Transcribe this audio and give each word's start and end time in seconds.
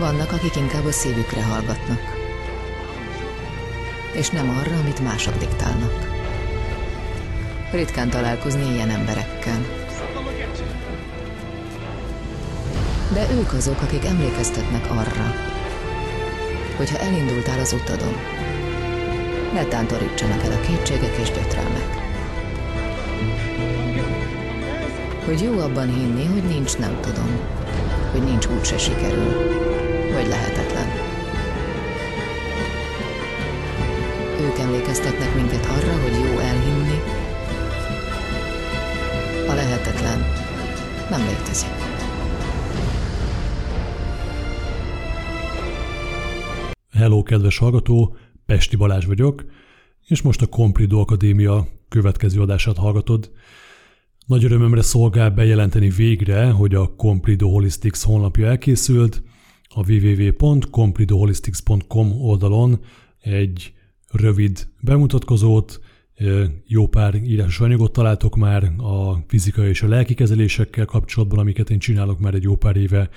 Vannak, 0.00 0.32
akik 0.32 0.56
inkább 0.56 0.84
a 0.84 0.92
szívükre 0.92 1.42
hallgatnak. 1.42 2.00
És 4.12 4.30
nem 4.30 4.50
arra, 4.50 4.76
amit 4.76 5.00
mások 5.00 5.38
diktálnak. 5.38 6.08
Ritkán 7.72 8.10
találkozni 8.10 8.72
ilyen 8.72 8.90
emberekkel. 8.90 9.66
De 13.12 13.26
ők 13.32 13.52
azok, 13.52 13.80
akik 13.80 14.04
emlékeztetnek 14.04 14.90
arra, 14.90 15.34
hogyha 16.76 16.98
elindultál 16.98 17.60
az 17.60 17.72
utadon, 17.72 18.14
ne 19.52 19.64
tántorítsanak 19.64 20.44
el 20.44 20.52
a 20.52 20.60
kétségek 20.60 21.16
és 21.18 21.30
gyötrelmek. 21.30 21.98
Hogy 25.24 25.40
jó 25.42 25.58
abban 25.58 25.94
hinni, 25.94 26.26
hogy 26.26 26.44
nincs 26.44 26.76
nem 26.76 27.00
tudom, 27.00 27.40
hogy 28.12 28.22
nincs 28.22 28.46
úgyse 28.46 28.78
sikerül, 28.78 29.50
vagy 30.20 30.28
lehetetlen. 30.28 30.88
Ők 34.40 34.58
emlékeztetnek 34.58 35.34
minket 35.34 35.66
arra, 35.66 36.02
hogy 36.02 36.12
jó 36.12 36.38
elhinni, 36.38 36.98
a 39.48 39.54
lehetetlen 39.54 40.20
nem 41.10 41.20
létezik. 41.26 41.68
Hello, 46.92 47.22
kedves 47.22 47.58
hallgató! 47.58 48.16
Pesti 48.46 48.76
Balázs 48.76 49.04
vagyok, 49.04 49.44
és 50.06 50.22
most 50.22 50.42
a 50.42 50.46
Comprido 50.46 50.98
Akadémia 50.98 51.66
következő 51.88 52.40
adását 52.40 52.76
hallgatod. 52.76 53.30
Nagy 54.26 54.44
örömömre 54.44 54.82
szolgál 54.82 55.30
bejelenteni 55.30 55.88
végre, 55.88 56.50
hogy 56.50 56.74
a 56.74 56.94
Comprido 56.96 57.48
Holistics 57.48 58.02
honlapja 58.02 58.46
elkészült. 58.46 59.22
A 59.74 59.90
www.compridoholistics.com 59.90 62.12
oldalon 62.12 62.80
egy 63.20 63.72
rövid 64.10 64.68
bemutatkozót, 64.80 65.80
jó 66.66 66.86
pár 66.86 67.14
írásos 67.14 67.60
anyagot 67.60 67.92
találtok 67.92 68.36
már 68.36 68.72
a 68.78 69.24
fizikai 69.28 69.68
és 69.68 69.82
a 69.82 69.88
lelki 69.88 70.14
kezelésekkel 70.14 70.84
kapcsolatban, 70.84 71.38
amiket 71.38 71.70
én 71.70 71.78
csinálok 71.78 72.18
már 72.18 72.34
egy 72.34 72.42
jó 72.42 72.56
pár 72.56 72.76
éve, 72.76 73.10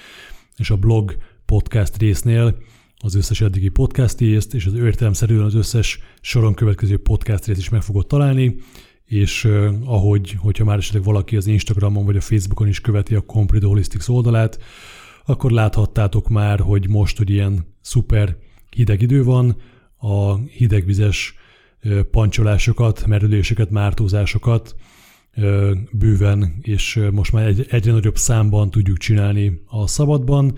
és 0.58 0.70
a 0.70 0.78
blog 0.78 1.18
podcast 1.46 1.98
résznél 1.98 2.58
az 2.98 3.16
összes 3.16 3.42
eddigi 3.42 3.70
podcast 3.70 4.20
részt, 4.20 4.54
és 4.54 4.66
az 4.66 4.74
értelemszerűen 4.74 5.44
az 5.44 5.56
összes 5.56 6.00
soron 6.22 6.54
következő 6.54 6.98
podcast 6.98 7.46
részt 7.46 7.60
is 7.60 7.70
meg 7.70 7.82
fogod 7.82 8.08
találni, 8.08 8.56
és 9.06 9.48
ahogy, 9.86 10.36
hogyha 10.40 10.64
már 10.64 10.78
esetleg 10.78 11.04
valaki 11.04 11.36
az 11.36 11.48
Instagramon 11.48 12.06
vagy 12.06 12.16
a 12.16 12.22
Facebookon 12.22 12.68
is 12.68 12.82
követi 12.82 13.16
a 13.16 13.22
Comprido 13.22 13.68
Holistics 13.68 14.08
oldalát, 14.08 14.60
akkor 15.26 15.52
láthattátok 15.52 16.30
már, 16.30 16.60
hogy 16.60 16.90
most, 16.90 17.18
hogy 17.18 17.30
ilyen 17.30 17.66
szuper 17.82 18.38
hideg 18.70 19.02
idő 19.02 19.24
van, 19.24 19.56
a 19.98 20.38
hidegvizes 20.38 21.36
pancsolásokat, 22.12 23.06
merüléseket, 23.06 23.70
mártózásokat 23.70 24.76
bőven, 25.92 26.58
és 26.62 27.00
most 27.12 27.32
már 27.32 27.48
egy, 27.48 27.66
egyre 27.70 27.92
nagyobb 27.92 28.18
számban 28.18 28.72
tudjuk 28.72 28.98
csinálni 28.98 29.62
a 29.66 29.88
szabadban, 29.88 30.58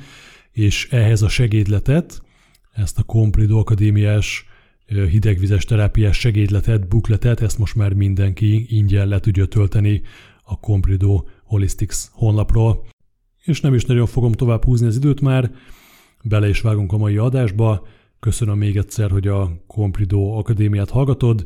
és 0.51 0.87
ehhez 0.89 1.21
a 1.21 1.27
segédletet, 1.29 2.21
ezt 2.73 2.99
a 2.99 3.03
Comprido 3.03 3.57
Akadémiás 3.57 4.45
hidegvizes 4.85 5.65
terápiás 5.65 6.19
segédletet, 6.19 6.87
bukletet, 6.87 7.41
ezt 7.41 7.57
most 7.57 7.75
már 7.75 7.93
mindenki 7.93 8.65
ingyen 8.77 9.07
le 9.07 9.19
tudja 9.19 9.45
tölteni 9.45 10.01
a 10.43 10.59
Comprido 10.59 11.23
Holistics 11.43 11.97
honlapról. 12.11 12.85
És 13.45 13.61
nem 13.61 13.73
is 13.73 13.85
nagyon 13.85 14.05
fogom 14.05 14.31
tovább 14.31 14.63
húzni 14.63 14.87
az 14.87 14.95
időt 14.95 15.21
már, 15.21 15.51
bele 16.23 16.49
is 16.49 16.61
vágunk 16.61 16.93
a 16.93 16.97
mai 16.97 17.17
adásba. 17.17 17.87
Köszönöm 18.19 18.57
még 18.57 18.77
egyszer, 18.77 19.11
hogy 19.11 19.27
a 19.27 19.63
Comprido 19.67 20.37
Akadémiát 20.37 20.89
hallgatod, 20.89 21.45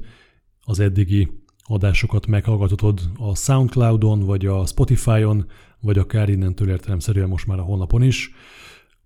az 0.62 0.79
eddigi 0.79 1.31
adásokat 1.63 2.28
meghallgatod 2.28 3.01
a 3.18 3.35
Soundcloudon, 3.35 4.19
vagy 4.19 4.46
a 4.46 4.66
Spotify-on, 4.66 5.46
vagy 5.79 5.97
akár 5.97 6.29
innentől 6.29 6.69
értelemszerűen 6.69 7.28
most 7.28 7.47
már 7.47 7.59
a 7.59 7.63
honlapon 7.63 8.03
is. 8.03 8.31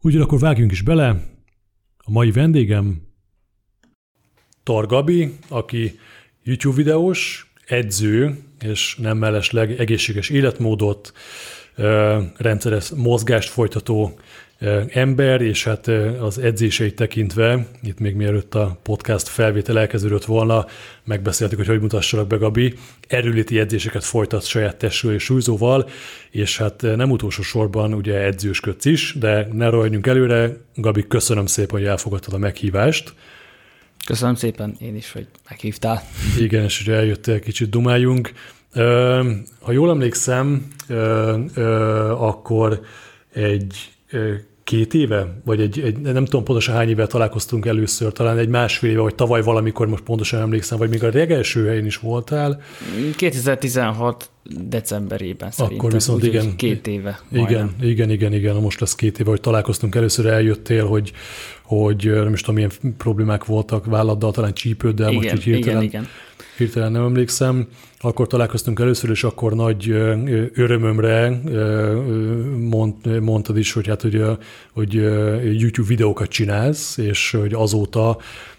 Úgyhogy 0.02 0.22
akkor 0.22 0.40
vágjunk 0.40 0.72
is 0.72 0.82
bele. 0.82 1.24
A 1.98 2.12
mai 2.12 2.32
vendégem 2.32 3.02
Targabi, 4.64 5.38
aki 5.48 6.00
YouTube 6.44 6.76
videós, 6.76 7.52
edző, 7.66 8.44
és 8.60 8.96
nem 8.96 9.18
mellesleg 9.18 9.80
egészséges 9.80 10.30
életmódot, 10.30 11.14
rendszeres 12.38 12.90
mozgást 12.96 13.50
folytató 13.50 14.20
ember, 14.88 15.42
és 15.42 15.64
hát 15.64 15.88
az 16.20 16.38
edzéseit 16.38 16.96
tekintve, 16.96 17.68
itt 17.84 18.00
még 18.00 18.16
mielőtt 18.16 18.56
a 18.56 18.80
podcast 18.84 19.28
felvétel 19.28 19.80
elkezdődött 19.80 20.26
volna, 20.26 20.66
megbeszéltük, 21.04 21.58
hogy 21.58 21.68
hogy 21.68 21.82
mutassalak 21.82 22.28
be 22.28 22.36
Gabi, 22.36 22.74
erőléti 23.08 23.60
edzéseket 23.60 24.04
folytat 24.04 24.46
saját 24.46 24.76
testről 24.76 25.14
és 25.14 25.24
súlyzóval, 25.24 25.90
és 26.32 26.58
hát 26.58 26.82
nem 26.82 27.12
utolsó 27.12 27.42
sorban 27.42 27.94
ugye 27.94 28.18
edzősködsz 28.18 28.86
is, 28.86 29.16
de 29.20 29.48
ne 29.52 29.70
rohanjunk 29.70 30.08
előre. 30.08 30.58
Gabi, 30.76 31.08
köszönöm 31.08 31.46
szépen, 31.46 31.80
hogy 31.80 31.88
elfogadtad 31.88 32.34
a 32.34 32.38
meghívást. 32.38 33.14
Köszönöm 34.06 34.36
szépen 34.36 34.76
én 34.80 34.96
is, 34.96 35.12
hogy 35.12 35.28
meghívtál. 35.50 36.04
Igen, 36.40 36.64
és 36.64 36.84
hogy 36.84 36.94
eljöttél, 36.94 37.40
kicsit 37.40 37.70
dumáljunk. 37.70 38.32
Ha 39.60 39.72
jól 39.72 39.90
emlékszem, 39.90 40.68
akkor 42.18 42.80
egy 43.34 43.94
két 44.64 44.94
éve, 44.94 45.42
vagy 45.46 45.62
egy, 45.62 45.80
egy, 45.80 46.00
nem 46.00 46.26
tudom 46.26 46.44
pontosan 46.44 46.76
hány 46.76 46.90
éve 46.90 47.08
találkoztunk 47.08 47.66
először, 47.66 48.12
talán 48.12 48.38
egy 48.38 48.48
másfél 48.48 48.90
éve, 48.90 49.02
vagy 49.02 49.16
tavaly 49.16 49.42
valamikor, 49.42 49.88
most 49.88 50.04
pontosan 50.04 50.42
emlékszem, 50.42 50.78
vagy 50.78 50.90
még 50.90 51.04
a 51.04 51.10
legelső 51.14 51.68
helyen 51.68 51.86
is 51.86 51.98
voltál. 51.98 52.62
2016 53.16 54.30
decemberében 54.68 55.52
szerintem. 55.52 55.80
Akkor 55.80 55.92
viszont 55.92 56.22
úgy, 56.22 56.28
igen. 56.28 56.56
Két 56.56 56.88
éve. 56.88 57.20
Igen, 57.32 57.76
igen, 57.82 58.10
igen, 58.10 58.34
igen, 58.34 58.56
most 58.56 58.80
lesz 58.80 58.96
két 58.96 59.20
éve, 59.20 59.30
hogy 59.30 59.42
találkoztunk 59.42 59.96
először, 59.96 60.26
eljöttél, 60.26 60.86
hogy, 60.86 61.12
hogy 61.62 62.12
nem 62.14 62.34
is 62.34 62.40
tudom, 62.40 62.56
milyen 62.56 62.72
problémák 62.98 63.46
voltak 63.46 63.86
válladdal, 63.86 64.32
talán 64.32 64.54
csípőddel, 64.54 65.12
igen, 65.12 65.22
most 65.22 65.36
így 65.36 65.44
hirtelen. 65.44 65.84
Igen, 65.84 66.02
igen 66.02 66.08
hirtelen 66.58 66.92
nem 66.92 67.04
emlékszem, 67.04 67.68
akkor 68.00 68.28
találkoztunk 68.28 68.80
először, 68.80 69.10
és 69.10 69.24
akkor 69.24 69.54
nagy 69.54 69.90
örömömre 70.54 71.42
mond, 72.58 73.22
mondtad 73.22 73.58
is, 73.58 73.74
hogy 73.74 73.88
hát, 73.88 74.02
hogy, 74.02 74.24
hogy 74.74 74.94
YouTube 75.60 75.88
videókat 75.88 76.30
csinálsz, 76.30 76.98
és 76.98 77.32
hogy 77.32 77.54
azóta 77.54 78.18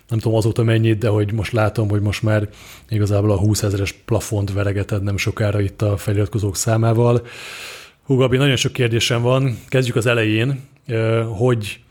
nem 0.09 0.19
tudom 0.19 0.39
azóta 0.39 0.63
mennyit, 0.63 0.99
de 0.99 1.09
hogy 1.09 1.33
most 1.33 1.53
látom, 1.53 1.89
hogy 1.89 2.01
most 2.01 2.23
már 2.23 2.49
igazából 2.89 3.31
a 3.31 3.39
20 3.39 3.63
ezeres 3.63 3.93
plafont 3.93 4.53
veregeted 4.53 5.03
nem 5.03 5.17
sokára 5.17 5.61
itt 5.61 5.83
a 5.83 5.97
feliratkozók 5.97 6.57
számával. 6.57 7.27
Hú, 8.03 8.17
Gabi, 8.17 8.37
nagyon 8.37 8.57
sok 8.57 8.73
kérdésem 8.73 9.23
van. 9.23 9.59
Kezdjük 9.69 9.97
az 9.97 10.07
elején. 10.07 10.61
Hogy 11.37 11.84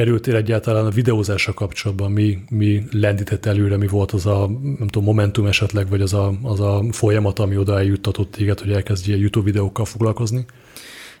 kerültél 0.00 0.36
egyáltalán 0.36 0.86
a 0.86 0.90
videózással 0.90 1.54
kapcsolatban, 1.54 2.10
mi, 2.10 2.38
mi 2.50 2.82
lendített 2.92 3.46
előre, 3.46 3.76
mi 3.76 3.86
volt 3.86 4.12
az 4.12 4.26
a 4.26 4.46
nem 4.78 4.88
tudom, 4.88 5.04
momentum 5.04 5.46
esetleg, 5.46 5.88
vagy 5.88 6.00
az 6.00 6.14
a, 6.14 6.32
az 6.42 6.60
a 6.60 6.84
folyamat, 6.90 7.38
ami 7.38 7.56
oda 7.56 7.78
eljuttatott 7.78 8.30
téged, 8.30 8.60
hogy 8.60 8.72
elkezdjél 8.72 9.18
YouTube 9.18 9.44
videókkal 9.44 9.84
foglalkozni? 9.84 10.44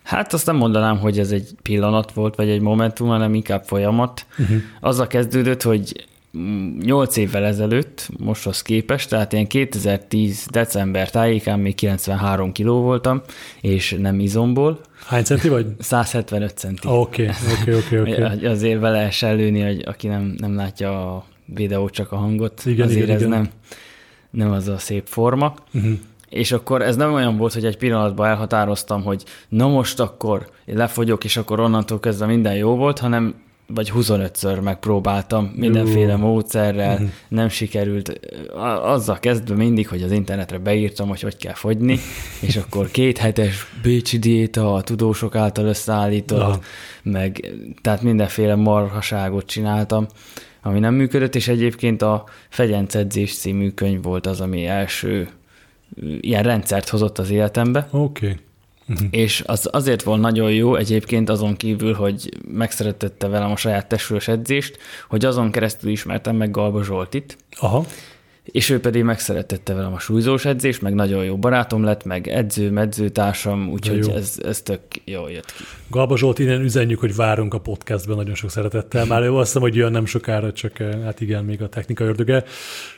Hát 0.02 0.32
azt 0.32 0.46
nem 0.46 0.56
mondanám, 0.56 0.98
hogy 0.98 1.18
ez 1.18 1.30
egy 1.30 1.48
pillanat 1.62 2.12
volt, 2.12 2.34
vagy 2.34 2.48
egy 2.48 2.60
momentum, 2.60 3.08
hanem 3.08 3.34
inkább 3.34 3.62
folyamat. 3.64 4.26
Uh-huh. 4.38 4.56
Azzal 4.80 5.06
kezdődött, 5.06 5.62
hogy 5.62 6.06
8 6.82 7.16
évvel 7.16 7.44
ezelőtt, 7.44 8.08
mosthoz 8.18 8.62
képest, 8.62 9.08
tehát 9.08 9.32
ilyen 9.32 9.46
2010 9.46 10.46
december 10.50 11.10
tájékán 11.10 11.60
még 11.60 11.74
93 11.74 12.52
kiló 12.52 12.80
voltam, 12.80 13.22
és 13.60 13.96
nem 13.98 14.20
izomból. 14.20 14.80
Hány 15.06 15.24
centi 15.24 15.48
vagy? 15.48 15.66
175 15.78 16.58
centi. 16.58 16.88
Oké, 16.88 17.30
oké, 17.60 17.98
oké. 17.98 18.22
Azért 18.54 18.80
vele 18.80 18.96
lehessen 18.96 19.36
lőni, 19.36 19.60
hogy 19.60 19.82
aki 19.86 20.08
nem, 20.08 20.34
nem 20.36 20.54
látja 20.54 21.14
a 21.14 21.24
videót, 21.44 21.92
csak 21.92 22.12
a 22.12 22.16
hangot, 22.16 22.62
igen, 22.64 22.86
azért 22.86 23.02
igen, 23.02 23.14
ez 23.14 23.22
igen. 23.22 23.32
Nem, 23.32 23.48
nem 24.30 24.50
az 24.50 24.68
a 24.68 24.78
szép 24.78 25.06
forma. 25.06 25.54
Uh-huh. 25.74 25.92
És 26.28 26.52
akkor 26.52 26.82
ez 26.82 26.96
nem 26.96 27.12
olyan 27.12 27.36
volt, 27.36 27.52
hogy 27.52 27.64
egy 27.64 27.76
pillanatban 27.76 28.28
elhatároztam, 28.28 29.02
hogy 29.02 29.24
na 29.48 29.68
most 29.68 30.00
akkor 30.00 30.50
lefogyok, 30.66 31.24
és 31.24 31.36
akkor 31.36 31.60
onnantól 31.60 32.00
kezdve 32.00 32.26
minden 32.26 32.54
jó 32.54 32.76
volt, 32.76 32.98
hanem 32.98 33.34
vagy 33.74 33.92
25-ször 33.94 34.62
megpróbáltam 34.62 35.52
mindenféle 35.56 36.16
módszerrel, 36.16 36.92
uh-huh. 36.92 37.08
nem 37.28 37.48
sikerült. 37.48 38.20
Azzal 38.82 39.18
kezdve 39.18 39.54
mindig, 39.54 39.88
hogy 39.88 40.02
az 40.02 40.12
internetre 40.12 40.58
beírtam, 40.58 41.08
hogy 41.08 41.20
hogy 41.20 41.36
kell 41.36 41.54
fogyni, 41.54 41.98
és 42.46 42.56
akkor 42.56 42.90
két 42.90 43.18
hetes 43.18 43.66
bécsi 43.82 44.18
diéta 44.18 44.74
a 44.74 44.82
tudósok 44.82 45.34
által 45.34 45.66
összeállított, 45.66 46.48
uh-huh. 46.48 46.62
meg 47.02 47.52
tehát 47.82 48.02
mindenféle 48.02 48.54
marhaságot 48.54 49.46
csináltam, 49.46 50.06
ami 50.62 50.78
nem 50.78 50.94
működött, 50.94 51.34
és 51.34 51.48
egyébként 51.48 52.02
a 52.02 52.24
Fegyencedzés 52.48 53.34
című 53.34 53.70
könyv 53.70 54.02
volt 54.02 54.26
az, 54.26 54.40
ami 54.40 54.66
első 54.66 55.28
ilyen 56.20 56.42
rendszert 56.42 56.88
hozott 56.88 57.18
az 57.18 57.30
életembe. 57.30 57.88
Oké. 57.90 58.26
Okay. 58.26 58.38
Uh-huh. 58.90 59.08
És 59.10 59.42
az 59.46 59.68
azért 59.72 60.02
volt 60.02 60.20
nagyon 60.20 60.52
jó 60.52 60.74
egyébként 60.74 61.28
azon 61.28 61.56
kívül, 61.56 61.94
hogy 61.94 62.28
megszeretette 62.52 63.28
velem 63.28 63.50
a 63.50 63.56
saját 63.56 63.88
testős 63.88 64.28
edzést, 64.28 64.78
hogy 65.08 65.24
azon 65.24 65.50
keresztül 65.50 65.90
ismertem 65.90 66.36
meg 66.36 66.50
Galba 66.50 66.84
Zsoltit. 66.84 67.36
Aha 67.56 67.86
és 68.52 68.70
ő 68.70 68.80
pedig 68.80 69.02
megszeretette 69.02 69.74
velem 69.74 69.92
a 69.92 69.98
súlyzós 69.98 70.44
edzést, 70.44 70.82
meg 70.82 70.94
nagyon 70.94 71.24
jó 71.24 71.36
barátom 71.36 71.84
lett, 71.84 72.04
meg 72.04 72.28
edző, 72.28 72.70
medzőtársam, 72.70 73.68
úgyhogy 73.68 74.08
ez, 74.08 74.34
ez 74.44 74.62
tök 74.62 74.80
jól 75.04 75.30
jött 75.30 75.52
ki. 75.52 75.64
Galba 75.90 76.16
Zsolt, 76.16 76.38
innen 76.38 76.60
üzenjük, 76.60 77.00
hogy 77.00 77.14
várunk 77.14 77.54
a 77.54 77.60
podcastben 77.60 78.16
nagyon 78.16 78.34
sok 78.34 78.50
szeretettel. 78.50 79.04
Már 79.04 79.22
azt 79.22 79.46
hiszem, 79.46 79.62
hogy 79.62 79.74
jön 79.74 79.92
nem 79.92 80.04
sokára, 80.04 80.52
csak 80.52 80.78
eh, 80.78 81.02
hát 81.04 81.20
igen, 81.20 81.44
még 81.44 81.62
a 81.62 81.68
technika 81.68 82.04
ördöge. 82.04 82.44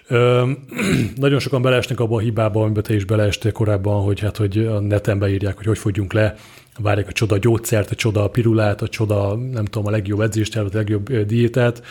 Nagyon 1.16 1.38
sokan 1.38 1.62
beleesnek 1.62 2.00
abba 2.00 2.16
a 2.16 2.20
hibába, 2.20 2.62
amiben 2.62 2.82
te 2.82 2.94
is 2.94 3.04
beleestél 3.04 3.52
korábban, 3.52 4.02
hogy 4.02 4.20
hát, 4.20 4.36
hogy 4.36 4.58
a 4.58 4.80
neten 4.80 5.18
beírják, 5.18 5.56
hogy 5.56 5.66
hogy 5.66 5.78
fogyjunk 5.78 6.12
le 6.12 6.34
várják 6.78 7.08
a 7.08 7.12
csoda 7.12 7.38
gyógyszert, 7.38 7.90
a 7.90 7.94
csoda 7.94 8.28
pirulát, 8.28 8.82
a 8.82 8.88
csoda, 8.88 9.36
nem 9.36 9.64
tudom, 9.64 9.86
a 9.86 9.90
legjobb 9.90 10.20
edzést, 10.20 10.56
a 10.56 10.66
legjobb 10.72 11.12
diétát. 11.12 11.82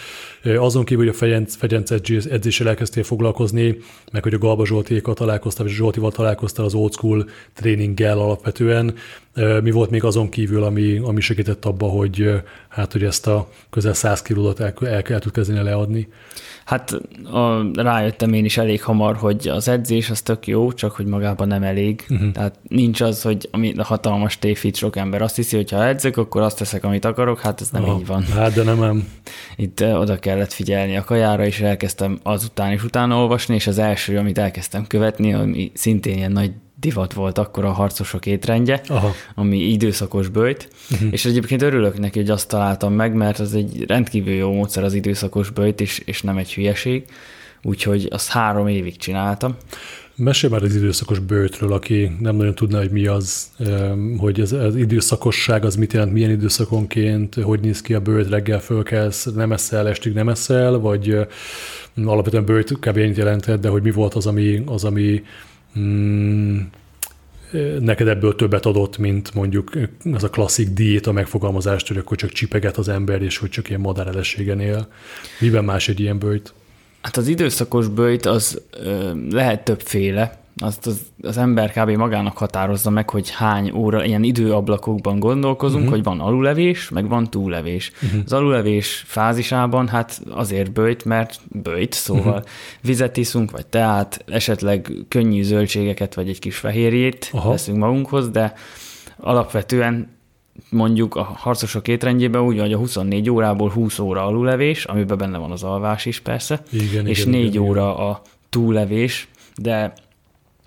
Azon 0.44 0.84
kívül, 0.84 1.06
hogy 1.06 1.14
a 1.14 1.18
Ferenc, 1.18 1.56
Ferenc 1.56 1.92
edzéssel 2.26 2.68
elkezdtél 2.68 3.04
foglalkozni, 3.04 3.78
meg 4.12 4.24
hogy 4.24 4.34
a 4.34 4.38
Galba 4.38 4.66
Zsoltiékkal 4.66 5.14
találkoztál, 5.14 5.68
és 5.68 5.74
Zsoltival 5.74 6.12
találkoztál 6.12 6.66
az 6.66 6.74
old 6.74 6.94
school 6.94 7.30
tréninggel 7.54 8.20
alapvetően. 8.20 8.94
Mi 9.64 9.72
volt 9.72 9.90
még 9.90 10.04
azon 10.04 10.30
kívül, 10.30 10.64
ami, 10.64 10.98
ami 10.98 11.22
segített 11.22 11.66
abba, 11.66 11.86
hogy 11.88 12.30
hát, 12.72 12.92
hogy 12.92 13.04
ezt 13.04 13.28
a 13.28 13.50
közel 13.70 13.94
100 13.94 14.22
kilót 14.22 14.60
el, 14.60 14.74
el, 14.82 15.02
el 15.02 15.20
tud 15.20 15.32
kezdeni 15.32 15.64
leadni? 15.64 16.08
Hát 16.66 16.92
a, 17.32 17.72
rájöttem 17.74 18.34
én 18.34 18.46
is 18.46 18.58
elég 18.58 18.84
hamar, 18.84 19.16
hogy 19.16 19.48
az 19.48 19.68
edzés 19.68 20.10
az 20.10 20.22
tök 20.22 20.48
jó, 20.48 20.72
csak 20.72 20.92
hogy 20.92 21.06
magában 21.06 21.48
nem 21.48 21.64
elég. 21.64 22.06
Uh-huh. 22.10 22.32
Tehát 22.32 22.60
nincs 22.68 23.02
az, 23.02 23.22
hogy 23.22 23.50
ami 23.52 23.74
a 23.78 23.84
hatalmas 23.84 24.40
tévhit 24.40 24.76
sok 24.76 24.96
ember 24.96 25.22
azt 25.22 25.36
hiszi, 25.36 25.56
hogy 25.56 25.72
ha 25.72 25.86
edzek, 25.86 26.18
akkor 26.18 26.42
azt 26.42 26.58
teszek, 26.58 26.84
amit 26.84 27.06
akarok, 27.06 27.40
hát 27.40 27.62
ez 27.62 27.70
nem 27.70 27.84
Aha, 27.84 28.00
így 28.00 28.06
van. 28.06 28.24
Hát 28.24 28.54
de 28.54 28.64
nem, 28.64 28.80
nem. 28.80 29.08
Itt 29.56 29.82
oda 29.82 30.20
kellett 30.20 30.54
figyelni 30.54 30.98
a 30.98 31.04
kajára, 31.04 31.46
és 31.46 31.60
elkezdtem 31.60 32.20
azután 32.24 32.72
is 32.72 32.84
utána 32.84 33.16
olvasni, 33.16 33.56
és 33.56 33.68
az 33.68 33.78
első, 33.78 34.18
amit 34.18 34.38
elkezdtem 34.38 34.88
követni, 34.88 35.34
ami 35.34 35.72
szintén 35.74 36.18
ilyen 36.18 36.32
nagy 36.32 36.52
divat 36.82 37.14
volt 37.14 37.38
akkor 37.38 37.66
a 37.66 37.72
harcosok 37.72 38.26
étrendje, 38.26 38.82
Aha. 38.88 39.12
ami 39.36 39.58
időszakos 39.58 40.28
bőjt, 40.28 40.70
uh-huh. 40.92 41.08
és 41.12 41.26
egyébként 41.26 41.62
örülök 41.62 42.00
neki, 42.00 42.20
hogy 42.20 42.30
azt 42.30 42.48
találtam 42.48 42.94
meg, 42.94 43.14
mert 43.14 43.40
az 43.40 43.54
egy 43.54 43.84
rendkívül 43.88 44.34
jó 44.34 44.54
módszer 44.54 44.84
az 44.84 44.94
időszakos 44.94 45.50
bőjt, 45.50 45.82
és, 45.82 46.02
és 46.06 46.22
nem 46.22 46.38
egy 46.38 46.54
hülyeség, 46.54 47.06
úgyhogy 47.64 48.08
azt 48.12 48.30
három 48.30 48.68
évig 48.68 48.98
csináltam. 48.98 49.56
Mesélj 50.16 50.54
már 50.54 50.64
az 50.64 50.76
időszakos 50.76 51.20
bőtről, 51.20 51.74
aki 51.74 52.12
nem 52.20 52.36
nagyon 52.36 52.56
tudná, 52.56 52.80
hogy 52.80 52.92
mi 52.92 53.08
az, 53.08 53.52
hogy 54.18 54.40
ez, 54.40 54.52
az 54.52 54.76
időszakosság 54.76 55.66
az 55.66 55.76
mit 55.76 55.94
jelent, 55.94 56.14
milyen 56.14 56.30
időszakonként, 56.30 57.36
hogy 57.36 57.60
néz 57.60 57.82
ki 57.82 57.94
a 57.94 58.00
bőt, 58.00 58.30
reggel 58.30 58.60
fölkelsz, 58.60 59.26
nem 59.36 59.52
eszel, 59.52 59.88
estig 59.88 60.14
nem 60.14 60.30
eszel, 60.30 60.78
vagy 60.78 61.18
alapvetően 62.06 62.46
bőt 62.46 62.80
kb. 62.80 62.98
jelentett, 62.98 63.62
de 63.62 63.70
hogy 63.70 63.82
mi 63.82 63.92
volt 63.92 64.14
az, 64.14 64.26
ami, 64.26 64.64
az, 64.66 64.84
ami 64.84 65.24
mm, 65.80 66.60
neked 67.80 68.08
ebből 68.08 68.36
többet 68.36 68.66
adott, 68.66 68.98
mint 68.98 69.34
mondjuk 69.34 69.72
az 70.14 70.24
a 70.24 70.30
klasszik 70.30 70.70
diéta 70.70 71.12
megfogalmazást, 71.12 71.88
hogy 71.88 71.98
akkor 71.98 72.18
csak 72.18 72.32
csipeget 72.32 72.78
az 72.78 72.90
ember, 72.90 73.22
és 73.22 73.38
hogy 73.38 73.50
csak 73.50 73.70
ilyen 73.70 73.82
madárelességen 73.82 74.60
él. 74.60 74.88
Miben 75.40 75.64
más 75.64 75.88
egy 75.88 76.00
ilyen 76.00 76.20
bőjt? 76.20 76.54
Hát 77.02 77.18
az 77.18 77.28
időszakos 77.28 77.88
bőjt 77.88 78.26
az 78.26 78.62
lehet 79.30 79.64
többféle, 79.64 80.41
azt 80.62 80.88
az, 80.88 81.02
az 81.22 81.38
ember 81.38 81.72
kb. 81.72 81.90
magának 81.90 82.38
határozza 82.38 82.90
meg, 82.90 83.10
hogy 83.10 83.30
hány 83.30 83.72
óra, 83.72 84.06
ilyen 84.06 84.24
időablakokban 84.24 85.20
gondolkozunk, 85.20 85.84
uh-huh. 85.84 85.96
hogy 85.96 86.04
van 86.04 86.20
alulevés, 86.20 86.90
meg 86.90 87.08
van 87.08 87.30
túllevés. 87.30 87.92
Uh-huh. 88.04 88.22
Az 88.26 88.34
alulevés 88.34 89.04
fázisában 89.08 89.88
hát 89.88 90.22
azért 90.30 90.72
bőjt, 90.72 91.06
mert 91.06 91.40
bőjt, 91.48 91.94
szóval 91.94 92.26
uh-huh. 92.26 92.48
vizet 92.82 93.18
iszunk, 93.18 93.52
vagy 93.52 93.66
teát, 93.66 94.24
esetleg 94.28 94.92
könnyű 95.08 95.44
zöldségeket, 95.44 96.14
vagy 96.14 96.30
egy 96.30 96.40
kis 96.40 96.58
fehérjét 96.58 97.30
Aha. 97.34 97.50
veszünk 97.50 97.78
magunkhoz, 97.78 98.30
de 98.30 98.54
alapvetően 99.18 100.20
mondjuk 100.70 101.16
a 101.16 101.24
harcosok 101.24 101.88
étrendjében 101.88 102.42
úgy, 102.42 102.60
hogy 102.60 102.74
a 102.74 102.78
24 102.78 103.30
órából 103.30 103.70
20 103.70 104.00
óra 104.00 104.26
alulevés, 104.26 104.86
amiben 104.86 105.18
benne 105.18 105.38
van 105.38 105.52
az 105.52 105.64
alvás 105.64 106.06
is 106.06 106.20
persze, 106.20 106.62
igen, 106.72 107.08
és 107.08 107.20
igen, 107.20 107.32
4 107.32 107.46
igen, 107.46 107.62
óra 107.62 107.92
igen. 107.94 108.06
a 108.06 108.22
túllevés, 108.50 109.28
de 109.56 109.94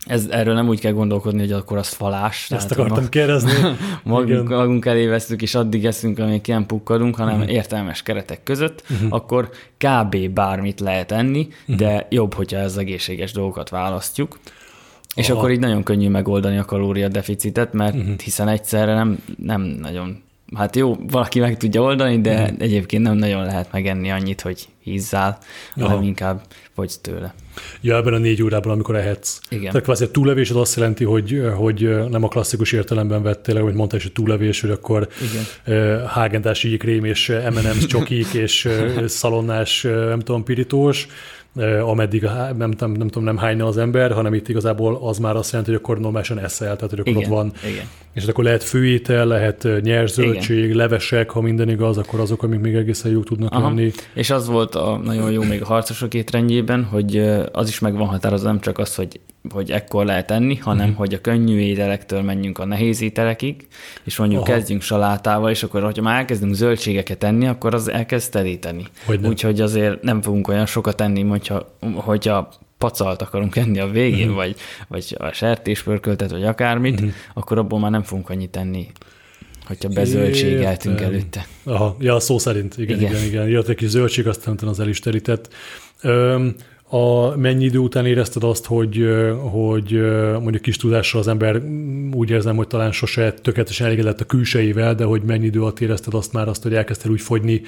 ez, 0.06 0.27
erről 0.31 0.55
nem 0.55 0.69
úgy 0.69 0.81
kell 0.81 0.93
gondolkodni, 0.93 1.41
hogy 1.41 1.53
akkor 1.53 1.79
az 1.79 1.89
falás. 1.89 2.51
Ezt 2.51 2.71
akartam 2.71 3.01
mag, 3.01 3.09
kérdezni. 3.09 3.53
magunk, 4.03 4.49
magunk 4.49 4.87
elé 4.87 5.06
vesztük, 5.06 5.43
és 5.43 5.55
addig 5.55 5.87
eszünk, 5.87 6.19
amíg 6.19 6.41
ilyen 6.45 6.67
pukkadunk, 6.67 7.17
hanem 7.17 7.39
uh-huh. 7.39 7.53
értelmes 7.53 8.03
keretek 8.03 8.43
között, 8.43 8.83
uh-huh. 8.91 9.09
akkor 9.11 9.51
kb. 9.79 10.29
bármit 10.29 10.81
lehet 10.81 11.12
enni, 11.12 11.49
uh-huh. 11.61 11.77
de 11.77 12.06
jobb, 12.11 12.35
hogyha 12.35 12.59
ez 12.59 12.77
egészséges 12.77 13.33
dolgokat 13.33 13.69
választjuk. 13.69 14.39
És 15.15 15.31
Aha. 15.31 15.39
akkor 15.39 15.51
így 15.51 15.61
nagyon 15.61 15.83
könnyű 15.83 16.09
megoldani 16.09 16.59
a 16.59 16.65
kalóriadeficitet, 16.65 17.73
mert 17.73 17.95
uh-huh. 17.95 18.19
hiszen 18.19 18.49
egyszerre 18.49 18.95
nem, 18.95 19.19
nem 19.37 19.61
nagyon 19.61 20.23
hát 20.55 20.77
jó, 20.77 20.97
valaki 21.11 21.41
meg 21.41 21.56
tudja 21.56 21.83
oldani, 21.83 22.21
de 22.21 22.41
mm. 22.41 22.55
egyébként 22.59 23.03
nem 23.03 23.17
nagyon 23.17 23.45
lehet 23.45 23.73
megenni 23.73 24.11
annyit, 24.11 24.41
hogy 24.41 24.69
hízzál, 24.81 25.39
Aha. 25.77 25.89
hanem 25.89 26.03
inkább 26.03 26.43
vagy 26.75 26.93
tőle. 27.00 27.35
Ja, 27.81 27.97
ebben 27.97 28.15
a 28.15 28.19
négy 28.19 28.43
órában, 28.43 28.73
amikor 28.73 28.97
ehetsz. 28.97 29.38
Igen. 29.49 29.65
Tehát 29.65 29.82
kvázi 29.82 30.05
a 30.05 30.11
túlevés 30.11 30.50
az 30.50 30.56
azt 30.56 30.76
jelenti, 30.76 31.05
hogy, 31.05 31.43
hogy 31.55 32.09
nem 32.11 32.25
a 32.25 32.29
klasszikus 32.29 32.73
értelemben 32.73 33.23
vettél, 33.23 33.62
hogy 33.62 33.75
mondta 33.75 33.97
is, 33.97 34.03
hogy 34.03 34.12
túlevés, 34.12 34.61
hogy 34.61 34.71
akkor 34.71 35.09
Igen. 35.65 36.06
hágendási 36.06 36.76
krém 36.76 37.05
és 37.05 37.32
M&M's 37.50 37.87
csokik 37.94 38.32
és 38.32 38.69
szalonnás, 39.06 39.82
nem 39.82 40.21
tudom, 40.21 40.44
pirítós, 40.44 41.06
ameddig 41.81 42.23
nem, 42.23 42.56
nem, 42.56 42.75
nem, 42.79 42.93
nem 42.93 43.09
tudom, 43.09 43.25
nem 43.25 43.37
hányna 43.37 43.67
az 43.67 43.79
ember, 43.79 44.12
hanem 44.12 44.35
itt 44.35 44.49
igazából 44.49 44.99
az 45.03 45.19
már 45.19 45.37
azt 45.37 45.50
jelenti, 45.50 45.73
hogy 45.73 45.81
akkor 45.82 45.99
normálisan 45.99 46.38
eszel, 46.38 46.75
tehát 46.75 46.91
hogy 46.91 47.00
akkor 47.00 47.12
igen, 47.12 47.23
ott 47.23 47.29
van. 47.29 47.53
Igen. 47.70 47.85
És 48.14 48.26
akkor 48.26 48.44
lehet 48.44 48.62
főétel, 48.62 49.26
lehet 49.26 49.69
nyers 49.81 50.12
zöldség, 50.12 50.64
igen. 50.64 50.76
levesek, 50.76 51.31
ha 51.31 51.40
minden 51.40 51.69
igaz, 51.69 51.99
akkor 51.99 52.20
azok, 52.20 52.43
amik 52.43 52.61
még 52.61 52.75
egészen 52.75 53.11
jók 53.11 53.25
tudnak 53.25 53.52
Aha. 53.52 53.69
lenni. 53.69 53.90
És 54.14 54.31
az 54.31 54.46
volt 54.46 54.75
a 54.75 55.00
nagyon 55.05 55.32
jó 55.32 55.43
még 55.43 55.62
a 55.62 55.66
harcosok 55.66 56.14
étrendjében, 56.14 56.84
hogy 56.84 57.16
az 57.52 57.69
is 57.69 57.78
meg 57.78 57.96
van 57.96 58.06
határozva, 58.06 58.49
nem 58.49 58.61
csak 58.61 58.78
az, 58.78 58.94
hogy 58.94 59.20
hogy 59.50 59.70
ekkor 59.70 60.05
lehet 60.05 60.31
enni, 60.31 60.56
hanem 60.56 60.88
mm. 60.88 60.94
hogy 60.94 61.14
a 61.14 61.20
könnyű 61.20 61.58
ételektől 61.58 62.22
menjünk 62.22 62.58
a 62.58 62.64
nehéz 62.64 63.00
ételekig, 63.00 63.66
és 64.05 64.17
mondjuk 64.17 64.40
Aha. 64.40 64.53
kezdjünk 64.53 64.82
salátával, 64.82 65.50
és 65.50 65.62
akkor, 65.62 65.82
hogyha 65.82 66.03
már 66.03 66.19
elkezdünk 66.19 66.55
zöldségeket 66.55 67.24
enni, 67.24 67.46
akkor 67.46 67.74
az 67.74 67.91
elkezd 67.91 68.31
teríteni. 68.31 68.84
Úgyhogy 69.22 69.60
azért 69.60 70.03
nem 70.03 70.22
fogunk 70.22 70.48
olyan 70.48 70.67
sokat 70.67 71.00
enni, 71.00 71.22
hogyha, 71.22 71.77
hogyha 71.94 72.53
pacalt 72.84 73.22
akarunk 73.22 73.56
enni 73.56 73.79
a 73.79 73.86
végén, 73.86 74.29
mm. 74.29 74.34
vagy, 74.34 74.56
vagy 74.88 75.17
a 75.19 75.32
sertéspörköltet, 75.32 76.31
vagy 76.31 76.44
akármit, 76.44 77.03
mm. 77.03 77.08
akkor 77.34 77.58
abból 77.58 77.79
már 77.79 77.91
nem 77.91 78.03
fogunk 78.03 78.31
annyit 78.31 78.56
enni 78.56 78.86
hogyha 79.67 79.88
bezöldségeltünk 79.88 81.00
előtte. 81.00 81.46
Aha, 81.62 81.96
ja, 82.00 82.20
szó 82.20 82.38
szerint, 82.38 82.79
igen, 82.79 82.98
igen, 82.98 83.10
igen. 83.10 83.24
igen. 83.24 83.48
Jött 83.48 83.69
egy 83.69 83.76
kis 83.76 83.88
zöldség, 83.88 84.29
aztán 84.29 84.58
az 84.67 84.81
el 84.81 84.88
is 84.88 84.98
terített. 84.98 85.53
Öm, 86.00 86.55
a 86.94 87.36
mennyi 87.36 87.65
idő 87.65 87.79
után 87.79 88.06
érezted 88.06 88.44
azt, 88.44 88.67
hogy, 88.67 89.08
hogy 89.51 90.01
mondjuk 90.41 90.63
kis 90.63 90.77
tudással 90.77 91.20
az 91.20 91.29
ember 91.29 91.63
úgy 92.13 92.31
érzem, 92.31 92.56
hogy 92.56 92.67
talán 92.67 92.93
sose 92.93 93.32
tökéletesen 93.32 93.86
elégedett 93.86 94.20
a 94.20 94.24
külsejével, 94.24 94.94
de 94.94 95.05
hogy 95.05 95.22
mennyi 95.22 95.44
idő 95.44 95.60
alatt 95.60 95.81
érezted 95.81 96.15
azt 96.15 96.32
már 96.32 96.48
azt, 96.48 96.63
hogy 96.63 96.74
elkezdtél 96.74 97.10
úgy 97.10 97.20
fogyni, 97.20 97.63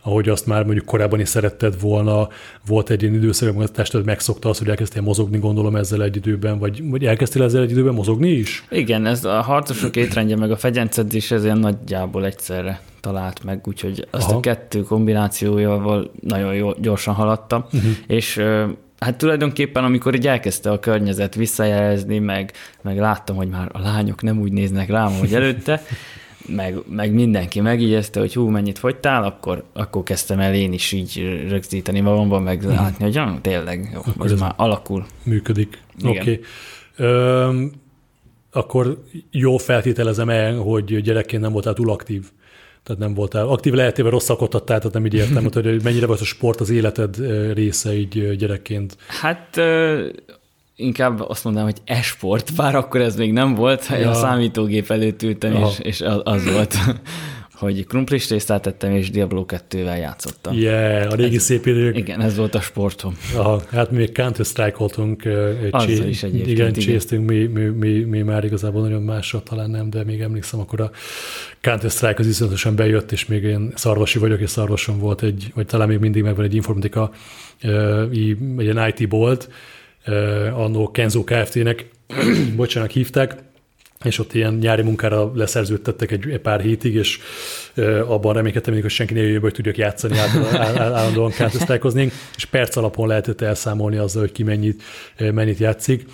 ahogy 0.00 0.28
azt 0.28 0.46
már 0.46 0.64
mondjuk 0.64 0.84
korábban 0.84 1.20
is 1.20 1.28
szeretted 1.28 1.80
volna, 1.80 2.28
volt 2.66 2.90
egy 2.90 3.02
ilyen 3.02 3.14
időszak, 3.14 3.48
amikor 3.48 3.64
a 3.64 3.68
tested 3.68 4.04
megszokta 4.04 4.48
azt, 4.48 4.58
hogy 4.58 4.68
elkezdtél 4.68 5.02
mozogni, 5.02 5.38
gondolom 5.38 5.76
ezzel 5.76 6.02
egy 6.02 6.16
időben, 6.16 6.58
vagy, 6.58 6.90
vagy 6.90 7.04
elkezdtél 7.04 7.42
ezzel 7.42 7.62
egy 7.62 7.70
időben 7.70 7.94
mozogni 7.94 8.30
is? 8.30 8.64
Igen, 8.70 9.06
ez 9.06 9.24
a 9.24 9.40
harcosok 9.40 9.96
étrendje 9.96 10.36
meg 10.36 10.50
a 10.50 10.56
fegyencedzés, 10.56 11.30
ez 11.30 11.44
ilyen 11.44 11.58
nagyjából 11.58 12.24
egyszerre 12.24 12.80
talált 13.02 13.44
meg, 13.44 13.66
úgyhogy 13.66 14.06
azt 14.10 14.28
Aha. 14.28 14.36
a 14.36 14.40
kettő 14.40 14.82
kombinációjával 14.82 16.10
nagyon 16.20 16.54
jó, 16.54 16.72
gyorsan 16.72 17.14
haladtam, 17.14 17.64
uh-huh. 17.72 17.90
és 18.06 18.42
hát 18.98 19.16
tulajdonképpen, 19.16 19.84
amikor 19.84 20.14
így 20.14 20.26
elkezdte 20.26 20.70
a 20.70 20.78
környezet 20.78 21.34
visszajelezni, 21.34 22.18
meg, 22.18 22.52
meg 22.82 22.98
láttam, 22.98 23.36
hogy 23.36 23.48
már 23.48 23.68
a 23.72 23.78
lányok 23.78 24.22
nem 24.22 24.40
úgy 24.40 24.52
néznek 24.52 24.88
rám, 24.88 25.12
hogy 25.12 25.34
előtte, 25.34 25.82
meg, 26.46 26.76
meg 26.88 27.12
mindenki 27.12 27.60
megígyezte, 27.60 28.20
hogy 28.20 28.34
hú, 28.34 28.48
mennyit 28.48 28.78
fogytál, 28.78 29.24
akkor, 29.24 29.64
akkor 29.72 30.02
kezdtem 30.02 30.38
el 30.38 30.54
én 30.54 30.72
is 30.72 30.92
így 30.92 31.42
rögzíteni 31.48 32.00
magamban, 32.00 32.42
meg 32.42 32.58
uh-huh. 32.58 32.74
látni, 32.74 33.04
hogy 33.04 33.14
ja, 33.14 33.38
tényleg, 33.40 33.90
jó, 33.94 34.00
az 34.18 34.40
már 34.40 34.52
alakul. 34.56 35.06
Működik. 35.22 35.82
Oké. 36.04 36.40
Okay. 36.98 37.70
akkor 38.52 39.02
jó 39.30 39.56
feltételezem 39.56 40.28
el, 40.28 40.56
hogy 40.56 41.00
gyerekként 41.00 41.42
nem 41.42 41.52
voltál 41.52 41.74
túl 41.74 41.90
aktív 41.90 42.30
tehát 42.84 43.00
nem 43.00 43.14
voltál 43.14 43.48
aktív 43.48 43.72
lehetéve 43.72 44.10
rosszakot 44.10 44.54
adtál, 44.54 44.78
tehát 44.78 44.94
nem 44.94 45.06
így 45.06 45.14
értem, 45.14 45.48
hogy 45.52 45.82
mennyire 45.82 46.06
volt 46.06 46.20
a 46.20 46.24
sport 46.24 46.60
az 46.60 46.70
életed 46.70 47.16
része 47.54 47.94
így 47.94 48.36
gyerekként. 48.36 48.96
Hát 49.06 49.60
inkább 50.76 51.20
azt 51.20 51.44
mondanám, 51.44 51.68
hogy 51.68 51.96
esport, 51.96 52.54
bár 52.56 52.74
akkor 52.74 53.00
ez 53.00 53.16
még 53.16 53.32
nem 53.32 53.54
volt, 53.54 53.86
ja. 53.86 54.10
a 54.10 54.14
számítógép 54.14 54.90
előtt 54.90 55.22
ültem, 55.22 55.54
és, 55.54 55.78
és 55.78 56.00
az 56.22 56.52
volt 56.52 56.76
hogy 57.62 57.86
krumplis 57.86 58.26
tésztát 58.26 58.62
tettem, 58.62 58.92
és 58.92 59.10
Diablo 59.10 59.44
2-vel 59.48 59.98
játszottam. 59.98 60.54
Yeah, 60.58 61.12
a 61.12 61.14
régi 61.14 61.36
ez, 61.36 61.42
szép 61.42 61.66
idők. 61.66 61.96
Igen, 61.96 62.20
ez 62.20 62.36
volt 62.36 62.54
a 62.54 62.60
sportom. 62.60 63.16
Aha, 63.34 63.62
hát 63.70 63.90
mi 63.90 63.96
még 63.96 64.12
counter 64.12 64.44
strike 64.44 64.76
voltunk. 64.76 65.22
Azzal 65.70 66.06
is 66.06 66.22
egyébként. 66.22 66.48
Igen, 66.48 66.72
csésztünk, 66.72 67.28
mi, 67.28 67.44
mi, 67.44 67.64
mi, 67.64 67.98
mi, 67.98 68.22
már 68.22 68.44
igazából 68.44 68.82
nagyon 68.82 69.02
másra 69.02 69.42
talán 69.42 69.70
nem, 69.70 69.90
de 69.90 70.04
még 70.04 70.20
emlékszem, 70.20 70.60
akkor 70.60 70.80
a 70.80 70.90
Counter-Strike 71.60 72.16
az 72.18 72.26
iszonyatosan 72.26 72.76
bejött, 72.76 73.12
és 73.12 73.26
még 73.26 73.42
én 73.42 73.72
szarvasi 73.74 74.18
vagyok, 74.18 74.40
és 74.40 74.50
szarvason 74.50 74.98
volt 74.98 75.22
egy, 75.22 75.50
vagy 75.54 75.66
talán 75.66 75.88
még 75.88 75.98
mindig 75.98 76.22
megvan 76.22 76.44
egy 76.44 76.54
informatika, 76.54 77.10
egy 78.10 78.36
ilyen 78.58 78.92
IT 78.94 79.08
bolt, 79.08 79.48
annó 80.54 80.90
Kenzo 80.90 81.24
Kft-nek, 81.24 81.88
bocsánat, 82.56 82.92
hívták, 82.92 83.34
és 84.04 84.18
ott 84.18 84.34
ilyen 84.34 84.54
nyári 84.54 84.82
munkára 84.82 85.32
leszerződtettek 85.34 86.10
egy, 86.10 86.30
egy 86.30 86.40
pár 86.40 86.60
hétig, 86.60 86.94
és 86.94 87.18
abban 88.06 88.34
reménykedtem 88.34 88.80
hogy 88.80 88.90
senki 88.90 89.14
ne 89.14 89.20
jöjjön, 89.20 89.40
hogy 89.40 89.52
tudjak 89.52 89.76
játszani, 89.76 90.18
állandóan 90.78 91.32
counter 91.36 91.80
és 92.36 92.44
perc 92.44 92.76
alapon 92.76 93.08
lehetett 93.08 93.40
elszámolni 93.40 93.96
azzal, 93.96 94.20
hogy 94.20 94.32
ki 94.32 94.42
mennyit, 94.42 94.82
mennyit 95.18 95.58
játszik. 95.58 96.06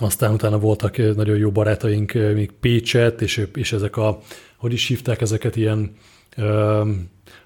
Aztán 0.00 0.32
utána 0.32 0.58
voltak 0.58 1.16
nagyon 1.16 1.36
jó 1.36 1.50
barátaink, 1.50 2.12
még 2.12 2.50
Pécset, 2.60 3.22
és, 3.22 3.46
és 3.54 3.72
ezek 3.72 3.96
a, 3.96 4.20
hogy 4.56 4.72
is 4.72 4.86
hívták 4.86 5.20
ezeket, 5.20 5.56
ilyen 5.56 5.96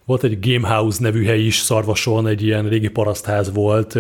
volt 0.04 0.25
egy 0.25 0.38
Gamehouse 0.40 1.02
nevű 1.02 1.25
hely 1.25 1.40
is 1.40 1.56
Szarvason, 1.56 2.26
egy 2.26 2.42
ilyen 2.42 2.68
régi 2.68 2.88
parasztház 2.88 3.52
volt, 3.52 3.99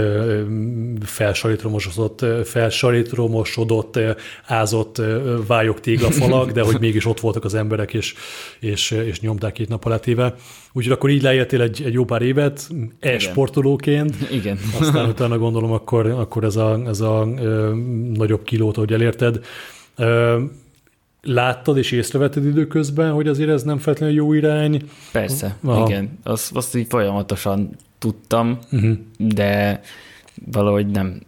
felsalitromosodott, 1.04 2.24
felsalitromosodott 2.44 3.98
ázott 4.44 5.02
vályok 5.46 5.80
téglafalak, 5.80 6.50
de 6.56 6.62
hogy 6.62 6.80
mégis 6.80 7.06
ott 7.06 7.20
voltak 7.20 7.44
az 7.44 7.54
emberek, 7.54 7.94
és, 7.94 8.14
és, 8.60 8.90
és 8.90 9.20
nyomták 9.20 9.52
két 9.52 9.68
nap 9.68 9.84
alatt 9.84 10.06
Úgyhogy 10.72 10.92
akkor 10.92 11.10
így 11.10 11.22
leértél 11.22 11.60
egy, 11.60 11.82
egy 11.84 11.92
jó 11.92 12.04
pár 12.04 12.22
évet, 12.22 12.68
e-sportolóként. 13.00 14.14
Igen. 14.30 14.58
Aztán 14.80 15.08
utána 15.08 15.38
gondolom, 15.38 15.72
akkor, 15.72 16.06
akkor 16.06 16.44
ez 16.44 16.56
a, 16.56 16.80
ez 16.86 17.00
a 17.00 17.28
ö, 17.38 17.74
nagyobb 18.14 18.42
kilót, 18.42 18.76
hogy 18.76 18.92
elérted. 18.92 19.40
Ö, 19.96 20.40
láttad 21.22 21.76
és 21.76 21.92
észrevetted 21.92 22.44
időközben, 22.44 23.12
hogy 23.12 23.28
azért 23.28 23.50
ez 23.50 23.62
nem 23.62 23.78
feltétlenül 23.78 24.16
jó 24.16 24.32
irány? 24.32 24.82
Persze, 25.12 25.56
Aha. 25.64 25.86
igen. 25.88 26.18
Azt, 26.22 26.56
azt 26.56 26.76
így 26.76 26.86
folyamatosan 26.88 27.70
tudtam, 27.98 28.58
uh-huh. 28.72 28.92
de 29.18 29.80
valahogy 30.52 30.86
nem, 30.86 31.20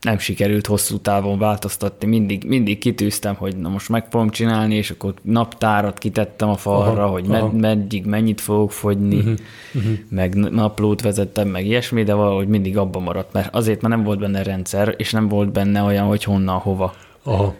nem 0.00 0.18
sikerült 0.18 0.66
hosszú 0.66 0.98
távon 0.98 1.38
változtatni. 1.38 2.08
Mindig, 2.08 2.44
mindig 2.44 2.78
kitűztem, 2.78 3.34
hogy 3.34 3.56
na 3.56 3.68
most 3.68 3.88
meg 3.88 4.06
fogom 4.10 4.30
csinálni, 4.30 4.74
és 4.74 4.90
akkor 4.90 5.14
naptárat 5.22 5.98
kitettem 5.98 6.48
a 6.48 6.56
falra, 6.56 7.02
aha, 7.02 7.12
hogy 7.12 7.26
med, 7.26 7.52
meddig 7.52 8.04
mennyit 8.04 8.40
fogok 8.40 8.72
fogyni, 8.72 9.16
uh-huh, 9.16 9.34
uh-huh. 9.74 9.92
meg 10.08 10.34
naplót 10.34 11.02
vezettem, 11.02 11.48
meg 11.48 11.66
ilyesmi, 11.66 12.02
de 12.02 12.14
valahogy 12.14 12.48
mindig 12.48 12.76
abban 12.76 13.02
maradt, 13.02 13.32
mert 13.32 13.54
azért, 13.54 13.80
mert 13.80 13.94
nem 13.94 14.04
volt 14.04 14.18
benne 14.18 14.42
rendszer, 14.42 14.94
és 14.96 15.12
nem 15.12 15.28
volt 15.28 15.52
benne 15.52 15.82
olyan, 15.82 16.06
hogy 16.06 16.24
honnan, 16.24 16.58
hova. 16.58 16.94
Aha 17.22 17.54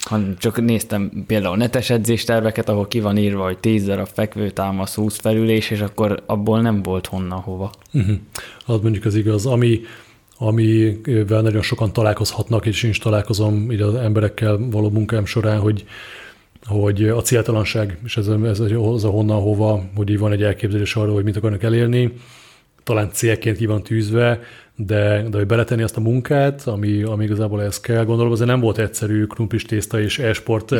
hanem 0.00 0.36
csak 0.38 0.60
néztem 0.60 1.24
például 1.26 1.56
netes 1.56 1.90
edzésterveket, 1.90 2.68
ahol 2.68 2.88
ki 2.88 3.00
van 3.00 3.16
írva, 3.16 3.44
hogy 3.44 3.58
10 3.58 3.84
darab 3.84 4.08
fekvő 4.12 4.50
támasz, 4.50 4.94
20 4.94 5.18
felülés, 5.18 5.70
és 5.70 5.80
akkor 5.80 6.22
abból 6.26 6.60
nem 6.60 6.82
volt 6.82 7.06
honnan 7.06 7.40
hova. 7.40 7.70
Uh-huh. 7.92 8.16
Az 8.66 8.80
mondjuk 8.80 9.04
az 9.04 9.14
igaz. 9.14 9.46
Ami, 9.46 9.80
amivel 10.38 11.40
nagyon 11.42 11.62
sokan 11.62 11.92
találkozhatnak, 11.92 12.66
és 12.66 12.82
én 12.82 12.90
is 12.90 12.98
találkozom 12.98 13.72
így 13.72 13.80
az 13.80 13.94
emberekkel 13.94 14.58
való 14.70 14.90
munkám 14.90 15.24
során, 15.24 15.60
hogy 15.60 15.84
hogy 16.66 17.08
a 17.08 17.22
céltalanság, 17.22 17.98
és 18.04 18.16
ez, 18.16 18.28
ez 18.28 18.60
az 18.60 19.04
a 19.04 19.08
honnan 19.08 19.40
hova, 19.40 19.84
hogy 19.96 20.10
így 20.10 20.18
van 20.18 20.32
egy 20.32 20.42
elképzelés 20.42 20.96
arról, 20.96 21.14
hogy 21.14 21.24
mit 21.24 21.36
akarnak 21.36 21.62
elérni, 21.62 22.12
talán 22.82 23.10
célként 23.12 23.56
ki 23.56 23.66
van 23.66 23.82
tűzve, 23.82 24.40
de, 24.86 25.22
de 25.30 25.36
hogy 25.36 25.46
beletenni 25.46 25.82
azt 25.82 25.96
a 25.96 26.00
munkát, 26.00 26.62
ami, 26.66 27.02
ami 27.02 27.24
igazából 27.24 27.62
ez 27.62 27.80
kell, 27.80 28.04
gondolom, 28.04 28.32
azért 28.32 28.48
nem 28.48 28.60
volt 28.60 28.78
egyszerű 28.78 29.24
krumplis 29.24 29.64
tészta 29.64 30.00
és 30.00 30.18
e-sport 30.18 30.74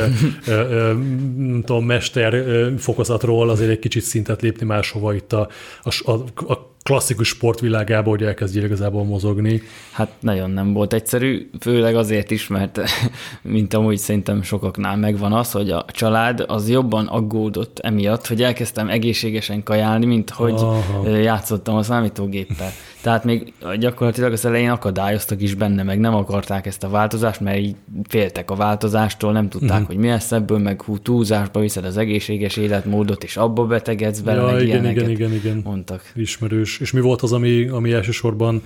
tudom, 1.65 1.85
mester 1.85 2.43
fokozatról 2.77 3.49
azért 3.49 3.69
egy 3.69 3.79
kicsit 3.79 4.03
szintet 4.03 4.41
lépni 4.41 4.65
máshova 4.65 5.13
itt 5.13 5.33
a, 5.33 5.49
a, 5.81 6.11
a, 6.11 6.13
a 6.53 6.67
klasszikus 6.89 7.27
sportvilágába, 7.27 8.09
hogy 8.09 8.23
elkezdjél 8.23 8.63
igazából 8.63 9.03
mozogni. 9.03 9.61
Hát 9.91 10.11
nagyon 10.19 10.49
nem 10.49 10.73
volt 10.73 10.93
egyszerű, 10.93 11.49
főleg 11.59 11.95
azért 11.95 12.31
is, 12.31 12.47
mert 12.47 12.79
mint 13.41 13.73
amúgy 13.73 13.97
szerintem 13.97 14.41
sokaknál 14.41 14.97
megvan 14.97 15.33
az, 15.33 15.51
hogy 15.51 15.71
a 15.71 15.85
család 15.91 16.43
az 16.47 16.69
jobban 16.69 17.07
aggódott 17.07 17.79
emiatt, 17.79 18.27
hogy 18.27 18.43
elkezdtem 18.43 18.89
egészségesen 18.89 19.63
kajálni, 19.63 20.05
mint 20.05 20.29
hogy 20.29 20.53
Aha. 20.53 21.07
játszottam 21.07 21.75
a 21.75 21.83
számítógéppel. 21.83 22.71
Tehát 23.01 23.23
még 23.23 23.53
gyakorlatilag 23.79 24.31
az 24.31 24.45
elején 24.45 24.69
akadályoztak 24.69 25.41
is 25.41 25.53
benne, 25.53 25.83
meg 25.83 25.99
nem 25.99 26.15
akarták 26.15 26.65
ezt 26.65 26.83
a 26.83 26.89
változást, 26.89 27.39
mert 27.39 27.57
így 27.57 27.75
féltek 28.07 28.51
a 28.51 28.55
változástól, 28.55 29.31
nem 29.31 29.49
tudták, 29.49 29.71
uh-huh. 29.71 29.87
hogy 29.87 29.97
mi 29.97 30.07
lesz 30.07 30.31
ebből, 30.31 30.57
meg 30.57 30.81
hú, 30.81 30.97
túlzásba 30.97 31.59
viszed 31.59 31.85
az 31.85 31.97
egészséges 31.97 32.57
életmódot, 32.57 33.23
és 33.23 33.37
abba 33.37 33.65
betegedsz 33.65 34.19
bele, 34.19 34.51
ja, 34.51 34.59
igen, 34.59 34.85
igen, 34.85 35.09
igen, 35.09 35.33
igen, 35.33 35.61
mondtak. 35.63 36.11
Ismerős. 36.15 36.78
És 36.79 36.91
mi 36.91 36.99
volt 36.99 37.21
az, 37.21 37.33
ami, 37.33 37.67
ami 37.67 37.91
elsősorban 37.91 38.61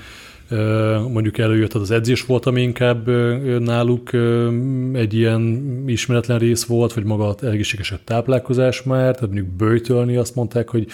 mondjuk 1.12 1.38
előjött, 1.38 1.74
az 1.74 1.92
edzés 1.92 2.26
volt, 2.26 2.46
ami 2.46 2.62
inkább 2.62 3.08
náluk 3.60 4.10
egy 4.94 5.14
ilyen 5.14 5.64
ismeretlen 5.88 6.40
rész 6.40 6.66
volt, 6.66 6.94
vagy 6.94 7.04
maga 7.04 7.36
egészségesebb 7.42 8.04
táplálkozás 8.04 8.84
már, 8.84 9.02
tehát 9.02 9.22
mondjuk 9.22 9.48
bőjtölni 9.48 10.16
azt 10.16 10.36
mondták, 10.36 10.70
hogy 10.70 10.88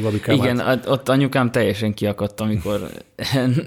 valami 0.00 0.20
Igen, 0.26 0.60
át... 0.60 0.88
ott 0.88 1.08
anyukám 1.08 1.50
teljesen 1.50 1.94
kiakadt, 1.94 2.40
amikor 2.40 2.80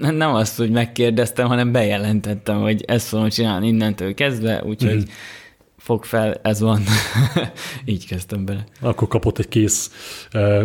nem 0.00 0.34
azt, 0.34 0.56
hogy 0.56 0.70
megkérdeztem, 0.70 1.46
hanem 1.46 1.72
bejelentettem, 1.72 2.60
hogy 2.60 2.84
ezt 2.86 3.08
fogom 3.08 3.28
csinálni 3.28 3.66
innentől 3.66 4.14
kezdve, 4.14 4.62
úgyhogy 4.64 4.96
mm 4.96 5.10
fog 5.88 6.04
fel, 6.04 6.40
ez 6.42 6.60
van. 6.60 6.82
Így 7.84 8.06
kezdtem 8.06 8.44
bele. 8.44 8.64
Akkor 8.80 9.08
kapott 9.08 9.38
egy 9.38 9.48
kész 9.48 9.90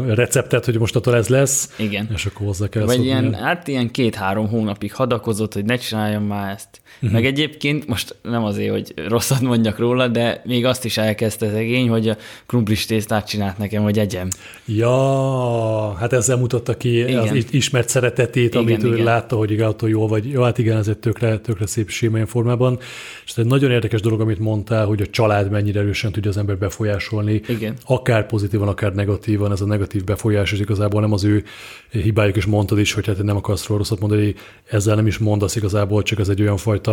receptet, 0.08 0.66
hogy 0.66 0.80
most 0.80 0.96
attól 0.96 1.16
ez 1.16 1.28
lesz. 1.28 1.74
Igen. 1.78 2.10
És 2.14 2.26
akkor 2.26 2.46
hozzá 2.46 2.68
kell 2.68 2.86
Vagy 2.86 3.04
ilyen, 3.04 3.34
hát 3.34 3.68
ilyen 3.68 3.92
két-három 3.92 4.48
hónapig 4.48 4.94
hadakozott, 4.94 5.54
hogy 5.54 5.66
ne 5.66 5.76
csináljam 5.76 6.24
már 6.24 6.52
ezt. 6.52 6.82
Uh-huh. 7.04 7.20
Meg 7.22 7.26
egyébként 7.26 7.88
most 7.88 8.16
nem 8.22 8.44
azért, 8.44 8.72
hogy 8.72 8.94
rosszat 9.08 9.42
mondjak 9.42 9.78
róla, 9.78 10.08
de 10.08 10.42
még 10.46 10.66
azt 10.66 10.86
is 10.86 10.98
elkezdte 10.98 11.50
szegény, 11.50 11.90
hogy 11.90 12.10
a 12.10 12.18
krumplis 12.46 12.86
tésztát 12.86 13.28
csinált 13.28 13.58
nekem, 13.58 13.84
hogy 13.84 14.00
egyem. 14.00 14.28
Ja, 14.66 15.94
hát 15.94 16.14
ezzel 16.14 16.38
mutatta 16.38 16.78
ki 16.78 17.00
igen. 17.00 17.28
az 17.28 17.46
ismert 17.52 17.90
szeretetét, 17.90 18.46
igen, 18.46 18.62
amit 18.62 18.78
igen. 18.78 19.00
ő 19.00 19.04
látta, 19.04 19.36
hogy 19.36 19.62
attól 19.62 19.90
jól 19.90 20.08
vagy. 20.08 20.32
Jó, 20.32 20.42
hát 20.42 20.58
igen, 20.58 20.78
ez 20.78 20.88
egy 20.88 20.98
tökre, 20.98 21.38
tökre 21.38 21.66
szép 21.66 21.90
séma 21.90 22.26
formában. 22.26 22.80
És 23.26 23.32
ez 23.32 23.38
egy 23.38 23.46
nagyon 23.46 23.72
érdekes 23.72 24.02
dolog, 24.02 24.22
amit 24.22 24.40
mondtál, 24.40 24.86
hogy 24.86 25.02
a 25.02 25.08
család 25.08 25.52
mennyire 25.52 25.80
erősen 25.80 26.12
tudja 26.12 26.30
az 26.30 26.38
ember 26.38 26.58
befolyásolni. 26.58 27.42
Igen. 27.48 27.76
Akár 27.86 28.26
pozitívan, 28.26 28.68
akár 28.68 28.94
negatívan, 28.94 29.52
ez 29.52 29.62
a 29.62 29.66
negatív 29.66 30.04
befolyás, 30.04 30.52
és 30.52 30.60
igazából 30.60 31.02
nem 31.02 31.14
az 31.14 31.24
ő 31.24 31.44
hibájuk, 31.92 32.36
és 32.36 32.46
mondtad 32.46 32.80
is, 32.80 32.94
hogy 32.94 33.06
hát 33.06 33.24
nem 33.24 33.36
akarsz 33.36 33.68
rosszat 33.68 34.00
mondani, 34.00 34.36
ezzel 34.66 34.96
nem 34.96 35.08
is 35.08 35.18
mondasz 35.18 35.56
igazából, 35.56 36.04
csak 36.04 36.20
ez 36.20 36.30
egy 36.30 36.42
olyan 36.42 36.58
fajta 36.58 36.93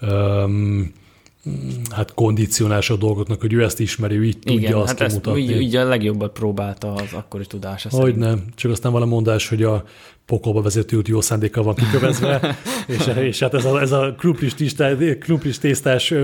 um, 0.00 0.92
hát 1.90 2.14
kondicionálás 2.14 2.90
a 2.90 2.96
dolgoknak, 2.96 3.40
hogy 3.40 3.52
ő 3.52 3.62
ezt 3.62 3.80
ismeri, 3.80 4.16
ő 4.16 4.24
így 4.24 4.36
Igen, 4.42 4.54
tudja 4.54 4.82
azt 4.82 4.98
hát 4.98 5.12
mutatni. 5.12 5.40
Így, 5.40 5.60
így 5.60 5.76
a 5.76 5.84
legjobbat 5.84 6.32
próbálta 6.32 6.92
az 6.92 7.12
akkori 7.12 7.46
tudása 7.46 7.88
Hogy 7.90 8.16
nem, 8.16 8.44
csak 8.54 8.70
aztán 8.70 8.92
van 8.92 9.02
a 9.02 9.06
mondás, 9.06 9.48
hogy 9.48 9.62
a 9.62 9.84
pokolba 10.26 10.62
vezető 10.62 10.96
út 10.96 11.08
jó 11.08 11.20
szándékkal 11.20 11.62
van 11.62 11.74
kikövezve, 11.74 12.56
és, 12.96 13.10
és 13.16 13.38
hát 13.38 13.54
ez 13.54 13.64
a, 13.64 13.80
ez 13.80 13.92
a 13.92 14.14
krumplis, 14.18 14.54
tisztás, 14.54 14.96
krumplis 15.18 15.58
tésztás 15.58 16.14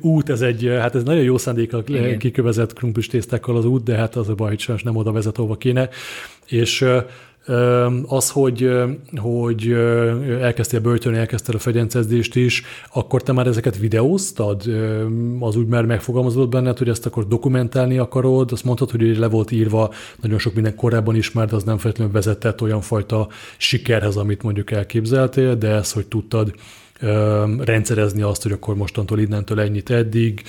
út, 0.00 0.30
ez 0.30 0.40
egy, 0.40 0.66
hát 0.80 0.94
ez 0.94 1.02
nagyon 1.02 1.22
jó 1.22 1.38
szándékkal 1.38 1.82
Igen. 1.86 2.18
kikövezett 2.18 2.72
krumplis 2.72 3.06
tésztákkal 3.06 3.56
az 3.56 3.64
út, 3.64 3.82
de 3.82 3.96
hát 3.96 4.16
az 4.16 4.28
a 4.28 4.34
baj, 4.34 4.56
hogy 4.66 4.80
nem 4.84 4.96
oda 4.96 5.12
vezet, 5.12 5.38
ahova 5.38 5.56
kéne. 5.56 5.88
És 6.46 6.84
az, 8.06 8.30
hogy, 8.30 8.70
hogy 9.16 9.70
elkezdtél 10.40 10.80
böjtölni, 10.80 11.18
elkezdtél 11.18 11.54
a 11.54 11.58
fegyencezést 11.58 12.36
is, 12.36 12.62
akkor 12.92 13.22
te 13.22 13.32
már 13.32 13.46
ezeket 13.46 13.78
videóztad? 13.78 14.62
Az 15.40 15.56
úgy 15.56 15.66
már 15.66 15.84
megfogalmazódott 15.84 16.50
benned, 16.50 16.78
hogy 16.78 16.88
ezt 16.88 17.06
akkor 17.06 17.26
dokumentálni 17.26 17.98
akarod? 17.98 18.52
Azt 18.52 18.64
mondtad, 18.64 18.90
hogy 18.90 19.18
le 19.18 19.28
volt 19.28 19.50
írva, 19.50 19.90
nagyon 20.20 20.38
sok 20.38 20.54
minden 20.54 20.76
korábban 20.76 21.16
ismert, 21.16 21.52
az 21.52 21.62
nem 21.62 21.78
feltétlenül 21.78 22.12
vezetett 22.12 22.62
olyan 22.62 22.80
fajta 22.80 23.28
sikerhez, 23.56 24.16
amit 24.16 24.42
mondjuk 24.42 24.70
elképzeltél, 24.70 25.56
de 25.56 25.68
ez, 25.68 25.92
hogy 25.92 26.06
tudtad 26.06 26.54
rendszerezni 27.58 28.22
azt, 28.22 28.42
hogy 28.42 28.52
akkor 28.52 28.74
mostantól 28.74 29.20
innentől 29.20 29.60
ennyit 29.60 29.90
eddig, 29.90 30.42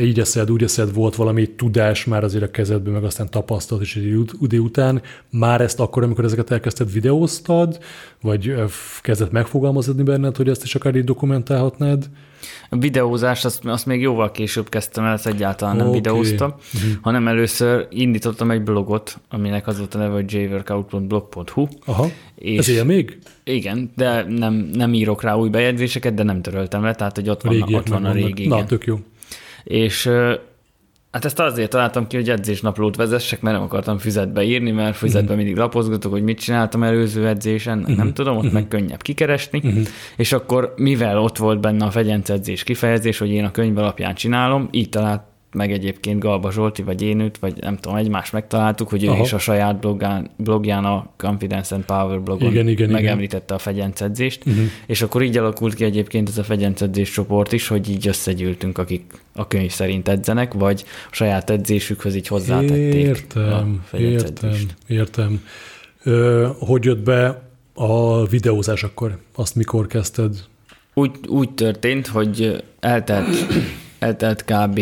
így 0.00 0.20
eszed, 0.20 0.50
úgy 0.50 0.62
eszed, 0.62 0.94
volt 0.94 1.14
valami 1.14 1.50
tudás 1.50 2.04
már 2.04 2.24
azért 2.24 2.44
a 2.44 2.50
kezedben, 2.50 2.92
meg 2.92 3.04
aztán 3.04 3.30
tapasztalat 3.30 3.82
is 3.82 3.96
egy 3.96 4.16
idő 4.40 4.58
után. 4.58 5.02
Már 5.30 5.60
ezt 5.60 5.80
akkor, 5.80 6.02
amikor 6.02 6.24
ezeket 6.24 6.50
elkezdted 6.50 6.92
videóztad, 6.92 7.78
vagy 8.20 8.54
kezdett 9.00 9.30
megfogalmazni 9.30 10.02
benned, 10.02 10.36
hogy 10.36 10.48
ezt 10.48 10.64
is 10.64 10.74
akár 10.74 10.94
így 10.94 11.04
dokumentálhatnád? 11.04 12.08
A 12.68 12.76
videózás, 12.76 13.44
azt, 13.44 13.64
azt 13.64 13.86
még 13.86 14.00
jóval 14.00 14.30
később 14.30 14.68
kezdtem 14.68 15.04
el, 15.04 15.12
ezt 15.12 15.26
egyáltalán 15.26 15.76
nem 15.76 15.86
okay. 15.86 15.98
videóztam, 16.00 16.54
uh-huh. 16.74 16.90
hanem 17.00 17.28
először 17.28 17.86
indítottam 17.90 18.50
egy 18.50 18.62
blogot, 18.62 19.20
aminek 19.28 19.66
az 19.66 19.78
volt 19.78 19.94
a 19.94 19.98
neve, 19.98 20.12
hogy 20.12 20.32
jworkout.blog.hu. 20.32 21.66
Aha, 21.84 22.10
és 22.34 22.58
ez 22.58 22.68
ilyen 22.68 22.86
még? 22.86 23.18
Igen, 23.44 23.92
de 23.96 24.24
nem, 24.28 24.54
nem 24.72 24.94
írok 24.94 25.22
rá 25.22 25.34
új 25.34 25.48
bejegyzéseket, 25.48 26.14
de 26.14 26.22
nem 26.22 26.42
töröltem 26.42 26.82
le, 26.82 26.94
tehát 26.94 27.16
hogy 27.16 27.28
ott 27.28 27.42
van, 27.42 27.74
ott 27.74 27.88
van 27.88 28.04
a 28.04 28.12
régi. 28.12 28.46
Na, 28.46 28.64
tök 28.64 28.84
jó. 28.84 28.98
És 29.64 30.10
Hát 31.12 31.24
ezt 31.24 31.38
azért 31.38 31.70
találtam 31.70 32.06
ki, 32.06 32.16
hogy 32.16 32.30
edzésnaplót 32.30 32.96
vezessek, 32.96 33.40
mert 33.40 33.56
nem 33.56 33.64
akartam 33.64 33.98
füzetbe 33.98 34.42
írni, 34.42 34.70
mert 34.70 34.96
füzetben 34.96 35.22
uh-huh. 35.22 35.36
mindig 35.36 35.56
lapozgatok, 35.56 36.12
hogy 36.12 36.22
mit 36.22 36.38
csináltam 36.38 36.82
előző 36.82 37.26
edzésen, 37.26 37.78
uh-huh. 37.78 37.96
nem 37.96 38.12
tudom, 38.12 38.36
ott 38.36 38.38
uh-huh. 38.38 38.60
meg 38.60 38.68
könnyebb 38.68 39.02
kikeresni, 39.02 39.60
uh-huh. 39.64 39.86
és 40.16 40.32
akkor 40.32 40.74
mivel 40.76 41.18
ott 41.18 41.36
volt 41.36 41.60
benne 41.60 41.84
a 41.84 41.90
fegyencedzés 41.90 42.62
kifejezés, 42.62 43.18
hogy 43.18 43.30
én 43.30 43.44
a 43.44 43.50
könyv 43.50 43.78
alapján 43.78 44.14
csinálom, 44.14 44.68
így 44.70 44.88
talált, 44.88 45.22
meg 45.52 45.72
egyébként 45.72 46.18
Galba 46.18 46.52
Zsolti, 46.52 46.82
vagy 46.82 47.02
én 47.02 47.20
őt, 47.20 47.38
vagy 47.38 47.56
nem 47.60 47.76
tudom, 47.76 47.96
egymást 47.96 48.32
megtaláltuk, 48.32 48.88
hogy 48.88 49.04
ő 49.04 49.08
Aha. 49.08 49.22
is 49.22 49.32
a 49.32 49.38
saját 49.38 49.80
blogján, 49.80 50.30
blogján, 50.36 50.84
a 50.84 51.10
Confidence 51.16 51.74
and 51.74 51.84
Power 51.84 52.20
blogon 52.20 52.50
igen, 52.50 52.68
igen, 52.68 52.90
megemlítette 52.90 53.44
igen. 53.44 53.56
a 53.56 53.58
fegyencedzést, 53.58 54.46
uh-huh. 54.46 54.64
és 54.86 55.02
akkor 55.02 55.22
így 55.22 55.36
alakult 55.36 55.74
ki 55.74 55.84
egyébként 55.84 56.28
ez 56.28 56.38
a 56.38 56.42
fegyencedzés 56.42 57.10
csoport 57.10 57.52
is, 57.52 57.68
hogy 57.68 57.90
így 57.90 58.06
összegyűltünk, 58.06 58.78
akik 58.78 59.02
a 59.34 59.48
könyv 59.48 59.70
szerint 59.70 60.08
edzenek, 60.08 60.52
vagy 60.52 60.84
a 61.10 61.14
saját 61.14 61.50
edzésükhöz 61.50 62.14
így 62.14 62.26
hozzátették 62.26 62.94
értem, 62.94 63.82
a 63.92 63.96
Értem, 63.96 64.56
értem. 64.86 65.44
Ö, 66.02 66.48
hogy 66.58 66.84
jött 66.84 67.02
be 67.02 67.42
a 67.74 68.26
videózás 68.26 68.82
akkor? 68.82 69.18
Azt 69.34 69.54
mikor 69.54 69.86
kezdted? 69.86 70.34
Úgy, 70.94 71.10
úgy 71.28 71.50
történt, 71.50 72.06
hogy 72.06 72.62
eltelt, 72.80 73.28
eltelt 73.98 74.44
kb 74.44 74.80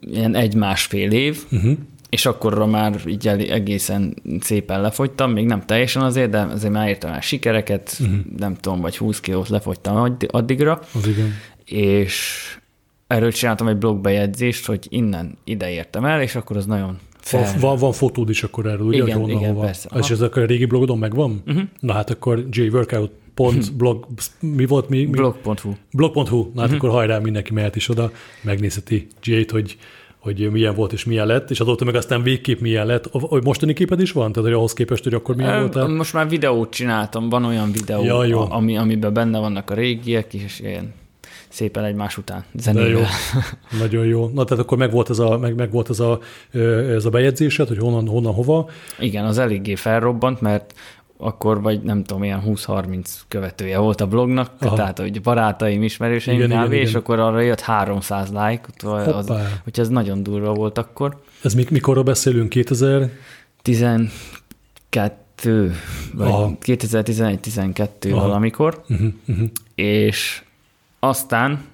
ilyen 0.00 0.34
egy-másfél 0.34 1.10
év, 1.12 1.38
uh-huh. 1.50 1.72
és 2.08 2.26
akkorra 2.26 2.66
már 2.66 3.00
így 3.06 3.26
egészen 3.28 4.14
szépen 4.40 4.80
lefogytam, 4.80 5.32
még 5.32 5.46
nem 5.46 5.66
teljesen 5.66 6.02
azért, 6.02 6.30
de 6.30 6.40
azért 6.40 6.72
már 6.72 6.88
értem 6.88 7.12
el 7.12 7.20
sikereket, 7.20 7.96
uh-huh. 8.00 8.16
nem 8.36 8.54
tudom, 8.54 8.80
vagy 8.80 8.96
20 8.96 9.20
kilót 9.20 9.48
lefogytam 9.48 10.16
addigra. 10.28 10.80
Az 10.94 11.06
igen. 11.06 11.32
És 11.64 12.44
erről 13.06 13.32
csináltam 13.32 13.68
egy 13.68 13.76
blogbejegyzést, 13.76 14.66
hogy 14.66 14.86
innen 14.88 15.38
ide 15.44 15.70
értem 15.70 16.04
el, 16.04 16.22
és 16.22 16.34
akkor 16.34 16.56
az 16.56 16.66
nagyon 16.66 16.98
fel... 17.20 17.58
Van, 17.60 17.76
van 17.76 17.92
fotód 17.92 18.28
is 18.28 18.42
akkor 18.42 18.66
erről, 18.66 18.86
ugye? 18.86 19.02
Igen, 19.02 19.16
honnan, 19.16 19.36
igen 19.36 19.52
hova. 19.52 19.64
persze. 19.64 19.88
És 19.98 20.10
ez 20.10 20.20
akkor 20.20 20.42
a 20.42 20.46
régi 20.46 20.64
blogodon 20.64 20.98
megvan? 20.98 21.42
Uh-huh. 21.46 21.62
Na 21.80 21.92
hát 21.92 22.10
akkor 22.10 22.44
jworkout 22.50 23.12
pont 23.34 23.76
blog, 23.76 24.06
mi 24.40 24.66
volt 24.66 24.88
mi? 24.88 24.98
mi? 24.98 25.06
Blog.hu. 25.06 25.72
Blog.hu, 25.92 26.38
na 26.54 26.60
hát 26.60 26.70
uh-huh. 26.70 26.74
akkor 26.74 26.90
hajrá, 26.90 27.18
mindenki 27.18 27.52
mehet 27.52 27.76
is 27.76 27.88
oda, 27.88 28.10
megnézheti 28.42 29.06
G-t, 29.22 29.50
hogy 29.50 29.76
hogy 30.20 30.50
milyen 30.50 30.74
volt 30.74 30.92
és 30.92 31.04
milyen 31.04 31.26
lett, 31.26 31.50
és 31.50 31.60
azóta 31.60 31.84
meg 31.84 31.94
aztán 31.94 32.22
végképp 32.22 32.60
milyen 32.60 32.86
lett. 32.86 33.08
Hogy 33.10 33.44
mostani 33.44 33.72
képed 33.72 34.00
is 34.00 34.12
van? 34.12 34.32
Tehát, 34.32 34.48
hogy 34.48 34.58
ahhoz 34.58 34.72
képest, 34.72 35.04
hogy 35.04 35.14
akkor 35.14 35.36
milyen 35.36 35.70
volt? 35.72 35.88
Most 35.88 36.12
már 36.12 36.28
videót 36.28 36.70
csináltam, 36.70 37.28
van 37.28 37.44
olyan 37.44 37.72
videó, 37.72 38.04
ja, 38.04 38.24
jó. 38.24 38.50
Ami, 38.50 38.76
amiben 38.76 39.12
benne 39.12 39.38
vannak 39.38 39.70
a 39.70 39.74
régiek, 39.74 40.34
és 40.34 40.60
ilyen 40.60 40.94
szépen 41.48 41.84
egymás 41.84 42.18
után 42.18 42.44
zenével. 42.54 42.88
jó. 42.88 43.00
Nagyon 43.80 44.06
jó. 44.06 44.30
Na, 44.34 44.44
tehát 44.44 44.64
akkor 44.64 44.78
meg 44.78 44.90
volt 44.90 45.10
ez 45.10 45.18
a, 45.18 45.38
meg, 45.38 45.54
meg 45.54 45.70
volt 45.70 45.90
ez 45.90 46.00
a, 46.00 46.18
ez 46.94 47.04
a 47.04 47.10
bejegyzésed, 47.10 47.68
hogy 47.68 47.78
honnan, 47.78 48.08
honnan, 48.08 48.32
hova? 48.32 48.68
Igen, 48.98 49.24
az 49.24 49.38
eléggé 49.38 49.74
felrobbant, 49.74 50.40
mert 50.40 50.74
akkor 51.20 51.62
vagy 51.62 51.82
nem 51.82 52.04
tudom, 52.04 52.24
ilyen 52.24 52.42
20-30 52.46 53.06
követője 53.28 53.78
volt 53.78 54.00
a 54.00 54.06
blognak, 54.06 54.50
Aha. 54.60 54.76
tehát 54.76 54.98
hogy 54.98 55.20
barátaim, 55.20 55.82
ismerőseim 55.82 56.40
igen, 56.40 56.48
kb, 56.48 56.72
igen, 56.72 56.82
és 56.82 56.88
igen. 56.88 57.00
akkor 57.00 57.18
arra 57.18 57.40
jött 57.40 57.60
300 57.60 58.28
like, 58.28 58.62
az, 58.82 59.32
hogy 59.64 59.80
ez 59.80 59.88
nagyon 59.88 60.22
durva 60.22 60.52
volt 60.52 60.78
akkor. 60.78 61.22
Ez 61.42 61.54
mik, 61.54 61.70
mikorra 61.70 62.02
beszélünk? 62.02 62.48
2000? 62.48 63.10
12, 63.62 64.10
vagy 66.14 66.32
2011-12 66.64 67.88
valamikor, 68.10 68.82
uh-huh, 68.88 69.08
uh-huh. 69.26 69.48
és 69.74 70.42
aztán 70.98 71.64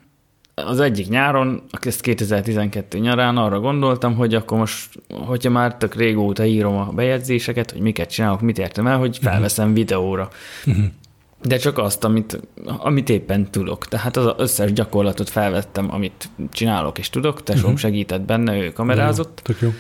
az 0.65 0.81
egyik 0.81 1.09
nyáron, 1.09 1.63
ezt 1.81 2.01
2012 2.01 2.99
nyarán 2.99 3.37
arra 3.37 3.61
gondoltam, 3.61 4.15
hogy 4.15 4.35
akkor 4.35 4.59
most, 4.59 5.03
hogyha 5.09 5.51
már 5.51 5.77
tök 5.77 5.95
régóta 5.95 6.45
írom 6.45 6.77
a 6.77 6.85
bejegyzéseket, 6.85 7.71
hogy 7.71 7.81
miket 7.81 8.11
csinálok, 8.11 8.41
mit 8.41 8.59
értem 8.59 8.87
el, 8.87 8.99
hogy 8.99 9.19
felveszem 9.23 9.73
videóra. 9.73 10.29
Uh-huh. 10.67 10.85
De 11.43 11.57
csak 11.57 11.79
azt, 11.79 12.05
amit, 12.05 12.41
amit 12.65 13.09
éppen 13.09 13.51
tudok. 13.51 13.89
Tehát 13.89 14.17
az 14.17 14.35
összes 14.37 14.73
gyakorlatot 14.73 15.29
felvettem, 15.29 15.95
amit 15.95 16.29
csinálok 16.53 16.99
és 16.99 17.11
tudok, 17.11 17.43
tesóm 17.43 17.63
uh-huh. 17.63 17.79
segített 17.79 18.23
benne, 18.23 18.57
ő 18.57 18.73
kamerázott. 18.73 19.41
Tök 19.43 19.61
jó. 19.61 19.73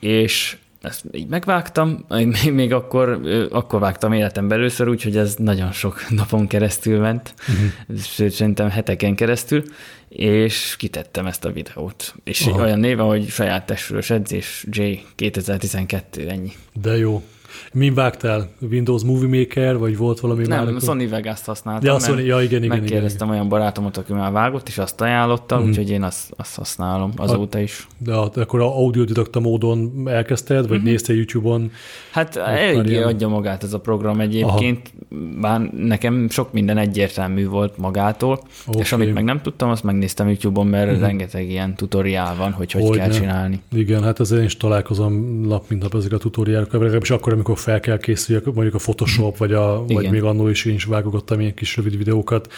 És 0.00 0.56
ezt 0.82 1.04
így 1.12 1.26
megvágtam, 1.28 2.04
még, 2.08 2.52
még 2.52 2.72
akkor, 2.72 3.20
akkor 3.50 3.80
vágtam 3.80 4.12
életemben 4.12 4.58
először, 4.58 4.88
úgyhogy 4.88 5.16
ez 5.16 5.34
nagyon 5.34 5.72
sok 5.72 6.08
napon 6.20 6.46
keresztül 6.46 7.00
ment, 7.00 7.34
uh-huh. 7.38 7.98
sőt, 7.98 8.32
szerintem 8.32 8.70
heteken 8.70 9.14
keresztül, 9.14 9.62
és 10.08 10.76
kitettem 10.78 11.26
ezt 11.26 11.44
a 11.44 11.52
videót. 11.52 12.14
És 12.24 12.46
Aha. 12.46 12.62
olyan 12.62 12.78
néve, 12.78 13.02
hogy 13.02 13.28
saját 13.28 13.66
testről 13.66 14.02
edzés 14.08 14.66
J 14.70 14.82
2012, 15.14 16.28
ennyi. 16.28 16.52
De 16.72 16.96
jó. 16.96 17.22
Min 17.72 17.94
vágtál? 17.94 18.48
Windows 18.70 19.02
Movie 19.02 19.38
Maker, 19.38 19.78
vagy 19.78 19.96
volt 19.96 20.20
valami 20.20 20.46
Nem, 20.46 20.64
már? 20.64 20.80
Sony 20.80 21.08
Vegas-t 21.08 21.44
használtam. 21.44 21.92
Ja, 21.92 21.98
Sony, 21.98 22.24
ja 22.24 22.42
igen, 22.42 22.62
igen, 22.62 22.78
Megkérdeztem 22.78 23.26
igen, 23.26 23.38
olyan 23.38 23.48
barátomat, 23.48 23.96
aki 23.96 24.12
már 24.12 24.32
vágott, 24.32 24.68
és 24.68 24.78
azt 24.78 25.00
ajánlotta, 25.00 25.60
mm. 25.60 25.68
úgyhogy 25.68 25.90
én 25.90 26.02
azt, 26.02 26.32
azt 26.36 26.56
használom 26.56 27.12
azóta 27.16 27.58
is. 27.58 27.86
De 27.98 28.14
akkor 28.14 28.60
a 28.60 28.76
audiodidakta 28.76 29.40
módon 29.40 30.02
elkezdted, 30.04 30.68
vagy 30.68 30.78
mm-hmm. 30.78 30.86
néztél 30.86 31.16
YouTube-on? 31.16 31.70
Hát 32.10 32.36
eléggé 32.36 33.02
adja 33.02 33.28
magát 33.28 33.62
ez 33.62 33.72
a 33.72 33.80
program 33.80 34.20
egyébként, 34.20 34.92
Aha. 35.10 35.40
bár 35.40 35.60
nekem 35.60 36.28
sok 36.30 36.52
minden 36.52 36.78
egyértelmű 36.78 37.46
volt 37.46 37.78
magától, 37.78 38.40
okay. 38.66 38.80
és 38.80 38.92
amit 38.92 39.14
meg 39.14 39.24
nem 39.24 39.40
tudtam, 39.42 39.70
azt 39.70 39.84
megnéztem 39.84 40.28
YouTube-on, 40.28 40.66
mert 40.66 40.90
mm-hmm. 40.90 41.00
rengeteg 41.00 41.50
ilyen 41.50 41.74
tutoriál 41.74 42.36
van, 42.36 42.52
hogy 42.52 42.72
hogy, 42.72 42.82
hogy 42.82 42.96
kell 42.96 43.06
ne. 43.06 43.14
csinálni. 43.14 43.60
Igen, 43.72 44.02
hát 44.02 44.20
ezzel 44.20 44.38
én 44.38 44.44
is 44.44 44.56
találkozom 44.56 45.40
nap 45.46 45.64
mint 45.68 45.82
nap 45.82 45.94
ezek 45.94 46.12
a 46.12 46.18
tutoriálok, 46.18 46.72
legalábbis 46.72 47.10
akkor, 47.10 47.32
amikor 47.32 47.51
fel 47.58 47.80
kell 47.80 47.98
készüljek, 47.98 48.44
mondjuk 48.44 48.74
a 48.74 48.78
Photoshop, 48.78 49.36
vagy, 49.36 49.52
a, 49.52 49.84
vagy 49.86 50.10
még 50.10 50.22
annól 50.22 50.50
is 50.50 50.64
én 50.64 50.74
is 50.74 50.84
vágogattam 50.84 51.40
ilyen 51.40 51.54
kis 51.54 51.76
rövid 51.76 51.96
videókat. 51.96 52.52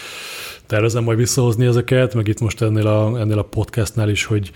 Tervezem 0.67 1.05
majd 1.05 1.19
visszahozni 1.19 1.67
ezeket, 1.67 2.15
meg 2.15 2.29
itt 2.29 2.41
most 2.41 2.63
ennél 2.63 2.87
a, 2.87 3.21
ennél 3.21 3.39
a 3.39 3.43
podcastnál 3.43 4.09
is, 4.09 4.25
hogy, 4.25 4.51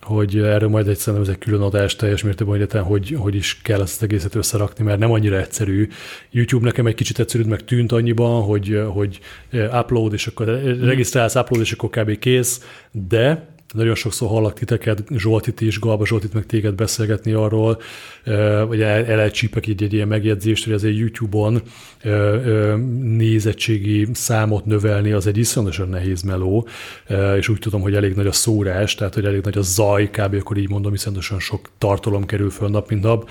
hogy 0.00 0.38
erről 0.38 0.68
majd 0.68 0.88
egyszer 0.88 1.14
ez 1.14 1.28
egy 1.28 1.38
külön 1.38 1.60
adás 1.60 1.96
teljes 1.96 2.22
mértékben, 2.22 2.58
hogy, 2.58 2.82
hogy, 2.82 3.16
hogy 3.18 3.34
is 3.34 3.60
kell 3.62 3.80
ezt 3.80 4.02
egészet 4.02 4.34
összerakni, 4.34 4.84
mert 4.84 4.98
nem 4.98 5.12
annyira 5.12 5.38
egyszerű. 5.38 5.88
YouTube 6.30 6.64
nekem 6.64 6.86
egy 6.86 6.94
kicsit 6.94 7.18
egyszerűbb 7.18 7.46
meg 7.46 7.64
tűnt 7.64 7.92
annyiban, 7.92 8.42
hogy, 8.42 8.80
hogy 8.88 9.20
upload, 9.72 10.12
és 10.12 10.26
akkor 10.26 10.46
regisztrálsz, 10.80 11.34
upload, 11.34 11.62
és 11.62 11.72
akkor 11.72 11.90
kb. 11.90 12.18
kész, 12.18 12.60
de 12.90 13.51
nagyon 13.72 13.94
sokszor 13.94 14.28
hallak 14.28 14.54
titeket, 14.54 15.02
Zsoltit 15.16 15.60
is, 15.60 15.78
Galba 15.78 16.06
Zsoltit 16.06 16.32
meg 16.32 16.46
téged 16.46 16.74
beszélgetni 16.74 17.32
arról, 17.32 17.80
vagy 18.66 18.80
el, 18.80 19.04
el 19.04 19.30
csípek 19.30 19.66
így 19.66 19.82
egy 19.82 19.92
ilyen 19.92 20.08
megjegyzést, 20.08 20.64
hogy 20.64 20.72
azért 20.72 20.96
YouTube-on 20.96 21.62
nézettségi 23.00 24.08
számot 24.12 24.64
növelni 24.64 25.12
az 25.12 25.26
egy 25.26 25.38
iszonyatosan 25.38 25.88
nehéz 25.88 26.22
meló, 26.22 26.66
és 27.36 27.48
úgy 27.48 27.58
tudom, 27.58 27.80
hogy 27.80 27.94
elég 27.94 28.14
nagy 28.14 28.26
a 28.26 28.32
szórás, 28.32 28.94
tehát 28.94 29.14
hogy 29.14 29.24
elég 29.24 29.42
nagy 29.42 29.58
a 29.58 29.62
zaj, 29.62 30.10
kb. 30.10 30.34
akkor 30.34 30.56
így 30.56 30.68
mondom, 30.68 30.94
iszonyatosan 30.94 31.40
sok 31.40 31.70
tartalom 31.78 32.26
kerül 32.26 32.50
föl 32.50 32.68
nap, 32.68 32.88
mint 32.88 33.02
nap, 33.02 33.28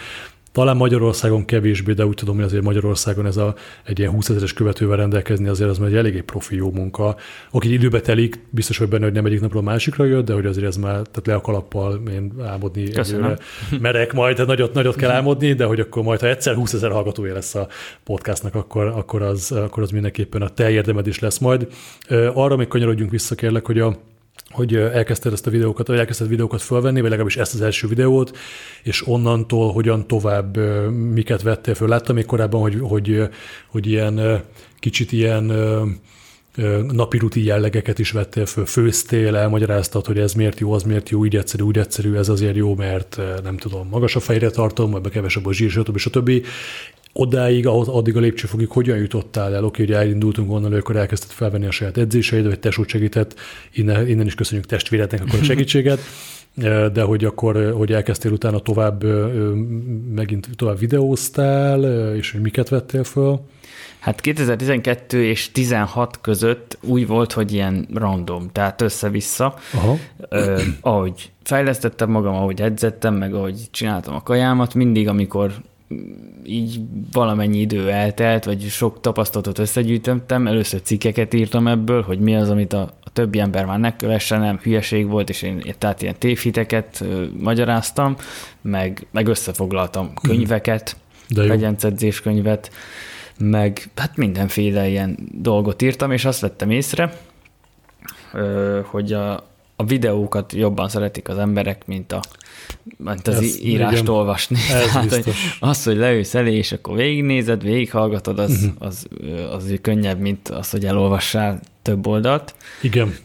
talán 0.52 0.78
Magyarországon 0.78 1.46
kevésbé, 1.46 1.94
de 1.94 2.06
úgy 2.06 2.16
tudom, 2.16 2.36
hogy 2.36 2.44
azért 2.44 2.64
Magyarországon 2.64 3.26
ez 3.26 3.38
a, 3.38 3.56
egy 3.84 4.00
ilyen 4.00 4.12
20 4.12 4.30
ezeres 4.30 4.54
követővel 4.54 4.98
rendelkezni 4.98 5.48
azért 5.48 5.70
az 5.70 5.78
már 5.78 5.90
egy 5.90 5.96
eléggé 5.96 6.22
profi 6.22 6.56
jó 6.56 6.72
munka. 6.72 7.16
Aki 7.52 7.74
időbe 7.74 8.02
telik, 8.02 8.40
biztos, 8.50 8.78
hogy 8.78 8.88
benne, 8.88 9.04
hogy 9.04 9.14
nem 9.14 9.26
egyik 9.26 9.42
napról 9.42 9.62
másikra 9.62 10.06
jött, 10.06 10.26
de 10.26 10.34
hogy 10.34 10.46
azért 10.46 10.68
ez 10.68 10.76
már, 10.76 10.94
tehát 10.94 11.28
le 11.28 11.34
a 11.34 11.42
kalappal 11.42 12.02
én 12.12 12.34
álmodni 12.42 12.98
egyőre 12.98 13.38
merek 13.80 14.14
majd, 14.14 14.34
tehát 14.34 14.50
nagyot, 14.50 14.74
nagyot 14.74 14.96
kell 14.96 15.12
álmodni, 15.12 15.54
de 15.54 15.66
hogy 15.66 15.80
akkor 15.80 16.04
majd, 16.04 16.20
ha 16.20 16.28
egyszer 16.28 16.56
20 16.56 16.74
ezer 16.74 16.92
hallgatója 16.92 17.34
lesz 17.34 17.56
a 17.56 17.68
podcastnak, 18.04 18.56
akkor, 18.56 18.86
akkor, 18.86 19.22
az, 19.22 19.52
akkor 19.52 19.84
az 19.84 19.90
mindenképpen 19.90 20.42
a 20.42 20.50
te 20.50 20.70
érdemed 20.70 21.08
is 21.08 21.20
lesz 21.20 21.38
majd. 21.38 21.68
Arra 22.34 22.56
még 22.56 22.68
kanyarodjunk 22.68 23.12
vissza, 23.12 23.36
kérlek, 23.36 23.66
hogy 23.66 23.80
a 23.80 23.96
hogy 24.50 24.76
elkezdted 24.76 25.34
ezt 25.34 25.48
a 25.48 25.50
videókat, 25.50 25.88
vagy 25.88 25.98
elkezdted 25.98 26.28
videókat 26.28 26.62
fölvenni, 26.62 27.02
vagy 27.02 27.10
legalábbis 27.10 27.38
ezt 27.38 27.54
az 27.54 27.62
első 27.62 27.88
videót, 27.88 28.38
és 28.84 29.08
onnantól 29.08 29.72
hogyan 29.72 30.08
tovább, 30.08 30.58
miket 30.92 31.42
vettél 31.42 31.74
föl. 31.74 31.88
Láttam 31.88 32.16
még 32.16 32.26
korábban, 32.26 32.62
hogy, 32.62 32.78
hogy, 32.82 33.30
hogy 33.68 33.88
ilyen 33.88 34.44
kicsit 34.80 35.12
ilyen 35.12 35.44
napi 36.92 37.18
rutin 37.18 37.44
jellegeket 37.44 38.00
is 38.00 38.12
vettél 38.12 38.46
föl, 38.46 38.66
főztél, 38.66 39.36
elmagyaráztad, 39.36 40.06
hogy 40.06 40.20
ez 40.20 40.34
miért 40.34 40.60
jó, 40.60 40.74
az 40.74 40.84
miért 40.84 41.10
jó, 41.10 41.26
így 41.26 41.36
egyszerű, 41.36 41.64
úgy 41.64 41.78
egyszerű, 41.78 42.16
ez 42.16 42.30
azért 42.30 42.56
jó, 42.56 42.76
mert 42.76 43.20
nem 43.44 43.58
tudom, 43.58 43.88
magas 43.88 44.16
a 44.16 44.20
fejre 44.20 44.50
tartom, 44.50 44.96
ebbe 44.96 45.10
kevesebb 45.10 45.46
a 45.46 45.54
zsír, 45.54 45.70
stb. 45.70 45.98
stb. 45.98 46.32
Odáig, 47.14 47.68
ahhoz, 47.68 47.88
addig 47.88 48.18
a 48.18 48.20
lépcsőfogig 48.20 48.70
hogyan 48.70 48.98
jutottál 48.98 49.56
el? 49.56 49.64
Oké, 49.64 49.86
hogy 49.86 49.94
elindultunk 49.94 50.52
onnan, 50.52 50.74
akkor 50.74 50.96
elkezdted 50.96 51.32
felvenni 51.32 51.66
a 51.66 51.72
saját 51.72 51.98
edzéseid, 51.98 52.46
vagy 52.46 52.60
tesót 52.60 52.88
segített, 52.88 53.40
innen, 53.74 54.08
innen 54.08 54.26
is 54.26 54.36
köszönjük 54.36 54.66
testvérednek 54.66 55.22
akkor 55.22 55.40
a 55.40 55.44
segítséget, 55.44 56.00
de 56.94 57.02
hogy 57.02 57.26
akkor, 57.26 57.74
hogy 57.78 57.94
elkezdtél 57.94 58.32
utána 58.32 58.60
tovább, 58.60 59.04
megint 60.16 60.50
tovább 60.56 60.80
videóztál, 60.80 61.84
és 62.16 62.32
hogy 62.32 62.42
miket 62.42 62.70
vettél 62.70 63.04
föl? 63.04 63.40
Hát 64.00 64.22
2012 64.22 65.24
és 65.24 65.52
16 65.52 66.22
között 66.22 66.78
úgy 66.82 67.08
volt, 67.08 67.32
hogy 67.32 67.54
ilyen 67.54 67.88
random, 67.94 68.50
tehát 68.52 68.82
össze-vissza. 68.82 69.56
Aha. 69.74 69.98
Ö, 70.30 70.62
ahogy 70.82 71.32
fejlesztettem 71.44 72.10
magam, 72.10 72.34
ahogy 72.34 72.62
edzettem, 72.62 73.16
meg 73.16 73.34
ahogy 73.34 73.68
csináltam 73.72 74.16
a 74.16 74.24
kajámat, 74.24 74.74
mindig, 74.74 75.08
amikor 75.08 75.52
így 76.44 76.80
valamennyi 77.12 77.60
idő 77.60 77.90
eltelt, 77.90 78.46
vagy 78.46 78.62
sok 78.70 79.02
tapasztalatot 79.02 79.60
összegyűjtöttem, 79.60 80.48
először 80.48 80.82
cikkeket 80.82 81.34
írtam 81.34 81.68
ebből, 81.68 82.02
hogy 82.02 82.20
mi 82.20 82.36
az, 82.36 82.50
amit 82.50 82.74
a, 82.74 82.82
a 82.82 83.10
többi 83.14 83.40
ember 83.40 83.66
már 83.66 83.80
ne 83.80 83.96
kövessen, 83.96 84.40
nem 84.40 84.60
hülyeség 84.64 85.08
volt, 85.08 85.30
és 85.30 85.42
én 85.42 85.64
tehát 85.78 86.02
ilyen 86.02 86.16
tévhiteket 86.18 87.02
ö, 87.02 87.26
magyaráztam, 87.40 88.16
meg, 88.62 89.08
meg 89.12 89.28
összefoglaltam 89.28 90.06
mhm. 90.06 90.28
könyveket, 90.28 90.96
vegyencedzés 91.36 92.22
könyvet, 92.22 92.72
meg 93.38 93.90
hát 93.96 94.18
mindenféle 94.18 94.88
ilyen 94.88 95.18
dolgot 95.32 95.82
írtam, 95.82 96.12
és 96.12 96.26
azt 96.26 96.40
vettem 96.40 96.70
észre, 96.70 97.14
hogy 98.84 99.14
a, 99.14 99.51
a 99.82 99.84
videókat 99.84 100.54
jobban 100.54 100.90
szeretik 100.90 101.30
az 101.30 101.38
emberek, 101.38 101.86
mint, 101.86 102.12
a, 102.12 102.22
mint 102.98 103.28
az 103.28 103.36
Ez, 103.36 103.60
írást 103.64 104.02
igen, 104.02 104.14
olvasni. 104.14 104.56
Ez 104.56 104.92
Tehát, 104.92 105.14
hogy 105.14 105.34
az, 105.60 105.84
hogy 105.84 105.98
leülsz 105.98 106.36
elé, 106.36 106.56
és 106.56 106.72
akkor 106.72 106.96
végignézed, 106.96 107.64
végighallgatod, 107.64 108.40
az, 108.40 108.52
uh-huh. 108.52 108.72
az, 108.80 109.08
az, 109.52 109.64
az 109.64 109.74
könnyebb, 109.82 110.20
mint 110.20 110.50
az, 110.50 110.70
hogy 110.70 110.86
elolvassál 110.86 111.60
több 111.82 112.08
oldalt. 112.08 112.56
Igen. 112.82 113.16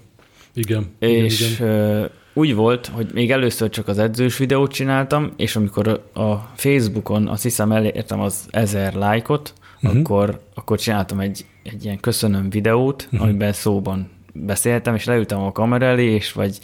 Igen. 0.55 0.87
És 0.99 1.59
igen. 1.59 2.11
úgy 2.35 2.55
volt, 2.55 2.87
hogy 2.87 3.11
még 3.13 3.31
először 3.31 3.71
csak 3.71 3.89
az 3.89 3.99
edzős 3.99 4.37
videót 4.37 4.73
csináltam, 4.73 5.33
és 5.37 5.57
amikor 5.57 5.89
a 6.15 6.35
Facebookon 6.55 7.29
azt 7.29 7.43
hiszem 7.43 7.73
elértem 7.73 8.21
az 8.21 8.47
ezer 8.51 8.95
lájkot, 8.95 9.53
uh-huh. 9.83 10.01
akkor, 10.01 10.41
akkor 10.55 10.79
csináltam 10.79 11.21
egy, 11.21 11.45
egy 11.63 11.85
ilyen 11.85 12.01
köszönöm 12.01 12.51
videót, 12.51 13.03
uh-huh. 13.05 13.23
amiben 13.29 13.53
szóban 13.53 14.15
beszéltem, 14.41 14.95
és 14.95 15.05
leültem 15.05 15.41
a 15.41 15.53
kamera 15.53 15.87
elé, 15.87 16.15
és 16.15 16.33
vagy 16.33 16.59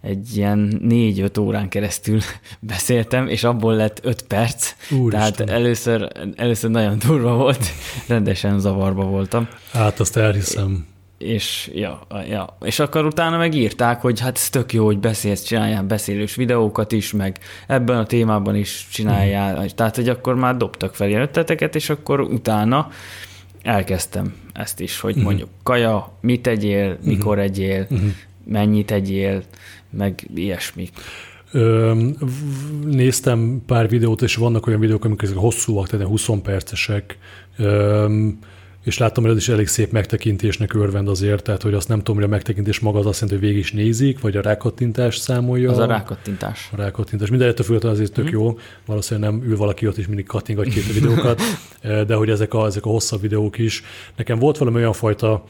egy 0.00 0.36
ilyen 0.36 0.78
négy-öt 0.82 1.38
órán 1.38 1.68
keresztül 1.68 2.20
beszéltem, 2.60 3.28
és 3.28 3.44
abból 3.44 3.74
lett 3.74 4.00
öt 4.02 4.22
perc. 4.22 4.74
Úristen. 4.90 5.32
Tehát 5.32 5.50
először, 5.50 6.08
először 6.36 6.70
nagyon 6.70 6.98
durva 7.06 7.34
volt, 7.34 7.66
rendesen 8.08 8.60
zavarba 8.60 9.04
voltam. 9.04 9.48
Hát 9.72 10.00
azt 10.00 10.16
elhiszem. 10.16 10.86
És, 11.18 11.70
ja, 11.74 12.06
ja, 12.28 12.56
és 12.64 12.78
akkor 12.78 13.04
utána 13.04 13.36
megírták, 13.36 14.00
hogy 14.00 14.20
hát 14.20 14.36
ez 14.36 14.50
tök 14.50 14.72
jó, 14.72 14.84
hogy 14.84 14.98
beszélsz, 14.98 15.42
csináljál 15.42 15.82
beszélős 15.82 16.34
videókat 16.34 16.92
is, 16.92 17.12
meg 17.12 17.38
ebben 17.66 17.98
a 17.98 18.06
témában 18.06 18.56
is 18.56 18.86
csináljál. 18.92 19.54
Uh-huh. 19.54 19.70
Tehát, 19.70 19.96
hogy 19.96 20.08
akkor 20.08 20.34
már 20.34 20.56
dobtak 20.56 20.94
fel 20.94 21.08
ilyen 21.08 21.20
ötleteket, 21.20 21.74
és 21.74 21.90
akkor 21.90 22.20
utána 22.20 22.88
elkezdtem 23.66 24.34
ezt 24.52 24.80
is, 24.80 25.00
hogy 25.00 25.10
uh-huh. 25.10 25.24
mondjuk 25.24 25.48
kaja, 25.62 26.18
mit 26.20 26.46
egyél, 26.46 26.90
uh-huh. 26.90 27.06
mikor 27.06 27.38
egyél, 27.38 27.86
uh-huh. 27.90 28.10
mennyit 28.44 28.90
egyél, 28.90 29.42
meg 29.90 30.26
ilyesmi. 30.34 30.88
Ö, 31.52 31.94
néztem 32.84 33.62
pár 33.66 33.88
videót, 33.88 34.22
és 34.22 34.36
vannak 34.36 34.66
olyan 34.66 34.80
videók, 34.80 35.04
amik 35.04 35.34
hosszúak, 35.34 35.88
tehát 35.88 36.06
20 36.06 36.28
percesek. 36.42 37.18
Ö, 37.56 38.28
és 38.86 38.98
láttam, 38.98 39.22
hogy 39.22 39.32
ez 39.32 39.38
is 39.38 39.48
elég 39.48 39.66
szép 39.66 39.92
megtekintésnek 39.92 40.74
örvend 40.74 41.08
azért, 41.08 41.42
tehát 41.42 41.62
hogy 41.62 41.74
azt 41.74 41.88
nem 41.88 41.98
tudom, 41.98 42.14
hogy 42.14 42.24
a 42.24 42.28
megtekintés 42.28 42.80
maga 42.80 42.98
az 42.98 43.06
azt 43.06 43.20
jelenti, 43.20 43.40
hogy 43.40 43.48
végig 43.48 43.64
is 43.64 43.72
nézik, 43.72 44.20
vagy 44.20 44.36
a 44.36 44.40
rákattintás 44.40 45.16
számolja. 45.16 45.70
Az 45.70 45.78
a 45.78 45.86
rákattintás. 45.86 46.68
A 46.72 46.76
rákattintás. 46.76 47.28
Minden 47.28 47.48
ettől 47.48 47.66
függetlenül 47.66 47.98
azért 47.98 48.12
tök 48.12 48.24
mm. 48.24 48.32
jó, 48.32 48.58
valószínűleg 48.86 49.30
nem 49.30 49.42
ül 49.42 49.56
valaki 49.56 49.86
ott 49.86 49.96
és 49.96 50.06
mindig 50.06 50.26
kattingatja 50.26 50.82
a 50.90 50.92
videókat, 50.92 51.40
de 52.08 52.14
hogy 52.14 52.30
ezek 52.30 52.54
a, 52.54 52.66
ezek 52.66 52.84
a 52.84 52.88
hosszabb 52.88 53.20
videók 53.20 53.58
is. 53.58 53.82
Nekem 54.16 54.38
volt 54.38 54.58
valami 54.58 54.76
olyan 54.76 54.92
fajta 54.92 55.44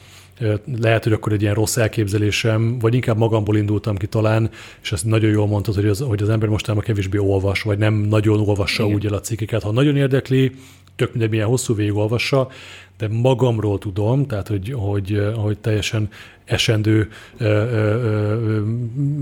lehet, 0.80 1.04
hogy 1.04 1.12
akkor 1.12 1.32
egy 1.32 1.42
ilyen 1.42 1.54
rossz 1.54 1.76
elképzelésem, 1.76 2.78
vagy 2.78 2.94
inkább 2.94 3.16
magamból 3.16 3.56
indultam 3.56 3.96
ki 3.96 4.06
talán, 4.06 4.50
és 4.82 4.92
ezt 4.92 5.04
nagyon 5.04 5.30
jól 5.30 5.46
mondtad, 5.46 5.74
hogy 5.74 5.86
az, 5.86 6.00
hogy 6.00 6.22
az 6.22 6.28
ember 6.28 6.48
mostanában 6.48 6.86
kevésbé 6.86 7.18
olvas, 7.18 7.62
vagy 7.62 7.78
nem 7.78 7.94
nagyon 7.94 8.40
olvassa 8.40 8.82
Igen. 8.82 8.94
úgy 8.94 9.06
el 9.06 9.14
a 9.14 9.20
cikkeket. 9.20 9.62
Ha 9.62 9.72
nagyon 9.72 9.96
érdekli, 9.96 10.52
tök 10.96 11.10
mindegy, 11.12 11.30
milyen 11.30 11.46
hosszú 11.46 11.74
végigolvassa, 11.74 12.48
de 12.98 13.08
magamról 13.08 13.78
tudom, 13.78 14.26
tehát 14.26 14.48
hogy, 14.48 14.72
hogy, 14.76 15.22
hogy 15.36 15.58
teljesen 15.58 16.08
esendő 16.44 17.08
ö, 17.38 17.44
ö, 17.44 18.02
ö, 18.04 18.62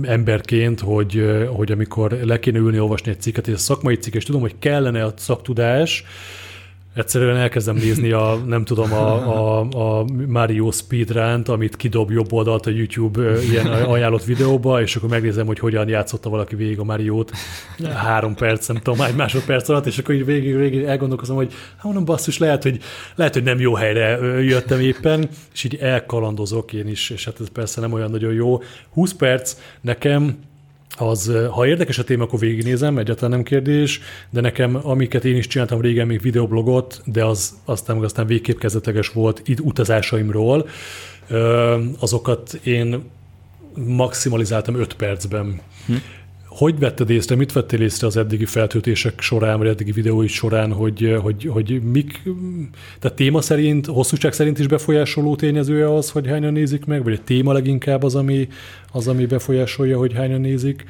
emberként, 0.02 0.80
hogy, 0.80 1.44
hogy 1.48 1.72
amikor 1.72 2.18
le 2.22 2.38
kéne 2.38 2.58
ülni 2.58 2.78
olvasni 2.78 3.10
egy 3.10 3.20
cikket, 3.20 3.48
és 3.48 3.54
a 3.54 3.58
szakmai 3.58 3.96
cikk, 3.96 4.14
és 4.14 4.24
tudom, 4.24 4.40
hogy 4.40 4.54
kellene 4.58 5.04
a 5.04 5.12
szaktudás, 5.16 6.04
Egyszerűen 6.94 7.37
elkezdem 7.37 7.74
nézni 7.74 8.12
a, 8.12 8.42
nem 8.46 8.64
tudom, 8.64 8.92
a, 8.92 9.59
a, 9.59 9.66
a 9.98 10.04
Mario 10.26 10.70
speedrun 10.70 11.42
amit 11.46 11.76
kidob 11.76 12.11
jobb 12.11 12.33
oldalt 12.33 12.66
a 12.66 12.70
YouTube 12.70 13.42
ilyen 13.42 13.66
ajánlott 13.66 14.24
videóba, 14.24 14.80
és 14.80 14.96
akkor 14.96 15.09
megnézem, 15.09 15.46
hogy 15.46 15.59
hogyan 15.59 15.88
játszotta 15.88 16.28
valaki 16.28 16.57
végig 16.57 16.78
a 16.78 16.85
Mario-t 16.85 17.33
három 17.94 18.35
perc, 18.35 18.66
nem 18.66 18.76
tudom, 18.76 19.00
egy 19.00 19.14
másodperc 19.14 19.68
alatt, 19.68 19.87
és 19.87 19.98
akkor 19.98 20.14
így 20.14 20.24
végig, 20.24 20.57
végig 20.57 20.83
elgondolkozom, 20.83 21.37
hogy 21.37 21.52
hát 21.74 21.85
mondom, 21.85 22.04
basszus, 22.04 22.38
lehet 22.38 22.62
hogy, 22.62 22.78
lehet, 23.14 23.35
hogy 23.35 23.42
nem 23.42 23.61
jó 23.61 23.74
helyre 23.74 24.18
jöttem 24.42 24.80
éppen, 24.80 25.28
és 25.52 25.64
így 25.64 25.74
elkalandozok 25.74 26.72
én 26.72 26.88
is, 26.88 27.11
és 27.11 27.24
hát 27.24 27.40
ez 27.40 27.48
persze 27.52 27.80
nem 27.80 27.92
olyan 27.92 28.11
nagyon 28.11 28.33
jó. 28.33 28.62
20 28.92 29.12
perc 29.12 29.57
nekem 29.80 30.38
az, 30.98 31.33
ha 31.50 31.66
érdekes 31.66 31.98
a 31.98 32.04
téma, 32.04 32.22
akkor 32.24 32.38
végignézem, 32.38 32.98
egyáltalán 32.98 33.30
nem 33.30 33.42
kérdés, 33.42 34.00
de 34.30 34.40
nekem, 34.40 34.78
amiket 34.83 35.24
én 35.24 35.37
is 35.37 35.46
csináltam 35.46 35.80
régen, 35.80 36.07
még 36.07 36.20
videoblogot, 36.20 37.02
de 37.04 37.24
az 37.24 37.54
aztán, 37.64 37.98
aztán 37.98 38.26
végképp 38.26 38.59
kezdetleges 38.59 39.09
volt 39.09 39.42
itt 39.44 39.61
utazásaimról, 39.61 40.68
azokat 41.98 42.52
én 42.62 43.02
maximalizáltam 43.87 44.74
5 44.74 44.94
percben. 44.94 45.61
Hm. 45.87 45.94
Hogy 46.54 46.78
vetted 46.78 47.10
észre, 47.10 47.36
mit 47.36 47.52
vettél 47.52 47.80
észre 47.80 48.06
az 48.06 48.16
eddigi 48.16 48.44
feltöltések 48.44 49.20
során, 49.20 49.58
vagy 49.58 49.66
eddigi 49.66 49.92
videói 49.92 50.26
során, 50.26 50.72
hogy, 50.72 51.16
hogy, 51.22 51.44
hogy 51.52 51.82
mik, 51.82 52.22
tehát 53.00 53.16
téma 53.16 53.40
szerint, 53.40 53.86
hosszúság 53.86 54.32
szerint 54.32 54.58
is 54.58 54.66
befolyásoló 54.66 55.36
tényezője 55.36 55.94
az, 55.94 56.10
hogy 56.10 56.26
hányan 56.26 56.52
nézik 56.52 56.84
meg, 56.84 57.04
vagy 57.04 57.12
a 57.12 57.24
téma 57.24 57.52
leginkább 57.52 58.02
az, 58.02 58.14
ami, 58.14 58.48
az, 58.92 59.08
ami 59.08 59.26
befolyásolja, 59.26 59.98
hogy 59.98 60.12
hányan 60.14 60.40
nézik? 60.40 60.84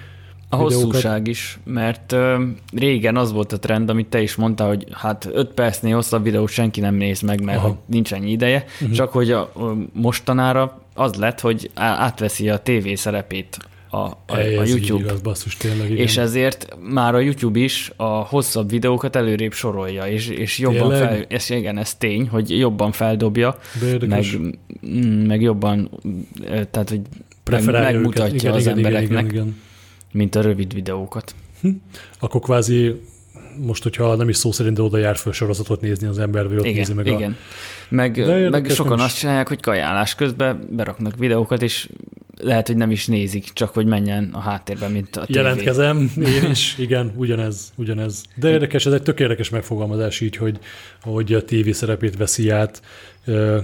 A 0.48 0.56
videókat. 0.56 0.84
hosszúság 0.84 1.26
is, 1.26 1.58
mert 1.64 2.12
ö, 2.12 2.42
régen 2.72 3.16
az 3.16 3.32
volt 3.32 3.52
a 3.52 3.58
trend, 3.58 3.88
amit 3.88 4.06
te 4.06 4.22
is 4.22 4.34
mondtál, 4.34 4.68
hogy 4.68 4.86
hát 4.92 5.28
5 5.32 5.48
percnél 5.48 5.94
hosszabb 5.94 6.22
videót 6.22 6.48
senki 6.48 6.80
nem 6.80 6.94
néz 6.94 7.20
meg, 7.20 7.42
mert 7.42 7.60
hogy 7.60 7.74
nincs 7.86 8.12
ennyi 8.12 8.30
ideje, 8.30 8.64
uh-huh. 8.80 8.96
csak 8.96 9.12
hogy 9.12 9.30
a, 9.30 9.40
a 9.40 9.76
mostanára 9.92 10.82
az 10.94 11.14
lett, 11.14 11.40
hogy 11.40 11.70
átveszi 11.74 12.48
a 12.48 12.58
tévé 12.58 12.94
szerepét 12.94 13.58
a, 13.94 14.06
a, 14.26 14.36
a 14.36 14.64
YouTube. 14.64 15.04
Igaz, 15.04 15.20
basszus, 15.20 15.56
tényleg, 15.56 15.90
igen. 15.90 16.02
És 16.02 16.16
ezért 16.16 16.76
már 16.90 17.14
a 17.14 17.18
YouTube 17.18 17.58
is 17.58 17.92
a 17.96 18.04
hosszabb 18.04 18.70
videókat 18.70 19.16
előrébb 19.16 19.52
sorolja, 19.52 20.06
és, 20.06 20.28
és 20.28 20.58
jobban 20.58 20.90
tényleg? 20.90 21.08
fel, 21.08 21.20
és 21.20 21.50
igen, 21.50 21.78
ez 21.78 21.94
tény, 21.94 22.28
hogy 22.28 22.58
jobban 22.58 22.92
feldobja, 22.92 23.58
meg, 24.06 24.24
mm, 24.86 25.26
meg 25.26 25.40
jobban, 25.40 25.90
tehát 26.70 26.88
hogy 26.88 27.00
megmutatja 27.64 28.36
igen, 28.36 28.52
az 28.52 28.60
igen, 28.60 28.76
embereknek, 28.76 29.10
igen, 29.10 29.24
igen, 29.24 29.30
igen. 29.30 29.60
mint 30.12 30.34
a 30.34 30.40
rövid 30.40 30.74
videókat. 30.74 31.34
Hm. 31.60 31.68
Akkor 32.18 32.40
kvázi 32.40 33.00
most, 33.56 33.82
hogyha 33.82 34.14
nem 34.14 34.28
is 34.28 34.36
szó 34.36 34.52
szerint, 34.52 34.76
de 34.76 34.82
oda 34.82 34.98
jár 34.98 35.16
föl 35.16 35.32
sorozatot 35.32 35.80
nézni 35.80 36.06
az 36.06 36.18
ember, 36.18 36.48
vagy 36.48 36.58
ott 36.58 36.64
igen, 36.64 36.76
nézi 36.76 36.92
meg 36.92 37.06
igen. 37.06 37.30
a... 37.30 37.34
Meg, 37.88 38.26
meg 38.50 38.70
sokan 38.70 39.00
azt 39.00 39.18
csinálják, 39.18 39.48
hogy 39.48 39.60
kajálás 39.60 40.14
közben 40.14 40.68
beraknak 40.70 41.16
videókat, 41.16 41.62
és 41.62 41.88
lehet, 42.40 42.66
hogy 42.66 42.76
nem 42.76 42.90
is 42.90 43.06
nézik, 43.06 43.52
csak 43.52 43.74
hogy 43.74 43.86
menjen 43.86 44.30
a 44.32 44.38
háttérben, 44.38 44.90
mint 44.90 45.16
a 45.16 45.24
tévé. 45.24 45.38
Jelentkezem, 45.38 46.12
én 46.42 46.50
is, 46.50 46.78
igen, 46.78 47.12
ugyanez, 47.16 47.72
ugyanez. 47.76 48.24
De 48.34 48.50
érdekes, 48.50 48.86
ez 48.86 48.92
egy 48.92 49.02
tök 49.02 49.20
érdekes 49.20 49.50
megfogalmazás 49.50 50.20
így, 50.20 50.36
hogy, 50.36 50.58
hogy 51.02 51.32
a 51.32 51.44
tévé 51.44 51.72
szerepét 51.72 52.16
veszi 52.16 52.50
át, 52.50 52.82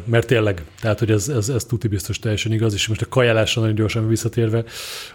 mert 0.04 0.26
tényleg, 0.26 0.64
tehát 0.80 0.98
hogy 0.98 1.10
ez, 1.10 1.28
ez, 1.28 1.48
ez 1.48 1.64
tuti 1.64 1.88
biztos 1.88 2.18
teljesen 2.18 2.52
igaz, 2.52 2.74
és 2.74 2.88
most 2.88 3.02
a 3.02 3.08
kajálásra 3.08 3.60
nagyon 3.60 3.76
gyorsan 3.76 4.08
visszatérve, 4.08 4.64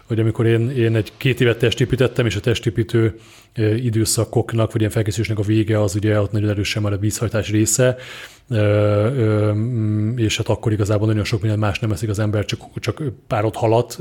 hogy 0.04 0.20
amikor 0.20 0.46
én, 0.46 0.70
én 0.70 0.96
egy 0.96 1.12
két 1.16 1.40
évet 1.40 1.58
testépítettem, 1.58 2.26
és 2.26 2.36
a 2.36 2.40
testépítő 2.40 3.18
időszakoknak, 3.76 4.72
vagy 4.72 4.80
ilyen 4.80 4.92
felkészülésnek 4.92 5.38
a 5.38 5.42
vége 5.42 5.82
az 5.82 5.94
ugye 5.94 6.20
ott 6.20 6.32
nagyon 6.32 6.48
erősen 6.48 6.82
már 6.82 6.92
a 6.92 6.98
vízhajtás 6.98 7.50
része, 7.50 7.96
és 10.16 10.36
hát 10.36 10.48
akkor 10.48 10.72
igazából 10.72 11.06
nagyon 11.06 11.24
sok 11.24 11.40
minden 11.40 11.58
más 11.58 11.78
nem 11.78 11.92
eszik 11.92 12.08
az 12.08 12.18
ember, 12.18 12.44
csak, 12.44 12.60
csak 12.80 13.02
párot 13.26 13.56
halat, 13.56 13.98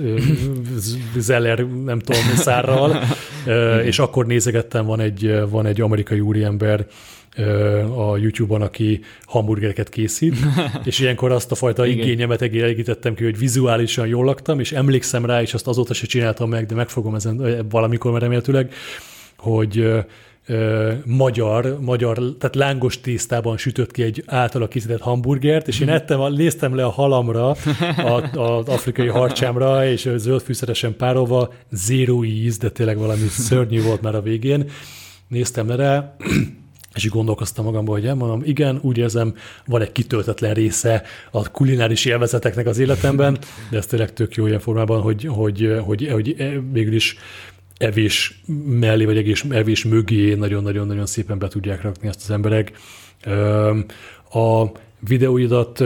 zeller, 1.18 1.68
nem 1.68 2.00
tudom, 2.00 2.22
szárral, 2.36 3.04
és 3.90 4.00
akkor 4.00 4.26
nézegettem, 4.26 4.86
van 4.86 5.00
egy, 5.00 5.50
van 5.50 5.66
egy 5.66 5.82
amerikai 5.82 6.20
úriember, 6.20 6.86
a 7.96 8.18
YouTube-on, 8.18 8.62
aki 8.62 9.00
hamburgereket 9.24 9.90
készít, 9.90 10.36
és 10.84 11.00
ilyenkor 11.00 11.32
azt 11.32 11.52
a 11.52 11.56
fajta 11.56 11.86
Igen. 11.86 12.06
igényemet 12.06 12.42
elégítettem 12.42 13.14
ki, 13.14 13.24
hogy 13.24 13.38
vizuálisan 13.38 14.08
jól 14.08 14.26
laktam, 14.26 14.60
és 14.60 14.72
emlékszem 14.72 15.26
rá, 15.26 15.42
és 15.42 15.54
azt 15.54 15.68
azóta 15.68 15.94
se 15.94 16.06
csináltam 16.06 16.50
meg, 16.50 16.66
de 16.66 16.76
megfogom 16.76 17.16
ezen 17.16 17.66
valamikor, 17.70 18.12
mert 18.12 18.24
remélhetőleg, 18.24 18.74
hogy 19.38 20.06
magyar, 21.06 21.78
magyar, 21.82 22.18
tehát 22.40 22.56
lángos 22.56 23.00
tésztában 23.02 23.58
sütött 23.58 23.92
ki 23.92 24.04
egy 24.04 24.24
általa 24.26 24.68
készített 24.68 25.02
hamburgert, 25.02 25.68
és 25.68 25.80
én 25.80 25.90
ettem, 26.00 26.34
néztem 26.34 26.76
le 26.76 26.86
a 26.86 26.90
halamra, 26.90 27.50
az 28.34 28.68
afrikai 28.68 29.08
harcsámra, 29.08 29.88
és 29.88 30.10
zöld 30.16 30.42
fűszeresen 30.42 30.96
párolva, 30.96 31.54
zero 31.72 32.24
íz, 32.24 32.58
de 32.58 32.70
tényleg 32.70 32.98
valami 32.98 33.28
szörnyű 33.28 33.82
volt 33.82 34.02
már 34.02 34.16
a 34.16 34.22
végén. 34.22 34.70
Néztem 35.28 35.68
le 35.68 35.76
rá, 35.76 36.16
és 36.96 37.06
így 37.06 37.12
gondolkoztam 37.12 37.66
magamban, 37.66 38.00
hogy 38.00 38.16
mondom, 38.16 38.42
igen, 38.46 38.80
úgy 38.82 38.98
érzem, 38.98 39.36
van 39.66 39.82
egy 39.82 39.92
kitöltetlen 39.92 40.54
része 40.54 41.04
a 41.32 41.52
kulináris 41.52 42.06
élvezeteknek 42.06 42.68
az 42.68 42.78
életemben, 42.78 43.38
de 43.70 43.78
ez 43.78 43.86
tényleg 43.86 44.14
tök 44.14 44.36
jó 44.36 44.48
ilyen 44.48 44.60
formában, 44.60 45.02
hogy, 45.02 45.28
hogy, 45.30 45.78
hogy, 45.86 46.08
hogy 46.12 46.36
végül 46.72 46.94
is 46.94 47.18
evés 47.78 48.42
mellé, 48.66 49.06
vagy 49.06 49.18
egész 49.18 49.46
evés 49.50 49.84
mögé 49.84 50.34
nagyon-nagyon-nagyon 50.34 51.06
szépen 51.06 51.38
be 51.38 51.48
tudják 51.48 51.82
rakni 51.82 52.08
ezt 52.08 52.22
az 52.24 52.32
emberek. 52.32 52.72
A 54.32 54.66
videóidat 55.08 55.84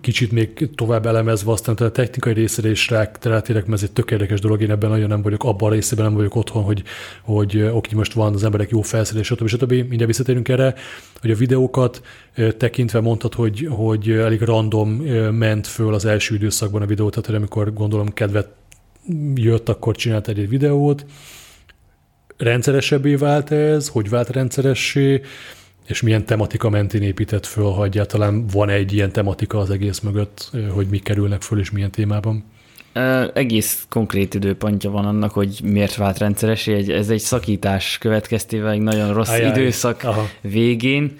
kicsit 0.00 0.32
még 0.32 0.70
tovább 0.74 1.06
elemezve, 1.06 1.52
aztán 1.52 1.74
a 1.74 1.90
technikai 1.90 2.32
részére 2.32 2.70
is 2.70 2.88
rátérek, 2.88 3.66
mert 3.66 3.82
ez 3.82 3.82
egy 3.82 3.92
tök 3.92 4.10
érdekes 4.10 4.40
dolog, 4.40 4.62
én 4.62 4.70
ebben 4.70 4.90
nagyon 4.90 5.08
nem 5.08 5.22
vagyok, 5.22 5.44
abban 5.44 5.70
a 5.70 5.74
részében 5.74 6.04
nem 6.04 6.14
vagyok 6.14 6.34
otthon, 6.34 6.62
hogy, 6.62 6.82
hogy 7.22 7.62
oké, 7.72 7.94
most 7.94 8.12
van 8.12 8.34
az 8.34 8.44
emberek 8.44 8.70
jó 8.70 8.82
felszerelés, 8.82 9.26
stb. 9.26 9.46
stb. 9.46 9.70
Mindjárt 9.70 10.06
visszatérünk 10.06 10.48
erre, 10.48 10.74
hogy 11.20 11.30
a 11.30 11.34
videókat 11.34 12.02
tekintve 12.56 13.00
mondtad, 13.00 13.34
hogy, 13.34 13.68
hogy 13.70 14.10
elég 14.10 14.40
random 14.40 14.90
ment 15.34 15.66
föl 15.66 15.94
az 15.94 16.04
első 16.04 16.34
időszakban 16.34 16.82
a 16.82 16.86
videó, 16.86 17.10
tehát 17.10 17.40
amikor 17.40 17.72
gondolom 17.72 18.12
kedvet 18.12 18.48
jött, 19.34 19.68
akkor 19.68 19.96
csinált 19.96 20.28
egy 20.28 20.48
videót. 20.48 21.04
Rendszeresebbé 22.36 23.14
vált 23.14 23.50
ez? 23.50 23.88
Hogy 23.88 24.08
vált 24.08 24.28
rendszeressé? 24.28 25.20
És 25.86 26.00
milyen 26.02 26.24
tematika 26.24 26.70
mentén 26.70 27.02
épített 27.02 27.46
föl, 27.46 27.70
ha 27.70 27.84
egyáltalán 27.84 28.46
van 28.46 28.68
egy 28.68 28.92
ilyen 28.92 29.12
tematika 29.12 29.58
az 29.58 29.70
egész 29.70 30.00
mögött, 30.00 30.50
hogy 30.70 30.86
mi 30.86 30.98
kerülnek 30.98 31.42
föl 31.42 31.58
és 31.58 31.70
milyen 31.70 31.90
témában? 31.90 32.44
Egész 33.34 33.86
konkrét 33.88 34.34
időpontja 34.34 34.90
van 34.90 35.04
annak, 35.04 35.30
hogy 35.30 35.60
miért 35.64 35.94
vált 35.94 36.18
rendszeresé. 36.18 36.92
Ez 36.92 37.10
egy 37.10 37.20
szakítás 37.20 37.98
következtével 37.98 38.70
egy 38.70 38.80
nagyon 38.80 39.14
rossz 39.14 39.28
Ajaj, 39.28 39.48
időszak 39.48 40.02
aha. 40.02 40.28
végén 40.40 41.18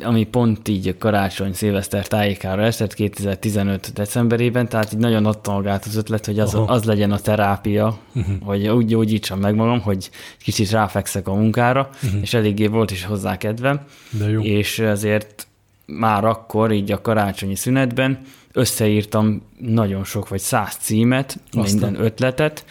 ami 0.00 0.24
pont 0.24 0.68
így 0.68 0.88
a 0.88 0.98
karácsony, 0.98 1.52
szilveszter 1.52 2.06
tájékára 2.06 2.62
esett 2.62 2.94
2015 2.94 3.92
decemberében, 3.92 4.68
tehát 4.68 4.92
így 4.92 4.98
nagyon 4.98 5.26
adta 5.26 5.52
magát 5.52 5.84
az 5.84 5.96
ötlet, 5.96 6.26
hogy 6.26 6.38
az, 6.38 6.56
az 6.66 6.84
legyen 6.84 7.12
a 7.12 7.18
terápia, 7.18 7.98
uh-huh. 8.14 8.34
hogy 8.42 8.68
úgy 8.68 8.86
gyógyítsam 8.86 9.40
meg 9.40 9.54
magam, 9.54 9.80
hogy 9.80 10.10
kicsit 10.38 10.70
ráfekszek 10.70 11.28
a 11.28 11.34
munkára, 11.34 11.88
uh-huh. 12.02 12.20
és 12.22 12.34
eléggé 12.34 12.66
volt 12.66 12.90
is 12.90 13.04
hozzá 13.04 13.36
kedvem, 13.36 13.80
De 14.10 14.30
jó. 14.30 14.42
és 14.42 14.78
ezért 14.78 15.46
már 15.86 16.24
akkor, 16.24 16.72
így 16.72 16.92
a 16.92 17.00
karácsonyi 17.00 17.54
szünetben 17.54 18.18
összeírtam 18.52 19.42
nagyon 19.58 20.04
sok, 20.04 20.28
vagy 20.28 20.40
száz 20.40 20.74
címet, 20.74 21.38
Aztán. 21.52 21.62
minden 21.62 22.04
ötletet, 22.04 22.64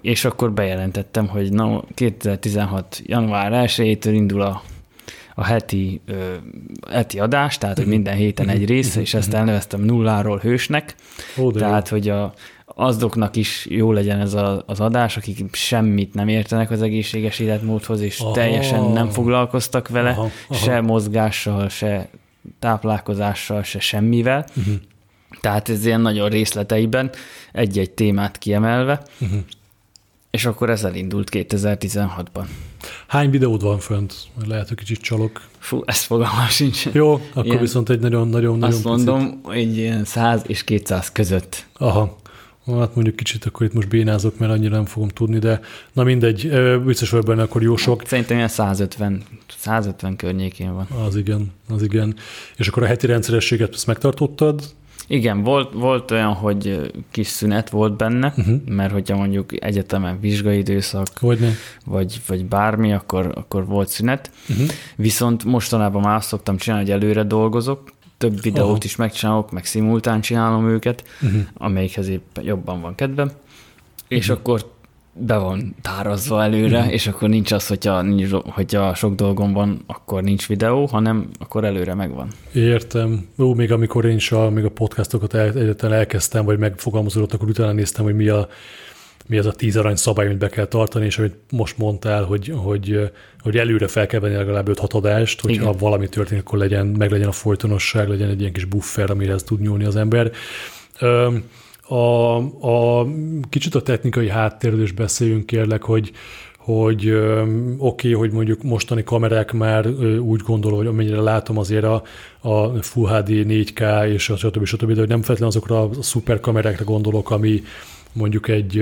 és 0.00 0.24
akkor 0.24 0.52
bejelentettem, 0.52 1.28
hogy 1.28 1.52
na, 1.52 1.84
2016. 1.94 3.02
január 3.04 3.52
1-től 3.66 4.10
indul 4.12 4.42
a 4.42 4.62
a 5.38 5.44
heti, 5.44 6.00
ö, 6.06 6.34
heti 6.90 7.18
adás, 7.18 7.58
tehát 7.58 7.76
hogy 7.76 7.86
mhm. 7.86 7.94
minden 7.94 8.14
héten 8.14 8.48
egy 8.48 8.60
mhm. 8.60 8.68
rész, 8.68 8.96
és 8.96 9.14
ezt 9.14 9.28
mhm. 9.28 9.36
elneveztem 9.36 9.80
nulláról 9.80 10.38
hősnek, 10.38 10.94
Ó, 11.36 11.50
tehát 11.50 11.88
jó. 11.88 11.96
hogy 11.96 12.08
a, 12.08 12.32
azoknak 12.64 13.36
is 13.36 13.66
jó 13.70 13.92
legyen 13.92 14.20
ez 14.20 14.34
a, 14.34 14.62
az 14.66 14.80
adás, 14.80 15.16
akik 15.16 15.54
semmit 15.54 16.14
nem 16.14 16.28
értenek 16.28 16.70
az 16.70 16.82
egészséges 16.82 17.38
életmódhoz, 17.38 18.00
és 18.00 18.20
aha. 18.20 18.32
teljesen 18.32 18.84
nem 18.84 19.08
foglalkoztak 19.08 19.88
vele, 19.88 20.10
aha, 20.10 20.30
aha. 20.48 20.60
se 20.60 20.80
mozgással, 20.80 21.68
se 21.68 22.08
táplálkozással, 22.58 23.62
se 23.62 23.80
semmivel. 23.80 24.46
Uh-huh. 24.56 24.74
Tehát 25.40 25.68
ez 25.68 25.86
ilyen 25.86 26.00
nagyon 26.00 26.28
részleteiben 26.28 27.10
egy-egy 27.52 27.90
témát 27.90 28.38
kiemelve, 28.38 29.02
uh-huh. 29.20 29.38
És 30.30 30.44
akkor 30.44 30.70
ez 30.70 30.84
elindult 30.84 31.28
2016-ban. 31.32 32.44
Hány 33.06 33.30
videód 33.30 33.62
van 33.62 33.78
fönt? 33.78 34.14
Lehet, 34.46 34.68
hogy 34.68 34.76
kicsit 34.76 35.00
csalok. 35.00 35.40
Fú, 35.58 35.82
ezt 35.86 36.04
fogalmam 36.04 36.46
sincs. 36.46 36.86
Jó, 36.92 37.12
akkor 37.12 37.46
ilyen, 37.46 37.60
viszont 37.60 37.88
egy 37.88 38.00
nagyon-nagyon 38.00 38.62
Azt 38.62 38.84
nagyon 38.84 38.96
mondom, 38.96 39.40
egy 39.52 39.76
ilyen 39.76 40.04
100 40.04 40.42
és 40.46 40.64
200 40.64 41.12
között. 41.12 41.66
Aha. 41.72 42.16
Hát 42.66 42.94
mondjuk 42.94 43.16
kicsit 43.16 43.44
akkor 43.44 43.66
itt 43.66 43.72
most 43.72 43.88
bénázok, 43.88 44.38
mert 44.38 44.52
annyira 44.52 44.74
nem 44.74 44.84
fogom 44.84 45.08
tudni, 45.08 45.38
de 45.38 45.60
na 45.92 46.02
mindegy, 46.02 46.50
biztos 46.84 47.10
vagy 47.10 47.24
benne, 47.24 47.42
akkor 47.42 47.62
jó 47.62 47.76
sok. 47.76 48.02
Szerintem 48.06 48.36
ilyen 48.36 48.48
150, 48.48 49.22
150 49.58 50.16
környékén 50.16 50.74
van. 50.74 50.86
Az 51.06 51.16
igen, 51.16 51.52
az 51.68 51.82
igen. 51.82 52.16
És 52.56 52.68
akkor 52.68 52.82
a 52.82 52.86
heti 52.86 53.06
rendszerességet 53.06 53.74
ezt 53.74 53.86
megtartottad? 53.86 54.62
Igen, 55.10 55.42
volt, 55.42 55.72
volt 55.72 56.10
olyan, 56.10 56.32
hogy 56.32 56.92
kis 57.10 57.26
szünet 57.26 57.70
volt 57.70 57.96
benne, 57.96 58.34
uh-huh. 58.36 58.60
mert 58.66 58.92
hogyha 58.92 59.16
mondjuk 59.16 59.64
egyetemen 59.64 60.20
vizsgai 60.20 60.58
időszak, 60.58 61.06
vagy, 61.84 62.20
vagy 62.26 62.44
bármi, 62.46 62.92
akkor, 62.92 63.32
akkor 63.34 63.66
volt 63.66 63.88
szünet. 63.88 64.30
Uh-huh. 64.48 64.68
Viszont 64.96 65.44
mostanában 65.44 66.02
már 66.02 66.16
azt 66.16 66.28
szoktam 66.28 66.56
csinálni, 66.56 66.84
hogy 66.90 67.02
előre 67.02 67.22
dolgozok, 67.22 67.92
több 68.18 68.42
videót 68.42 68.68
Aha. 68.68 68.78
is 68.82 68.96
megcsinálok, 68.96 69.50
meg 69.50 69.64
szimultán 69.64 70.20
csinálom 70.20 70.68
őket, 70.68 71.04
uh-huh. 71.22 71.40
amelyikhez 71.54 72.08
épp 72.08 72.38
jobban 72.42 72.80
van 72.80 72.94
kedvem, 72.94 73.30
és 74.08 74.28
uh-huh. 74.28 74.38
akkor 74.38 74.76
be 75.20 75.36
van 75.36 75.74
tárazva 75.82 76.42
előre, 76.42 76.84
mm. 76.84 76.88
és 76.88 77.06
akkor 77.06 77.28
nincs 77.28 77.52
az, 77.52 77.66
hogyha, 77.66 78.02
nincs, 78.02 78.30
hogyha 78.30 78.94
sok 78.94 79.14
dolgom 79.14 79.52
van, 79.52 79.82
akkor 79.86 80.22
nincs 80.22 80.48
videó, 80.48 80.86
hanem 80.86 81.28
akkor 81.38 81.64
előre 81.64 81.94
megvan. 81.94 82.28
Értem. 82.52 83.28
Ó, 83.38 83.54
még 83.54 83.72
amikor 83.72 84.04
én 84.04 84.16
is 84.16 84.32
a, 84.32 84.50
még 84.50 84.64
a 84.64 84.70
podcastokat 84.70 85.34
el, 85.34 85.46
egyetlen 85.46 85.92
elkezdtem, 85.92 86.44
vagy 86.44 86.58
megfogalmazódott, 86.58 87.32
akkor 87.32 87.48
utána 87.48 87.72
néztem, 87.72 88.04
hogy 88.04 88.14
mi 88.14 88.28
a 88.28 88.48
mi 89.28 89.38
az 89.38 89.46
a 89.46 89.52
tíz 89.52 89.76
arany 89.76 89.96
szabály, 89.96 90.26
amit 90.26 90.38
be 90.38 90.48
kell 90.48 90.64
tartani, 90.64 91.04
és 91.04 91.18
amit 91.18 91.36
most 91.50 91.78
mondtál, 91.78 92.24
hogy, 92.24 92.52
hogy, 92.56 93.10
hogy 93.40 93.56
előre 93.56 93.88
fel 93.88 94.06
kell 94.06 94.20
venni 94.20 94.34
legalább 94.34 94.68
5 94.68 94.78
adást, 94.80 95.40
hogyha 95.40 95.62
Igen. 95.62 95.76
valami 95.78 96.08
történik, 96.08 96.42
akkor 96.42 96.58
legyen, 96.58 96.86
meg 96.86 97.10
legyen 97.10 97.28
a 97.28 97.32
folytonosság, 97.32 98.08
legyen 98.08 98.28
egy 98.28 98.40
ilyen 98.40 98.52
kis 98.52 98.64
buffer, 98.64 99.10
amihez 99.10 99.42
tud 99.42 99.60
nyúlni 99.60 99.84
az 99.84 99.96
ember. 99.96 100.30
A, 101.88 102.36
a, 102.66 103.06
kicsit 103.48 103.74
a 103.74 103.82
technikai 103.82 104.28
háttérről 104.28 104.82
is 104.82 104.92
beszéljünk, 104.92 105.46
kérlek, 105.46 105.82
hogy, 105.82 106.12
hogy 106.56 107.10
oké, 107.10 107.78
okay, 107.78 108.12
hogy 108.12 108.30
mondjuk 108.30 108.62
mostani 108.62 109.04
kamerák 109.04 109.52
már 109.52 109.86
úgy 110.20 110.40
gondolom, 110.40 110.78
hogy 110.78 110.86
amennyire 110.86 111.20
látom 111.20 111.58
azért 111.58 111.84
a, 111.84 112.02
a 112.40 112.82
Full 112.82 113.08
HD 113.08 113.28
4K 113.28 114.06
és 114.06 114.28
a 114.28 114.36
stb. 114.36 114.64
stb. 114.64 114.92
de 114.92 114.98
hogy 114.98 115.08
nem 115.08 115.22
feltétlenül 115.22 115.46
azokra 115.46 115.82
a 115.82 116.02
szuper 116.02 116.40
kamerákra 116.40 116.84
gondolok, 116.84 117.30
ami 117.30 117.62
mondjuk 118.12 118.48
egy, 118.48 118.76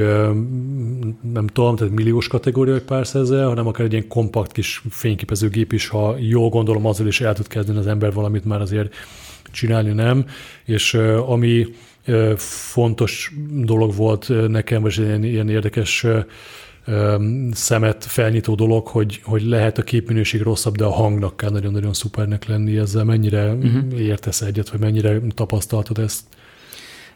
nem 1.33 1.47
tudom, 1.53 1.77
tehát 1.77 1.95
milliós 1.95 2.27
kategória, 2.27 2.75
egy 2.75 2.83
pár 2.83 3.07
százezer, 3.07 3.45
hanem 3.45 3.67
akár 3.67 3.87
egy 3.87 3.93
ilyen 3.93 4.09
kompakt 4.09 4.53
kis 4.53 4.83
fényképezőgép 4.91 5.73
is, 5.73 5.89
ha 5.89 6.17
jól 6.19 6.49
gondolom, 6.49 6.87
azzal 6.87 7.07
is 7.07 7.21
el 7.21 7.35
tud 7.35 7.47
kezdeni 7.47 7.79
az 7.79 7.87
ember 7.87 8.13
valamit 8.13 8.45
már 8.45 8.61
azért 8.61 8.95
csinálni, 9.53 9.93
nem? 9.93 10.25
És 10.65 10.95
ami 11.27 11.67
fontos 12.37 13.33
dolog 13.51 13.95
volt 13.95 14.49
nekem, 14.49 14.83
vagy 14.83 14.99
ilyen, 14.99 15.25
ilyen 15.25 15.49
érdekes 15.49 16.07
szemet 17.53 18.05
felnyitó 18.05 18.55
dolog, 18.55 18.87
hogy, 18.87 19.21
hogy 19.25 19.43
lehet 19.43 19.79
a 19.79 19.83
képminőség 19.83 20.41
rosszabb, 20.43 20.77
de 20.77 20.85
a 20.85 20.93
hangnak 20.93 21.37
kell 21.37 21.51
nagyon-nagyon 21.51 21.93
szupernek 21.93 22.47
lenni. 22.47 22.77
Ezzel 22.77 23.05
mennyire 23.05 23.53
uh-huh. 23.53 24.01
értesz 24.01 24.41
egyet, 24.41 24.69
vagy 24.69 24.81
mennyire 24.81 25.21
tapasztaltad 25.35 25.99
ezt? 25.99 26.23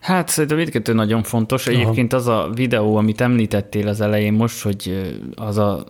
Hát 0.00 0.28
szerintem 0.28 0.58
mindkettő 0.58 0.92
nagyon 0.92 1.22
fontos. 1.22 1.66
Egyébként 1.66 2.12
Aha. 2.12 2.22
az 2.22 2.28
a 2.28 2.50
videó, 2.54 2.96
amit 2.96 3.20
említettél 3.20 3.88
az 3.88 4.00
elején 4.00 4.32
most, 4.32 4.62
hogy 4.62 5.12
az 5.34 5.58
a 5.58 5.84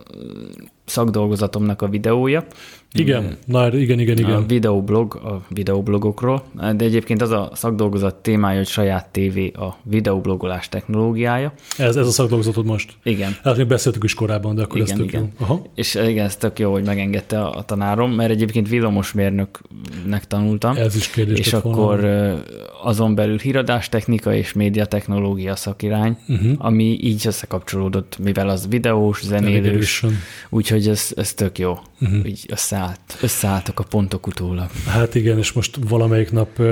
szakdolgozatomnak 0.85 1.83
a 1.83 1.89
videója, 1.89 2.47
Igen, 2.92 3.37
na, 3.44 3.66
igen, 3.76 3.98
igen, 3.98 4.18
igen. 4.18 4.33
A 4.33 4.46
videoblog, 4.46 5.14
a 5.14 5.42
videoblogokról, 5.48 6.42
de 6.55 6.85
egyébként 6.85 7.22
az 7.22 7.31
a 7.31 7.50
szakdolgozat 7.55 8.14
témája, 8.14 8.57
hogy 8.57 8.66
saját 8.66 9.09
tévé 9.09 9.50
a 9.50 9.76
videoblogolás 9.83 10.68
technológiája. 10.68 11.53
Ez, 11.79 11.96
ez 11.96 12.07
a 12.07 12.11
szakdolgozatod 12.11 12.64
most? 12.64 12.92
Igen. 13.03 13.37
Hát 13.42 13.57
még 13.57 13.66
beszéltük 13.66 14.05
is 14.05 14.14
korábban, 14.14 14.55
de 14.55 14.62
akkor 14.62 14.76
igen, 14.76 14.90
ez 14.90 14.96
tök 14.96 15.07
igen. 15.07 15.20
jó. 15.22 15.46
Aha. 15.46 15.62
És 15.74 15.94
igen, 15.94 16.24
ez 16.24 16.37
tök 16.37 16.59
jó, 16.59 16.72
hogy 16.72 16.85
megengedte 16.85 17.40
a, 17.40 17.57
a 17.57 17.64
tanárom, 17.64 18.12
mert 18.12 18.31
egyébként 18.31 18.68
villamosmérnöknek 18.68 20.26
tanultam. 20.26 20.76
Ez 20.76 20.96
is 20.96 21.11
kérdés. 21.11 21.38
És 21.38 21.53
akkor 21.53 22.00
volna. 22.00 22.42
azon 22.83 23.14
belül 23.14 23.38
híradástechnika 23.38 24.35
és 24.35 24.53
médiatechnológia 24.53 25.57
szakirány, 25.57 26.16
uh-huh. 26.29 26.53
ami 26.59 26.98
így 27.03 27.26
összekapcsolódott, 27.26 28.18
mivel 28.18 28.48
az 28.48 28.66
videós, 28.68 29.24
zenélős, 29.24 30.05
úgyhogy 30.48 30.88
ez, 30.88 31.12
ez 31.16 31.35
tök 31.35 31.59
jó. 31.59 31.79
Uh-huh. 32.00 32.29
Így 32.29 32.44
összeállt, 32.81 33.19
összeálltak 33.23 33.79
a 33.79 33.83
pontok 33.83 34.27
utólag. 34.27 34.71
Hát 34.87 35.14
igen, 35.14 35.38
és 35.38 35.53
most 35.53 35.79
valamelyik 35.88 36.31
nap 36.31 36.62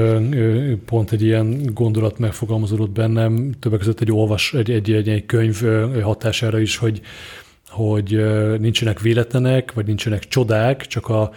pont 0.84 1.12
egy 1.12 1.22
ilyen 1.22 1.60
gondolat 1.74 2.18
megfogalmazódott 2.18 2.90
bennem, 2.90 3.52
többek 3.60 3.78
között 3.78 4.00
egy 4.00 4.12
olvas, 4.12 4.54
egy, 4.54 4.70
egy, 4.70 4.92
egy, 4.92 5.08
egy 5.08 5.26
könyv 5.26 5.62
hatására 6.02 6.58
is, 6.58 6.76
hogy 6.76 7.00
hogy 7.68 8.24
nincsenek 8.58 9.00
véletlenek, 9.00 9.72
vagy 9.72 9.86
nincsenek 9.86 10.28
csodák, 10.28 10.86
csak 10.86 11.08
a, 11.08 11.32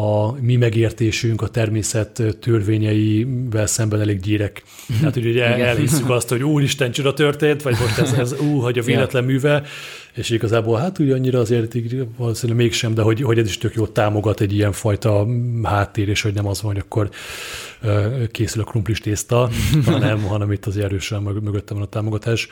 a 0.00 0.32
mi 0.40 0.56
megértésünk 0.56 1.42
a 1.42 1.48
természet 1.48 2.22
törvényeivel 2.40 3.66
szemben 3.66 4.00
elég 4.00 4.20
gyírek. 4.20 4.62
Tehát, 4.98 5.14
hogy 5.14 5.26
ugye 5.26 5.44
elhisszük 5.44 6.10
azt, 6.10 6.28
hogy 6.28 6.42
úristen, 6.42 6.90
csoda 6.90 7.14
történt, 7.14 7.62
vagy 7.62 7.76
most 7.80 7.98
ez, 7.98 8.12
ez 8.12 8.40
ú, 8.40 8.60
hogy 8.60 8.78
a 8.78 8.82
véletlen 8.82 9.24
műve, 9.24 9.62
és 10.16 10.30
igazából 10.30 10.78
hát 10.78 11.00
úgy 11.00 11.10
annyira 11.10 11.38
azért 11.38 11.76
valószínűleg 12.16 12.62
mégsem, 12.62 12.94
de 12.94 13.02
hogy, 13.02 13.22
hogy 13.22 13.38
ez 13.38 13.46
is 13.46 13.58
tök 13.58 13.74
jó 13.74 13.86
támogat 13.86 14.40
egy 14.40 14.52
ilyen 14.52 14.72
fajta 14.72 15.26
háttér, 15.62 16.08
és 16.08 16.22
hogy 16.22 16.34
nem 16.34 16.46
az 16.46 16.62
van, 16.62 16.72
hogy 16.72 16.82
akkor 16.86 17.10
készül 18.30 18.62
a 18.62 18.64
krumplis 18.64 19.00
tészta, 19.00 19.48
hanem, 19.86 20.22
hanem 20.22 20.52
itt 20.52 20.66
az 20.66 20.76
erősen 20.76 21.22
mögöttem 21.22 21.76
van 21.76 21.86
a 21.86 21.88
támogatás. 21.88 22.48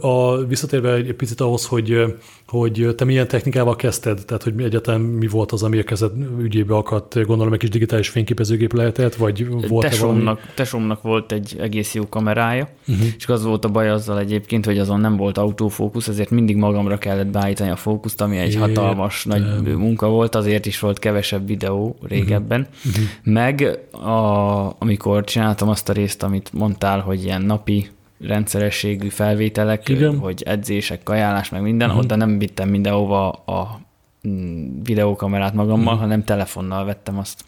A, 0.00 0.36
visszatérve 0.36 0.92
egy 0.94 1.12
picit 1.12 1.40
ahhoz, 1.40 1.66
hogy, 1.66 2.16
hogy 2.46 2.94
te 2.96 3.04
milyen 3.04 3.28
technikával 3.28 3.76
kezdted, 3.76 4.24
tehát 4.24 4.42
hogy 4.42 4.62
egyáltalán 4.62 5.00
mi 5.00 5.26
volt 5.26 5.52
az, 5.52 5.62
ami 5.62 5.78
a 5.78 5.84
kezed 5.84 6.12
ügyébe 6.40 6.74
akadt, 6.74 7.26
gondolom 7.26 7.52
egy 7.52 7.58
kis 7.58 7.68
digitális 7.68 8.08
fényképezőgép 8.08 8.72
lehetett, 8.72 9.14
vagy 9.14 9.48
volt 9.68 9.88
tesómnak, 9.88 10.24
valami? 10.24 10.40
tesómnak 10.54 11.02
volt 11.02 11.32
egy 11.32 11.56
egész 11.60 11.94
jó 11.94 12.08
kamerája, 12.08 12.68
uh-huh. 12.88 13.06
és 13.16 13.26
az 13.26 13.44
volt 13.44 13.64
a 13.64 13.68
baj 13.68 13.90
azzal 13.90 14.18
egyébként, 14.18 14.64
hogy 14.64 14.78
azon 14.78 15.00
nem 15.00 15.16
volt 15.16 15.38
autofókusz, 15.38 16.08
ezért 16.08 16.30
mindig 16.30 16.56
magamra 16.64 16.98
kellett 16.98 17.26
beállítani 17.26 17.70
a 17.70 17.76
fókuszt, 17.76 18.20
ami 18.20 18.36
egy 18.36 18.52
Értem. 18.52 18.60
hatalmas 18.60 19.24
nagy 19.24 19.62
munka 19.76 20.08
volt, 20.08 20.34
azért 20.34 20.66
is 20.66 20.78
volt 20.78 20.98
kevesebb 20.98 21.46
videó 21.46 21.96
régebben. 22.02 22.66
Uh-huh. 22.84 23.04
Meg 23.22 23.78
a, 23.92 24.76
amikor 24.78 25.24
csináltam 25.24 25.68
azt 25.68 25.88
a 25.88 25.92
részt, 25.92 26.22
amit 26.22 26.52
mondtál, 26.52 27.00
hogy 27.00 27.24
ilyen 27.24 27.42
napi 27.42 27.88
rendszerességű 28.20 29.08
felvételek, 29.08 29.88
Igen. 29.88 30.18
hogy 30.18 30.42
edzések, 30.42 31.02
kajálás, 31.02 31.48
meg 31.48 31.62
minden, 31.62 31.88
uh-huh. 31.88 32.04
oda 32.04 32.16
nem 32.16 32.38
vittem 32.38 32.68
mindenhova 32.68 33.30
a 33.30 33.80
mm, 34.28 34.82
videókamerát 34.82 35.54
magammal, 35.54 35.84
uh-huh. 35.84 36.00
hanem 36.00 36.24
telefonnal 36.24 36.84
vettem 36.84 37.18
azt. 37.18 37.44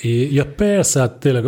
É, 0.00 0.32
ja 0.32 0.46
persze, 0.46 1.00
hát 1.00 1.12
tényleg 1.12 1.44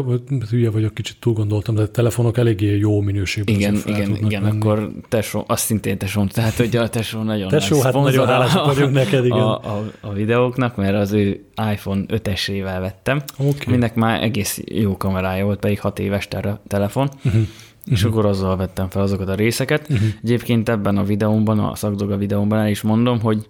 hülye 0.51 0.70
vagyok, 0.70 0.94
kicsit 0.94 1.16
túl 1.20 1.33
gondoltam, 1.33 1.74
de 1.74 1.83
a 1.83 1.88
telefonok 1.88 2.38
eléggé 2.38 2.77
jó 2.77 3.01
minőségben. 3.01 3.55
Igen, 3.55 3.79
igen, 3.87 4.16
igen, 4.16 4.42
menni. 4.42 4.57
akkor 4.57 4.90
tesó, 5.09 5.44
azt 5.46 5.64
szintén 5.64 5.98
tesó, 5.98 6.24
tehát 6.24 6.55
hogy 6.55 6.77
a 6.77 6.88
tesó 6.88 7.22
nagyon 7.22 7.48
tesó, 7.48 7.81
hát 7.81 7.92
nagyon 7.92 8.27
hálásak 8.27 8.66
vagyunk 8.66 8.92
neked, 8.92 9.24
igen. 9.24 9.38
A, 9.38 9.77
a, 9.77 9.90
a, 10.01 10.12
videóknak, 10.12 10.77
mert 10.77 10.94
az 10.94 11.12
ő 11.12 11.44
iPhone 11.72 12.05
5-esével 12.09 12.77
vettem. 12.81 13.22
Okay. 13.37 13.66
Mindnek 13.66 13.94
már 13.94 14.22
egész 14.22 14.61
jó 14.64 14.96
kamerája 14.96 15.44
volt, 15.44 15.59
pedig 15.59 15.81
6 15.81 15.98
éves 15.98 16.29
telefon. 16.66 17.09
Uh-huh 17.24 17.42
és 17.90 18.05
uh-huh. 18.05 18.18
akkor 18.18 18.31
azzal 18.31 18.57
vettem 18.57 18.88
fel 18.88 19.03
azokat 19.03 19.29
a 19.29 19.35
részeket. 19.35 19.88
Uh-huh. 19.90 20.09
Egyébként 20.22 20.68
ebben 20.68 20.96
a 20.96 21.05
videómban, 21.05 21.59
a 21.59 21.74
szakdoga 21.74 22.16
videómban 22.16 22.59
el 22.59 22.68
is 22.68 22.83
mondom, 22.83 23.20
hogy 23.20 23.46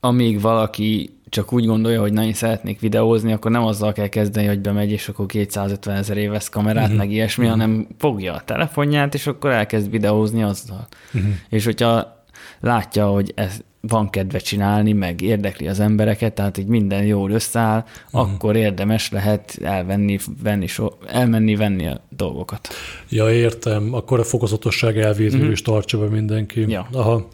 amíg 0.00 0.40
valaki 0.40 1.15
csak 1.36 1.52
úgy 1.52 1.66
gondolja, 1.66 2.00
hogy 2.00 2.12
nagyon 2.12 2.32
szeretnék 2.32 2.80
videózni, 2.80 3.32
akkor 3.32 3.50
nem 3.50 3.64
azzal 3.64 3.92
kell 3.92 4.08
kezdeni, 4.08 4.46
hogy 4.46 4.60
bemegy, 4.60 4.90
és 4.90 5.08
akkor 5.08 5.26
250 5.26 5.96
ezer 5.96 6.16
éves 6.16 6.48
kamerát, 6.48 6.82
uh-huh. 6.82 6.98
meg 6.98 7.10
ilyesmi, 7.10 7.44
uh-huh. 7.44 7.60
hanem 7.60 7.86
fogja 7.98 8.34
a 8.34 8.40
telefonját, 8.40 9.14
és 9.14 9.26
akkor 9.26 9.50
elkezd 9.50 9.90
videózni 9.90 10.42
azzal. 10.42 10.86
Uh-huh. 11.14 11.30
És 11.48 11.64
hogyha 11.64 12.24
látja, 12.60 13.06
hogy 13.06 13.32
ez 13.34 13.60
van 13.80 14.10
kedve 14.10 14.38
csinálni, 14.38 14.92
meg 14.92 15.20
érdekli 15.20 15.68
az 15.68 15.80
embereket, 15.80 16.32
tehát 16.32 16.58
így 16.58 16.66
minden 16.66 17.04
jól 17.04 17.30
összeáll, 17.30 17.84
uh-huh. 18.06 18.32
akkor 18.32 18.56
érdemes 18.56 19.10
lehet 19.10 19.58
elvenni, 19.62 20.18
venni, 20.42 20.66
so, 20.66 20.88
elmenni, 21.06 21.56
venni 21.56 21.86
a 21.86 22.00
dolgokat. 22.08 22.68
Ja, 23.08 23.32
értem. 23.32 23.94
Akkor 23.94 24.18
a 24.18 24.24
fokozatosság 24.24 24.98
elvét 24.98 25.34
uh-huh. 25.34 25.50
is 25.50 25.62
tartsa 25.62 25.98
be 25.98 26.06
mindenki. 26.06 26.64
Ja. 26.68 26.88
Aha. 26.92 27.28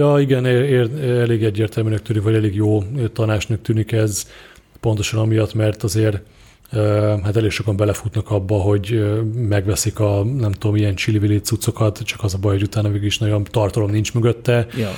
Ja, 0.00 0.18
igen, 0.18 0.46
ér, 0.46 0.90
elég 1.02 1.44
egyértelműnek 1.44 2.02
tűnik, 2.02 2.22
vagy 2.22 2.34
elég 2.34 2.54
jó 2.54 2.82
tanácsnak 3.12 3.62
tűnik 3.62 3.92
ez, 3.92 4.28
pontosan 4.80 5.20
amiatt, 5.20 5.54
mert 5.54 5.82
azért 5.82 6.20
hát 7.22 7.36
elég 7.36 7.50
sokan 7.50 7.76
belefutnak 7.76 8.30
abba, 8.30 8.54
hogy 8.54 9.04
megveszik 9.34 9.98
a 9.98 10.24
nem 10.24 10.52
tudom, 10.52 10.76
ilyen 10.76 10.94
csili 10.94 11.40
cuccokat, 11.40 11.98
csak 11.98 12.22
az 12.22 12.34
a 12.34 12.38
baj, 12.38 12.52
hogy 12.52 12.62
utána 12.62 12.88
végig 12.88 13.06
is 13.06 13.18
nagyon 13.18 13.44
tartalom 13.44 13.90
nincs 13.90 14.14
mögötte, 14.14 14.66
ja. 14.76 14.90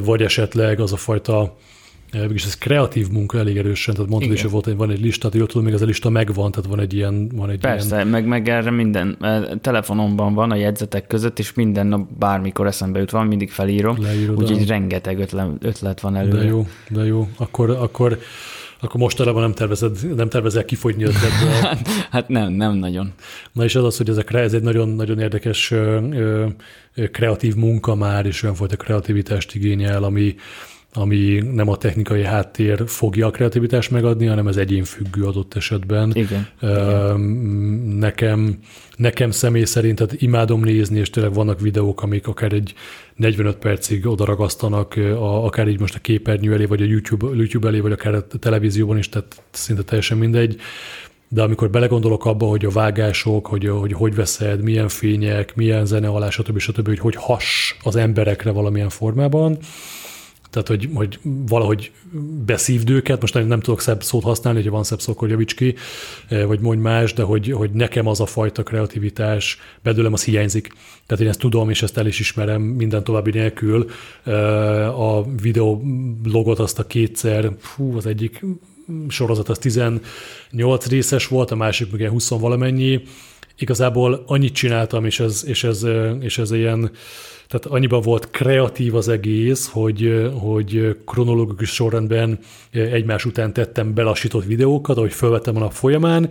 vagy 0.00 0.22
esetleg 0.22 0.80
az 0.80 0.92
a 0.92 0.96
fajta 0.96 1.56
Mégis 2.12 2.44
ez 2.44 2.58
kreatív 2.58 3.08
munka 3.08 3.38
elég 3.38 3.56
erősen, 3.56 3.94
tehát 3.94 4.10
mondtad 4.10 4.32
is, 4.32 4.42
hogy 4.42 4.50
volt, 4.50 4.72
van 4.76 4.90
egy 4.90 5.00
lista, 5.00 5.28
jól 5.32 5.46
tudom, 5.46 5.64
még 5.64 5.74
ez 5.74 5.82
a 5.82 5.84
lista 5.84 6.08
megvan, 6.08 6.50
tehát 6.50 6.70
van 6.70 6.80
egy 6.80 6.94
ilyen... 6.94 7.28
Van 7.34 7.50
egy 7.50 7.58
Persze, 7.58 7.94
ilyen... 7.94 8.08
meg, 8.08 8.26
meg 8.26 8.48
erre 8.48 8.70
minden, 8.70 9.18
telefonomban 9.60 10.34
van 10.34 10.50
a 10.50 10.54
jegyzetek 10.54 11.06
között, 11.06 11.38
és 11.38 11.54
minden 11.54 11.86
nap 11.86 12.08
bármikor 12.18 12.66
eszembe 12.66 12.98
jut 12.98 13.10
van, 13.10 13.26
mindig 13.26 13.50
felírom, 13.50 13.96
úgyhogy 14.36 14.66
rengeteg 14.66 15.18
ötlet, 15.18 15.48
ötlet 15.60 16.00
van 16.00 16.16
előre. 16.16 16.38
De 16.38 16.44
jó, 16.44 16.66
de 16.88 17.04
jó. 17.04 17.28
Akkor, 17.36 17.70
akkor 17.70 18.18
akkor 18.80 19.00
mostanában 19.00 19.42
nem, 19.42 19.52
tervezed, 19.52 20.14
nem 20.16 20.28
tervezel 20.28 20.64
kifogyni 20.64 21.04
ötletből. 21.04 21.50
hát, 21.68 21.88
hát 22.10 22.28
nem, 22.28 22.52
nem 22.52 22.74
nagyon. 22.74 23.12
Na 23.52 23.64
és 23.64 23.74
az 23.74 23.84
az, 23.84 23.96
hogy 23.96 24.08
ezekre, 24.08 24.40
ez 24.40 24.52
egy 24.52 24.62
nagyon, 24.62 24.88
nagyon 24.88 25.18
érdekes 25.18 25.70
ö, 25.70 26.08
ö, 26.12 26.46
kreatív 27.10 27.54
munka 27.54 27.94
már, 27.94 28.26
és 28.26 28.42
olyan 28.42 28.54
fajta 28.54 28.76
kreativitást 28.76 29.54
igényel, 29.54 30.04
ami, 30.04 30.34
ami 30.92 31.42
nem 31.52 31.68
a 31.68 31.76
technikai 31.76 32.24
háttér 32.24 32.82
fogja 32.86 33.26
a 33.26 33.30
kreativitást 33.30 33.90
megadni, 33.90 34.26
hanem 34.26 34.46
ez 34.46 34.56
egyénfüggő 34.56 35.24
adott 35.24 35.54
esetben. 35.54 36.12
Igen. 36.14 36.46
Nekem, 37.98 38.58
nekem 38.96 39.30
személy 39.30 39.64
szerint 39.64 39.96
tehát 39.96 40.22
imádom 40.22 40.60
nézni, 40.60 40.98
és 40.98 41.10
tényleg 41.10 41.34
vannak 41.34 41.60
videók, 41.60 42.02
amik 42.02 42.26
akár 42.26 42.52
egy 42.52 42.74
45 43.16 43.56
percig 43.56 44.06
odaragasztanak, 44.06 44.94
akár 45.18 45.68
így 45.68 45.80
most 45.80 45.94
a 45.94 45.98
képernyő 45.98 46.52
elé, 46.52 46.64
vagy 46.64 46.82
a 46.82 46.84
YouTube, 46.84 47.26
YouTube 47.34 47.68
elé, 47.68 47.80
vagy 47.80 47.92
akár 47.92 48.14
a 48.14 48.26
televízióban 48.26 48.98
is, 48.98 49.08
tehát 49.08 49.42
szinte 49.50 49.82
teljesen 49.82 50.18
mindegy. 50.18 50.56
De 51.28 51.42
amikor 51.42 51.70
belegondolok 51.70 52.24
abba, 52.24 52.46
hogy 52.46 52.64
a 52.64 52.70
vágások, 52.70 53.46
hogy 53.46 53.68
hogy, 53.68 53.92
hogy 53.92 54.14
veszed, 54.14 54.62
milyen 54.62 54.88
fények, 54.88 55.54
milyen 55.54 55.86
zene 55.86 56.08
alá, 56.08 56.30
stb. 56.30 56.58
stb., 56.58 56.86
hogy 56.86 56.98
hogy 56.98 57.14
has 57.14 57.76
az 57.82 57.96
emberekre 57.96 58.50
valamilyen 58.50 58.88
formában, 58.88 59.58
tehát, 60.50 60.68
hogy, 60.68 60.88
hogy 60.94 61.18
valahogy 61.22 61.92
beszívd 62.46 62.90
őket, 62.90 63.20
most 63.20 63.34
nem 63.34 63.60
tudok 63.60 63.80
szebb 63.80 64.02
szót 64.02 64.22
használni, 64.22 64.58
hogyha 64.58 64.74
van 64.74 64.84
szebb 64.84 65.00
szó, 65.00 65.12
akkor 65.12 65.28
javíts 65.28 65.54
ki, 65.54 65.74
eh, 66.28 66.44
vagy 66.44 66.60
mondj 66.60 66.82
más, 66.82 67.12
de 67.12 67.22
hogy, 67.22 67.52
hogy 67.52 67.70
nekem 67.70 68.06
az 68.06 68.20
a 68.20 68.26
fajta 68.26 68.62
kreativitás 68.62 69.58
belőlem 69.82 70.12
az 70.12 70.24
hiányzik. 70.24 70.72
Tehát 71.06 71.24
én 71.24 71.28
ezt 71.28 71.38
tudom, 71.38 71.70
és 71.70 71.82
ezt 71.82 71.98
el 71.98 72.06
is 72.06 72.20
ismerem 72.20 72.62
minden 72.62 73.04
további 73.04 73.30
nélkül. 73.30 73.90
Eh, 74.24 75.00
a 75.00 75.26
videoblogot 75.42 76.58
azt 76.58 76.78
a 76.78 76.86
kétszer, 76.86 77.50
fú, 77.58 77.96
az 77.96 78.06
egyik 78.06 78.44
sorozat 79.08 79.48
az 79.48 79.58
18 79.58 80.86
részes 80.88 81.26
volt, 81.26 81.50
a 81.50 81.56
másik 81.56 81.90
meg 81.90 82.08
20 82.08 82.28
valamennyi. 82.28 83.02
Igazából 83.58 84.22
annyit 84.26 84.54
csináltam, 84.54 85.04
és 85.04 85.20
ez, 85.20 85.44
és 85.46 85.64
ez, 85.64 85.82
eh, 85.82 86.16
és 86.20 86.38
ez 86.38 86.50
ilyen 86.50 86.90
tehát 87.48 87.66
annyiban 87.66 88.00
volt 88.00 88.30
kreatív 88.30 88.94
az 88.94 89.08
egész, 89.08 89.68
hogy, 89.68 90.30
hogy 90.38 90.96
kronológikus 91.06 91.70
sorrendben 91.70 92.38
egymás 92.70 93.24
után 93.24 93.52
tettem 93.52 93.94
belassított 93.94 94.44
videókat, 94.44 94.96
ahogy 94.96 95.12
felvettem 95.12 95.56
a 95.56 95.58
nap 95.58 95.72
folyamán, 95.72 96.30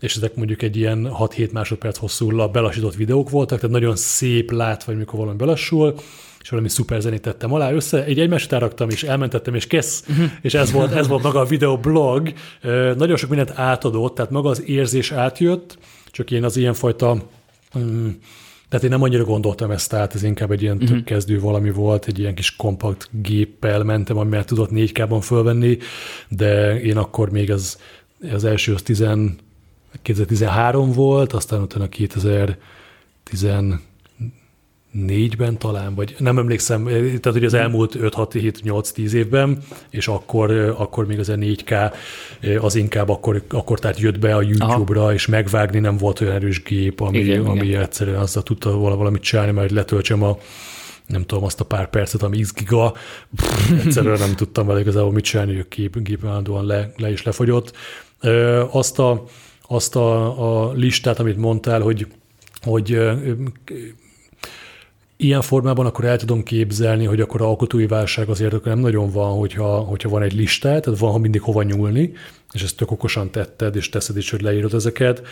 és 0.00 0.16
ezek 0.16 0.34
mondjuk 0.34 0.62
egy 0.62 0.76
ilyen 0.76 1.08
6-7 1.18 1.50
másodperc 1.50 1.98
hosszú 1.98 2.50
belassított 2.50 2.94
videók 2.94 3.30
voltak, 3.30 3.60
tehát 3.60 3.74
nagyon 3.74 3.96
szép 3.96 4.50
látva, 4.50 4.90
hogy 4.90 5.00
mikor 5.00 5.18
valami 5.18 5.36
belassul, 5.36 5.94
és 6.40 6.48
valami 6.48 6.68
szuper 6.68 7.00
zenét 7.00 7.22
tettem 7.22 7.52
alá 7.52 7.72
össze, 7.72 8.04
egy 8.04 8.20
egymás 8.20 8.44
után 8.44 8.60
raktam, 8.60 8.90
és 8.90 9.02
elmentettem, 9.02 9.54
és 9.54 9.66
kész, 9.66 10.04
uh-huh. 10.08 10.30
és 10.42 10.54
ez 10.54 10.72
volt, 10.72 10.92
ez 10.92 11.06
volt 11.08 11.22
maga 11.22 11.40
a 11.40 11.44
videoblog. 11.44 12.32
Nagyon 12.96 13.16
sok 13.16 13.28
mindent 13.28 13.58
átadott, 13.58 14.14
tehát 14.14 14.30
maga 14.30 14.48
az 14.48 14.62
érzés 14.66 15.12
átjött, 15.12 15.78
csak 16.10 16.30
én 16.30 16.44
az 16.44 16.56
ilyenfajta 16.56 17.22
um, 17.74 18.18
Tehát 18.68 18.84
én 18.84 18.90
nem 18.90 19.02
annyira 19.02 19.24
gondoltam 19.24 19.70
ezt 19.70 19.92
át, 19.92 20.14
ez 20.14 20.22
inkább 20.22 20.50
egy 20.50 20.62
ilyen 20.62 20.76
uh-huh. 20.76 21.04
kezdő 21.04 21.40
valami 21.40 21.70
volt, 21.70 22.06
egy 22.06 22.18
ilyen 22.18 22.34
kis 22.34 22.56
kompakt 22.56 23.08
géppel 23.22 23.82
mentem, 23.82 24.16
amivel 24.16 24.44
tudott 24.44 24.70
4K-ban 24.72 25.20
fölvenni, 25.22 25.78
de 26.28 26.80
én 26.80 26.96
akkor 26.96 27.30
még 27.30 27.50
az, 27.50 27.78
az 28.32 28.44
első 28.44 28.74
az 28.74 28.82
10, 28.82 29.04
2013 30.02 30.92
volt, 30.92 31.32
aztán 31.32 31.60
utána 31.60 31.88
2010 31.88 33.46
négyben 35.04 35.58
talán, 35.58 35.94
vagy 35.94 36.14
nem 36.18 36.38
emlékszem, 36.38 36.84
tehát 36.84 37.32
hogy 37.32 37.44
az 37.44 37.54
elmúlt 37.54 37.94
5-6-7-8-10 37.98 39.12
évben, 39.12 39.58
és 39.90 40.08
akkor, 40.08 40.50
akkor 40.50 41.06
még 41.06 41.18
az 41.18 41.28
a 41.28 41.34
4K 41.34 41.92
az 42.60 42.74
inkább 42.74 43.08
akkor, 43.08 43.42
akkor 43.48 43.78
tehát 43.78 44.00
jött 44.00 44.18
be 44.18 44.34
a 44.34 44.42
YouTube-ra, 44.42 45.00
Aha. 45.00 45.12
és 45.12 45.26
megvágni 45.26 45.78
nem 45.78 45.96
volt 45.96 46.20
olyan 46.20 46.34
erős 46.34 46.62
gép, 46.62 47.00
ami, 47.00 47.18
igen, 47.18 47.44
ami 47.44 47.66
igen. 47.66 47.82
egyszerűen 47.82 48.20
azzal 48.20 48.42
tudta 48.42 48.78
valamit 48.78 49.22
csinálni, 49.22 49.52
mert 49.52 49.70
letöltsem 49.70 50.22
a 50.22 50.38
nem 51.06 51.24
tudom, 51.26 51.44
azt 51.44 51.60
a 51.60 51.64
pár 51.64 51.90
percet, 51.90 52.22
ami 52.22 52.40
x 52.40 52.52
giga, 52.52 52.94
pff, 53.36 53.70
egyszerűen 53.84 54.18
nem 54.18 54.34
tudtam 54.34 54.66
vele 54.66 54.80
igazából 54.80 55.12
mit 55.12 55.24
csinálni, 55.24 55.58
a 55.58 55.64
gép, 55.68 55.98
gép 56.02 56.24
állandóan 56.24 56.66
le, 56.66 56.92
le 56.96 57.10
is 57.10 57.22
lefogyott. 57.22 57.76
Azt 58.70 58.98
a, 58.98 59.24
azt 59.68 59.96
a, 59.96 60.68
a 60.68 60.72
listát, 60.72 61.18
amit 61.18 61.36
mondtál, 61.36 61.80
hogy 61.80 62.06
hogy 62.62 62.98
ilyen 65.16 65.40
formában 65.40 65.86
akkor 65.86 66.04
el 66.04 66.16
tudom 66.16 66.42
képzelni, 66.42 67.04
hogy 67.04 67.20
akkor 67.20 67.42
a 67.42 67.46
alkotói 67.46 67.86
válság 67.86 68.28
azért 68.28 68.52
akkor 68.52 68.66
nem 68.66 68.78
nagyon 68.78 69.10
van, 69.10 69.38
hogyha, 69.38 69.78
hogyha 69.78 70.08
van 70.08 70.22
egy 70.22 70.34
listát, 70.34 70.82
tehát 70.82 70.98
van 70.98 71.20
mindig 71.20 71.40
hova 71.40 71.62
nyúlni, 71.62 72.12
és 72.52 72.62
ezt 72.62 72.76
tök 72.76 72.90
okosan 72.90 73.30
tetted, 73.30 73.76
és 73.76 73.88
teszed 73.88 74.16
is, 74.16 74.30
hogy 74.30 74.40
leírod 74.40 74.74
ezeket. 74.74 75.22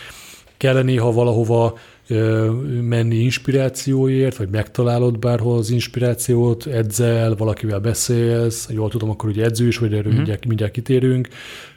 Kell 0.56 0.82
néha 0.82 1.12
valahova 1.12 1.78
ö, 2.08 2.50
menni 2.82 3.16
inspirációért, 3.16 4.36
vagy 4.36 4.48
megtalálod 4.48 5.18
bárhol 5.18 5.58
az 5.58 5.70
inspirációt, 5.70 6.66
edzel, 6.66 7.34
valakivel 7.34 7.80
beszélsz, 7.80 8.68
jól 8.70 8.90
tudom, 8.90 9.10
akkor 9.10 9.28
ugye 9.28 9.44
edző 9.44 9.66
is, 9.66 9.78
vagy 9.78 9.92
erről 9.92 10.02
mm-hmm. 10.02 10.16
mindjárt, 10.16 10.46
mindjárt 10.46 10.72
kitérünk, 10.72 11.28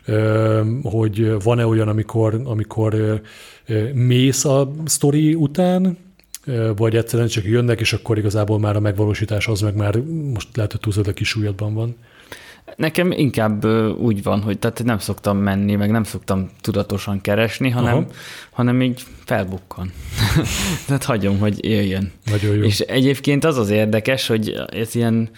ö, 0.05 0.61
hogy 0.83 1.43
van-e 1.43 1.65
olyan, 1.65 1.87
amikor, 1.87 2.41
amikor 2.43 2.93
ö, 2.93 3.15
mész 3.93 4.45
a 4.45 4.71
sztori 4.85 5.33
után, 5.33 5.97
vagy 6.75 6.95
egyszerűen 6.95 7.27
csak 7.27 7.43
jönnek, 7.43 7.79
és 7.79 7.93
akkor 7.93 8.17
igazából 8.17 8.59
már 8.59 8.75
a 8.75 8.79
megvalósítás 8.79 9.47
az 9.47 9.61
meg 9.61 9.75
már 9.75 9.97
most 10.33 10.55
lehet, 10.55 10.71
hogy 10.71 10.81
túlzod 10.81 11.07
a 11.07 11.13
kis 11.13 11.27
súlyadban 11.27 11.73
van. 11.73 11.95
Nekem 12.75 13.11
inkább 13.11 13.65
úgy 13.99 14.23
van, 14.23 14.41
hogy 14.41 14.59
tehát 14.59 14.83
nem 14.83 14.99
szoktam 14.99 15.37
menni, 15.37 15.75
meg 15.75 15.91
nem 15.91 16.03
szoktam 16.03 16.49
tudatosan 16.61 17.21
keresni, 17.21 17.69
hanem, 17.69 18.05
hanem 18.51 18.81
így 18.81 19.03
felbukkan. 19.25 19.91
tehát 20.87 21.03
hagyom, 21.03 21.39
hogy 21.39 21.65
jöjjön. 21.65 22.11
Nagyon 22.25 22.55
jó. 22.55 22.63
És 22.63 22.79
egyébként 22.79 23.45
az 23.45 23.57
az 23.57 23.69
érdekes, 23.69 24.27
hogy 24.27 24.55
ez 24.71 24.95
ilyen 24.95 25.29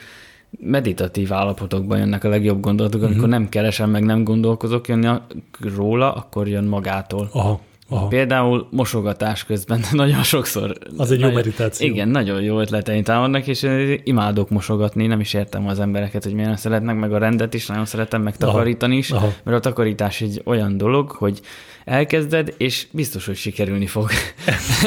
meditatív 0.60 1.34
állapotokban 1.34 1.98
jönnek 1.98 2.24
a 2.24 2.30
legjobb 2.30 2.62
gondolatok, 2.62 3.00
uh-huh. 3.02 3.16
amikor 3.16 3.30
nem 3.30 3.50
keresem, 3.50 3.90
meg 3.90 4.04
nem 4.04 4.24
gondolkozok 4.24 4.88
jönni 4.88 5.08
róla, 5.76 6.14
akkor 6.14 6.48
jön 6.48 6.64
magától. 6.64 7.30
Aha. 7.32 7.62
Aha. 7.90 8.08
Például 8.08 8.68
mosogatás 8.72 9.44
közben 9.44 9.80
nagyon 9.92 10.24
sokszor. 10.24 10.78
Az 10.98 11.12
egy 11.12 11.20
jó 11.20 11.32
meditáció. 11.32 11.88
Igen, 11.88 12.08
nagyon 12.08 12.42
jó 12.42 12.60
ötleteim 12.60 13.04
támadnak, 13.04 13.48
és 13.48 13.68
imádok 14.04 14.50
mosogatni, 14.50 15.08
nem 15.08 15.20
is 15.20 15.34
értem 15.34 15.68
az 15.68 15.80
embereket, 15.80 16.24
hogy 16.24 16.34
miért 16.34 16.58
szeretnek, 16.58 16.96
meg 16.96 17.14
a 17.14 17.18
rendet 17.18 17.54
is 17.54 17.68
nagyon 17.68 17.86
szeretem 17.86 18.22
megtakarítani 18.22 18.98
is, 18.98 19.12
Aha. 19.12 19.34
mert 19.44 19.58
a 19.58 19.60
takarítás 19.60 20.22
egy 20.22 20.42
olyan 20.46 20.78
dolog, 20.78 21.12
hogy 21.12 21.42
elkezded, 21.90 22.54
és 22.58 22.88
biztos, 22.92 23.26
hogy 23.26 23.36
sikerülni 23.36 23.86
fog. 23.86 24.10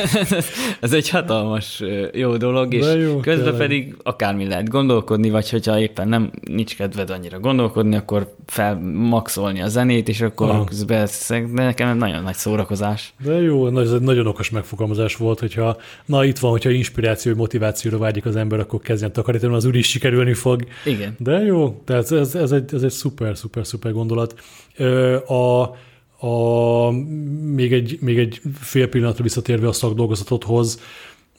ez 0.80 0.92
egy 0.92 1.09
hatalmas 1.09 1.82
jó 2.12 2.36
dolog, 2.36 2.74
és 2.74 2.86
jó, 2.94 3.20
közben 3.20 3.44
tényleg. 3.44 3.61
pedig 3.61 3.96
akármi 4.03 4.46
lehet 4.46 4.68
gondolkodni, 4.68 5.30
vagy 5.30 5.50
hogyha 5.50 5.80
éppen 5.80 6.09
nem 6.09 6.30
nincs 6.48 6.76
kedved 6.76 7.11
annyira 7.11 7.40
gondolkodni, 7.40 7.96
akkor 7.96 8.34
felmaxolni 8.46 9.62
a 9.62 9.68
zenét, 9.68 10.09
és 10.09 10.20
akkor 10.20 10.48
Aha. 10.48 10.64
közben 10.64 11.09
de 11.28 11.62
nekem 11.62 11.96
nagyon 11.96 12.22
nagy 12.22 12.34
szórakozás. 12.34 13.14
De 13.24 13.40
jó, 13.40 13.78
ez 13.78 13.92
egy 13.92 14.00
nagyon 14.00 14.26
okos 14.26 14.50
megfogalmazás 14.50 15.16
volt, 15.16 15.40
hogyha 15.40 15.76
na 16.07 16.24
itt 16.24 16.38
van, 16.38 16.50
hogyha 16.50 16.70
inspiráció, 16.70 17.34
motivációra 17.34 17.98
vágyik 17.98 18.24
az 18.26 18.36
ember, 18.36 18.61
akkor 18.61 18.80
kezdjen 18.80 19.12
takarítani, 19.12 19.55
az 19.55 19.64
úr 19.64 19.76
is 19.76 19.88
sikerülni 19.88 20.34
fog. 20.34 20.64
Igen. 20.84 21.16
De 21.18 21.38
jó, 21.38 21.82
tehát 21.84 22.12
ez, 22.12 22.34
ez, 22.34 22.53
egy, 22.53 22.74
ez 22.74 22.82
egy 22.82 22.90
szuper, 22.90 23.36
szuper, 23.36 23.66
szuper 23.66 23.92
gondolat. 23.92 24.34
A 25.26 25.70
a, 26.23 26.91
még, 27.55 27.73
egy, 27.73 27.99
még 28.01 28.18
egy 28.18 28.41
fél 28.55 28.89
pillanatra 28.89 29.23
visszatérve 29.23 29.68
a 29.68 29.73
szakdolgozatodhoz, 29.73 30.81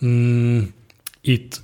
mm, 0.06 0.60
itt 1.22 1.62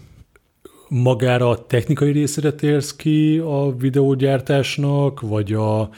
magára 0.89 1.49
a 1.49 1.65
technikai 1.65 2.11
részére 2.11 2.51
térsz 2.51 2.95
ki 2.95 3.37
a 3.37 3.75
videógyártásnak, 3.77 5.21
vagy 5.21 5.53
a, 5.53 5.89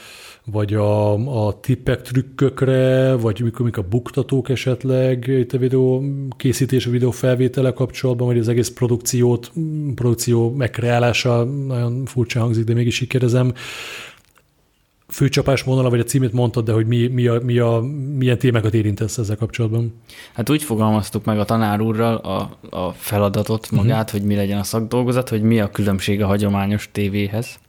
vagy 0.46 0.74
a, 0.74 1.14
a 1.48 1.60
tippek, 1.60 2.02
trükkökre, 2.02 3.16
vagy 3.16 3.42
mikor, 3.44 3.66
mikor 3.66 3.84
a 3.84 3.88
buktatók 3.88 4.50
esetleg 4.50 5.28
itt 5.28 5.54
a 5.54 5.58
videó 5.58 6.04
készítés, 6.38 6.86
a 6.86 6.90
videó 6.90 7.12
felvétele 7.12 7.74
kapcsolatban, 7.74 8.28
vagy 8.28 8.40
az 8.40 8.48
egész 8.48 8.70
produkciót, 8.70 9.52
produkció 9.96 10.52
megkreálása, 10.54 11.44
nagyon 11.44 12.06
furcsa 12.06 12.40
hangzik, 12.40 12.64
de 12.64 12.74
mégis 12.74 13.02
így 13.02 13.08
kérdezem, 13.08 13.54
főcsapás 15.12 15.64
vonala, 15.64 15.90
vagy 15.90 16.00
a 16.00 16.04
címét 16.04 16.34
mondtad, 16.34 16.66
de 16.66 16.72
hogy 16.72 16.88
mi, 16.88 17.08
mi 17.08 17.28
a, 17.28 17.40
mi 17.44 17.60
a, 17.60 17.82
milyen 18.18 18.38
témákat 18.38 18.74
érintesz 18.74 19.18
ezzel 19.18 19.36
kapcsolatban? 19.36 19.94
Hát 20.34 20.50
úgy 20.50 20.64
fogalmaztuk 20.64 21.26
meg 21.26 21.40
a 21.40 21.46
tanár 21.46 21.82
úrral 21.82 22.16
a, 22.16 22.58
a 22.78 22.92
feladatot 22.92 23.72
magát, 23.72 24.06
uh-huh. 24.06 24.12
hogy 24.12 24.24
mi 24.24 24.36
legyen 24.36 24.60
a 24.60 24.64
szakdolgozat, 24.64 25.30
hogy 25.30 25.42
mi 25.42 25.60
a 25.60 25.70
különbség 25.70 26.22
a 26.22 26.26
hagyományos 26.26 26.90
tévéhez 26.92 27.60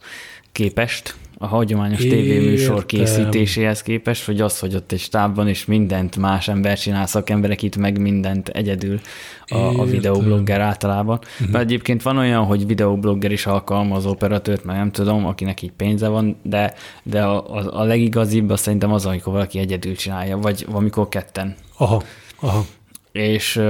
képest 0.52 1.14
a 1.42 1.46
hagyományos 1.46 2.00
tévéműsor 2.00 2.86
készítéséhez 2.86 3.82
képest, 3.82 4.24
hogy 4.24 4.40
az, 4.40 4.58
hogy 4.58 4.74
ott 4.74 4.92
egy 4.92 4.98
stábban 4.98 5.48
és 5.48 5.64
mindent 5.64 6.16
más 6.16 6.48
ember 6.48 6.78
csinál, 6.78 7.06
szakemberek 7.06 7.62
itt 7.62 7.76
meg 7.76 8.00
mindent 8.00 8.48
egyedül 8.48 9.00
a, 9.46 9.56
a 9.56 9.84
videoblogger 9.84 10.60
általában. 10.60 11.18
Uh-huh. 11.22 11.50
Mert 11.50 11.64
egyébként 11.64 12.02
van 12.02 12.16
olyan, 12.16 12.44
hogy 12.44 12.66
videoblogger 12.66 13.32
is 13.32 13.46
alkalmaz 13.46 14.06
operatőrt, 14.06 14.64
mert 14.64 14.78
nem 14.78 14.90
tudom, 14.90 15.26
akinek 15.26 15.62
így 15.62 15.72
pénze 15.72 16.08
van, 16.08 16.36
de, 16.42 16.74
de 17.02 17.22
a, 17.22 17.56
a, 17.56 17.80
a 17.80 17.84
legigazibb 17.84 18.50
az 18.50 18.60
szerintem 18.60 18.92
az, 18.92 19.06
amikor 19.06 19.32
valaki 19.32 19.58
egyedül 19.58 19.94
csinálja, 19.96 20.36
vagy 20.36 20.66
amikor 20.72 21.08
ketten. 21.08 21.54
Aha, 21.76 22.02
aha. 22.40 22.64
És 23.12 23.60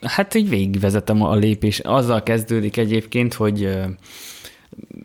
hát 0.00 0.34
így 0.34 0.48
végigvezetem 0.48 1.22
a 1.22 1.34
lépés. 1.34 1.78
Azzal 1.78 2.22
kezdődik 2.22 2.76
egyébként, 2.76 3.34
hogy 3.34 3.68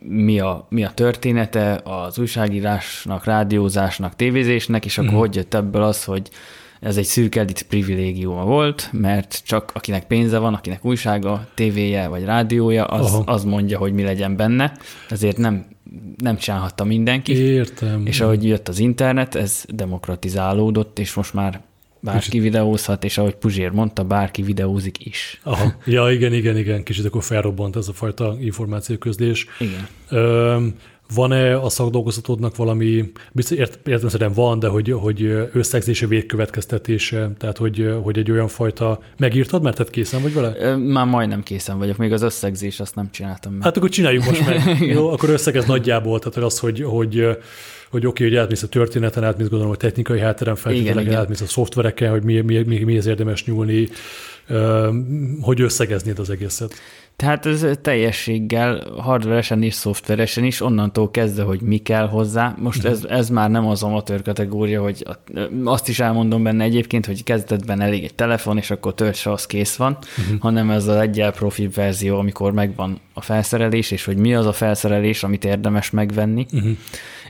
mi 0.02 0.40
a, 0.40 0.66
mi 0.68 0.84
a 0.84 0.90
története 0.90 1.80
az 1.84 2.18
újságírásnak, 2.18 3.24
rádiózásnak, 3.24 4.16
tévézésnek, 4.16 4.84
és 4.84 4.98
akkor 4.98 5.12
mm. 5.12 5.16
hogy 5.16 5.34
jött 5.34 5.54
ebből 5.54 5.82
az, 5.82 6.04
hogy 6.04 6.30
ez 6.80 6.96
egy 6.96 7.04
szűk 7.04 7.34
elit 7.34 7.62
privilégiuma 7.62 8.44
volt, 8.44 8.88
mert 8.92 9.40
csak 9.44 9.70
akinek 9.74 10.06
pénze 10.06 10.38
van, 10.38 10.54
akinek 10.54 10.84
újsága, 10.84 11.48
tévéje 11.54 12.08
vagy 12.08 12.24
rádiója, 12.24 12.84
az, 12.84 13.22
az 13.24 13.44
mondja, 13.44 13.78
hogy 13.78 13.92
mi 13.92 14.02
legyen 14.02 14.36
benne, 14.36 14.72
ezért 15.08 15.36
nem, 15.36 15.66
nem 16.16 16.36
csinálhatta 16.36 16.84
mindenki. 16.84 17.32
Értem. 17.32 18.06
És 18.06 18.20
ahogy 18.20 18.44
jött 18.44 18.68
az 18.68 18.78
internet, 18.78 19.34
ez 19.34 19.64
demokratizálódott, 19.68 20.98
és 20.98 21.14
most 21.14 21.34
már 21.34 21.60
Bárki 22.00 22.24
kicsit... 22.24 22.42
videózhat, 22.42 23.04
és 23.04 23.18
ahogy 23.18 23.34
Puzsér 23.34 23.70
mondta, 23.70 24.04
bárki 24.04 24.42
videózik 24.42 25.06
is. 25.06 25.40
Aha. 25.42 25.74
Ja, 25.84 26.10
igen, 26.10 26.32
igen, 26.32 26.56
igen, 26.56 26.82
kicsit 26.82 27.04
akkor 27.04 27.22
felrobbant 27.22 27.76
ez 27.76 27.88
a 27.88 27.92
fajta 27.92 28.36
információközlés. 28.40 29.46
Igen. 29.58 29.88
Ö, 30.08 30.66
van-e 31.14 31.56
a 31.56 31.68
szakdolgozatodnak 31.68 32.56
valami, 32.56 33.12
biztos 33.32 33.58
ért, 33.58 33.88
értem 33.88 34.32
van, 34.32 34.58
de 34.58 34.68
hogy, 34.68 34.92
hogy 34.92 35.48
összegzése, 35.52 36.06
végkövetkeztetése, 36.06 37.30
tehát 37.38 37.58
hogy, 37.58 37.94
hogy 38.02 38.18
egy 38.18 38.30
olyan 38.30 38.48
fajta, 38.48 39.00
megírtad, 39.18 39.62
mert 39.62 39.76
tehát 39.76 39.92
készen 39.92 40.22
vagy 40.22 40.34
vele? 40.34 40.76
Már 40.76 41.06
majdnem 41.06 41.42
készen 41.42 41.78
vagyok, 41.78 41.96
még 41.96 42.12
az 42.12 42.22
összegzés 42.22 42.80
azt 42.80 42.94
nem 42.94 43.10
csináltam 43.10 43.52
meg. 43.52 43.62
Hát 43.62 43.76
akkor 43.76 43.88
csináljuk 43.88 44.24
most 44.24 44.46
meg. 44.46 44.80
Jó, 44.94 45.08
akkor 45.08 45.28
összegez 45.28 45.64
nagyjából, 45.64 46.18
tehát 46.18 46.36
az, 46.36 46.58
hogy, 46.58 46.82
hogy 46.82 47.38
hogy 47.90 48.06
oké, 48.06 48.24
okay, 48.24 48.34
hogy 48.34 48.44
átmész 48.44 48.62
a 48.62 48.68
történeten, 48.68 49.24
átmész 49.24 49.46
gondolom, 49.48 49.68
hogy 49.68 49.78
technikai 49.78 50.20
hátteren 50.20 50.56
feltételeken, 50.56 51.14
átmész 51.14 51.40
a 51.40 51.46
szoftvereken, 51.46 52.10
hogy 52.10 52.22
mi, 52.22 52.40
mi, 52.40 52.62
mi, 52.62 52.78
mihez 52.78 53.06
érdemes 53.06 53.44
nyúlni, 53.44 53.88
hogy 55.40 55.60
összegeznéd 55.60 56.18
az 56.18 56.30
egészet. 56.30 56.74
Tehát 57.20 57.46
ez 57.46 57.66
teljességgel, 57.82 58.82
hardveresen 58.98 59.62
és 59.62 59.74
szoftveresen 59.74 60.44
is, 60.44 60.60
onnantól 60.60 61.10
kezdve, 61.10 61.42
hogy 61.42 61.60
mi 61.60 61.76
kell 61.76 62.08
hozzá. 62.08 62.54
Most 62.58 62.84
ez, 62.84 63.04
ez 63.04 63.28
már 63.28 63.50
nem 63.50 63.66
az 63.66 63.82
amatőr 63.82 64.22
kategória, 64.22 64.82
hogy 64.82 65.04
azt 65.64 65.88
is 65.88 66.00
elmondom 66.00 66.42
benne 66.42 66.64
egyébként, 66.64 67.06
hogy 67.06 67.24
kezdetben 67.24 67.80
elég 67.80 68.04
egy 68.04 68.14
telefon, 68.14 68.56
és 68.56 68.70
akkor 68.70 68.94
töltse, 68.94 69.32
az 69.32 69.46
kész 69.46 69.76
van, 69.76 69.98
uh-huh. 70.18 70.40
hanem 70.40 70.70
ez 70.70 70.86
az 70.86 70.96
egyel 70.96 71.32
profi 71.32 71.68
verzió, 71.68 72.18
amikor 72.18 72.52
megvan 72.52 73.00
a 73.12 73.20
felszerelés, 73.20 73.90
és 73.90 74.04
hogy 74.04 74.16
mi 74.16 74.34
az 74.34 74.46
a 74.46 74.52
felszerelés, 74.52 75.22
amit 75.22 75.44
érdemes 75.44 75.90
megvenni. 75.90 76.46
Uh-huh 76.52 76.76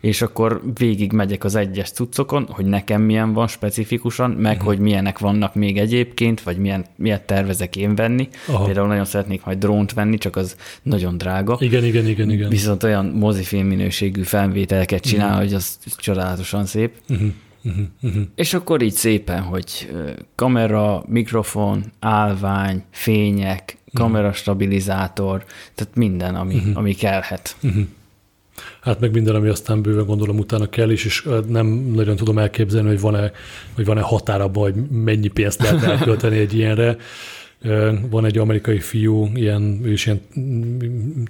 és 0.00 0.22
akkor 0.22 0.62
végig 0.74 1.12
megyek 1.12 1.44
az 1.44 1.54
egyes 1.54 1.90
cuccokon, 1.90 2.46
hogy 2.50 2.64
nekem 2.64 3.02
milyen 3.02 3.32
van 3.32 3.48
specifikusan, 3.48 4.30
meg 4.30 4.52
uh-huh. 4.52 4.66
hogy 4.66 4.78
milyenek 4.78 5.18
vannak 5.18 5.54
még 5.54 5.78
egyébként, 5.78 6.40
vagy 6.40 6.56
milyen, 6.56 6.84
miért 6.96 7.22
tervezek 7.22 7.76
én 7.76 7.94
venni. 7.94 8.28
Aha. 8.48 8.64
Például 8.64 8.86
nagyon 8.86 9.04
szeretnék 9.04 9.44
majd 9.44 9.58
drónt 9.58 9.92
venni, 9.92 10.18
csak 10.18 10.36
az 10.36 10.56
nagyon 10.82 11.18
drága. 11.18 11.56
Igen, 11.60 11.84
igen, 11.84 12.06
igen, 12.06 12.30
igen. 12.30 12.48
Viszont 12.48 12.82
olyan 12.82 13.06
mozifilm 13.06 13.66
minőségű 13.66 14.22
felvételeket 14.22 15.02
csinál, 15.02 15.28
uh-huh. 15.28 15.42
hogy 15.42 15.54
az 15.54 15.78
csodálatosan 15.96 16.66
szép. 16.66 16.94
Uh-huh. 17.08 17.28
Uh-huh, 17.64 17.84
uh-huh. 18.02 18.22
És 18.34 18.54
akkor 18.54 18.82
így 18.82 18.92
szépen, 18.92 19.42
hogy 19.42 19.90
kamera, 20.34 21.04
mikrofon, 21.06 21.84
állvány, 21.98 22.82
fények, 22.90 23.76
kamerastabilizátor, 23.92 25.44
tehát 25.74 25.94
minden, 25.94 26.34
ami, 26.34 26.54
uh-huh. 26.54 26.76
ami 26.76 26.94
kellhet. 26.94 27.56
Uh-huh. 27.62 27.82
Hát 28.80 29.00
meg 29.00 29.12
minden, 29.12 29.34
ami 29.34 29.48
aztán 29.48 29.82
bőven 29.82 30.06
gondolom 30.06 30.38
utána 30.38 30.68
kell 30.68 30.90
is, 30.90 31.04
és 31.04 31.28
nem 31.48 31.66
nagyon 31.66 32.16
tudom 32.16 32.38
elképzelni, 32.38 32.88
hogy 32.88 33.00
van-e, 33.00 33.32
hogy 33.74 33.84
van-e 33.84 34.00
határ 34.00 34.40
abban, 34.40 34.62
hogy 34.62 34.74
mennyi 34.90 35.28
pénzt 35.28 35.62
lehet 35.62 35.82
elkölteni 35.82 36.38
egy 36.38 36.54
ilyenre. 36.54 36.96
Van 38.10 38.24
egy 38.24 38.38
amerikai 38.38 38.78
fiú, 38.78 39.30
ilyen, 39.34 39.80
is 39.86 40.06
ilyen 40.06 40.20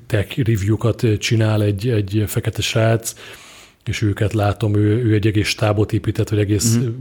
tech 0.07 0.39
review-kat 0.39 1.07
csinál, 1.18 1.62
egy, 1.62 1.89
egy 1.89 2.24
fekete 2.26 2.62
srác, 2.62 3.14
és 3.85 4.03
őket 4.03 4.33
látom, 4.33 4.74
ő, 4.74 5.05
ő 5.05 5.14
egy 5.14 5.26
egész 5.26 5.49
stábot 5.49 5.93
épített, 5.93 6.28
vagy 6.28 6.39
egész 6.39 6.74
uh-huh. 6.74 6.95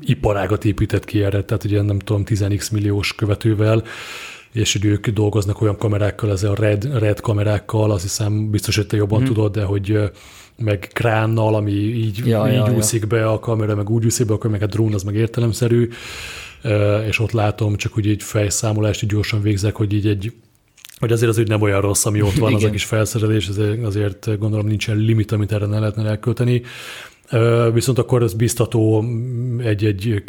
iparágat 0.00 0.64
épített 0.64 1.04
ki 1.04 1.22
erre, 1.22 1.42
tehát 1.42 1.64
ugye 1.64 1.82
nem 1.82 1.98
tudom, 1.98 2.22
10x 2.26 2.72
milliós 2.72 3.14
követővel, 3.14 3.84
és 4.56 4.72
hogy 4.72 4.84
ők 4.84 5.08
dolgoznak 5.08 5.60
olyan 5.60 5.76
kamerákkal, 5.76 6.30
ez 6.30 6.42
a 6.42 6.54
red, 6.54 6.98
red 6.98 7.20
kamerákkal, 7.20 7.90
azt 7.90 8.02
hiszem 8.02 8.50
biztos, 8.50 8.76
hogy 8.76 8.86
te 8.86 8.96
jobban 8.96 9.18
hmm. 9.18 9.26
tudod, 9.26 9.52
de 9.52 9.64
hogy 9.64 9.98
meg 10.58 10.90
kránnal, 10.92 11.54
ami 11.54 11.72
így, 11.72 12.26
ja, 12.26 12.48
így 12.48 12.54
ja, 12.54 12.74
úszik 12.76 13.00
ja. 13.00 13.06
be 13.06 13.28
a 13.28 13.38
kamera, 13.38 13.74
meg 13.74 13.90
úgy 13.90 14.04
úszik 14.04 14.26
be, 14.26 14.32
akkor 14.32 14.50
meg 14.50 14.62
a 14.62 14.66
drón 14.66 14.94
az 14.94 15.02
meg 15.02 15.14
értelemszerű, 15.14 15.88
és 17.08 17.18
ott 17.18 17.32
látom, 17.32 17.76
csak 17.76 17.96
úgy 17.96 18.08
egy 18.08 18.22
fejszámolást 18.22 19.02
így 19.02 19.10
gyorsan 19.10 19.42
végzek, 19.42 19.76
hogy 19.76 19.92
így 19.92 20.06
egy 20.06 20.32
hogy 20.98 21.12
azért 21.12 21.30
az 21.30 21.38
úgy 21.38 21.48
nem 21.48 21.62
olyan 21.62 21.80
rossz, 21.80 22.04
ami 22.04 22.22
ott 22.22 22.34
van, 22.34 22.54
az 22.54 22.64
a 22.64 22.70
kis 22.70 22.84
felszerelés, 22.84 23.50
azért 23.82 24.38
gondolom 24.38 24.66
nincsen 24.66 24.96
limit, 24.96 25.32
amit 25.32 25.52
erre 25.52 25.66
ne 25.66 25.78
lehetne 25.78 26.08
elkölteni. 26.08 26.62
Viszont 27.72 27.98
akkor 27.98 28.22
ez 28.22 28.34
biztató 28.34 29.04
egy-egy 29.58 30.24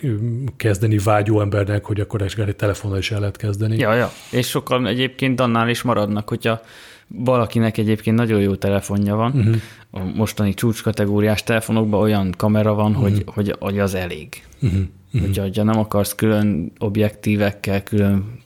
kezdeni 0.57 0.97
vágyó 0.97 1.41
embernek, 1.41 1.85
hogy 1.85 1.99
akkor 1.99 2.21
egy 2.21 2.55
telefonnal 2.55 2.97
is 2.97 3.11
el 3.11 3.19
lehet 3.19 3.37
kezdeni. 3.37 3.77
Ja, 3.77 3.93
ja. 3.93 4.11
És 4.31 4.47
sokan 4.47 4.85
egyébként 4.85 5.39
annál 5.39 5.69
is 5.69 5.81
maradnak, 5.81 6.29
hogyha 6.29 6.61
valakinek 7.07 7.77
egyébként 7.77 8.15
nagyon 8.15 8.41
jó 8.41 8.55
telefonja 8.55 9.15
van, 9.15 9.31
uh-huh. 9.31 9.55
a 9.91 9.99
mostani 10.15 10.53
csúcskategóriás 10.53 11.43
telefonokban 11.43 12.01
olyan 12.01 12.33
kamera 12.37 12.73
van, 12.73 12.91
uh-huh. 12.91 13.03
hogy, 13.03 13.23
hogy, 13.25 13.55
hogy 13.59 13.79
az 13.79 13.93
elég. 13.93 14.43
Uh-huh. 14.61 14.79
Uh-huh. 15.13 15.35
Hogyha 15.35 15.63
nem 15.63 15.79
akarsz 15.79 16.15
külön 16.15 16.71
objektívekkel, 16.79 17.83
külön 17.83 18.41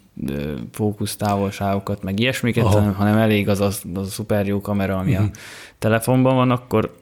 fókusztávolságokat, 0.72 2.04
meg 2.04 2.20
ilyesmiket, 2.20 2.66
hanem, 2.66 2.94
hanem 2.94 3.18
elég 3.18 3.50
az 3.50 3.60
a, 3.60 3.66
az 3.66 3.84
a 3.96 4.04
szuper 4.04 4.48
jó 4.48 4.62
kamera, 4.62 4.98
ami 4.98 5.12
uh-huh. 5.12 5.28
a 5.28 5.38
telefonban 5.80 6.36
van, 6.36 6.52
akkor 6.52 7.00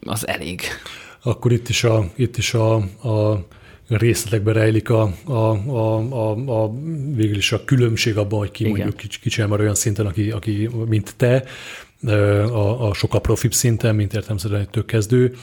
az 0.00 0.26
elég. 0.26 0.60
Akkor 1.22 1.52
itt 1.52 1.68
is 1.68 1.84
a, 1.84 2.10
itt 2.14 2.36
is 2.36 2.54
a, 2.54 2.74
a 3.08 3.46
részletekben 3.88 4.54
rejlik 4.54 4.90
a, 4.90 5.12
a, 5.24 5.32
a, 5.32 5.98
a, 5.98 6.62
a, 6.62 6.72
végül 7.14 7.36
is 7.36 7.52
a 7.52 7.64
különbség 7.64 8.16
abban, 8.16 8.38
hogy 8.38 8.50
ki 8.50 8.64
Igen. 8.64 8.76
mondjuk 8.76 8.96
kicsi, 8.96 9.20
kicsi 9.20 9.42
már 9.42 9.60
olyan 9.60 9.74
szinten, 9.74 10.06
aki, 10.06 10.30
aki 10.30 10.68
mint 10.86 11.14
te, 11.16 11.44
a, 12.52 12.88
a 12.88 12.94
sokkal 12.94 13.20
profibb 13.20 13.52
szinten, 13.52 13.94
mint 13.94 14.14
értem 14.14 14.36
egy 14.52 14.68
tök 14.68 14.86
kezdő, 14.86 15.36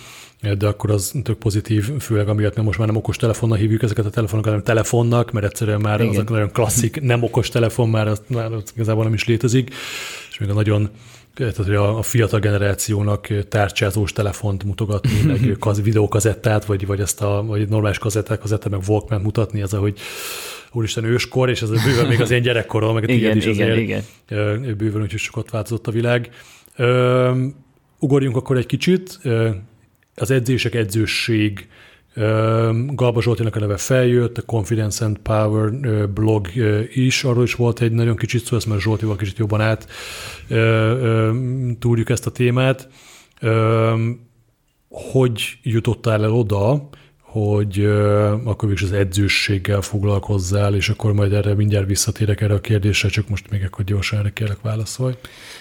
de 0.57 0.67
akkor 0.67 0.91
az 0.91 1.13
tök 1.23 1.37
pozitív, 1.37 1.97
főleg 1.99 2.29
amiatt, 2.29 2.53
mert 2.55 2.65
most 2.65 2.77
már 2.77 2.87
nem 2.87 2.97
okos 2.97 3.17
telefonnal 3.17 3.57
hívjuk 3.57 3.83
ezeket 3.83 4.05
a 4.05 4.09
telefonokat, 4.09 4.49
hanem 4.49 4.65
telefonnak, 4.65 5.31
mert 5.31 5.45
egyszerűen 5.45 5.81
már 5.81 5.99
Igen. 5.99 6.11
azok 6.11 6.29
nagyon 6.29 6.51
klasszik, 6.51 7.01
nem 7.01 7.23
okos 7.23 7.49
telefon, 7.49 7.89
már 7.89 8.07
az, 8.07 8.21
már 8.27 8.53
az 8.53 8.63
igazából 8.73 9.03
nem 9.03 9.13
is 9.13 9.25
létezik, 9.25 9.73
és 10.29 10.37
még 10.37 10.49
a 10.49 10.53
nagyon 10.53 10.89
tehát, 11.35 11.55
hogy 11.55 11.75
a, 11.75 12.01
fiatal 12.01 12.39
generációnak 12.39 13.27
tárcsázós 13.49 14.11
telefont 14.11 14.63
mutogatni, 14.63 15.21
meg 15.31 15.55
kaz, 15.59 15.81
videókazettát, 15.81 16.65
vagy, 16.65 16.85
vagy 16.85 16.99
ezt 16.99 17.21
a 17.21 17.43
vagy 17.47 17.69
normális 17.69 17.97
kazettát, 17.97 18.39
kazettát, 18.39 18.71
meg 18.71 18.81
walkman 18.87 19.21
mutatni, 19.21 19.61
ez 19.61 19.73
a, 19.73 19.79
hogy 19.79 19.99
úristen 20.71 21.03
őskor, 21.03 21.49
és 21.49 21.61
ez 21.61 21.69
a 21.69 21.75
bőven 21.85 22.07
még 22.07 22.21
az 22.21 22.31
én 22.31 22.41
gyerekkorom, 22.41 22.93
meg 22.93 23.09
a 23.09 23.11
igen, 23.11 23.37
is 23.37 23.45
igen, 23.45 23.71
azért 23.71 24.03
igen. 24.27 24.77
bőven, 24.77 25.01
úgyhogy 25.01 25.19
sokat 25.19 25.49
változott 25.49 25.87
a 25.87 25.91
világ. 25.91 26.29
Ugorjunk 27.99 28.35
akkor 28.35 28.57
egy 28.57 28.65
kicsit, 28.65 29.19
az 30.15 30.31
edzések, 30.31 30.73
edzőség, 30.75 31.67
Galba 32.95 33.21
Zsoltinak 33.21 33.55
a 33.55 33.59
neve 33.59 33.77
feljött, 33.77 34.37
a 34.37 34.41
Confidence 34.41 35.05
and 35.05 35.17
Power 35.17 35.71
blog 36.09 36.47
is, 36.93 37.23
arról 37.23 37.43
is 37.43 37.55
volt 37.55 37.81
egy 37.81 37.91
nagyon 37.91 38.15
kicsit 38.15 38.45
szó, 38.45 38.55
ezt 38.55 38.67
már 38.67 38.79
Zsoltival 38.79 39.15
kicsit 39.15 39.37
jobban 39.37 39.61
át 39.61 39.87
túrjuk 41.79 42.09
ezt 42.09 42.25
a 42.25 42.31
témát. 42.31 42.89
Hogy 44.89 45.57
jutottál 45.63 46.23
el 46.23 46.31
oda, 46.33 46.89
hogy 47.35 47.85
akkor 48.43 48.71
is 48.71 48.81
az 48.81 48.91
edzősséggel 48.91 49.81
foglalkozzál, 49.81 50.75
és 50.75 50.89
akkor 50.89 51.13
majd 51.13 51.33
erre 51.33 51.53
mindjárt 51.53 51.87
visszatérek 51.87 52.41
erre 52.41 52.53
a 52.53 52.61
kérdésre, 52.61 53.09
csak 53.09 53.29
most 53.29 53.49
még 53.49 53.63
akkor 53.63 53.85
gyorsan 53.85 54.19
erre 54.19 54.29
kérlek 54.29 54.61
válaszolj. 54.61 55.13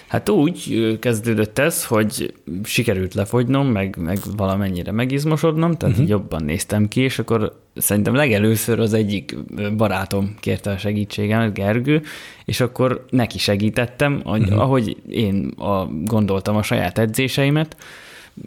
Hát 0.07 0.29
úgy 0.29 0.97
kezdődött 0.99 1.59
ez, 1.59 1.85
hogy 1.85 2.33
sikerült 2.63 3.13
lefogynom, 3.13 3.67
meg, 3.67 3.97
meg 3.99 4.17
valamennyire 4.35 4.91
megizmosodnom, 4.91 5.73
tehát 5.73 5.95
uh-huh. 5.95 6.09
jobban 6.09 6.43
néztem 6.43 6.87
ki, 6.87 7.01
és 7.01 7.19
akkor 7.19 7.59
szerintem 7.75 8.15
legelőször 8.15 8.79
az 8.79 8.93
egyik 8.93 9.35
barátom 9.77 10.35
kérte 10.39 10.71
a 10.71 10.77
segítségemet, 10.77 11.53
Gergő, 11.53 12.01
és 12.45 12.59
akkor 12.59 13.05
neki 13.09 13.37
segítettem, 13.37 14.21
hogy, 14.23 14.41
uh-huh. 14.41 14.61
ahogy 14.61 14.97
én 15.09 15.53
a, 15.57 15.85
gondoltam 16.03 16.55
a 16.55 16.63
saját 16.63 16.97
edzéseimet, 16.97 17.75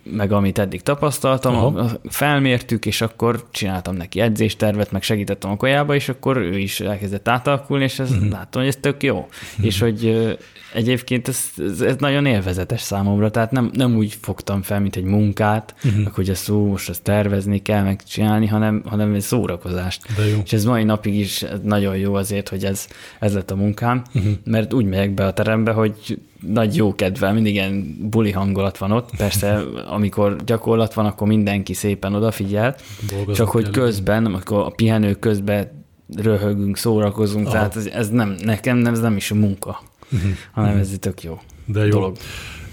meg 0.03 0.33
amit 0.33 0.59
eddig 0.59 0.83
tapasztaltam, 0.83 1.55
Aha. 1.55 1.91
felmértük, 2.09 2.87
és 2.87 3.01
akkor 3.01 3.45
csináltam 3.51 3.95
neki 3.95 4.21
edzéstervet, 4.21 4.93
meg 4.93 5.03
segítettem 5.03 5.51
a 5.51 5.57
kajába, 5.57 5.95
és 5.95 6.09
akkor 6.09 6.37
ő 6.37 6.59
is 6.59 6.81
elkezdett 6.81 7.29
átalakulni, 7.29 7.85
és 7.85 7.99
ez, 7.99 8.11
uh-huh. 8.11 8.31
látom, 8.31 8.63
hogy 8.63 8.71
ez 8.71 8.79
tök 8.81 9.03
jó. 9.03 9.17
Uh-huh. 9.17 9.67
És 9.67 9.81
hogy 9.81 10.29
egyébként 10.75 11.29
ez, 11.29 11.41
ez, 11.59 11.81
ez 11.81 11.97
nagyon 11.97 12.27
élvezetes 12.27 12.81
számomra, 12.81 13.31
tehát 13.31 13.51
nem, 13.51 13.71
nem 13.73 13.97
úgy 13.97 14.19
fogtam 14.21 14.63
fel, 14.63 14.81
mint 14.81 14.97
egy 14.97 15.05
munkát, 15.05 15.75
uh-huh. 15.85 16.07
hogy 16.13 16.31
ezt 16.31 16.43
szó, 16.43 16.67
most 16.67 16.89
ezt 16.89 17.03
tervezni 17.03 17.63
kell, 17.63 17.83
megcsinálni, 17.83 18.47
hanem, 18.47 18.83
hanem 18.87 19.15
egy 19.15 19.21
szórakozást. 19.21 20.07
És 20.45 20.53
ez 20.53 20.65
mai 20.65 20.85
napig 20.85 21.15
is 21.15 21.45
nagyon 21.63 21.97
jó 21.97 22.15
azért, 22.15 22.49
hogy 22.49 22.65
ez, 22.65 22.87
ez 23.19 23.35
lett 23.35 23.51
a 23.51 23.57
munkám, 23.57 24.03
uh-huh. 24.15 24.33
mert 24.45 24.73
úgy 24.73 24.85
megyek 24.85 25.15
be 25.15 25.27
a 25.27 25.33
terembe, 25.33 25.73
hogy 25.73 26.19
nagy 26.41 26.77
jó 26.77 26.95
kedvel, 26.95 27.33
mindig 27.33 27.55
ilyen 27.55 27.97
buli 28.11 28.31
hangulat 28.31 28.79
van 28.79 28.93
ott. 28.93 29.11
Persze, 29.17 29.63
amikor 29.89 30.37
gyakorlat 30.45 30.95
van, 30.95 31.07
akkor 31.07 31.27
mindenki 31.27 31.75
szépen 31.75 32.15
odafigyel, 32.15 32.77
Dolgozok 33.09 33.35
csak 33.35 33.49
hogy 33.49 33.71
közben, 33.71 34.25
amikor 34.25 34.59
a 34.59 34.71
pihenő 34.71 35.15
közben 35.15 35.85
röhögünk, 36.17 36.77
szórakozunk, 36.77 37.47
Aha. 37.47 37.55
tehát 37.55 37.77
ez, 37.77 37.87
ez 37.87 38.11
nem, 38.11 38.37
nekem 38.45 38.77
nem, 38.77 38.93
ez 38.93 39.01
nem 39.01 39.17
is 39.17 39.31
a 39.31 39.35
munka, 39.35 39.83
uh-huh. 40.13 40.31
hanem 40.53 40.71
uh-huh. 40.71 40.93
ez 40.93 40.97
tök 41.01 41.23
jó 41.23 41.41
De 41.65 41.85
jó. 41.85 41.89
dolog. 41.89 42.17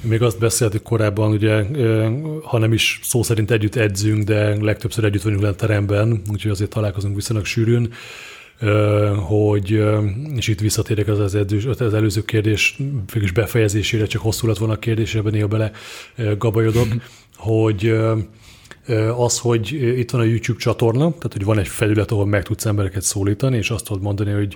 Még 0.02 0.22
azt 0.22 0.40
beszéltük 0.40 0.82
korábban, 0.82 1.32
ugye, 1.32 1.64
ha 2.44 2.58
nem 2.58 2.74
is 2.74 3.00
szó 3.04 3.24
szerint 3.24 3.52
együtt 3.52 3.76
edzünk, 3.76 4.24
de 4.24 4.64
legtöbbször 4.64 5.04
együtt 5.04 5.22
vagyunk 5.22 5.42
le 5.42 5.48
a 5.48 5.56
teremben, 5.56 6.22
úgyhogy 6.32 6.52
azért 6.52 6.70
találkozunk 6.70 7.16
viszonylag 7.16 7.46
sűrűn 7.46 7.94
hogy, 9.28 9.84
és 10.36 10.48
itt 10.48 10.60
visszatérek 10.60 11.08
az, 11.08 11.20
az, 11.20 11.36
edzős, 11.36 11.66
az 11.66 11.94
előző 11.94 12.24
kérdés 12.24 12.78
végülis 13.06 13.32
befejezésére, 13.32 14.06
csak 14.06 14.22
hosszú 14.22 14.48
lett 14.48 14.58
volna 14.58 14.74
a 14.74 14.80
kérdés, 14.80 15.16
ebben 15.16 15.32
néha 15.32 15.48
bele 15.48 15.72
gabajodok, 16.38 16.88
hogy 17.36 17.96
az, 19.18 19.40
hogy 19.40 19.72
itt 19.72 20.12
van 20.12 20.22
a 20.22 20.24
YouTube 20.24 20.60
csatorna, 20.60 21.10
tehát 21.10 21.34
hogy 21.34 21.44
van 21.44 21.60
egy 21.60 21.68
felület, 21.68 22.12
ahol 22.12 22.26
meg 22.26 22.44
tudsz 22.44 22.66
embereket 22.66 23.02
szólítani, 23.02 23.58
és 23.58 23.70
azt 23.70 23.86
tudod 23.86 24.02
mondani, 24.02 24.32
hogy 24.32 24.56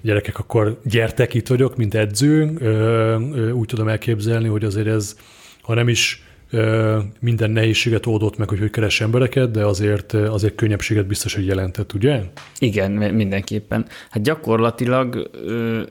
gyerekek, 0.00 0.38
akkor 0.38 0.80
gyertek, 0.84 1.34
itt 1.34 1.48
vagyok, 1.48 1.76
mint 1.76 1.94
edző. 1.94 2.42
Úgy 3.54 3.66
tudom 3.66 3.88
elképzelni, 3.88 4.48
hogy 4.48 4.64
azért 4.64 4.86
ez, 4.86 5.16
ha 5.62 5.74
nem 5.74 5.88
is 5.88 6.22
minden 7.20 7.50
nehézséget 7.50 8.06
oldott 8.06 8.36
meg, 8.36 8.48
hogy 8.48 8.58
hogy 8.58 8.70
keres 8.70 9.00
embereket, 9.00 9.50
de 9.50 9.64
azért, 9.64 10.12
azért 10.12 10.54
könnyebbséget 10.54 11.06
biztos, 11.06 11.34
hogy 11.34 11.46
jelentett, 11.46 11.92
ugye? 11.92 12.20
Igen, 12.58 12.90
mindenképpen. 12.90 13.86
Hát 14.10 14.22
gyakorlatilag 14.22 15.30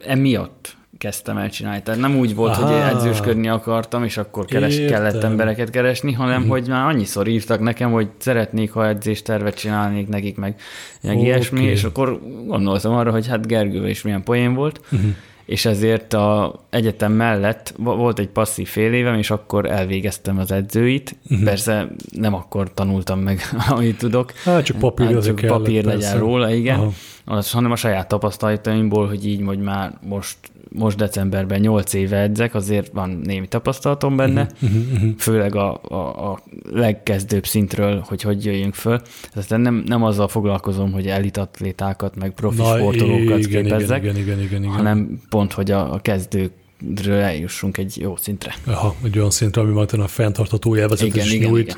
emiatt 0.05 0.77
kezdtem 0.99 1.37
el 1.37 1.49
csinálni. 1.49 1.81
Tehát 1.83 1.99
nem 1.99 2.17
úgy 2.17 2.35
volt, 2.35 2.57
Aha. 2.57 2.67
hogy 2.67 2.95
edzősködni 2.95 3.47
akartam, 3.47 4.03
és 4.03 4.17
akkor 4.17 4.45
keres, 4.45 4.75
kellett 4.75 5.23
embereket 5.23 5.69
keresni, 5.69 6.13
hanem 6.13 6.43
mm. 6.43 6.47
hogy 6.47 6.67
már 6.67 6.87
annyiszor 6.87 7.27
írtak 7.27 7.59
nekem, 7.59 7.91
hogy 7.91 8.09
szeretnék, 8.17 8.71
ha 8.71 8.87
edzéstervet 8.87 9.55
csinálnék 9.55 10.07
nekik, 10.07 10.37
meg, 10.37 10.55
meg 11.01 11.15
okay. 11.15 11.25
ilyesmi, 11.25 11.63
és 11.63 11.83
akkor 11.83 12.19
gondoltam 12.45 12.93
arra, 12.93 13.11
hogy 13.11 13.27
hát 13.27 13.47
Gergő 13.47 13.89
is 13.89 14.01
milyen 14.01 14.23
poén 14.23 14.53
volt, 14.53 14.81
mm. 14.95 15.09
És 15.49 15.65
ezért 15.65 16.13
a 16.13 16.59
egyetem 16.69 17.11
mellett 17.11 17.73
volt 17.77 18.19
egy 18.19 18.27
passzív 18.27 18.67
fél 18.67 18.93
évem, 18.93 19.15
és 19.15 19.31
akkor 19.31 19.65
elvégeztem 19.65 20.37
az 20.37 20.51
edzőit. 20.51 21.15
Uh-huh. 21.29 21.45
Persze 21.45 21.87
nem 22.11 22.33
akkor 22.33 22.73
tanultam 22.73 23.19
meg, 23.19 23.41
amit 23.69 23.97
tudok. 23.97 24.33
Hát 24.43 24.63
csak 24.63 24.77
papír, 24.77 25.13
hát, 25.13 25.23
csak 25.23 25.35
papír 25.35 25.83
legyen 25.83 25.99
persze. 25.99 26.17
róla, 26.17 26.51
igen. 26.51 26.79
Aha. 26.79 26.91
Az, 27.31 27.51
hanem 27.51 27.71
a 27.71 27.75
saját 27.75 28.07
tapasztalataimból, 28.07 29.07
hogy 29.07 29.27
így, 29.27 29.41
hogy 29.45 29.59
már 29.59 29.99
most 30.07 30.37
most 30.71 30.97
decemberben 30.97 31.59
8 31.59 31.93
éve 31.93 32.17
edzek, 32.17 32.55
azért 32.55 32.91
van 32.93 33.09
némi 33.23 33.47
tapasztalatom 33.47 34.15
benne, 34.15 34.47
uh-huh, 34.61 34.81
uh-huh. 34.93 35.09
főleg 35.17 35.55
a, 35.55 35.81
a, 35.83 36.31
a 36.31 36.39
legkezdőbb 36.71 37.45
szintről, 37.45 38.03
hogy 38.07 38.21
hogy 38.21 38.45
jöjjünk 38.45 38.73
föl. 38.73 39.01
Tehát 39.33 39.63
nem, 39.63 39.83
nem 39.85 40.03
azzal 40.03 40.27
foglalkozom, 40.27 40.91
hogy 40.91 41.07
elitatlétákat, 41.07 42.15
meg 42.15 42.31
profi 42.31 42.61
Na, 42.61 42.77
sportolókat 42.77 43.39
igen, 43.39 43.63
képezzek, 43.63 44.03
igen, 44.03 44.17
igen, 44.17 44.41
igen, 44.41 44.61
igen, 44.61 44.73
hanem 44.73 45.21
pont, 45.29 45.53
hogy 45.53 45.71
a, 45.71 45.93
a 45.93 45.99
kezdőkről 45.99 47.19
eljussunk 47.19 47.77
egy 47.77 47.97
jó 47.97 48.15
szintre. 48.15 48.55
Aha, 48.65 48.95
egy 49.03 49.17
olyan 49.17 49.31
szintre, 49.31 49.61
ami 49.61 49.71
majd 49.71 49.93
a 49.93 50.07
fenntartató 50.07 50.75
élvezetet 50.75 51.15
igen, 51.15 51.25
is 51.25 51.33
igen, 51.33 51.49
nyújt. 51.49 51.67
Igen. 51.67 51.77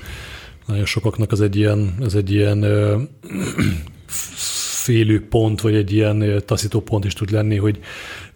Nagyon 0.66 0.86
sokaknak 0.86 1.32
az 1.32 1.42
egy 1.42 1.56
ilyen, 1.56 1.96
ez 2.02 2.14
egy 2.14 2.32
ilyen 2.32 2.64
ö, 2.64 3.02
félő 4.92 5.28
pont, 5.30 5.62
vagy 5.62 5.76
egy 5.76 5.94
ilyen 5.94 6.42
taszító 6.46 6.80
pont 6.82 7.06
is 7.06 7.14
tud 7.14 7.32
lenni, 7.32 7.56
hogy 7.58 7.80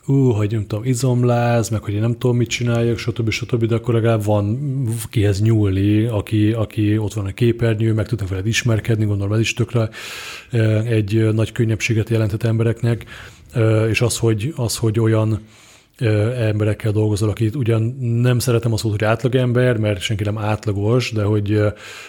ú, 0.05 0.31
hogy 0.31 0.51
nem 0.51 0.67
tudom, 0.67 0.85
izomláz, 0.85 1.69
meg 1.69 1.83
hogy 1.83 1.93
én 1.93 1.99
nem 1.99 2.17
tudom, 2.17 2.37
mit 2.37 2.49
csináljak, 2.49 2.97
stb. 2.97 3.29
stb., 3.29 3.65
de 3.65 3.75
akkor 3.75 3.93
legalább 3.93 4.23
van 4.23 4.59
kihez 5.09 5.41
nyúlni, 5.41 6.03
aki, 6.03 6.51
aki 6.51 6.97
ott 6.97 7.13
van 7.13 7.25
a 7.25 7.33
képernyő, 7.33 7.93
meg 7.93 8.07
tudnak 8.07 8.29
veled 8.29 8.47
ismerkedni, 8.47 9.05
gondolom 9.05 9.33
ez 9.33 9.39
is 9.39 9.53
tökre 9.53 9.89
egy 10.85 11.33
nagy 11.33 11.51
könnyebbséget 11.51 12.09
jelentett 12.09 12.43
embereknek, 12.43 13.05
és 13.89 14.01
az, 14.01 14.17
hogy, 14.17 14.53
az, 14.55 14.77
hogy 14.77 14.99
olyan 14.99 15.39
emberekkel 15.97 16.91
dolgozol, 16.91 17.29
akit 17.29 17.55
ugyan 17.55 17.81
nem 17.99 18.39
szeretem 18.39 18.73
azt, 18.73 18.83
hogy 18.83 19.03
átlagember, 19.03 19.77
mert 19.77 20.01
senki 20.01 20.23
nem 20.23 20.37
átlagos, 20.37 21.11
de 21.11 21.23
hogy, 21.23 21.61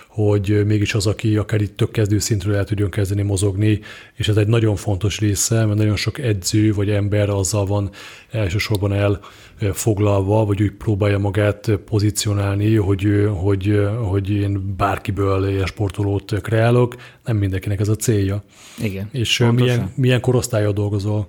hogy 0.09 0.63
mégis 0.67 0.95
az, 0.95 1.07
aki 1.07 1.37
akár 1.37 1.61
itt 1.61 1.77
tök 1.77 1.91
kezdő 1.91 2.19
szintről 2.19 2.55
el 2.55 2.65
tudjon 2.65 2.91
kezdeni 2.91 3.23
mozogni, 3.23 3.81
és 4.15 4.29
ez 4.29 4.37
egy 4.37 4.47
nagyon 4.47 4.77
fontos 4.77 5.19
része, 5.19 5.65
mert 5.65 5.79
nagyon 5.79 5.97
sok 5.97 6.19
edző 6.19 6.73
vagy 6.73 6.91
ember 6.91 7.29
azzal 7.29 7.67
van 7.67 7.91
elsősorban 8.31 9.21
elfoglalva, 9.59 10.45
vagy 10.45 10.63
úgy 10.63 10.73
próbálja 10.73 11.19
magát 11.19 11.71
pozícionálni, 11.85 12.75
hogy, 12.75 13.29
hogy, 13.35 13.81
hogy 14.03 14.31
én 14.31 14.75
bárkiből 14.77 15.49
ilyen 15.49 15.67
sportolót 15.67 16.41
kreálok, 16.41 16.95
nem 17.25 17.37
mindenkinek 17.37 17.81
ez 17.81 17.89
a 17.89 17.97
célja. 17.97 18.43
Igen. 18.83 19.09
És 19.13 19.45
milyen, 19.55 19.93
milyen 19.95 20.21
korosztálya 20.21 20.73
dolgozol? 20.73 21.29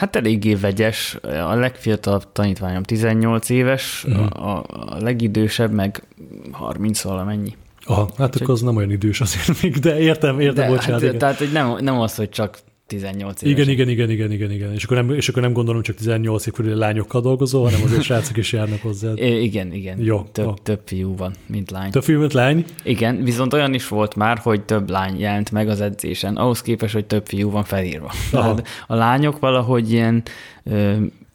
Hát 0.00 0.16
eléggé 0.16 0.54
vegyes. 0.54 1.18
A 1.22 1.54
legfiatalabb 1.54 2.32
tanítványom 2.32 2.82
18 2.82 3.48
éves, 3.48 4.04
uh-huh. 4.08 4.46
a, 4.46 4.64
a 4.68 4.96
legidősebb 5.00 5.72
meg 5.72 6.02
30 6.50 7.02
valamennyi. 7.02 7.56
Aha, 7.84 8.10
hát 8.18 8.36
akkor 8.36 8.50
az 8.50 8.60
nem 8.60 8.76
olyan 8.76 8.90
idős 8.90 9.20
azért 9.20 9.62
még, 9.62 9.78
de 9.78 9.98
értem, 9.98 10.40
értem, 10.40 10.64
de, 10.64 10.70
bocsánat. 10.70 11.02
Hát, 11.02 11.16
tehát, 11.16 11.38
hogy 11.38 11.52
nem, 11.52 11.76
nem 11.80 12.00
az, 12.00 12.14
hogy 12.14 12.28
csak 12.28 12.58
18 12.90 13.42
éves. 13.42 13.58
Igen, 13.58 13.68
igen, 13.68 13.88
igen, 13.88 14.10
igen, 14.10 14.32
igen, 14.32 14.50
igen. 14.50 14.72
És 14.72 14.84
akkor 14.84 14.96
nem, 14.96 15.10
és 15.10 15.28
akkor 15.28 15.42
nem 15.42 15.52
gondolom 15.52 15.82
csak 15.82 15.96
18 15.96 16.46
év 16.46 16.52
körül 16.52 16.76
lányokkal 16.76 17.20
dolgozó, 17.20 17.64
hanem 17.64 17.80
azért 17.82 18.02
srácok 18.02 18.36
is 18.36 18.52
járnak 18.52 18.82
hozzá. 18.82 19.12
Igen, 19.16 19.72
igen. 19.72 20.02
Jó. 20.02 20.26
Több, 20.32 20.44
jó. 20.44 20.54
több 20.62 20.80
fiú 20.84 21.16
van, 21.16 21.34
mint 21.46 21.70
lány. 21.70 21.90
Több 21.90 22.02
fiú, 22.02 22.18
mint 22.18 22.32
lány? 22.32 22.64
Igen, 22.82 23.24
viszont 23.24 23.52
olyan 23.52 23.74
is 23.74 23.88
volt 23.88 24.14
már, 24.14 24.38
hogy 24.38 24.62
több 24.62 24.90
lány 24.90 25.18
jelent 25.18 25.50
meg 25.50 25.68
az 25.68 25.80
edzésen, 25.80 26.36
ahhoz 26.36 26.62
képest, 26.62 26.94
hogy 26.94 27.04
több 27.04 27.26
fiú 27.26 27.50
van 27.50 27.64
felírva. 27.64 28.12
Tehát 28.30 28.66
a 28.86 28.94
lányok 28.94 29.38
valahogy 29.38 29.92
ilyen 29.92 30.22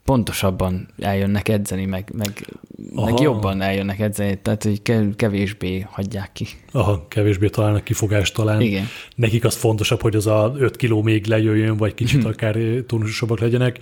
pontosabban 0.05 0.87
eljönnek 0.99 1.49
edzeni, 1.49 1.85
meg, 1.85 2.11
meg, 2.17 2.47
meg 2.95 3.19
jobban 3.19 3.61
eljönnek 3.61 3.99
edzeni, 3.99 4.39
tehát 4.41 4.63
hogy 4.63 4.81
kevésbé 5.15 5.85
hagyják 5.89 6.31
ki. 6.33 6.47
Aha, 6.71 7.05
kevésbé 7.07 7.47
találnak 7.47 7.83
kifogást 7.83 8.33
talán. 8.33 8.61
Igen. 8.61 8.85
Nekik 9.15 9.45
az 9.45 9.55
fontosabb, 9.55 10.01
hogy 10.01 10.15
az 10.15 10.27
a 10.27 10.53
5 10.57 10.75
kiló 10.75 11.01
még 11.01 11.25
lejöjjön, 11.25 11.77
vagy 11.77 11.93
kicsit 11.93 12.19
mhm. 12.19 12.27
akár 12.27 12.57
tónusosabbak 12.87 13.39
legyenek. 13.39 13.79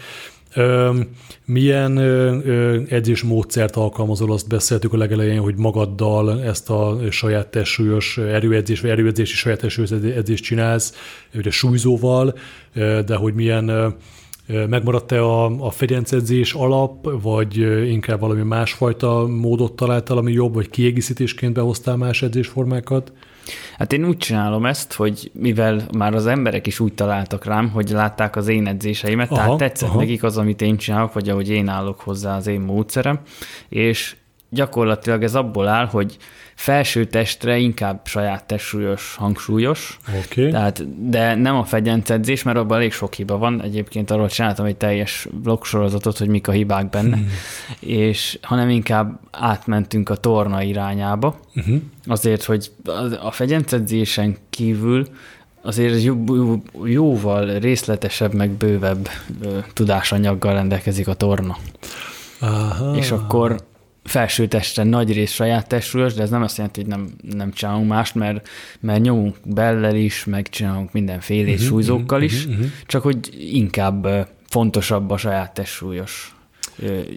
Milyen 1.45 1.97
ö, 1.97 2.81
edzésmódszert 2.89 3.75
alkalmazol, 3.75 4.31
azt 4.31 4.47
beszéltük 4.47 4.93
a 4.93 4.97
legelején, 4.97 5.39
hogy 5.39 5.55
magaddal 5.55 6.43
ezt 6.43 6.69
a 6.69 6.97
saját 7.09 7.47
testsúlyos 7.47 8.17
erőedzés, 8.17 8.81
vagy 8.81 8.89
erőedzési 8.89 9.35
saját 9.35 9.59
testsúlyos 9.59 9.91
edzést 9.91 10.43
csinálsz, 10.43 10.93
ugye 11.33 11.49
súlyzóval, 11.49 12.37
de 13.05 13.15
hogy 13.15 13.33
milyen 13.33 13.95
Megmaradt-e 14.47 15.23
a, 15.23 15.65
a 15.65 15.69
fegyencedzés 15.71 16.53
alap, 16.53 17.21
vagy 17.21 17.57
inkább 17.89 18.19
valami 18.19 18.41
másfajta 18.41 19.27
módot 19.27 19.73
találtál, 19.75 20.17
ami 20.17 20.31
jobb, 20.31 20.53
vagy 20.53 20.69
kiegészítésként 20.69 21.53
behoztál 21.53 21.97
más 21.97 22.21
edzésformákat? 22.21 23.13
Hát 23.77 23.93
én 23.93 24.05
úgy 24.05 24.17
csinálom 24.17 24.65
ezt, 24.65 24.93
hogy 24.93 25.31
mivel 25.33 25.81
már 25.97 26.13
az 26.13 26.25
emberek 26.27 26.67
is 26.67 26.79
úgy 26.79 26.93
találtak 26.93 27.45
rám, 27.45 27.69
hogy 27.69 27.89
látták 27.89 28.35
az 28.35 28.47
én 28.47 28.67
edzéseimet, 28.67 29.31
aha, 29.31 29.41
tehát 29.41 29.57
tetszett 29.57 29.89
aha. 29.89 29.99
nekik 29.99 30.23
az, 30.23 30.37
amit 30.37 30.61
én 30.61 30.77
csinálok, 30.77 31.13
vagy 31.13 31.29
ahogy 31.29 31.49
én 31.49 31.67
állok 31.67 31.99
hozzá 31.99 32.35
az 32.35 32.47
én 32.47 32.61
módszerem, 32.61 33.19
és 33.69 34.15
gyakorlatilag 34.49 35.23
ez 35.23 35.35
abból 35.35 35.67
áll, 35.67 35.85
hogy 35.85 36.17
felső 36.63 37.05
testre 37.05 37.57
inkább 37.57 37.99
saját 38.05 38.43
testsúlyos, 38.43 39.15
hangsúlyos. 39.15 39.99
Okay. 40.23 40.49
Tehát, 40.49 41.09
de 41.09 41.35
nem 41.35 41.55
a 41.55 41.63
fegyencedzés, 41.63 42.43
mert 42.43 42.57
abban 42.57 42.77
elég 42.77 42.91
sok 42.91 43.13
hiba 43.13 43.37
van. 43.37 43.61
Egyébként 43.61 44.11
arról 44.11 44.29
csináltam 44.29 44.65
egy 44.65 44.75
teljes 44.75 45.27
sorozatot, 45.61 46.17
hogy 46.17 46.27
mik 46.27 46.47
a 46.47 46.51
hibák 46.51 46.89
benne, 46.89 47.15
hmm. 47.15 47.27
és 47.79 48.39
hanem 48.41 48.69
inkább 48.69 49.19
átmentünk 49.31 50.09
a 50.09 50.15
torna 50.15 50.61
irányába. 50.61 51.39
Uh-huh. 51.55 51.81
Azért, 52.05 52.43
hogy 52.43 52.71
a 53.21 53.31
fegyencedzésen 53.31 54.37
kívül 54.49 55.07
azért 55.61 56.03
jó, 56.03 56.23
jó, 56.27 56.63
jóval 56.85 57.59
részletesebb, 57.59 58.33
meg 58.33 58.49
bővebb 58.49 59.09
tudásanyaggal 59.73 60.53
rendelkezik 60.53 61.07
a 61.07 61.13
torna. 61.13 61.57
Aha. 62.39 62.95
És 62.95 63.11
akkor 63.11 63.71
felső 64.03 64.47
testre 64.47 64.83
nagy 64.83 65.13
rész 65.13 65.31
saját 65.31 65.67
testsúlyos, 65.67 66.13
de 66.13 66.21
ez 66.21 66.29
nem 66.29 66.41
azt 66.41 66.57
jelenti, 66.57 66.81
hogy 66.81 66.89
nem, 66.89 67.09
nem 67.31 67.51
csinálunk 67.51 67.87
mást, 67.87 68.15
mert, 68.15 68.47
mert 68.79 69.01
nyomunk 69.01 69.35
bellel 69.43 69.95
is, 69.95 70.25
meg 70.25 70.49
csinálunk 70.49 70.91
mindenféle 70.91 71.51
uh-huh, 71.51 71.65
súlyzókkal 71.65 72.21
uh-huh, 72.21 72.37
is, 72.37 72.45
uh-huh. 72.45 72.65
csak 72.85 73.01
hogy 73.01 73.17
inkább 73.39 74.27
fontosabb 74.47 75.09
a 75.09 75.17
saját 75.17 75.53
testsúlyos 75.53 76.35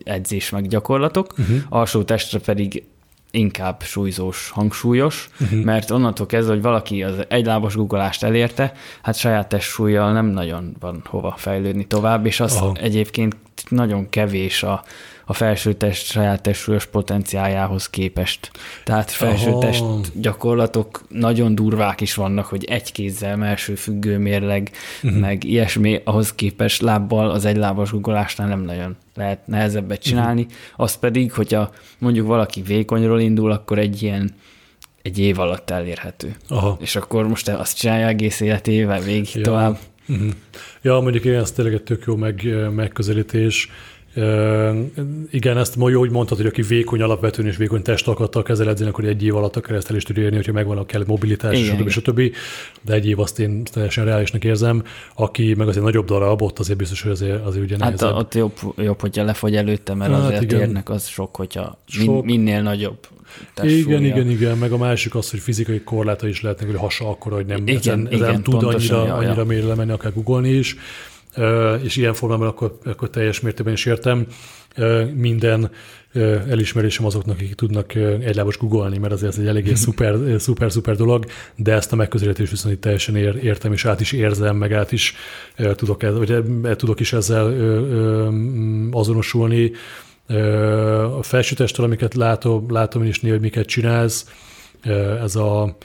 edzés 0.04 0.50
meg 0.50 0.68
gyakorlatok, 0.68 1.34
uh-huh. 1.38 1.56
alsó 1.68 2.02
testre 2.02 2.38
pedig 2.38 2.84
inkább 3.30 3.82
súlyzós, 3.82 4.50
hangsúlyos, 4.50 5.28
uh-huh. 5.40 5.62
mert 5.62 5.90
onnantól 5.90 6.26
kezdve, 6.26 6.52
hogy 6.52 6.62
valaki 6.62 7.02
az 7.02 7.24
egylábas 7.28 7.74
guggolást 7.74 8.22
elérte, 8.22 8.72
hát 9.02 9.16
saját 9.16 9.48
testsúlyjal 9.48 10.12
nem 10.12 10.26
nagyon 10.26 10.76
van 10.80 11.02
hova 11.08 11.34
fejlődni 11.36 11.86
tovább, 11.86 12.26
és 12.26 12.40
az 12.40 12.54
Aha. 12.54 12.76
egyébként 12.80 13.36
nagyon 13.68 14.08
kevés 14.08 14.62
a, 14.62 14.84
a 15.28 15.32
felsőtest 15.32 16.06
saját 16.06 16.42
testsúlyos 16.42 16.86
potenciájához 16.86 17.90
képest. 17.90 18.50
Tehát 18.84 19.10
felsőtest 19.10 19.80
Aha. 19.80 20.00
gyakorlatok 20.14 21.04
nagyon 21.08 21.54
durvák 21.54 22.00
is 22.00 22.14
vannak, 22.14 22.46
hogy 22.46 22.64
egy 22.64 22.92
kézzel 22.92 23.36
melső 23.36 23.74
függőmérleg, 23.74 24.70
uh-huh. 25.02 25.20
meg 25.20 25.44
ilyesmi, 25.44 26.00
ahhoz 26.04 26.34
képest 26.34 26.82
lábbal 26.82 27.30
az 27.30 27.44
egylábas 27.44 27.90
guggolásnál 27.90 28.48
nem 28.48 28.60
nagyon 28.60 28.96
lehet 29.14 29.46
nehezebbet 29.46 30.02
csinálni. 30.02 30.42
Uh-huh. 30.42 30.56
Az 30.76 30.96
pedig, 30.96 31.32
hogyha 31.32 31.70
mondjuk 31.98 32.26
valaki 32.26 32.62
vékonyról 32.62 33.20
indul, 33.20 33.50
akkor 33.50 33.78
egy 33.78 34.02
ilyen 34.02 34.34
egy 35.02 35.18
év 35.18 35.38
alatt 35.38 35.70
elérhető. 35.70 36.36
Aha. 36.48 36.76
És 36.80 36.96
akkor 36.96 37.28
most 37.28 37.48
azt 37.48 37.78
csinálja 37.78 38.06
egész 38.06 38.40
életével 38.40 39.00
végig 39.00 39.34
ja. 39.34 39.42
tovább. 39.42 39.78
Uh-huh. 40.08 40.30
Ja, 40.82 41.00
mondjuk 41.00 41.24
igen, 41.24 41.40
ez 41.40 41.52
tényleg 41.52 41.74
egy 41.74 41.82
tök 41.82 42.04
jó 42.06 42.16
meg, 42.16 42.48
megközelítés 42.74 43.70
igen, 45.30 45.58
ezt 45.58 45.76
ma 45.76 45.88
jó, 45.88 45.98
hogy 45.98 46.10
mondtad, 46.10 46.36
hogy 46.36 46.46
aki 46.46 46.62
vékony 46.62 47.00
alapvetően 47.02 47.48
és 47.48 47.56
vékony 47.56 47.82
testalkattal 47.82 48.42
kezel 48.42 48.68
edzeni, 48.68 48.90
akkor 48.90 49.04
egy 49.04 49.22
év 49.22 49.36
alatt 49.36 49.70
el 49.70 49.96
is 49.96 50.02
tudja 50.02 50.22
érni, 50.22 50.36
hogyha 50.36 50.52
megvan 50.52 50.78
a 50.78 50.86
kell 50.86 51.04
mobilitás, 51.06 51.58
igen, 51.58 51.76
stb. 51.76 51.88
stb. 51.88 52.20
De 52.82 52.92
egy 52.92 53.06
év 53.06 53.20
azt 53.20 53.38
én 53.38 53.64
teljesen 53.64 54.04
reálisnak 54.04 54.44
érzem. 54.44 54.82
Aki 55.14 55.54
meg 55.54 55.68
azért 55.68 55.84
nagyobb 55.84 56.06
darab, 56.06 56.42
ott 56.42 56.58
azért 56.58 56.78
biztos, 56.78 57.02
hogy 57.02 57.10
azért, 57.10 57.44
azért 57.44 57.64
ugye 57.64 57.76
Hát 57.80 57.84
nehezebb. 57.84 58.14
ott 58.14 58.34
jobb, 58.34 58.52
jobb, 58.76 59.00
hogyha 59.00 59.24
lefogy 59.24 59.56
előtte, 59.56 59.94
mert 59.94 60.12
hát 60.12 60.24
azért 60.24 60.42
igen. 60.42 60.60
érnek 60.60 60.90
az 60.90 61.06
sok, 61.06 61.36
hogyha 61.36 61.78
sok. 61.86 62.24
Min, 62.24 62.38
minél 62.38 62.62
nagyobb. 62.62 62.98
Igen, 63.62 64.04
igen, 64.04 64.30
igen, 64.30 64.58
meg 64.58 64.72
a 64.72 64.76
másik 64.76 65.14
az, 65.14 65.30
hogy 65.30 65.40
fizikai 65.40 65.80
korláta 65.80 66.28
is 66.28 66.42
lehetnek, 66.42 66.70
hogy 66.70 66.78
hasa 66.78 67.08
akkor, 67.08 67.32
hogy 67.32 67.46
nem, 67.46 67.62
igen, 67.66 67.76
ezen, 67.76 68.06
igen, 68.10 68.28
ezen 68.28 68.42
tud 68.42 68.62
annyira, 68.62 69.14
annyira 69.14 69.44
mélyre 69.44 69.92
akár 69.92 70.12
googolni 70.12 70.48
is. 70.48 70.76
És 71.82 71.96
ilyen 71.96 72.14
formában 72.14 72.48
akkor, 72.48 72.78
akkor 72.84 73.10
teljes 73.10 73.40
mértékben 73.40 73.74
is 73.74 73.86
értem. 73.86 74.26
Minden 75.14 75.70
elismerésem 76.48 77.04
azoknak, 77.04 77.36
akik 77.36 77.54
tudnak 77.54 77.94
egylábos 77.94 78.58
googolni, 78.58 78.98
mert 78.98 79.12
azért 79.12 79.32
ez 79.32 79.38
egy 79.38 79.46
eléggé 79.46 79.74
szuper, 79.84 80.16
szuper, 80.38 80.72
szuper 80.72 80.96
dolog, 80.96 81.26
de 81.56 81.72
ezt 81.72 81.92
a 81.92 81.96
megközelítést 81.96 82.50
viszont 82.50 82.74
itt 82.74 82.80
teljesen 82.80 83.16
ér, 83.16 83.44
értem, 83.44 83.72
és 83.72 83.84
át 83.84 84.00
is 84.00 84.12
érzem, 84.12 84.56
meg 84.56 84.72
át 84.72 84.92
is 84.92 85.14
tudok, 85.74 86.02
vagy 86.02 86.42
tudok 86.76 87.00
is 87.00 87.12
ezzel 87.12 87.46
azonosulni. 88.90 89.72
A 91.18 91.22
felsőtesttel, 91.22 91.84
amiket 91.84 92.14
látom, 92.14 92.70
látom 92.70 93.02
én 93.02 93.08
is 93.08 93.20
néha, 93.20 93.34
hogy 93.34 93.42
miket 93.42 93.66
csinálsz, 93.66 94.26
ez 95.22 95.36
a 95.36 95.76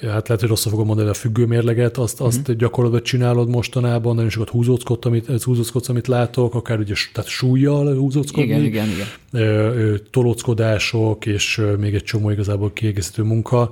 hát 0.00 0.28
lehet, 0.28 0.40
hogy 0.40 0.48
rosszul 0.48 0.70
fogom 0.70 0.86
mondani 0.86 1.08
a 1.08 1.14
függőmérleget, 1.14 1.96
azt, 1.96 2.20
azt 2.20 2.38
uh-huh. 2.38 2.56
gyakorlatban 2.56 3.02
csinálod 3.02 3.48
mostanában, 3.48 4.14
nagyon 4.14 4.30
sokat 4.30 4.50
húzóckodsz, 4.50 5.06
amit, 5.06 5.42
húzóckodsz, 5.42 5.88
amit 5.88 6.06
látok, 6.06 6.54
akár 6.54 6.78
ugye 6.78 6.94
tehát 7.12 7.30
súlyjal 7.30 7.96
húzóckodni. 7.96 8.42
Igen, 8.42 8.64
igen, 8.64 8.86
igen. 8.88 10.00
Tolóckodások, 10.10 11.26
és 11.26 11.62
még 11.78 11.94
egy 11.94 12.04
csomó 12.04 12.30
igazából 12.30 12.72
kiegészítő 12.72 13.22
munka, 13.22 13.70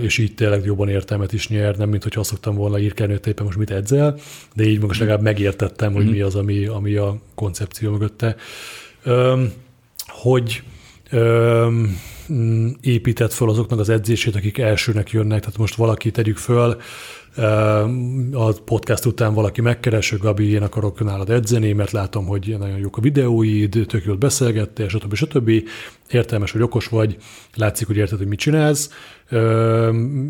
és 0.00 0.18
így 0.18 0.34
tényleg 0.34 0.64
jobban 0.64 0.88
értelmet 0.88 1.32
is 1.32 1.48
nyer, 1.48 1.76
nem 1.76 1.88
mint 1.88 2.02
hogy 2.02 2.12
azt 2.16 2.30
szoktam 2.30 2.54
volna 2.54 2.78
írkálni, 2.78 3.12
hogy 3.12 3.26
éppen 3.26 3.44
most 3.44 3.58
mit 3.58 3.70
edzel, 3.70 4.18
de 4.54 4.64
így 4.64 4.80
most 4.80 5.00
legalább 5.00 5.22
megértettem, 5.22 5.92
hogy 5.92 6.00
uh-huh. 6.00 6.16
mi 6.16 6.22
az, 6.22 6.34
ami, 6.34 6.66
ami 6.66 6.94
a 6.94 7.16
koncepció 7.34 7.90
mögötte. 7.90 8.36
Hogy 10.06 10.62
Mm, 11.16 11.84
épített 12.80 13.32
föl 13.32 13.48
azoknak 13.48 13.78
az 13.78 13.88
edzését, 13.88 14.36
akik 14.36 14.58
elsőnek 14.58 15.10
jönnek. 15.10 15.40
Tehát 15.40 15.58
most 15.58 15.74
valaki 15.74 16.10
tegyük 16.10 16.36
föl, 16.36 16.76
a 18.32 18.52
podcast 18.64 19.04
után 19.04 19.34
valaki 19.34 19.60
megkeres, 19.60 20.18
Gabi, 20.18 20.50
én 20.50 20.62
akarok 20.62 21.04
nálad 21.04 21.30
edzeni, 21.30 21.72
mert 21.72 21.90
látom, 21.90 22.26
hogy 22.26 22.56
nagyon 22.58 22.78
jók 22.78 22.96
a 22.96 23.00
videóid, 23.00 23.84
tök 23.86 24.04
jót 24.04 24.18
beszélgettél, 24.18 24.88
stb. 24.88 25.14
stb. 25.14 25.50
Értelmes, 26.10 26.52
hogy 26.52 26.62
okos 26.62 26.86
vagy, 26.86 27.16
látszik, 27.54 27.86
hogy 27.86 27.96
érted, 27.96 28.18
hogy 28.18 28.26
mit 28.26 28.38
csinálsz. 28.38 28.90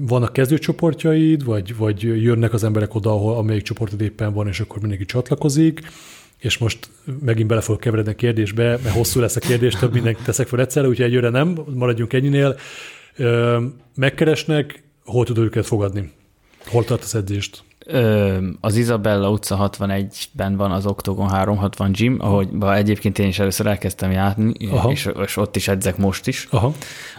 Vannak 0.01 0.33
kezdőcsoportjaid, 0.33 1.45
vagy, 1.45 1.77
vagy 1.77 2.03
jönnek 2.03 2.53
az 2.53 2.65
emberek 2.65 2.95
oda, 2.95 3.11
ahol 3.11 3.37
amelyik 3.37 3.63
csoportod 3.63 4.01
éppen 4.01 4.33
van, 4.33 4.47
és 4.47 4.61
akkor 4.61 4.81
mindenki 4.81 5.05
csatlakozik 5.05 5.81
és 6.43 6.59
most 6.59 6.91
megint 7.21 7.49
bele 7.49 7.61
fogok 7.61 7.81
keveredni 7.81 8.13
a 8.13 8.15
kérdésbe, 8.15 8.65
mert 8.65 8.95
hosszú 8.95 9.21
lesz 9.21 9.37
a 9.37 9.41
kérdés, 9.41 9.75
több 9.75 9.93
mindenkit 9.93 10.25
teszek 10.25 10.47
fel 10.47 10.61
egyszerre, 10.61 10.89
úgyhogy 10.89 11.07
egyőre 11.07 11.29
nem, 11.29 11.57
maradjunk 11.75 12.13
ennyinél. 12.13 12.57
Megkeresnek, 13.95 14.83
hol 15.05 15.25
tudod 15.25 15.45
őket 15.45 15.67
fogadni? 15.67 16.13
Hol 16.67 16.85
tart 16.85 17.03
az 17.03 17.15
edzést? 17.15 17.63
Az 18.61 18.77
Isabella 18.77 19.31
utca 19.31 19.71
61-ben 19.79 20.57
van 20.57 20.71
az 20.71 20.87
Octogon 20.87 21.29
360 21.29 21.93
gym, 21.93 22.17
ahogy 22.21 22.49
egyébként 22.61 23.19
én 23.19 23.29
is 23.29 23.39
először 23.39 23.67
elkezdtem 23.67 24.11
járni, 24.11 24.53
és, 24.89 25.09
és 25.25 25.37
ott 25.37 25.57
is 25.57 25.69
edzek 25.69 25.97
most 25.97 26.27
is. 26.27 26.47
Aha. 26.51 26.75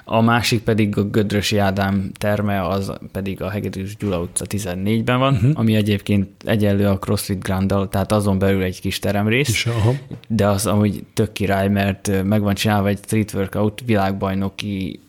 A 0.05 0.21
másik 0.21 0.63
pedig 0.63 0.97
a 0.97 1.03
Gödrösi 1.03 1.57
Ádám 1.57 2.11
terme, 2.17 2.67
az 2.67 2.91
pedig 3.11 3.41
a 3.41 3.49
Hegedűs 3.49 3.97
Gyula 3.97 4.19
utca 4.19 4.45
14-ben 4.49 5.19
van, 5.19 5.33
uh-huh. 5.33 5.51
ami 5.53 5.75
egyébként 5.75 6.29
egyenlő 6.45 6.87
a 6.87 6.97
CrossFit 6.97 7.43
grand 7.43 7.73
tehát 7.89 8.11
azon 8.11 8.39
belül 8.39 8.63
egy 8.63 8.81
kis 8.81 8.99
teremrész, 8.99 9.49
is, 9.49 9.65
aha. 9.65 9.93
de 10.27 10.47
az 10.47 10.65
amúgy 10.65 11.03
tök 11.13 11.31
király, 11.31 11.69
mert 11.69 12.23
meg 12.23 12.41
van 12.41 12.53
csinálva 12.53 12.87
egy 12.87 12.99
street 13.03 13.33
workout 13.33 13.81
világbajnoki 13.85 14.99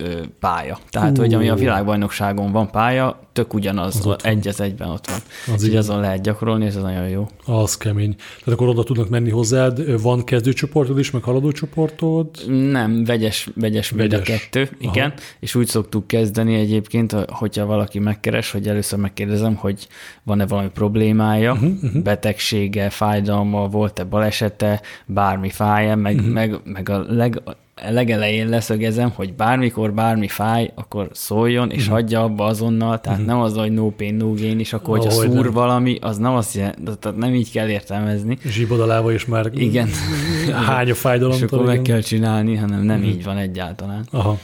pálya. 0.40 0.78
Tehát, 0.90 1.10
uh. 1.10 1.18
hogy 1.18 1.34
ami 1.34 1.48
a 1.48 1.54
világbajnokságon 1.54 2.52
van 2.52 2.70
pálya, 2.70 3.22
tök 3.32 3.54
ugyanaz, 3.54 4.06
az 4.06 4.16
egy 4.22 4.48
az 4.48 4.60
egyben 4.60 4.88
ott 4.88 5.06
van. 5.10 5.18
Az 5.52 5.64
így 5.64 5.76
azon 5.76 6.00
lehet 6.00 6.22
gyakorolni, 6.22 6.64
és 6.64 6.74
ez 6.74 6.82
nagyon 6.82 7.08
jó. 7.08 7.28
Az 7.44 7.76
kemény. 7.76 8.14
Tehát 8.14 8.60
akkor 8.60 8.68
oda 8.68 8.82
tudnak 8.82 9.08
menni 9.08 9.30
hozzád, 9.30 10.02
van 10.02 10.24
kezdőcsoportod 10.24 10.98
is, 10.98 11.10
meg 11.10 11.22
haladócsoportod? 11.22 12.28
Nem, 12.46 13.04
vegyes, 13.04 13.50
vegyes, 13.54 13.90
vegyes. 13.90 13.90
mind 13.90 14.12
a 14.12 14.20
kettő, 14.20 14.68
igen. 14.78 15.10
Aha. 15.10 15.20
És 15.40 15.54
úgy 15.54 15.66
szoktuk 15.66 16.06
kezdeni 16.06 16.54
egyébként, 16.54 17.12
hogyha 17.12 17.66
valaki 17.66 17.98
megkeres, 17.98 18.50
hogy 18.50 18.68
először 18.68 18.98
megkérdezem, 18.98 19.54
hogy 19.54 19.88
van-e 20.22 20.46
valami 20.46 20.68
problémája, 20.68 21.52
uh-huh, 21.52 21.72
uh-huh. 21.82 22.02
betegsége, 22.02 22.90
fájdalma, 22.90 23.68
volt-e 23.68 24.04
balesete, 24.04 24.80
bármi 25.06 25.50
fája, 25.50 25.96
meg, 25.96 26.14
uh-huh. 26.14 26.32
meg, 26.32 26.60
meg 26.64 26.88
a 26.88 27.04
leg, 27.08 27.42
legelején 27.90 28.48
leszögezem, 28.48 29.10
hogy 29.14 29.34
bármikor 29.34 29.92
bármi 29.92 30.28
fáj, 30.28 30.70
akkor 30.74 31.08
szóljon, 31.12 31.70
és 31.70 31.80
uh-huh. 31.80 31.94
hagyja 31.94 32.22
abba 32.22 32.44
azonnal, 32.44 33.00
tehát 33.00 33.18
uh-huh. 33.18 33.34
nem 33.34 33.42
az, 33.42 33.56
hogy 33.56 33.72
no 33.72 33.90
pain, 33.90 34.14
no 34.14 34.34
gain, 34.34 34.58
és 34.58 34.72
akkor, 34.72 34.98
hogyha 34.98 35.14
Ahogy 35.14 35.30
szúr 35.30 35.44
nem. 35.44 35.52
valami, 35.52 35.98
az 36.00 36.16
nem 36.16 36.34
azt 36.34 36.54
jelenti, 36.54 36.82
tehát 37.00 37.18
nem 37.18 37.34
így 37.34 37.50
kell 37.50 37.68
értelmezni. 37.68 38.38
Zsibodalával 38.44 39.12
is 39.12 39.24
már 39.24 39.50
igen. 39.54 39.88
hány 40.66 40.90
a 40.90 40.94
fájdalom. 40.94 41.36
És 41.36 41.42
akkor 41.42 41.64
meg 41.64 41.82
kell 41.82 42.00
csinálni, 42.00 42.56
hanem 42.56 42.82
nem 42.82 42.96
uh-huh. 42.96 43.12
így 43.12 43.24
van 43.24 43.36
egyáltalán. 43.36 44.06
Aha. 44.10 44.38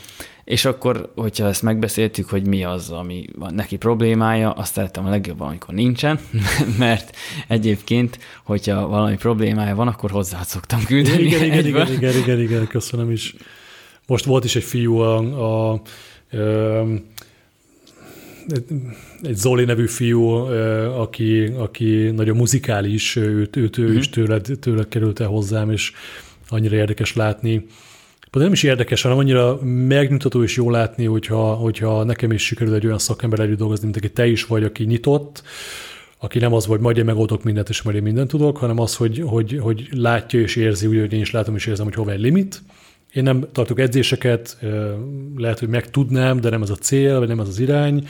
És 0.51 0.65
akkor, 0.65 1.13
hogyha 1.15 1.47
ezt 1.47 1.63
megbeszéltük, 1.63 2.29
hogy 2.29 2.47
mi 2.47 2.65
az, 2.65 2.91
ami 2.91 3.25
van 3.39 3.55
neki 3.55 3.77
problémája, 3.77 4.51
azt 4.51 4.73
szeretem 4.73 5.07
a 5.07 5.11
legjobban, 5.11 5.49
amikor 5.49 5.75
nincsen, 5.75 6.19
mert 6.79 7.17
egyébként, 7.49 8.19
hogyha 8.45 8.89
valami 8.89 9.17
problémája 9.17 9.75
van, 9.75 9.89
akkor 9.89 10.11
hozzá 10.11 10.43
szoktam 10.43 10.85
küldeni. 10.85 11.23
Igen, 11.23 11.45
igen, 11.45 11.67
igen, 11.67 11.93
igen, 11.93 12.17
igen, 12.17 12.41
igen, 12.41 12.67
köszönöm 12.67 13.11
is. 13.11 13.35
Most 14.07 14.25
volt 14.25 14.45
is 14.45 14.57
egy 14.57 14.63
fiú 14.63 14.97
a, 14.97 15.17
a, 15.17 15.73
a 15.73 15.81
egy 19.23 19.37
Zoli 19.37 19.65
nevű 19.65 19.87
fiú, 19.87 20.29
aki, 20.99 21.45
aki 21.45 22.11
nagyon 22.11 22.37
muzikális, 22.37 23.17
őt, 23.17 23.57
őt, 23.57 23.79
ő 23.79 23.97
is 23.97 24.09
mhm. 24.09 24.21
tőled, 24.21 24.47
tőled 24.61 24.89
került 24.89 25.21
el 25.21 25.27
hozzám, 25.27 25.71
és 25.71 25.93
annyira 26.49 26.77
érdekes 26.77 27.15
látni, 27.15 27.67
de 28.31 28.39
nem 28.39 28.53
is 28.53 28.63
érdekes, 28.63 29.03
hanem 29.03 29.19
annyira 29.19 29.59
megnyugtató 29.63 30.43
és 30.43 30.57
jó 30.57 30.71
látni, 30.71 31.05
hogyha, 31.05 31.55
hogyha 31.55 32.05
nekem 32.05 32.33
is 32.33 32.45
sikerül 32.45 32.75
egy 32.75 32.87
olyan 32.87 32.99
szakember 32.99 33.41
együtt 33.41 33.59
dolgozni, 33.59 33.85
mint 33.85 33.97
aki 33.97 34.11
te 34.11 34.27
is 34.27 34.45
vagy, 34.45 34.65
aki 34.65 34.85
nyitott, 34.85 35.43
aki 36.19 36.39
nem 36.39 36.53
az, 36.53 36.65
hogy 36.65 36.81
majd 36.81 36.97
én 36.97 37.05
megoldok 37.05 37.43
mindent, 37.43 37.69
és 37.69 37.83
majd 37.83 37.97
én 37.97 38.03
mindent 38.03 38.29
tudok, 38.29 38.57
hanem 38.57 38.79
az, 38.79 38.97
hogy, 38.97 39.23
hogy, 39.27 39.59
hogy 39.61 39.89
látja 39.91 40.41
és 40.41 40.57
érzi, 40.57 40.87
úgy, 40.87 40.99
hogy 40.99 41.13
én 41.13 41.21
is 41.21 41.31
látom 41.31 41.55
és 41.55 41.67
érzem, 41.67 41.85
hogy 41.85 41.95
hova 41.95 42.11
egy 42.11 42.21
limit. 42.21 42.63
Én 43.13 43.23
nem 43.23 43.45
tartok 43.53 43.81
edzéseket, 43.81 44.59
lehet, 45.37 45.59
hogy 45.59 45.69
meg 45.69 45.91
tudnám, 45.91 46.41
de 46.41 46.51
nem 46.51 46.63
ez 46.63 46.71
a 46.71 46.75
cél, 46.75 47.19
vagy 47.19 47.29
nem 47.29 47.41
ez 47.41 47.49
az 47.49 47.59
irány, 47.59 48.07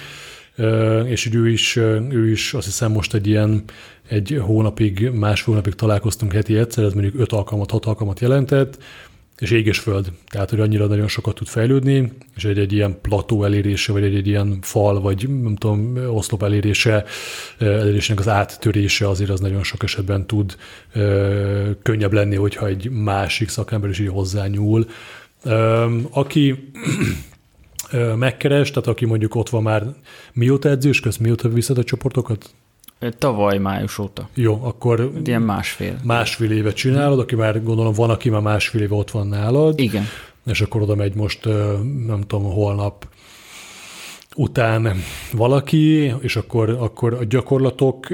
és 1.05 1.27
úgy 1.27 1.35
ő 1.35 1.49
is, 1.49 1.77
ő 2.11 2.31
is 2.31 2.55
azt 2.55 2.67
hiszem 2.67 2.93
most 2.93 3.15
egy 3.15 3.27
ilyen 3.27 3.65
egy 4.09 4.41
hónapig, 4.41 5.11
másfél 5.11 5.55
hónapig 5.55 5.75
találkoztunk 5.75 6.33
heti 6.33 6.57
egyszer, 6.57 6.85
ez 6.85 6.93
mondjuk 6.93 7.15
öt 7.19 7.33
alkalmat, 7.33 7.71
hat 7.71 7.87
alkalmat 7.87 8.21
jelentett, 8.21 8.79
és 9.41 9.51
ég 9.51 9.67
és 9.67 9.79
föld. 9.79 10.13
Tehát, 10.29 10.51
hogy 10.51 10.61
annyira 10.61 10.87
nagyon 10.87 11.09
sokat 11.09 11.35
tud 11.35 11.47
fejlődni, 11.47 12.13
és 12.37 12.45
egy, 12.45 12.59
egy 12.59 12.73
ilyen 12.73 13.01
plató 13.01 13.45
elérése, 13.45 13.93
vagy 13.93 14.03
egy, 14.03 14.15
egy 14.15 14.27
ilyen 14.27 14.59
fal, 14.63 15.01
vagy 15.01 15.29
nem 15.29 15.57
tudom, 15.57 15.97
oszlop 16.09 16.43
elérése, 16.43 17.05
elérésének 17.59 18.21
az 18.21 18.29
áttörése 18.29 19.09
azért 19.09 19.31
az 19.31 19.41
nagyon 19.41 19.63
sok 19.63 19.83
esetben 19.83 20.27
tud 20.27 20.57
ö, 20.93 21.71
könnyebb 21.83 22.13
lenni, 22.13 22.37
hogyha 22.37 22.67
egy 22.67 22.91
másik 22.91 23.49
szakember 23.49 23.91
is 23.91 23.99
így 23.99 24.09
hozzányúl. 24.09 24.87
Ö, 25.45 25.87
aki 26.11 26.71
megkeres, 28.17 28.71
tehát 28.71 28.89
aki 28.89 29.05
mondjuk 29.05 29.35
ott 29.35 29.49
van 29.49 29.63
már 29.63 29.87
mióta 30.33 30.69
edzős 30.69 31.01
köz, 31.01 31.17
mióta 31.17 31.49
viszed 31.49 31.79
a 31.79 31.85
csoportokat? 31.85 32.55
Tavaly 33.19 33.59
május 33.59 33.99
óta. 33.99 34.29
Jó, 34.35 34.61
akkor... 34.65 35.13
Ilyen 35.25 35.43
másfél. 35.43 36.01
Másfél 36.05 36.51
évet 36.51 36.75
csinálod, 36.75 37.19
aki 37.19 37.35
már 37.35 37.63
gondolom 37.63 37.93
van, 37.93 38.11
aki 38.11 38.31
már 38.31 38.41
másfél 38.41 38.81
éve 38.81 38.95
ott 38.95 39.11
van 39.11 39.27
nálad. 39.27 39.81
Igen. 39.81 40.05
És 40.47 40.61
akkor 40.61 40.83
oda 40.83 40.95
megy 40.95 41.15
most, 41.15 41.45
nem 42.07 42.21
tudom, 42.27 42.53
holnap 42.53 43.09
után 44.35 44.97
valaki, 45.33 46.15
és 46.21 46.37
akkor, 46.37 46.71
akkor 46.71 47.15
a 47.15 47.25
gyakorlatok 47.25 48.07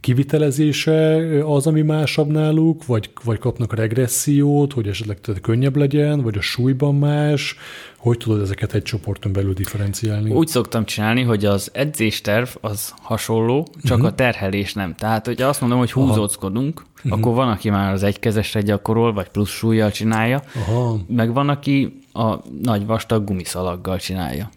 kivitelezése 0.00 1.16
az, 1.44 1.66
ami 1.66 1.82
másabb 1.82 2.30
náluk, 2.30 2.86
vagy, 2.86 3.10
vagy 3.24 3.38
kapnak 3.38 3.74
regressziót, 3.74 4.72
hogy 4.72 4.88
esetleg 4.88 5.18
könnyebb 5.42 5.76
legyen, 5.76 6.20
vagy 6.22 6.36
a 6.36 6.40
súlyban 6.40 6.94
más, 6.94 7.56
hogy 7.96 8.18
tudod 8.18 8.40
ezeket 8.40 8.74
egy 8.74 8.82
csoporton 8.82 9.32
belül 9.32 9.52
differenciálni? 9.52 10.30
Úgy 10.30 10.46
szoktam 10.46 10.84
csinálni, 10.84 11.22
hogy 11.22 11.44
az 11.44 11.70
edzésterv 11.72 12.48
az 12.60 12.94
hasonló, 13.02 13.68
csak 13.82 13.96
uh-huh. 13.96 14.12
a 14.12 14.14
terhelés 14.14 14.72
nem. 14.72 14.94
Tehát, 14.94 15.26
hogyha 15.26 15.48
azt 15.48 15.60
mondom, 15.60 15.78
hogy 15.78 15.92
húzóckodunk, 15.92 16.82
uh-huh. 16.96 17.12
akkor 17.12 17.34
van, 17.34 17.48
aki 17.48 17.70
már 17.70 17.92
az 17.92 18.02
egykezesre 18.02 18.60
gyakorol, 18.60 19.12
vagy 19.12 19.28
plusz 19.28 19.50
súlyjal 19.50 19.90
csinálja, 19.90 20.42
Aha. 20.54 20.98
meg 21.06 21.32
van, 21.32 21.48
aki 21.48 22.02
a 22.12 22.36
nagy 22.62 22.86
vastag 22.86 23.24
gumiszalaggal 23.24 23.98
csinálja. 23.98 24.50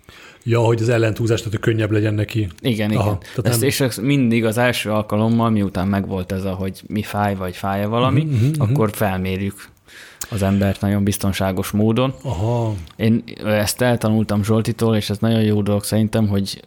Ja, 0.47 0.59
hogy 0.59 0.81
az 0.81 0.89
ellentúzás, 0.89 1.37
tehát 1.39 1.53
hogy 1.53 1.73
könnyebb 1.73 1.91
legyen 1.91 2.13
neki. 2.13 2.47
Igen, 2.61 2.91
Aha, 2.91 3.19
igen. 3.21 3.45
Ezt, 3.45 3.59
nem... 3.59 3.67
És 3.67 3.79
ez 3.79 3.97
mindig 3.97 4.45
az 4.45 4.57
első 4.57 4.91
alkalommal, 4.91 5.49
miután 5.49 5.87
megvolt 5.87 6.31
ez 6.31 6.43
a, 6.43 6.53
hogy 6.53 6.81
mi 6.87 7.01
fáj, 7.01 7.35
vagy 7.35 7.55
fáj 7.55 7.85
valami, 7.85 8.21
uh-huh, 8.21 8.49
uh-huh, 8.49 8.69
akkor 8.69 8.89
felmérjük 8.91 9.69
az 10.29 10.41
embert 10.41 10.81
nagyon 10.81 11.03
biztonságos 11.03 11.71
módon. 11.71 12.13
Aha. 12.21 12.73
Én 12.95 13.23
ezt 13.45 13.81
eltanultam 13.81 14.43
Zsoltitól, 14.43 14.95
és 14.95 15.09
ez 15.09 15.17
nagyon 15.17 15.41
jó 15.41 15.61
dolog 15.61 15.83
szerintem, 15.83 16.27
hogy 16.27 16.61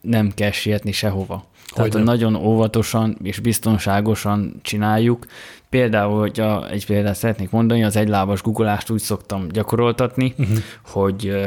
nem 0.00 0.32
kell 0.34 0.50
sietni 0.50 0.92
sehova. 0.92 1.44
Tehát 1.74 1.92
hogy 1.92 2.02
nagyon 2.02 2.34
óvatosan 2.34 3.18
és 3.22 3.38
biztonságosan 3.38 4.60
csináljuk. 4.62 5.26
Például, 5.68 6.20
hogy 6.20 6.40
a, 6.40 6.70
egy 6.70 6.86
példát 6.86 7.14
szeretnék 7.14 7.50
mondani, 7.50 7.84
az 7.84 7.96
egylábas 7.96 8.42
guggolást 8.42 8.90
úgy 8.90 9.00
szoktam 9.00 9.48
gyakoroltatni, 9.48 10.34
uh-huh. 10.38 10.56
hogy 10.82 11.38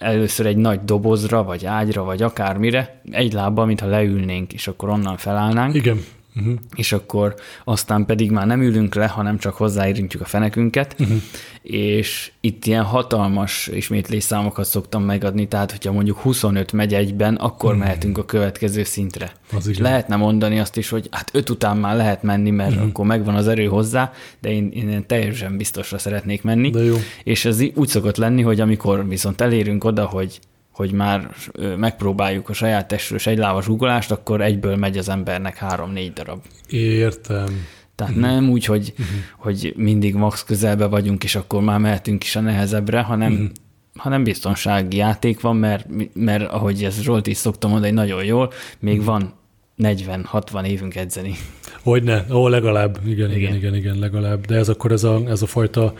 először 0.00 0.46
egy 0.46 0.56
nagy 0.56 0.80
dobozra, 0.84 1.42
vagy 1.42 1.66
ágyra, 1.66 2.04
vagy 2.04 2.22
akármire, 2.22 3.00
egy 3.10 3.32
lábbal, 3.32 3.66
mintha 3.66 3.86
leülnénk, 3.86 4.52
és 4.52 4.68
akkor 4.68 4.88
onnan 4.88 5.16
felállnánk. 5.16 5.74
Igen. 5.74 6.04
Uh-huh. 6.36 6.54
És 6.74 6.92
akkor 6.92 7.34
aztán 7.64 8.06
pedig 8.06 8.30
már 8.30 8.46
nem 8.46 8.62
ülünk 8.62 8.94
le, 8.94 9.06
hanem 9.06 9.38
csak 9.38 9.54
hozzáérintjük 9.54 10.22
a 10.22 10.24
fenekünket, 10.24 10.96
uh-huh. 10.98 11.16
és 11.62 12.32
itt 12.40 12.64
ilyen 12.66 12.84
hatalmas 12.84 13.66
ismétlésszámokat 13.66 14.64
szoktam 14.64 15.02
megadni, 15.02 15.48
tehát 15.48 15.70
hogyha 15.70 15.92
mondjuk 15.92 16.18
25 16.18 16.72
megy 16.72 16.94
egyben, 16.94 17.34
akkor 17.34 17.70
uh-huh. 17.70 17.84
mehetünk 17.84 18.18
a 18.18 18.24
következő 18.24 18.84
szintre. 18.84 19.32
Az 19.52 19.66
és 19.66 19.78
lehetne 19.78 20.16
mondani 20.16 20.58
azt 20.58 20.76
is, 20.76 20.88
hogy 20.88 21.08
hát 21.10 21.30
öt 21.32 21.50
után 21.50 21.76
már 21.76 21.96
lehet 21.96 22.22
menni, 22.22 22.50
mert 22.50 22.70
uh-huh. 22.70 22.88
akkor 22.88 23.06
megvan 23.06 23.34
az 23.34 23.48
erő 23.48 23.66
hozzá, 23.66 24.12
de 24.40 24.50
én, 24.50 24.70
én 24.70 25.06
teljesen 25.06 25.56
biztosra 25.56 25.98
szeretnék 25.98 26.42
menni. 26.42 26.70
De 26.70 26.84
jó. 26.84 26.96
És 27.24 27.44
ez 27.44 27.62
úgy 27.74 27.88
szokott 27.88 28.16
lenni, 28.16 28.42
hogy 28.42 28.60
amikor 28.60 29.08
viszont 29.08 29.40
elérünk 29.40 29.84
oda, 29.84 30.04
hogy 30.04 30.40
hogy 30.72 30.92
már 30.92 31.34
megpróbáljuk 31.76 32.48
a 32.48 32.52
saját 32.52 32.88
testről 32.88 33.18
egy 33.24 33.38
lábas 33.38 33.68
uggolást, 33.68 34.10
akkor 34.10 34.40
egyből 34.40 34.76
megy 34.76 34.98
az 34.98 35.08
embernek 35.08 35.56
három-négy 35.56 36.12
darab. 36.12 36.40
Értem. 36.68 37.66
Tehát 37.94 38.14
uh-huh. 38.14 38.30
nem 38.30 38.50
úgy, 38.50 38.64
hogy, 38.64 38.92
uh-huh. 38.92 39.16
hogy 39.36 39.72
mindig 39.76 40.14
max 40.14 40.44
közelbe 40.44 40.86
vagyunk, 40.86 41.24
és 41.24 41.34
akkor 41.34 41.62
már 41.62 41.78
mehetünk 41.78 42.24
is 42.24 42.36
a 42.36 42.40
nehezebbre, 42.40 43.00
hanem, 43.00 43.32
uh-huh. 43.32 43.48
hanem 43.96 44.24
biztonsági 44.24 44.96
játék 44.96 45.40
van, 45.40 45.56
mert, 45.56 45.86
mert 46.12 46.50
ahogy 46.50 46.84
ez 46.84 47.00
Zsolt 47.00 47.26
is 47.26 47.36
szoktam 47.36 47.70
mondani 47.70 47.92
nagyon 47.92 48.24
jól, 48.24 48.52
még 48.78 48.98
uh-huh. 48.98 49.06
van 49.06 49.34
40-60 49.78 50.66
évünk 50.66 50.96
edzeni. 50.96 51.34
Hogyne, 51.82 52.24
ó, 52.30 52.48
legalább, 52.48 52.98
igen, 53.06 53.30
igen, 53.30 53.36
igen, 53.36 53.54
igen, 53.54 53.74
igen, 53.74 53.98
legalább. 53.98 54.46
De 54.46 54.56
ez 54.56 54.68
akkor 54.68 54.92
ez 54.92 55.04
a, 55.04 55.22
ez 55.26 55.42
a 55.42 55.46
fajta 55.46 55.94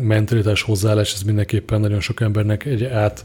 mentalitás 0.00 0.62
hozzáállás, 0.62 1.14
ez 1.14 1.22
mindenképpen 1.22 1.80
nagyon 1.80 2.00
sok 2.00 2.20
embernek 2.20 2.64
egy 2.64 2.84
át 2.84 3.24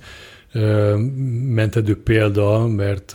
mentedő 1.48 2.02
példa, 2.04 2.68
mert 2.68 3.14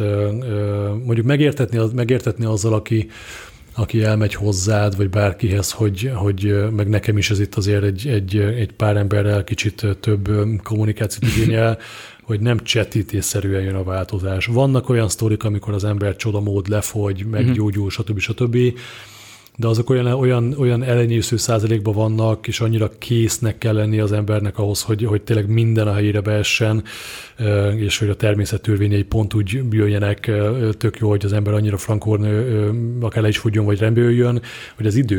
mondjuk 1.04 1.26
megértetni, 1.26 1.80
megértetni 1.94 2.44
azzal, 2.44 2.72
aki, 2.72 3.08
aki 3.74 4.02
elmegy 4.02 4.34
hozzád, 4.34 4.96
vagy 4.96 5.10
bárkihez, 5.10 5.72
hogy, 5.72 6.10
hogy 6.14 6.64
meg 6.70 6.88
nekem 6.88 7.18
is 7.18 7.30
ez 7.30 7.40
itt 7.40 7.54
azért 7.54 7.82
egy, 7.82 8.06
egy, 8.06 8.36
egy 8.36 8.72
pár 8.72 8.96
emberrel 8.96 9.44
kicsit 9.44 9.86
több 10.00 10.28
kommunikációt 10.62 11.36
igényel, 11.36 11.78
hogy 12.28 12.40
nem 12.40 12.58
csetítésszerűen 12.58 13.62
jön 13.62 13.74
a 13.74 13.82
változás. 13.82 14.46
Vannak 14.46 14.88
olyan 14.88 15.08
sztorik, 15.08 15.44
amikor 15.44 15.74
az 15.74 15.84
ember 15.84 16.16
csodamód 16.16 16.68
lefogy, 16.68 17.26
meggyógyul, 17.26 17.90
stb. 17.90 18.18
stb 18.18 18.56
de 19.60 19.66
azok 19.66 19.90
olyan, 19.90 20.06
olyan, 20.06 20.54
olyan 20.58 20.82
elenyésző 20.82 21.36
százalékban 21.36 21.94
vannak, 21.94 22.46
és 22.46 22.60
annyira 22.60 22.90
késznek 22.98 23.58
kell 23.58 23.74
lenni 23.74 23.98
az 23.98 24.12
embernek 24.12 24.58
ahhoz, 24.58 24.82
hogy, 24.82 25.04
hogy 25.04 25.22
tényleg 25.22 25.48
minden 25.48 25.86
a 25.86 25.92
helyére 25.92 26.20
beessen, 26.20 26.84
és 27.76 27.98
hogy 27.98 28.08
a 28.08 28.14
természet 28.14 28.62
törvényei 28.62 29.02
pont 29.02 29.34
úgy 29.34 29.62
jöjjenek, 29.70 30.30
tök 30.78 30.98
jó, 30.98 31.08
hogy 31.08 31.24
az 31.24 31.32
ember 31.32 31.54
annyira 31.54 31.76
frankon 31.76 32.24
akár 33.00 33.22
le 33.22 33.28
is 33.28 33.38
fogjon, 33.38 33.64
vagy 33.64 33.78
rendbe 33.78 34.00
jöjjön, 34.00 34.42
hogy 34.76 34.86
az 34.86 34.94
idő. 34.94 35.16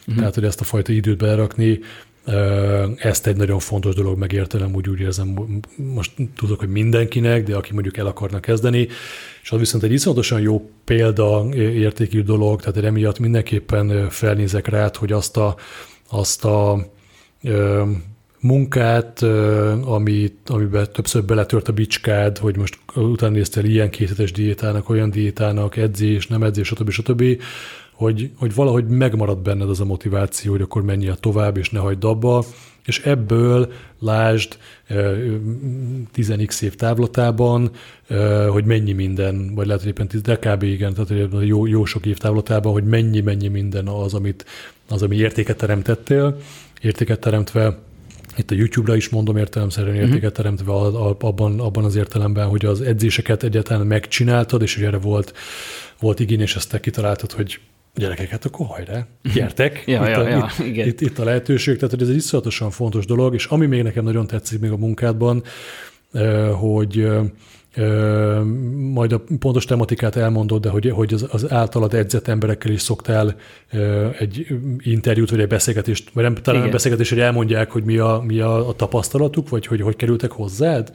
Uh-huh. 0.00 0.16
Tehát, 0.16 0.34
hogy 0.34 0.44
ezt 0.44 0.60
a 0.60 0.64
fajta 0.64 0.92
időt 0.92 1.18
berakni, 1.18 1.80
ezt 2.96 3.26
egy 3.26 3.36
nagyon 3.36 3.58
fontos 3.58 3.94
dolog 3.94 4.18
megértelem, 4.18 4.74
úgy 4.74 4.88
úgy 4.88 5.00
érzem, 5.00 5.58
most 5.76 6.12
tudok, 6.36 6.58
hogy 6.58 6.68
mindenkinek, 6.68 7.44
de 7.44 7.56
aki 7.56 7.72
mondjuk 7.72 7.96
el 7.96 8.06
akarna 8.06 8.40
kezdeni, 8.40 8.88
és 9.42 9.50
az 9.50 9.58
viszont 9.58 9.84
egy 9.84 9.92
iszonyatosan 9.92 10.40
jó 10.40 10.70
példa 10.84 11.46
értékű 11.54 12.22
dolog, 12.22 12.60
tehát 12.60 12.84
emiatt 12.84 13.18
mindenképpen 13.18 14.10
felnézek 14.10 14.66
rá, 14.66 14.90
hogy 14.98 15.12
azt 15.12 15.36
a, 15.36 15.56
azt 16.10 16.44
a 16.44 16.86
munkát, 18.40 19.22
ami, 19.84 20.32
amiben 20.46 20.86
többször 20.92 21.24
beletört 21.24 21.68
a 21.68 21.72
bicskád, 21.72 22.38
hogy 22.38 22.56
most 22.56 22.78
utána 22.94 23.32
néztél 23.32 23.64
ilyen 23.64 23.90
készítés 23.90 24.32
diétának, 24.32 24.88
olyan 24.88 25.10
diétának, 25.10 25.76
edzés, 25.76 26.26
nem 26.26 26.42
edzés, 26.42 26.66
stb. 26.66 26.90
stb 26.90 27.42
hogy, 28.02 28.30
hogy 28.36 28.54
valahogy 28.54 28.86
megmarad 28.86 29.38
benned 29.38 29.68
az 29.68 29.80
a 29.80 29.84
motiváció, 29.84 30.52
hogy 30.52 30.60
akkor 30.60 30.82
menjél 30.82 31.16
tovább, 31.16 31.56
és 31.56 31.70
ne 31.70 31.78
hagyd 31.78 32.04
abba, 32.04 32.44
és 32.84 33.00
ebből 33.00 33.72
lásd 33.98 34.56
10x 36.14 36.62
év 36.62 36.74
távlatában, 36.74 37.70
hogy 38.48 38.64
mennyi 38.64 38.92
minden, 38.92 39.54
vagy 39.54 39.66
lehet, 39.66 39.82
hogy 39.82 39.90
éppen 39.90 40.08
10, 40.08 40.20
de 40.20 40.36
kb. 40.36 40.62
igen, 40.62 40.94
tehát 40.94 41.44
jó, 41.44 41.66
jó 41.66 41.84
sok 41.84 42.06
év 42.06 42.18
távlatában, 42.18 42.72
hogy 42.72 42.84
mennyi-mennyi 42.84 43.48
minden 43.48 43.86
az, 43.86 44.14
amit, 44.14 44.44
az, 44.88 45.02
ami 45.02 45.16
értéket 45.16 45.56
teremtettél, 45.56 46.36
értéket 46.80 47.20
teremtve 47.20 47.78
itt 48.36 48.50
a 48.50 48.54
YouTube-ra 48.54 48.96
is 48.96 49.08
mondom 49.08 49.36
értelemszerűen 49.36 49.96
mhm. 49.96 50.04
értéket 50.04 50.32
teremtve 50.32 50.72
abban, 50.72 51.60
abban 51.60 51.84
az 51.84 51.96
értelemben, 51.96 52.48
hogy 52.48 52.64
az 52.64 52.80
edzéseket 52.80 53.42
egyáltalán 53.42 53.86
megcsináltad, 53.86 54.62
és 54.62 54.74
hogy 54.74 54.84
erre 54.84 54.98
volt, 54.98 55.32
volt 56.00 56.20
igény, 56.20 56.40
és 56.40 56.56
ezt 56.56 56.70
te 56.70 56.80
kitaláltad, 56.80 57.32
hogy 57.32 57.60
gyerekeket, 57.94 58.30
hát 58.30 58.44
akkor 58.44 58.66
hajrá, 58.66 59.06
gyertek, 59.34 59.82
ja, 59.86 60.00
itt, 60.00 60.08
ja, 60.08 60.18
a, 60.18 60.28
ja, 60.28 60.50
itt, 60.58 60.66
igen. 60.66 60.86
Itt, 60.86 61.00
itt 61.00 61.18
a 61.18 61.24
lehetőség, 61.24 61.74
tehát 61.74 61.90
hogy 61.90 62.02
ez 62.02 62.08
egy 62.08 62.16
iszonyatosan 62.16 62.70
fontos 62.70 63.06
dolog, 63.06 63.34
és 63.34 63.44
ami 63.44 63.66
még 63.66 63.82
nekem 63.82 64.04
nagyon 64.04 64.26
tetszik 64.26 64.60
még 64.60 64.70
a 64.70 64.76
munkádban, 64.76 65.42
hogy 66.58 67.08
majd 68.92 69.12
a 69.12 69.22
pontos 69.38 69.64
tematikát 69.64 70.16
elmondod, 70.16 70.62
de 70.62 70.68
hogy, 70.68 70.90
hogy 70.90 71.14
az, 71.14 71.26
az 71.30 71.52
általad 71.52 71.94
edzett 71.94 72.28
emberekkel 72.28 72.72
is 72.72 72.80
szoktál 72.80 73.34
egy 74.18 74.46
interjút, 74.78 75.30
vagy 75.30 75.40
egy 75.40 75.48
beszélgetést, 75.48 76.10
vagy 76.12 76.24
nem, 76.24 76.34
talán 76.34 76.60
Igen. 76.60 76.72
beszélgetés, 76.72 77.08
hogy 77.08 77.20
elmondják, 77.20 77.70
hogy 77.70 77.84
mi 77.84 77.98
a, 77.98 78.22
mi 78.26 78.40
a, 78.40 78.68
a 78.68 78.72
tapasztalatuk, 78.72 79.48
vagy 79.48 79.66
hogy 79.66 79.80
hogy 79.80 79.96
kerültek 79.96 80.30
hozzád? 80.30 80.92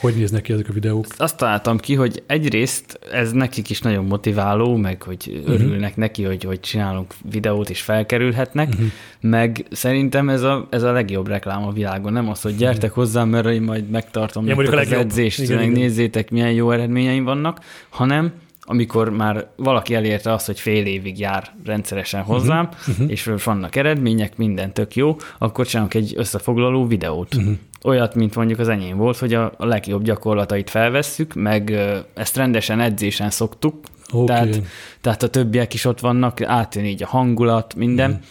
Hogy 0.00 0.14
néznek 0.14 0.42
ki 0.42 0.52
ezek 0.52 0.68
a 0.68 0.72
videók? 0.72 1.06
Azt 1.16 1.36
találtam 1.36 1.78
ki, 1.78 1.94
hogy 1.94 2.22
egyrészt 2.26 2.98
ez 3.12 3.32
nekik 3.32 3.70
is 3.70 3.80
nagyon 3.80 4.04
motiváló, 4.04 4.76
meg 4.76 5.02
hogy 5.02 5.32
uh-huh. 5.40 5.54
örülnek 5.54 5.96
neki, 5.96 6.24
hogy, 6.24 6.44
hogy 6.44 6.60
csinálunk 6.60 7.14
videót 7.30 7.70
és 7.70 7.80
felkerülhetnek, 7.80 8.68
uh-huh. 8.68 8.86
meg 9.20 9.66
szerintem 9.70 10.28
ez 10.28 10.42
a, 10.42 10.66
ez 10.70 10.82
a 10.82 10.92
legjobb 10.92 11.28
reklám 11.28 11.66
a 11.66 11.72
világon, 11.72 12.12
nem 12.12 12.28
az, 12.28 12.40
hogy 12.40 12.56
gyertek 12.56 12.92
hozzám, 12.92 13.28
mert 13.28 13.46
én 13.46 13.62
majd 13.62 13.88
megtartom 13.88 14.46
ja, 14.46 14.56
nektek 14.56 14.78
az 14.78 14.92
edzést, 14.92 15.40
igen, 15.40 15.56
meg 15.56 15.66
igen. 15.70 15.80
nézzétek, 15.80 16.19
milyen 16.28 16.52
jó 16.52 16.70
eredményeim 16.70 17.24
vannak, 17.24 17.60
hanem 17.88 18.32
amikor 18.70 19.10
már 19.10 19.50
valaki 19.56 19.94
elérte 19.94 20.32
azt, 20.32 20.46
hogy 20.46 20.60
fél 20.60 20.86
évig 20.86 21.18
jár 21.18 21.50
rendszeresen 21.64 22.22
hozzám, 22.22 22.68
uh-huh. 22.88 23.10
és 23.10 23.30
vannak 23.44 23.76
eredmények, 23.76 24.36
minden 24.36 24.72
tök 24.72 24.96
jó, 24.96 25.16
akkor 25.38 25.66
csinálunk 25.66 25.94
egy 25.94 26.12
összefoglaló 26.16 26.86
videót. 26.86 27.34
Uh-huh. 27.34 27.54
Olyat, 27.84 28.14
mint 28.14 28.34
mondjuk 28.34 28.58
az 28.58 28.68
enyém 28.68 28.96
volt, 28.96 29.18
hogy 29.18 29.34
a, 29.34 29.52
a 29.56 29.64
legjobb 29.64 30.02
gyakorlatait 30.02 30.70
felvesszük, 30.70 31.34
meg 31.34 31.70
ezt 32.14 32.36
rendesen 32.36 32.80
edzésen 32.80 33.30
szoktuk, 33.30 33.74
okay. 34.12 34.24
tehát, 34.24 34.62
tehát 35.00 35.22
a 35.22 35.28
többiek 35.28 35.74
is 35.74 35.84
ott 35.84 36.00
vannak, 36.00 36.42
átjön 36.42 36.84
így 36.84 37.02
a 37.02 37.06
hangulat, 37.06 37.74
minden, 37.74 38.10
uh-huh. 38.10 38.24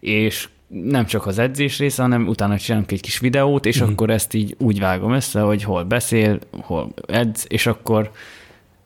és 0.00 0.48
nem 0.68 1.06
csak 1.06 1.26
az 1.26 1.38
edzés 1.38 1.78
része, 1.78 2.02
hanem 2.02 2.28
utána 2.28 2.58
csinálunk 2.58 2.92
egy 2.92 3.00
kis 3.00 3.18
videót, 3.18 3.66
és 3.66 3.76
uh-huh. 3.76 3.92
akkor 3.92 4.10
ezt 4.10 4.34
így 4.34 4.54
úgy 4.58 4.78
vágom 4.78 5.12
össze, 5.12 5.40
hogy 5.40 5.62
hol 5.62 5.84
beszél, 5.84 6.38
hol 6.50 6.92
edz, 7.06 7.44
és 7.48 7.66
akkor 7.66 8.10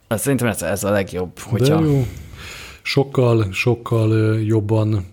azt 0.09 0.23
szerintem 0.23 0.49
ez, 0.49 0.63
ez 0.63 0.85
a 0.85 0.91
legjobb. 0.91 1.39
Hogyha... 1.39 1.81
De 1.81 1.87
jó. 1.87 2.07
Sokkal, 2.83 3.47
sokkal 3.53 4.41
jobban 4.41 5.07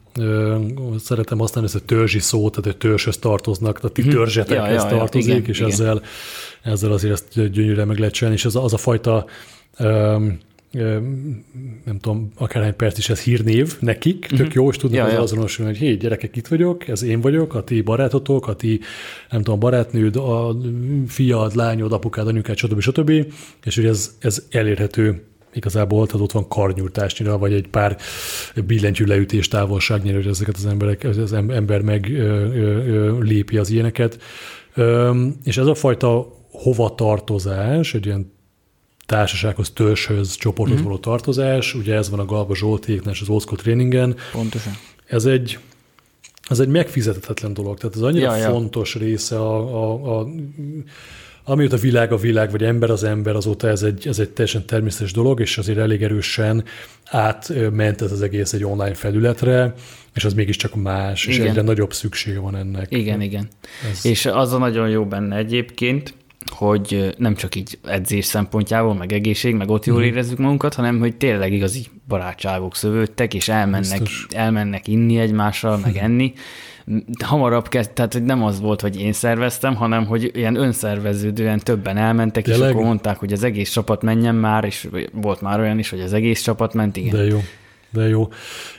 szeretem 0.98 1.38
használni 1.40 1.70
ezt 1.70 1.84
a 1.84 1.86
törzsi 1.86 2.20
szót, 2.20 2.52
tehát 2.52 2.70
egy 2.70 2.78
törzshöz 2.78 3.18
tartoznak, 3.18 3.80
tehát 3.80 3.94
ti 3.94 4.02
mhm. 4.02 4.10
törzsetekhez 4.10 4.84
ja, 4.84 4.90
ja, 4.90 4.98
tartozik, 4.98 5.30
ja, 5.30 5.38
igen, 5.38 5.50
és 5.50 5.58
igen. 5.58 5.72
Ezzel, 5.72 6.02
ezzel 6.62 6.92
azért 6.92 7.14
ezt 7.14 7.52
gyönyörűen 7.52 7.88
meg 7.88 7.98
lehet 7.98 8.14
csinálni, 8.14 8.38
és 8.38 8.46
az, 8.46 8.56
az 8.56 8.74
a 8.74 8.78
fajta 8.78 9.26
um, 9.80 10.38
nem 11.86 11.98
tudom, 12.02 12.32
akárhány 12.36 12.76
perc 12.76 12.98
is 12.98 13.10
ez 13.10 13.20
hírnév 13.20 13.78
nekik, 13.80 14.26
tök 14.26 14.40
uh-huh. 14.40 14.54
jó, 14.54 14.70
és 14.70 14.76
tudnak 14.76 15.08
ja, 15.08 15.14
ja. 15.14 15.22
azonosulni, 15.22 15.72
hogy 15.72 15.80
hé, 15.80 15.94
gyerekek, 15.96 16.36
itt 16.36 16.48
vagyok, 16.48 16.88
ez 16.88 17.04
én 17.04 17.22
vagyok, 17.22 17.54
a 17.54 17.64
ti 17.64 17.82
barátotok, 17.82 18.48
a 18.48 18.56
ti, 18.56 18.80
nem 19.30 19.42
tudom, 19.42 19.60
barátnőd, 19.60 20.16
a 20.16 20.56
fiad, 21.08 21.56
lányod, 21.56 21.92
apukád, 21.92 22.28
anyukád, 22.28 22.58
stb. 22.58 22.80
stb. 22.80 23.10
És 23.64 23.76
hogy 23.76 23.86
ez, 23.86 24.16
ez 24.20 24.46
elérhető 24.50 25.24
igazából, 25.54 26.06
tehát 26.06 26.22
ott 26.22 26.32
van 26.32 26.48
karnyújtásnyira, 26.48 27.38
vagy 27.38 27.54
egy 27.54 27.68
pár 27.68 27.98
billentyű 28.66 29.06
leütés 29.06 29.48
távolságnyira, 29.48 30.16
hogy 30.16 30.28
ezeket 30.28 30.56
az 30.56 30.66
emberek, 30.66 31.04
az 31.04 31.34
ember 31.34 31.82
meg 31.82 32.10
ö, 32.12 32.24
ö, 32.56 33.22
lépi 33.22 33.58
az 33.58 33.70
ilyeneket. 33.70 34.20
Ö, 34.74 35.22
és 35.44 35.58
ez 35.58 35.66
a 35.66 35.76
fajta 35.76 36.28
hovatartozás, 36.52 37.94
egy 37.94 38.06
ilyen 38.06 38.36
társasághoz, 39.08 39.70
törzshöz, 39.70 40.36
csoporthoz 40.36 40.80
mm. 40.80 40.84
való 40.84 40.98
tartozás. 40.98 41.74
Ugye 41.74 41.96
ez 41.96 42.10
van 42.10 42.20
a 42.20 42.26
Galba 42.26 42.56
Zsoltéknál 42.56 43.14
és 43.14 43.22
az 43.22 43.42
School 43.42 43.58
Trainingen. 43.58 44.16
Pontosan. 44.32 44.74
Ez 45.06 45.26
egy, 45.26 45.60
az 46.44 46.60
egy 46.60 46.68
megfizethetetlen 46.68 47.54
dolog. 47.54 47.78
Tehát 47.78 47.96
ez 47.96 48.02
annyira 48.02 48.36
ja, 48.36 48.50
fontos 48.50 48.96
ja. 48.96 49.02
része 49.02 49.40
a, 49.40 49.58
a, 49.58 50.20
a 50.20 50.28
amióta 51.50 51.78
világ 51.78 52.12
a 52.12 52.18
világ, 52.18 52.52
vagy 52.52 52.64
ember 52.64 52.90
az 52.90 53.04
ember, 53.04 53.36
azóta 53.36 53.68
ez 53.68 53.84
egy, 53.84 54.08
ez 54.08 54.20
egy 54.20 54.30
teljesen 54.30 54.66
természetes 54.66 55.12
dolog, 55.12 55.40
és 55.40 55.58
azért 55.58 55.78
elég 55.78 56.04
erősen 56.04 56.64
átment 57.06 58.02
ez 58.02 58.12
az 58.12 58.22
egész 58.22 58.54
egy 58.54 58.64
online 58.64 58.94
felületre, 58.94 59.74
és 60.14 60.26
az 60.26 60.34
mégiscsak 60.34 60.76
más, 60.76 61.26
igen. 61.26 61.40
és 61.40 61.50
egyre 61.50 61.62
nagyobb 61.62 61.94
szüksége 61.94 62.40
van 62.40 62.56
ennek. 62.56 62.88
Igen, 62.90 63.22
igen. 63.22 63.48
Ez... 63.92 64.06
És 64.06 64.26
az 64.26 64.54
a 64.54 64.58
nagyon 64.58 64.90
jó 64.90 65.06
benne 65.06 65.36
egyébként, 65.36 66.14
hogy 66.50 67.14
nem 67.18 67.36
csak 67.36 67.56
így 67.56 67.80
edzés 67.86 68.26
szempontjából, 68.26 68.94
meg 68.94 69.12
egészség, 69.12 69.56
meg 69.56 69.70
ott 69.70 69.86
jól 69.86 69.98
mhm. 69.98 70.08
érezzük 70.08 70.38
magunkat, 70.38 70.74
hanem 70.74 71.00
hogy 71.00 71.16
tényleg 71.16 71.54
igazi 71.54 71.86
barátságok 72.08 72.76
szövődtek, 72.76 73.34
és 73.34 73.50
elmennek, 73.50 74.02
elmennek 74.30 74.88
inni 74.88 75.18
egymással, 75.18 75.78
meg 75.78 75.98
enni. 75.98 76.34
Hamarabb 77.24 77.68
kezd, 77.68 77.92
tehát 77.92 78.14
hogy 78.14 78.24
nem 78.24 78.44
az 78.44 78.60
volt, 78.60 78.82
hogy 78.82 79.00
én 79.00 79.14
szerveztem, 79.14 79.76
hanem 79.76 80.06
hogy 80.06 80.32
ilyen 80.34 80.56
önszerveződően 80.56 81.60
többen 81.60 81.98
elmentek, 81.98 82.44
tényleg? 82.44 82.68
és 82.68 82.74
akkor 82.74 82.86
mondták, 82.86 83.18
hogy 83.18 83.34
az 83.34 83.44
egész 83.44 83.72
csapat 83.72 84.02
menjen 84.02 84.36
már, 84.36 84.64
és 84.64 84.88
volt 85.12 85.42
már 85.42 85.60
olyan 85.60 85.80
is, 85.80 85.90
hogy 85.90 86.02
az 86.02 86.14
egész 86.14 86.42
csapat 86.42 86.74
ment, 86.74 86.98
igen. 86.98 87.16
De 87.16 87.24
jó. 87.24 87.40
De 87.90 88.08
jó. 88.08 88.30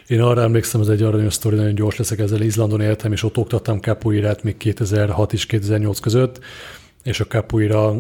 Én 0.07 0.21
arra 0.21 0.43
emlékszem, 0.43 0.81
ez 0.81 0.89
egy 0.89 1.03
aranyos 1.03 1.35
sztori, 1.35 1.57
nagyon 1.57 1.75
gyors 1.75 1.97
leszek 1.97 2.19
ezzel. 2.19 2.41
Izlandon 2.41 2.81
éltem, 2.81 3.12
és 3.12 3.23
ott 3.23 3.37
oktattam 3.37 3.79
capoeirát 3.79 4.43
még 4.43 4.57
2006 4.57 5.33
és 5.33 5.47
2008 5.47 5.99
között, 5.99 6.41
és 7.09 7.21
a 7.21 7.27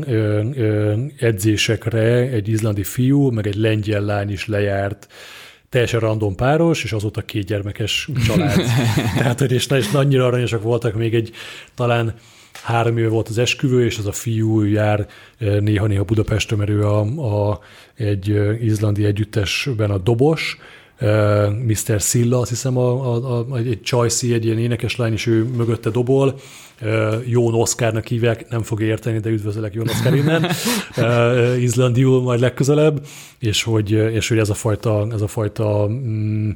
ö, 0.06 0.94
edzésekre 1.18 2.16
egy 2.16 2.48
izlandi 2.48 2.82
fiú, 2.82 3.30
meg 3.30 3.46
egy 3.46 3.54
lengyel 3.54 4.00
lány 4.00 4.30
is 4.30 4.46
lejárt, 4.46 5.08
teljesen 5.68 6.00
random 6.00 6.34
páros, 6.34 6.84
és 6.84 6.92
azóta 6.92 7.22
két 7.22 7.44
gyermekes 7.44 8.08
család. 8.26 8.60
Tehát, 9.18 9.38
hogy 9.38 9.52
és, 9.52 9.66
és 9.66 9.92
annyira 9.92 10.26
aranyosak 10.26 10.62
voltak, 10.62 10.94
még 10.94 11.14
egy 11.14 11.30
talán 11.74 12.14
három 12.62 12.98
éve 12.98 13.08
volt 13.08 13.28
az 13.28 13.38
esküvő, 13.38 13.84
és 13.84 13.98
az 13.98 14.06
a 14.06 14.12
fiú 14.12 14.62
jár 14.62 15.06
néha-néha 15.38 16.04
Budapesten, 16.04 16.58
mert 16.58 16.70
ő 16.70 16.86
a, 16.86 17.00
a, 17.50 17.60
egy 17.94 18.40
izlandi 18.62 19.04
együttesben 19.04 19.90
a 19.90 19.98
dobos, 19.98 20.58
Mr. 21.66 22.00
Silla, 22.00 22.38
azt 22.38 22.48
hiszem 22.48 22.76
a, 22.76 23.14
a, 23.14 23.46
a, 23.50 23.56
egy 23.56 23.80
Csajci, 23.82 24.32
egy 24.32 24.44
ilyen 24.44 24.58
énekeslány, 24.58 25.12
és 25.12 25.26
ő 25.26 25.44
mögötte 25.44 25.90
dobol, 25.90 26.38
Jón 27.26 27.54
Oszkárnak 27.54 28.06
hívják, 28.06 28.48
nem 28.48 28.62
fog 28.62 28.80
érteni, 28.80 29.18
de 29.18 29.30
üdvözlök 29.30 29.74
Jón 29.74 29.88
Oszkár 29.88 30.14
innen, 30.14 30.50
Izlandiul 31.60 32.22
majd 32.22 32.40
legközelebb, 32.40 33.06
és 33.38 33.62
hogy, 33.62 33.90
és 33.90 34.28
hogy 34.28 34.38
ez 34.38 34.50
a 34.50 34.54
fajta, 34.54 35.06
ez 35.12 35.20
a 35.20 35.26
fajta 35.26 35.86
mm, 35.88 36.50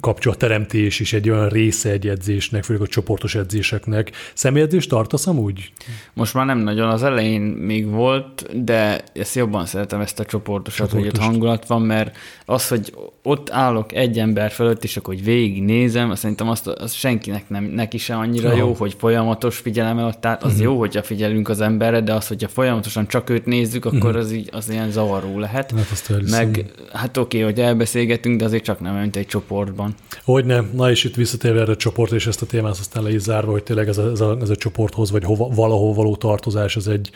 kapcsolatteremtés 0.00 1.00
is 1.00 1.12
egy 1.12 1.30
olyan 1.30 1.48
része 1.48 1.90
egy 1.90 2.08
edzésnek, 2.08 2.64
főleg 2.64 2.82
a 2.82 2.86
csoportos 2.86 3.34
edzéseknek. 3.34 4.12
Személyedzést 4.34 4.88
tartasz 4.88 5.26
amúgy? 5.26 5.72
Most 6.12 6.34
már 6.34 6.46
nem 6.46 6.58
nagyon, 6.58 6.88
az 6.88 7.02
elején 7.02 7.40
még 7.40 7.90
volt, 7.90 8.64
de 8.64 9.04
ezt 9.12 9.34
jobban 9.34 9.66
szeretem 9.66 10.00
ezt 10.00 10.20
a 10.20 10.24
csoportosat, 10.24 10.88
Csoportos. 10.88 11.10
hogy 11.10 11.18
ott 11.18 11.26
hangulat 11.26 11.66
van, 11.66 11.82
mert 11.82 12.16
az, 12.44 12.68
hogy 12.68 12.94
ott 13.22 13.50
állok 13.50 13.92
egy 13.94 14.18
ember 14.18 14.50
fölött, 14.50 14.84
és 14.84 14.96
akkor 14.96 15.14
hogy 15.14 15.24
végignézem, 15.24 16.14
szerintem 16.14 16.48
azt, 16.48 16.66
azt 16.66 16.94
senkinek 16.94 17.48
nem, 17.48 17.64
neki 17.64 17.98
sem 17.98 18.18
annyira 18.18 18.48
Aha. 18.48 18.58
jó, 18.58 18.72
hogy 18.72 18.96
folyamatos 19.04 19.56
figyelem 19.56 20.12
tehát 20.20 20.42
az 20.42 20.50
uh-huh. 20.50 20.64
jó, 20.64 20.78
hogyha 20.78 21.02
figyelünk 21.02 21.48
az 21.48 21.60
emberre, 21.60 22.00
de 22.00 22.14
az, 22.14 22.26
hogyha 22.26 22.48
folyamatosan 22.48 23.06
csak 23.06 23.30
őt 23.30 23.46
nézzük, 23.46 23.84
akkor 23.84 23.98
uh-huh. 23.98 24.16
az, 24.16 24.32
így, 24.32 24.48
az 24.52 24.70
ilyen 24.70 24.90
zavaró 24.90 25.38
lehet. 25.38 25.70
Hát 25.70 25.90
azt 25.90 26.30
Meg 26.30 26.64
hát 26.92 27.16
oké, 27.16 27.42
okay, 27.42 27.52
hogy 27.52 27.60
elbeszélgetünk, 27.60 28.38
de 28.38 28.44
azért 28.44 28.64
csak 28.64 28.80
nem 28.80 28.96
önt 28.96 29.16
egy 29.16 29.26
csoportban. 29.26 29.94
Hogy 30.24 30.44
nem, 30.44 30.70
na 30.72 30.90
és 30.90 31.04
itt 31.04 31.14
visszatérve 31.14 31.60
erre 31.60 31.72
a 31.72 31.76
csoport, 31.76 32.12
és 32.12 32.26
ezt 32.26 32.42
a 32.42 32.46
témát 32.46 32.70
aztán 32.70 33.02
le 33.02 33.12
is 33.12 33.20
zárva, 33.20 33.50
hogy 33.50 33.62
tényleg 33.62 33.88
ez 33.88 33.98
a, 33.98 34.10
ez 34.10 34.20
a, 34.20 34.36
ez 34.40 34.50
a 34.50 34.56
csoporthoz, 34.56 35.10
vagy 35.10 35.24
hova, 35.24 35.48
valahol 35.48 35.94
való 35.94 36.16
tartozás, 36.16 36.76
ez 36.76 36.86
egy, 36.86 37.10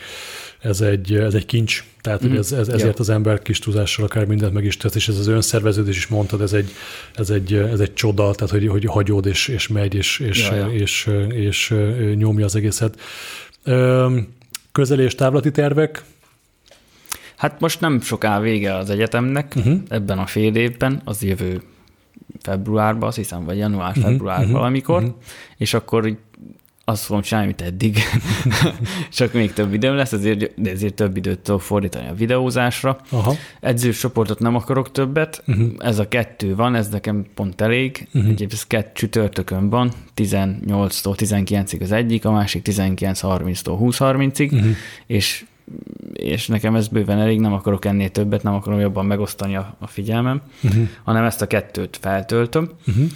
ez 0.59 0.81
egy, 0.81 1.13
ez 1.13 1.33
egy 1.33 1.45
kincs. 1.45 1.83
Tehát 2.01 2.27
mm. 2.27 2.35
ez, 2.35 2.51
ez, 2.51 2.67
ezért 2.67 2.95
ja. 2.95 2.99
az 2.99 3.09
ember 3.09 3.41
kis 3.41 3.59
túlzással 3.59 4.05
akár 4.05 4.25
mindent 4.25 4.53
meg 4.53 4.65
is 4.65 4.77
tesz, 4.77 4.95
és 4.95 5.07
ez 5.07 5.17
az 5.17 5.27
önszerveződés 5.27 5.97
is 5.97 6.07
mondtad, 6.07 6.41
ez 6.41 6.53
egy, 6.53 6.71
ez 7.15 7.29
egy, 7.29 7.53
ez 7.53 7.79
egy 7.79 7.93
csoda, 7.93 8.33
tehát 8.33 8.49
hogy, 8.49 8.67
hogy 8.67 8.85
hagyod 8.85 9.25
és, 9.25 9.47
és 9.47 9.67
megy, 9.67 9.95
és, 9.95 10.19
és, 10.19 10.49
ja, 10.49 10.55
ja. 10.55 10.67
És, 10.67 11.09
és, 11.29 11.37
és 11.37 11.73
nyomja 12.15 12.45
az 12.45 12.55
egészet. 12.55 12.99
Közeli 14.71 15.03
és 15.03 15.15
távlati 15.15 15.51
tervek? 15.51 16.03
Hát 17.35 17.59
most 17.59 17.79
nem 17.79 18.01
soká 18.01 18.39
vége 18.39 18.75
az 18.75 18.89
egyetemnek, 18.89 19.53
uh-huh. 19.55 19.79
ebben 19.89 20.19
a 20.19 20.25
fél 20.25 20.55
évben, 20.55 21.01
az 21.03 21.23
jövő 21.23 21.61
februárban, 22.41 23.07
azt 23.07 23.17
hiszem, 23.17 23.45
vagy 23.45 23.57
január-február 23.57 24.39
uh-huh. 24.39 24.53
valamikor, 24.53 25.01
uh-huh. 25.01 25.17
és 25.57 25.73
akkor 25.73 26.17
azt 26.89 27.03
fogom 27.03 27.21
csinálni, 27.21 27.47
mint 27.47 27.61
eddig. 27.61 27.99
Csak 29.11 29.33
még 29.33 29.53
több 29.53 29.69
videó 29.69 29.93
lesz, 29.93 30.11
ezért, 30.11 30.61
de 30.61 30.69
ezért 30.69 30.93
több 30.93 31.17
időt 31.17 31.39
tudok 31.39 31.61
fordítani 31.61 32.07
a 32.07 32.13
videózásra. 32.13 32.97
Aha. 33.09 33.33
Edzős 33.59 33.99
csoportot 33.99 34.39
nem 34.39 34.55
akarok 34.55 34.91
többet, 34.91 35.43
uh-huh. 35.47 35.67
ez 35.77 35.99
a 35.99 36.07
kettő 36.07 36.55
van, 36.55 36.75
ez 36.75 36.89
nekem 36.89 37.25
pont 37.33 37.61
elég. 37.61 38.07
Uh-huh. 38.07 38.23
Egyébként 38.23 38.53
ez 38.53 38.67
kettő 38.67 38.91
csütörtökön 38.93 39.69
van, 39.69 39.91
18-tól 40.15 41.15
19-ig 41.17 41.81
az 41.81 41.91
egyik, 41.91 42.25
a 42.25 42.31
másik 42.31 42.67
19-30-tól 42.71 43.77
20-30-ig, 43.81 44.51
uh-huh. 44.51 44.69
és 45.05 45.45
és 46.13 46.47
nekem 46.47 46.75
ez 46.75 46.87
bőven 46.87 47.19
elég, 47.19 47.39
nem 47.39 47.53
akarok 47.53 47.85
ennél 47.85 48.09
többet, 48.09 48.43
nem 48.43 48.53
akarom 48.53 48.79
jobban 48.79 49.05
megosztani 49.05 49.55
a, 49.55 49.75
a 49.79 49.87
figyelmem, 49.87 50.41
uh-huh. 50.63 50.87
hanem 51.03 51.23
ezt 51.23 51.41
a 51.41 51.47
kettőt 51.47 51.97
feltöltöm. 52.01 52.69
Uh-huh 52.87 53.07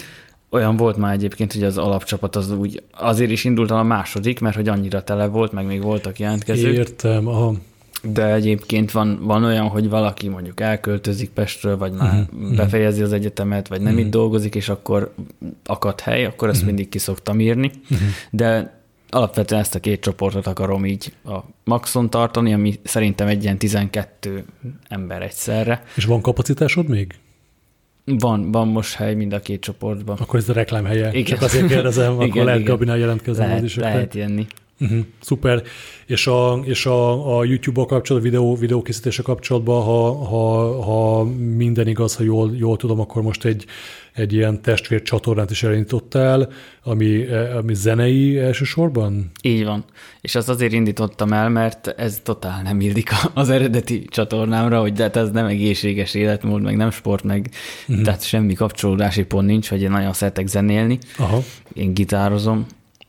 olyan 0.54 0.78
volt 0.78 0.98
már 0.98 1.14
egyébként, 1.14 1.54
hogy 1.54 1.64
az 1.64 1.78
alapcsapat 1.78 2.36
az 2.36 2.52
úgy 2.52 2.84
azért 2.92 3.32
is 3.32 3.44
indult 3.44 3.72
a 3.72 3.84
második, 3.84 4.40
mert 4.40 4.56
hogy 4.56 4.68
annyira 4.68 5.04
tele 5.04 5.26
volt, 5.26 5.52
meg 5.52 5.66
még 5.66 5.82
voltak 5.82 6.20
jelentkezők. 6.20 6.74
Értem, 6.74 7.28
aha. 7.28 7.54
De 8.02 8.34
egyébként 8.34 8.92
van, 8.92 9.20
van 9.22 9.44
olyan, 9.44 9.68
hogy 9.68 9.90
valaki 9.90 10.28
mondjuk 10.28 10.60
elköltözik 10.60 11.30
Pestről, 11.30 11.78
vagy 11.78 11.92
már 11.92 12.28
uh-huh. 12.34 12.56
befejezi 12.56 13.02
az 13.02 13.14
egyetemet, 13.14 13.68
vagy 13.68 13.82
nem 13.82 13.92
uh-huh. 13.92 14.06
itt 14.06 14.12
dolgozik, 14.12 14.56
és 14.56 14.70
akkor 14.70 15.14
akad 15.66 16.00
hely, 16.00 16.26
akkor 16.26 16.48
ezt 16.48 16.58
uh-huh. 16.58 16.74
mindig 16.74 16.92
ki 16.92 16.98
szoktam 16.98 17.40
írni. 17.40 17.72
Uh-huh. 17.84 18.08
De 18.32 18.82
alapvetően 19.10 19.62
ezt 19.62 19.76
a 19.76 19.80
két 19.80 20.02
csoportot 20.02 20.48
akarom 20.48 20.86
így 20.86 21.14
a 21.26 21.38
maxon 21.64 22.10
tartani, 22.10 22.54
ami 22.54 22.80
szerintem 22.84 23.28
egy 23.28 23.44
ilyen 23.44 23.58
12 23.58 24.46
ember 24.88 25.22
egyszerre. 25.22 25.84
És 25.96 26.06
van 26.06 26.22
kapacitásod 26.22 26.88
még? 26.88 27.16
Van, 28.06 28.52
van 28.52 28.68
most 28.68 28.96
hely 28.96 29.14
mind 29.14 29.34
a 29.34 29.40
két 29.40 29.62
csoportban. 29.62 30.18
Akkor 30.20 30.40
ez 30.40 30.50
a 30.50 30.54
reklám 30.54 30.86
helye. 30.86 31.10
Igen. 31.10 31.24
Csak 31.24 31.42
azért 31.42 31.68
kérdezem, 31.68 32.14
igen, 32.22 32.30
akkor 32.30 32.44
lehet 32.44 32.60
igen. 32.60 32.72
Gabinál 32.72 32.98
jelentkezni. 32.98 33.44
Lehet, 33.44 33.64
is 33.64 33.76
lehet 33.76 34.14
jönni. 34.14 34.48
Uh-huh, 34.80 35.00
szuper. 35.20 35.64
És 36.06 36.28
a, 36.28 36.60
és 36.64 36.86
a, 36.86 37.38
a 37.38 37.44
YouTube-val 37.44 37.86
kapcsolatban, 37.86 38.32
videó, 38.32 38.56
videókészítése 38.56 39.22
kapcsolatban, 39.22 39.84
ha, 39.84 40.26
ha, 40.26 40.82
ha 40.82 41.24
minden 41.56 41.88
igaz, 41.88 42.16
ha 42.16 42.24
jól, 42.24 42.56
jól 42.56 42.78
tudom, 42.78 43.00
akkor 43.00 43.22
most 43.22 43.46
egy, 43.46 43.66
egy 44.14 44.34
ilyen 44.34 44.62
testvér 44.62 45.02
csatornát 45.02 45.52
is 45.52 45.64
elindítottál, 45.64 46.50
ami, 46.84 47.26
ami 47.58 47.74
zenei 47.74 48.38
elsősorban? 48.38 49.32
Így 49.42 49.64
van. 49.64 49.86
És 50.22 50.36
azt 50.36 50.50
azért 50.50 50.74
indítottam 50.74 51.34
el, 51.34 51.50
mert 51.50 51.88
ez 51.88 52.20
totál 52.24 52.62
nem 52.62 52.82
illik 52.82 53.10
az 53.34 53.50
eredeti 53.50 54.06
csatornámra, 54.10 54.80
hogy 54.80 54.94
de 54.94 55.04
hát 55.04 55.16
ez 55.16 55.32
nem 55.32 55.46
egészséges 55.46 56.14
életmód, 56.14 56.62
meg 56.62 56.76
nem 56.76 56.92
sport, 56.92 57.24
meg 57.24 57.50
uh-huh. 57.88 58.04
tehát 58.06 58.24
semmi 58.24 58.54
kapcsolódási 58.54 59.24
pont 59.24 59.48
nincs, 59.48 59.70
hogy 59.70 59.82
én 59.82 59.92
nagyon 59.92 60.14
szeretek 60.14 60.48
zenélni. 60.48 60.98
Aha. 61.18 61.44
Én 61.74 61.94
gitározom, 61.94 62.66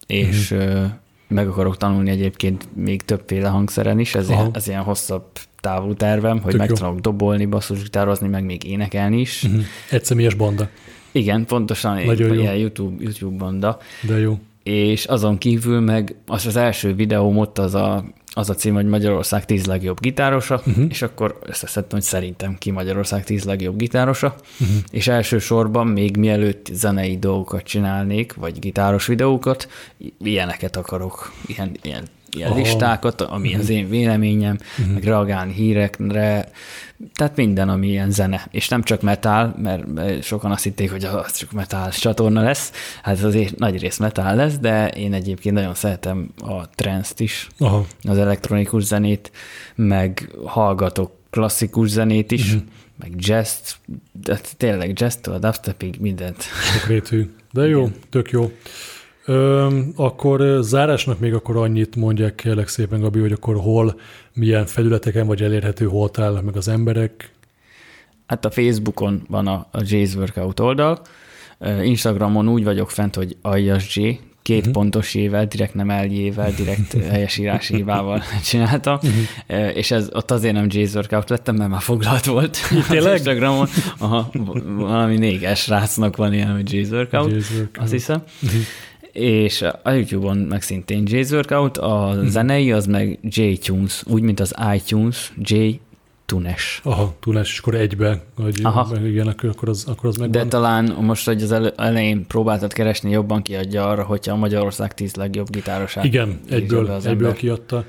és 0.06 0.50
uh-huh 0.50 0.84
meg 1.28 1.48
akarok 1.48 1.76
tanulni 1.76 2.10
egyébként 2.10 2.68
még 2.74 3.02
többféle 3.02 3.48
hangszeren 3.48 3.98
is, 3.98 4.14
ez, 4.14 4.28
ilyen, 4.28 4.50
ez 4.52 4.68
ilyen 4.68 4.82
hosszabb 4.82 5.24
távú 5.60 5.94
tervem, 5.94 6.40
hogy 6.40 6.50
Tök 6.50 6.60
meg 6.60 6.68
tudok 6.68 6.98
dobolni, 6.98 7.44
basszusgitározni, 7.44 8.28
meg 8.28 8.44
még 8.44 8.64
énekelni 8.64 9.20
is. 9.20 9.42
Uh-huh. 9.42 9.62
Egy 9.90 10.04
személyes 10.04 10.34
banda. 10.34 10.68
Igen, 11.14 11.44
pontosan 11.44 12.04
Nagyon 12.04 12.30
egy, 12.30 12.38
ilyen 12.38 12.54
YouTube, 12.54 13.02
YouTube 13.02 13.36
banda. 13.36 13.78
De 14.02 14.18
jó. 14.18 14.38
És 14.62 15.04
azon 15.04 15.38
kívül 15.38 15.80
meg 15.80 16.14
az 16.26 16.46
az 16.46 16.56
első 16.56 16.94
videóm 16.94 17.38
ott 17.38 17.58
az 17.58 17.74
a 17.74 18.04
az 18.36 18.50
a 18.50 18.54
cím, 18.54 18.74
hogy 18.74 18.86
Magyarország 18.86 19.44
10 19.44 19.64
legjobb 19.64 20.00
gitárosa, 20.00 20.62
uh-huh. 20.66 20.84
és 20.88 21.02
akkor 21.02 21.38
összeszedtem, 21.46 21.98
hogy 21.98 22.02
szerintem 22.02 22.56
ki 22.58 22.70
Magyarország 22.70 23.24
10 23.24 23.44
legjobb 23.44 23.76
gitárosa, 23.76 24.34
uh-huh. 24.60 24.76
és 24.90 25.08
elsősorban 25.08 25.86
még 25.86 26.16
mielőtt 26.16 26.70
zenei 26.72 27.18
dolgokat 27.18 27.62
csinálnék, 27.62 28.34
vagy 28.34 28.58
gitáros 28.58 29.06
videókat, 29.06 29.68
ilyeneket 30.18 30.76
akarok, 30.76 31.32
ilyen, 31.46 31.70
ilyen 31.82 32.04
ilyen 32.34 32.50
oh. 32.50 32.56
listákat, 32.56 33.20
ami 33.20 33.48
uh-huh. 33.48 33.62
az 33.62 33.68
én 33.68 33.88
véleményem, 33.88 34.58
uh-huh. 34.78 34.94
meg 34.94 35.04
reagálni 35.04 35.52
hírekre, 35.52 36.48
tehát 37.14 37.36
minden, 37.36 37.68
ami 37.68 37.88
ilyen 37.88 38.10
zene. 38.10 38.46
És 38.50 38.68
nem 38.68 38.82
csak 38.82 39.02
metal, 39.02 39.54
mert 39.62 40.22
sokan 40.22 40.50
azt 40.50 40.62
hitték, 40.62 40.90
hogy 40.90 41.04
az 41.04 41.36
csak 41.36 41.52
metal 41.52 41.90
csatorna 41.90 42.42
lesz, 42.42 42.72
hát 43.02 43.22
azért 43.22 43.58
nagy 43.58 43.80
rész 43.80 43.98
metal 43.98 44.34
lesz, 44.34 44.58
de 44.58 44.88
én 44.88 45.12
egyébként 45.12 45.54
nagyon 45.54 45.74
szeretem 45.74 46.28
a 46.40 46.68
trance 46.70 47.14
is, 47.16 47.48
Aha. 47.58 47.86
az 48.02 48.18
elektronikus 48.18 48.82
zenét, 48.82 49.32
meg 49.74 50.30
hallgatok 50.44 51.12
klasszikus 51.30 51.88
zenét 51.88 52.32
is, 52.32 52.46
uh-huh. 52.46 52.62
meg 52.98 53.12
jazz, 53.16 53.72
de 54.12 54.40
tényleg 54.56 54.98
jazz-től 54.98 55.34
a 55.34 55.38
dubstepig 55.38 55.96
mindent. 56.00 56.42
Sokrétű. 56.42 57.34
De 57.52 57.66
jó, 57.66 57.80
Igen. 57.80 57.94
tök 58.10 58.30
jó. 58.30 58.52
Ö, 59.26 59.78
akkor 59.96 60.58
zárásnak 60.60 61.18
még 61.18 61.34
akkor 61.34 61.56
annyit 61.56 61.96
mondják 61.96 62.34
kérlek 62.34 62.68
szépen, 62.68 63.00
Gabi, 63.00 63.20
hogy 63.20 63.32
akkor 63.32 63.56
hol, 63.56 64.00
milyen 64.32 64.66
felületeken 64.66 65.26
vagy 65.26 65.42
elérhető, 65.42 65.86
hol 65.86 66.10
áll 66.18 66.40
meg 66.40 66.56
az 66.56 66.68
emberek? 66.68 67.30
Hát 68.26 68.44
a 68.44 68.50
Facebookon 68.50 69.22
van 69.28 69.46
a, 69.46 69.66
a 69.70 69.78
J's 69.78 70.16
Workout 70.16 70.60
oldal, 70.60 71.00
Instagramon 71.82 72.48
úgy 72.48 72.64
vagyok 72.64 72.90
fent, 72.90 73.14
hogy 73.14 73.36
aljas 73.42 73.96
J, 73.96 74.08
két 74.42 74.58
uh-huh. 74.58 74.72
pontos 74.72 75.14
ével, 75.14 75.46
direkt 75.46 75.74
nem 75.74 75.90
eljével, 75.90 76.52
direkt 76.56 76.92
helyesírás 77.10 77.68
hívával 77.68 78.22
csináltam, 78.50 78.98
uh-huh. 79.02 79.76
és 79.76 79.90
ez 79.90 80.08
ott 80.12 80.30
azért 80.30 80.54
nem 80.54 80.66
J's 80.68 80.94
Workout 80.94 81.30
lettem, 81.30 81.56
mert 81.56 81.70
már 81.70 81.82
foglalt 81.82 82.24
volt 82.24 82.58
Tényleg? 82.88 83.12
az 83.12 83.12
Instagramon. 83.18 83.68
Aha, 83.98 84.30
valami 84.76 85.16
néges 85.16 85.68
rácnak 85.68 86.16
van 86.16 86.32
ilyen, 86.32 86.54
hogy 86.54 86.70
J's 86.72 86.90
Workout, 86.90 87.30
J's 87.30 87.50
Workout. 87.54 87.82
azt 87.82 87.92
hiszem. 87.92 88.22
Uh-huh 88.42 88.60
és 89.14 89.62
a 89.82 89.90
YouTube-on 89.90 90.36
meg 90.36 90.62
szintén 90.62 91.02
J's 91.06 91.32
Workout, 91.32 91.78
a 91.78 92.08
uh-huh. 92.10 92.26
zenei 92.26 92.72
az 92.72 92.86
meg 92.86 93.18
J-Tunes, 93.22 94.02
úgy, 94.06 94.22
mint 94.22 94.40
az 94.40 94.54
iTunes, 94.74 95.32
J 95.38 95.80
Tunes. 96.26 96.80
Aha, 96.84 97.14
Tunes, 97.20 97.52
és 97.52 97.58
akkor 97.58 97.74
egybe, 97.74 98.22
hogy 98.36 98.60
Aha. 98.62 98.96
igen, 99.04 99.26
akkor 99.26 99.68
az, 99.68 99.84
akkor 99.88 100.08
az 100.08 100.16
megvan. 100.16 100.42
De 100.42 100.48
talán 100.48 100.96
most, 101.00 101.26
hogy 101.26 101.42
az 101.42 101.52
elején 101.76 102.26
próbáltad 102.26 102.72
keresni, 102.72 103.10
jobban 103.10 103.42
kiadja 103.42 103.88
arra, 103.88 104.02
hogyha 104.02 104.32
a 104.32 104.36
Magyarország 104.36 104.94
tíz 104.94 105.14
legjobb 105.14 105.50
gitárosát. 105.50 106.04
Igen, 106.04 106.40
egyből, 106.50 106.86
az 106.86 107.06
egyből 107.06 107.32
kiadta. 107.32 107.84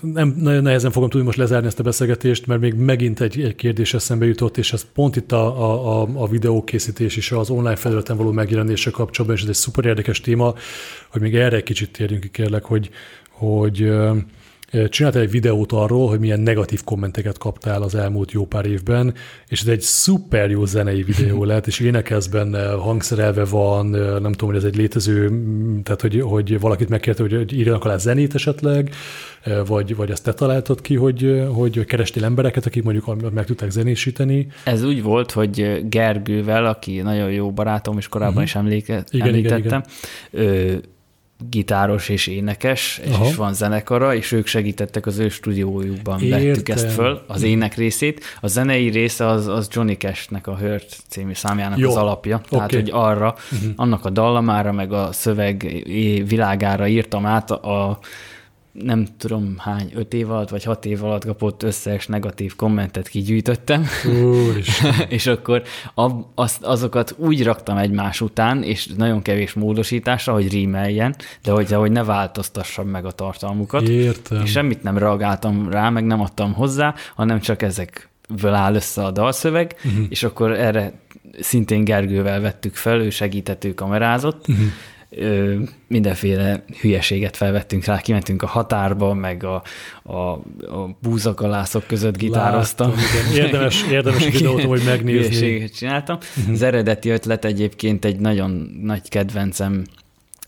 Nem, 0.00 0.34
nagyon 0.36 0.62
nehezen 0.62 0.90
fogom 0.90 1.08
tudni 1.08 1.26
most 1.26 1.38
lezárni 1.38 1.66
ezt 1.66 1.78
a 1.78 1.82
beszélgetést, 1.82 2.46
mert 2.46 2.60
még 2.60 2.74
megint 2.74 3.20
egy, 3.20 3.40
egy 3.40 3.54
kérdés 3.54 3.94
eszembe 3.94 4.26
jutott, 4.26 4.56
és 4.56 4.72
ez 4.72 4.86
pont 4.94 5.16
itt 5.16 5.32
a, 5.32 6.00
a, 6.00 6.08
a 6.14 6.28
videókészítés 6.28 7.16
és 7.16 7.32
az 7.32 7.50
online 7.50 7.76
felületen 7.76 8.16
való 8.16 8.30
megjelenése 8.32 8.90
kapcsolatban, 8.90 9.36
és 9.36 9.42
ez 9.42 9.48
egy 9.48 9.54
szuper 9.54 9.84
érdekes 9.84 10.20
téma, 10.20 10.54
hogy 11.08 11.20
még 11.20 11.34
erre 11.36 11.56
egy 11.56 11.62
kicsit 11.62 11.92
térjünk 11.92 12.22
ki, 12.22 12.28
kérlek, 12.28 12.64
hogy, 12.64 12.90
hogy 13.28 13.90
csináltál 14.88 15.22
egy 15.22 15.30
videót 15.30 15.72
arról, 15.72 16.08
hogy 16.08 16.18
milyen 16.18 16.40
negatív 16.40 16.84
kommenteket 16.84 17.38
kaptál 17.38 17.82
az 17.82 17.94
elmúlt 17.94 18.32
jó 18.32 18.46
pár 18.46 18.66
évben, 18.66 19.14
és 19.48 19.60
ez 19.60 19.66
egy 19.66 19.80
szuper 19.80 20.50
jó 20.50 20.64
zenei 20.64 21.02
videó 21.02 21.44
lett, 21.50 21.66
és 21.66 21.80
énekelsz 21.80 22.26
benne, 22.26 22.70
hangszerelve 22.70 23.44
van, 23.44 23.86
nem 24.22 24.32
tudom, 24.32 24.48
hogy 24.48 24.56
ez 24.56 24.64
egy 24.64 24.76
létező, 24.76 25.42
tehát 25.82 26.00
hogy, 26.00 26.20
hogy 26.20 26.60
valakit 26.60 26.88
megkérte, 26.88 27.22
hogy 27.22 27.52
írjanak 27.52 27.84
alá 27.84 27.96
zenét 27.96 28.34
esetleg, 28.34 28.94
vagy, 29.66 29.96
vagy 29.96 30.10
ezt 30.10 30.24
te 30.24 30.32
találtad 30.32 30.80
ki, 30.80 30.96
hogy, 30.96 31.44
hogy 31.52 31.84
kerestél 31.84 32.24
embereket, 32.24 32.66
akik 32.66 32.82
mondjuk 32.82 33.32
meg 33.32 33.44
tudták 33.44 33.70
zenésíteni. 33.70 34.46
Ez 34.64 34.84
úgy 34.84 35.02
volt, 35.02 35.30
hogy 35.30 35.86
Gergővel, 35.88 36.66
aki 36.66 37.00
nagyon 37.00 37.30
jó 37.30 37.52
barátom, 37.52 37.98
és 37.98 38.08
korábban 38.08 38.32
uh-huh. 38.32 38.48
is 38.48 38.54
emléke, 38.54 39.04
igen, 39.10 39.26
említettem, 39.26 39.82
igen, 40.32 40.44
igen 40.62 40.82
gitáros 41.50 42.08
és 42.08 42.26
énekes, 42.26 43.00
és 43.04 43.12
Aha. 43.12 43.26
is 43.26 43.34
van 43.34 43.54
zenekara, 43.54 44.14
és 44.14 44.32
ők 44.32 44.46
segítettek 44.46 45.06
az 45.06 45.18
ő 45.18 45.28
stúdiójukban, 45.28 46.20
Értem. 46.20 46.42
vettük 46.42 46.68
ezt 46.68 46.92
föl, 46.92 47.22
az 47.26 47.42
ének 47.42 47.74
részét. 47.74 48.24
A 48.40 48.46
zenei 48.46 48.88
része 48.88 49.26
az, 49.26 49.46
az 49.46 49.68
Johnny 49.70 49.96
Cash-nek 49.96 50.46
a 50.46 50.56
Hurt 50.56 50.96
című 51.08 51.34
számjának 51.34 51.78
Jó. 51.78 51.90
az 51.90 51.96
alapja, 51.96 52.40
tehát 52.48 52.64
okay. 52.64 52.80
hogy 52.80 52.90
arra, 52.92 53.34
uh-huh. 53.52 53.72
annak 53.76 54.04
a 54.04 54.10
dallamára, 54.10 54.72
meg 54.72 54.92
a 54.92 55.12
szöveg 55.12 55.82
világára 56.26 56.86
írtam 56.86 57.26
át 57.26 57.50
a, 57.50 57.98
nem 58.72 59.06
tudom 59.18 59.54
hány, 59.58 59.90
öt 59.94 60.14
év 60.14 60.30
alatt 60.30 60.48
vagy 60.48 60.64
hat 60.64 60.84
év 60.84 61.04
alatt 61.04 61.24
kapott 61.24 61.62
összes 61.62 62.06
negatív 62.06 62.56
kommentet 62.56 63.08
kigyűjtöttem, 63.08 63.86
és 65.08 65.26
akkor 65.26 65.62
az, 66.34 66.58
azokat 66.60 67.14
úgy 67.16 67.42
raktam 67.42 67.76
egymás 67.76 68.20
után, 68.20 68.62
és 68.62 68.86
nagyon 68.96 69.22
kevés 69.22 69.52
módosításra, 69.52 70.32
hogy 70.32 70.48
rímeljen, 70.48 71.14
de 71.42 71.52
hogy, 71.52 71.72
hogy 71.72 71.92
ne 71.92 72.04
változtassam 72.04 72.88
meg 72.88 73.04
a 73.04 73.10
tartalmukat. 73.10 73.88
Értem. 73.88 74.42
És 74.42 74.50
semmit 74.50 74.82
nem 74.82 74.98
reagáltam 74.98 75.70
rá, 75.70 75.88
meg 75.88 76.04
nem 76.04 76.20
adtam 76.20 76.52
hozzá, 76.52 76.94
hanem 77.14 77.40
csak 77.40 77.62
ezekből 77.62 78.54
áll 78.54 78.74
össze 78.74 79.04
a 79.04 79.10
dalszöveg, 79.10 79.76
uh-huh. 79.84 80.06
és 80.08 80.22
akkor 80.22 80.52
erre 80.52 80.92
szintén 81.40 81.84
Gergővel 81.84 82.40
vettük 82.40 82.74
fel, 82.74 83.00
ő 83.00 83.10
segítető 83.10 83.74
kamerázott, 83.74 84.48
uh-huh 84.48 84.66
ö, 85.10 85.58
mindenféle 85.86 86.64
hülyeséget 86.80 87.36
felvettünk 87.36 87.84
rá, 87.84 88.00
kimentünk 88.00 88.42
a 88.42 88.46
határba, 88.46 89.14
meg 89.14 89.44
a, 89.44 89.62
a, 90.02 90.16
a 90.16 90.96
búzakalászok 91.02 91.86
között 91.86 92.16
gitároztam. 92.16 92.88
Láttam, 92.90 93.04
igen. 93.32 93.44
Érdemes, 93.44 93.84
érdemes 93.90 94.24
videót, 94.24 94.62
hogy 94.62 94.82
megnézni. 94.84 95.36
Hülyeséget 95.36 95.74
csináltam. 95.74 96.18
Uh-huh. 96.36 96.52
Az 96.52 96.62
eredeti 96.62 97.08
ötlet 97.08 97.44
egyébként 97.44 98.04
egy 98.04 98.18
nagyon 98.18 98.78
nagy 98.82 99.08
kedvencem 99.08 99.84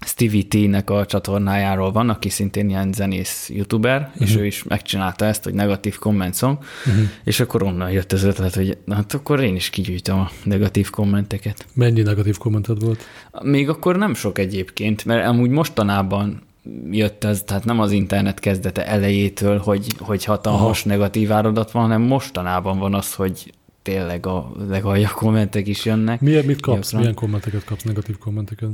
Stevie 0.06 0.42
T-nek 0.48 0.90
a 0.90 1.06
csatornájáról 1.06 1.92
van, 1.92 2.08
aki 2.08 2.28
szintén 2.28 2.68
ilyen 2.68 2.92
zenész 2.92 3.48
youtuber, 3.48 4.00
uh-huh. 4.00 4.22
és 4.22 4.32
mhm. 4.32 4.42
ő 4.42 4.46
is 4.46 4.62
megcsinálta 4.62 5.24
ezt, 5.24 5.44
hogy 5.44 5.54
negatív 5.54 5.98
komment 5.98 6.36
song, 6.36 6.58
uh-huh. 6.86 7.04
és 7.24 7.40
akkor 7.40 7.62
onnan 7.62 7.90
jött 7.90 8.12
az 8.12 8.22
ötlet, 8.22 8.54
hogy 8.54 8.78
na, 8.84 8.94
hát 8.94 9.14
akkor 9.14 9.40
én 9.40 9.54
is 9.54 9.70
kigyűjtöm 9.70 10.18
a 10.18 10.30
negatív 10.44 10.90
kommenteket. 10.90 11.66
Mennyi 11.74 12.02
negatív 12.02 12.38
kommented 12.38 12.80
volt? 12.80 13.00
Még 13.42 13.68
akkor 13.68 13.96
nem 13.96 14.14
sok 14.14 14.38
egyébként, 14.38 15.04
mert 15.04 15.26
amúgy 15.26 15.50
mostanában 15.50 16.42
jött 16.90 17.24
ez, 17.24 17.42
tehát 17.42 17.64
nem 17.64 17.80
az 17.80 17.92
internet 17.92 18.38
kezdete 18.38 18.86
elejétől, 18.86 19.58
hogy, 19.58 19.86
hogy 19.98 20.24
hatalmas 20.24 20.84
negatív 20.84 21.32
áradat 21.32 21.70
van, 21.70 21.82
hanem 21.82 22.02
mostanában 22.02 22.78
van 22.78 22.94
az, 22.94 23.14
hogy 23.14 23.52
tényleg 23.82 24.26
a 24.26 24.52
legalja 24.68 25.10
kommentek 25.14 25.66
is 25.66 25.84
jönnek. 25.84 26.20
Milyen, 26.20 26.44
mit 26.44 26.60
kapsz? 26.60 26.80
Gyakran. 26.80 27.00
Milyen 27.00 27.14
kommenteket 27.14 27.64
kapsz, 27.64 27.82
negatív 27.82 28.18
kommenteket? 28.18 28.70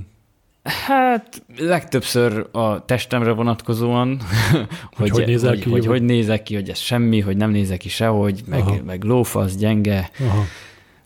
Hát 0.68 1.42
legtöbbször 1.58 2.46
a 2.52 2.84
testemre 2.84 3.32
vonatkozóan, 3.32 4.20
hogy, 4.98 5.10
hogy, 5.10 5.26
nézek 5.26 5.50
hogy, 5.50 5.62
ki, 5.62 5.70
hogy, 5.70 5.86
hogy 5.86 6.02
nézek 6.02 6.42
ki, 6.42 6.54
hogy 6.54 6.68
ez 6.68 6.78
semmi, 6.78 7.20
hogy 7.20 7.36
nem 7.36 7.50
nézek 7.50 7.78
ki 7.78 7.88
sehogy, 7.88 8.42
meg, 8.46 8.84
meg 8.84 9.02
lófasz, 9.02 9.56
gyenge. 9.56 10.10
Aha 10.20 10.44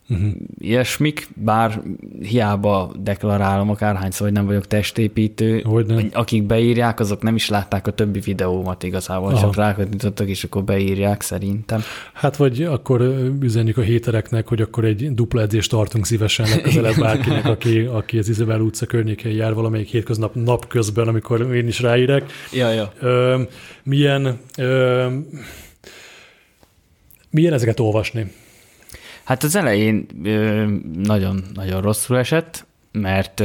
uh-huh. 0.09 0.31
ilyesmik, 0.57 1.27
bár 1.35 1.81
hiába 2.21 2.91
deklarálom 2.99 3.69
akárhányszor, 3.69 4.27
hogy 4.27 4.35
nem 4.35 4.45
vagyok 4.45 4.67
testépítő, 4.67 5.61
hogy 5.61 5.85
nem. 5.85 6.09
akik 6.11 6.43
beírják, 6.43 6.99
azok 6.99 7.21
nem 7.21 7.35
is 7.35 7.49
látták 7.49 7.87
a 7.87 7.91
többi 7.91 8.19
videómat 8.19 8.83
igazából, 8.83 9.31
Aha. 9.31 9.39
csak 9.39 9.55
rákattintottak, 9.55 10.27
és 10.27 10.43
akkor 10.43 10.63
beírják 10.63 11.21
szerintem. 11.21 11.81
Hát 12.13 12.37
vagy 12.37 12.63
akkor 12.63 13.01
üzenjük 13.41 13.77
a 13.77 13.81
hétereknek, 13.81 14.47
hogy 14.47 14.61
akkor 14.61 14.85
egy 14.85 15.13
dupla 15.13 15.41
edzést 15.41 15.69
tartunk 15.69 16.05
szívesen 16.05 16.49
legközelebb 16.49 16.99
bárkinek, 16.99 17.45
aki, 17.45 17.79
aki 17.79 18.17
az 18.17 18.29
Izabel 18.29 18.59
utca 18.59 18.85
környékén 18.85 19.31
jár 19.31 19.53
valamelyik 19.53 19.87
hétköznap 19.87 20.35
nap 20.35 20.67
közben, 20.67 21.07
amikor 21.07 21.55
én 21.55 21.67
is 21.67 21.79
ráírek. 21.79 22.31
Ja, 22.51 22.71
ja. 22.71 22.93
Ö, 22.99 23.41
milyen, 23.83 24.39
ö, 24.57 25.07
milyen 27.29 27.53
ezeket 27.53 27.79
olvasni? 27.79 28.31
Hát 29.23 29.43
az 29.43 29.55
elején 29.55 30.05
nagyon-nagyon 31.03 31.81
rosszul 31.81 32.17
esett, 32.17 32.65
mert 32.91 33.43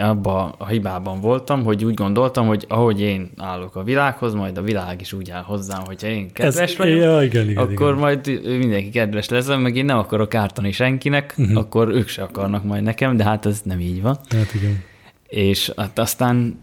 abba 0.00 0.54
a 0.58 0.66
hibában 0.66 1.20
voltam, 1.20 1.64
hogy 1.64 1.84
úgy 1.84 1.94
gondoltam, 1.94 2.46
hogy 2.46 2.64
ahogy 2.68 3.00
én 3.00 3.30
állok 3.36 3.76
a 3.76 3.82
világhoz, 3.82 4.34
majd 4.34 4.58
a 4.58 4.62
világ 4.62 5.00
is 5.00 5.12
úgy 5.12 5.30
áll 5.30 5.42
hozzám, 5.42 5.82
hogyha 5.84 6.06
én 6.06 6.32
kedves 6.32 6.70
Ez, 6.70 6.76
vagyok, 6.76 6.98
ja, 6.98 7.22
igen, 7.22 7.48
igen, 7.48 7.62
akkor 7.62 7.88
igen. 7.88 8.00
majd 8.00 8.40
mindenki 8.44 8.90
kedves 8.90 9.28
lesz, 9.28 9.46
meg 9.46 9.76
én 9.76 9.84
nem 9.84 9.98
akarok 9.98 10.34
ártani 10.34 10.72
senkinek, 10.72 11.34
uh-huh. 11.38 11.58
akkor 11.58 11.88
ők 11.88 12.08
se 12.08 12.22
akarnak 12.22 12.64
majd 12.64 12.82
nekem, 12.82 13.16
de 13.16 13.24
hát 13.24 13.46
ez 13.46 13.60
nem 13.64 13.80
így 13.80 14.02
van. 14.02 14.18
Hát 14.28 14.54
igen. 14.54 14.82
És 15.28 15.72
hát 15.76 15.98
aztán 15.98 16.60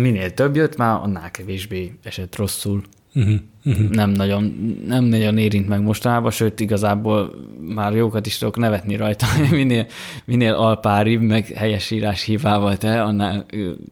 minél 0.00 0.34
több 0.34 0.56
jött, 0.56 0.76
már 0.76 1.00
annál 1.02 1.30
kevésbé 1.30 1.92
esett 2.02 2.36
rosszul. 2.36 2.82
Uh-huh. 3.14 3.34
Uh-huh. 3.64 3.88
Nem, 3.88 4.10
nagyon, 4.10 4.42
nem 4.86 5.04
nagyon 5.04 5.38
érint 5.38 5.68
meg 5.68 5.82
mostanában, 5.82 6.30
sőt 6.30 6.60
igazából 6.60 7.34
már 7.74 7.94
jókat 7.94 8.26
is 8.26 8.38
tudok 8.38 8.56
nevetni 8.56 8.96
rajta, 8.96 9.26
minél, 9.50 9.86
minél 10.24 10.52
alpáribb, 10.52 11.20
meg 11.20 11.46
helyesírás 11.46 12.22
hívával 12.22 12.76
te, 12.76 13.02
annál 13.02 13.46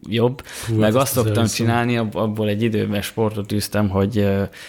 jobb. 0.09 0.43
Hú, 0.67 0.75
meg 0.75 0.95
azt 0.95 1.13
szoktam 1.13 1.47
csinálni, 1.47 1.97
abból 1.97 2.49
egy 2.49 2.63
időben 2.63 3.03
sportot 3.03 3.53
űztem, 3.53 3.89
hogy 3.89 4.29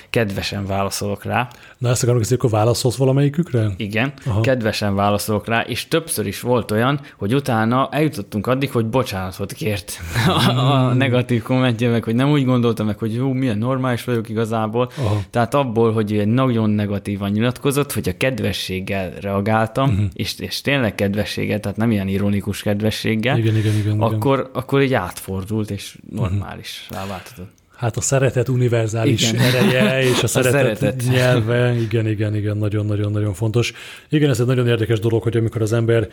kedvesen 0.09 0.65
válaszolok 0.65 1.23
rá. 1.23 1.47
Na 1.77 1.89
ezt 1.89 2.03
akarom 2.03 2.21
hogy 2.21 2.33
akkor 2.33 2.49
válaszolsz 2.49 2.95
valamelyikükre? 2.95 3.71
Igen, 3.77 4.13
Aha. 4.25 4.41
kedvesen 4.41 4.95
válaszolok 4.95 5.47
rá, 5.47 5.61
és 5.61 5.87
többször 5.87 6.27
is 6.27 6.39
volt 6.41 6.71
olyan, 6.71 6.99
hogy 7.17 7.35
utána 7.35 7.89
eljutottunk 7.91 8.47
addig, 8.47 8.71
hogy 8.71 8.85
bocsánatot 8.85 9.51
kért 9.53 9.99
a, 10.47 10.51
a 10.51 10.93
negatív 10.93 11.41
kommentje, 11.41 11.89
meg 11.89 12.03
hogy 12.03 12.15
nem 12.15 12.29
úgy 12.29 12.45
gondoltam 12.45 12.85
meg, 12.85 12.97
hogy 12.97 13.13
jó, 13.13 13.31
milyen 13.31 13.57
normális 13.57 14.03
vagyok 14.03 14.29
igazából, 14.29 14.86
Aha. 14.97 15.21
Tehát 15.29 15.53
abból, 15.53 15.91
hogy 15.91 16.17
egy 16.17 16.27
nagyon 16.27 16.69
negatívan 16.69 17.31
nyilatkozott, 17.31 17.93
hogy 17.93 18.09
a 18.09 18.17
kedvességgel 18.17 19.13
reagáltam, 19.21 19.89
uh-huh. 19.89 20.05
és, 20.13 20.39
és 20.39 20.61
tényleg 20.61 20.95
kedvességgel, 20.95 21.59
tehát 21.59 21.77
nem 21.77 21.91
ilyen 21.91 22.07
ironikus 22.07 22.61
kedvességgel, 22.61 23.37
igen, 23.37 23.55
igen, 23.55 23.75
igen, 23.75 23.99
akkor, 23.99 24.39
igen. 24.39 24.51
akkor 24.53 24.81
így 24.81 24.93
átfordult, 24.93 25.71
és 25.71 25.97
normális 26.09 26.85
uh-huh. 26.89 27.07
ráváltatott. 27.07 27.55
Hát 27.77 27.97
a 27.97 28.01
szeretet 28.01 28.49
univerzális 28.49 29.31
igen. 29.31 29.41
ereje, 29.41 30.03
és 30.03 30.19
a, 30.21 30.23
a 30.27 30.27
szeretet, 30.27 30.77
szeretet 30.77 31.09
nyelve, 31.09 31.75
igen, 31.75 32.07
igen, 32.07 32.35
igen, 32.35 32.57
nagyon-nagyon-nagyon 32.57 33.33
fontos. 33.33 33.73
Igen, 34.09 34.29
ez 34.29 34.39
egy 34.39 34.45
nagyon 34.45 34.67
érdekes 34.67 34.99
dolog, 34.99 35.23
hogy 35.23 35.37
amikor 35.37 35.61
az 35.61 35.73
ember 35.73 36.09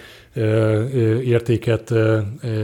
értéket 1.24 1.93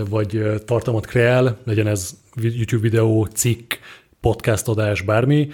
vagy 0.08 0.42
tartalmat 0.64 1.06
kreál, 1.06 1.58
legyen 1.64 1.86
ez 1.86 2.10
YouTube 2.34 2.82
videó, 2.82 3.24
cikk, 3.24 3.74
podcast 4.20 4.68
adás, 4.68 5.02
bármi, 5.02 5.48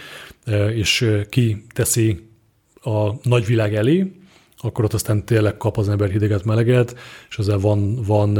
és 0.74 1.10
ki 1.28 1.64
teszi 1.74 2.28
a 2.74 3.10
nagyvilág 3.22 3.74
elé, 3.74 4.12
akkor 4.58 4.84
ott 4.84 4.92
aztán 4.92 5.24
tényleg 5.24 5.56
kap 5.56 5.78
az 5.78 5.88
ember 5.88 6.10
hideget, 6.10 6.44
meleget, 6.44 6.96
és 7.28 7.38
ezzel 7.38 7.58
van, 7.58 8.02
van 8.06 8.36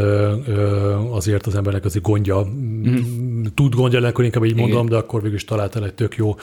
azért 1.11 1.47
az 1.47 1.55
embernek 1.55 1.85
azért 1.85 2.05
gondja, 2.05 2.45
mm. 2.45 3.45
tud 3.55 3.75
gondja 3.75 4.07
akkor 4.07 4.25
inkább 4.25 4.45
így 4.45 4.51
Igen. 4.51 4.63
mondom, 4.63 4.89
de 4.89 4.97
akkor 4.97 5.21
végül 5.21 5.37
is 5.37 5.45
találtál 5.45 5.85
egy 5.85 5.95
tök 5.95 6.17
jó 6.17 6.35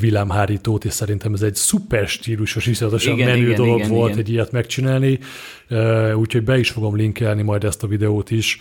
villámhárítót, 0.00 0.84
és 0.84 0.92
szerintem 0.92 1.32
ez 1.34 1.42
egy 1.42 1.54
szuper 1.54 2.08
stílusos, 2.08 2.66
iszonyatosan 2.66 3.16
menő 3.16 3.42
igen, 3.42 3.54
dolog 3.54 3.78
igen, 3.78 3.90
volt 3.90 4.10
igen. 4.10 4.20
egy 4.20 4.30
ilyet 4.30 4.52
megcsinálni, 4.52 5.18
úgyhogy 6.14 6.42
be 6.42 6.58
is 6.58 6.70
fogom 6.70 6.96
linkelni 6.96 7.42
majd 7.42 7.64
ezt 7.64 7.82
a 7.82 7.86
videót 7.86 8.30
is 8.30 8.60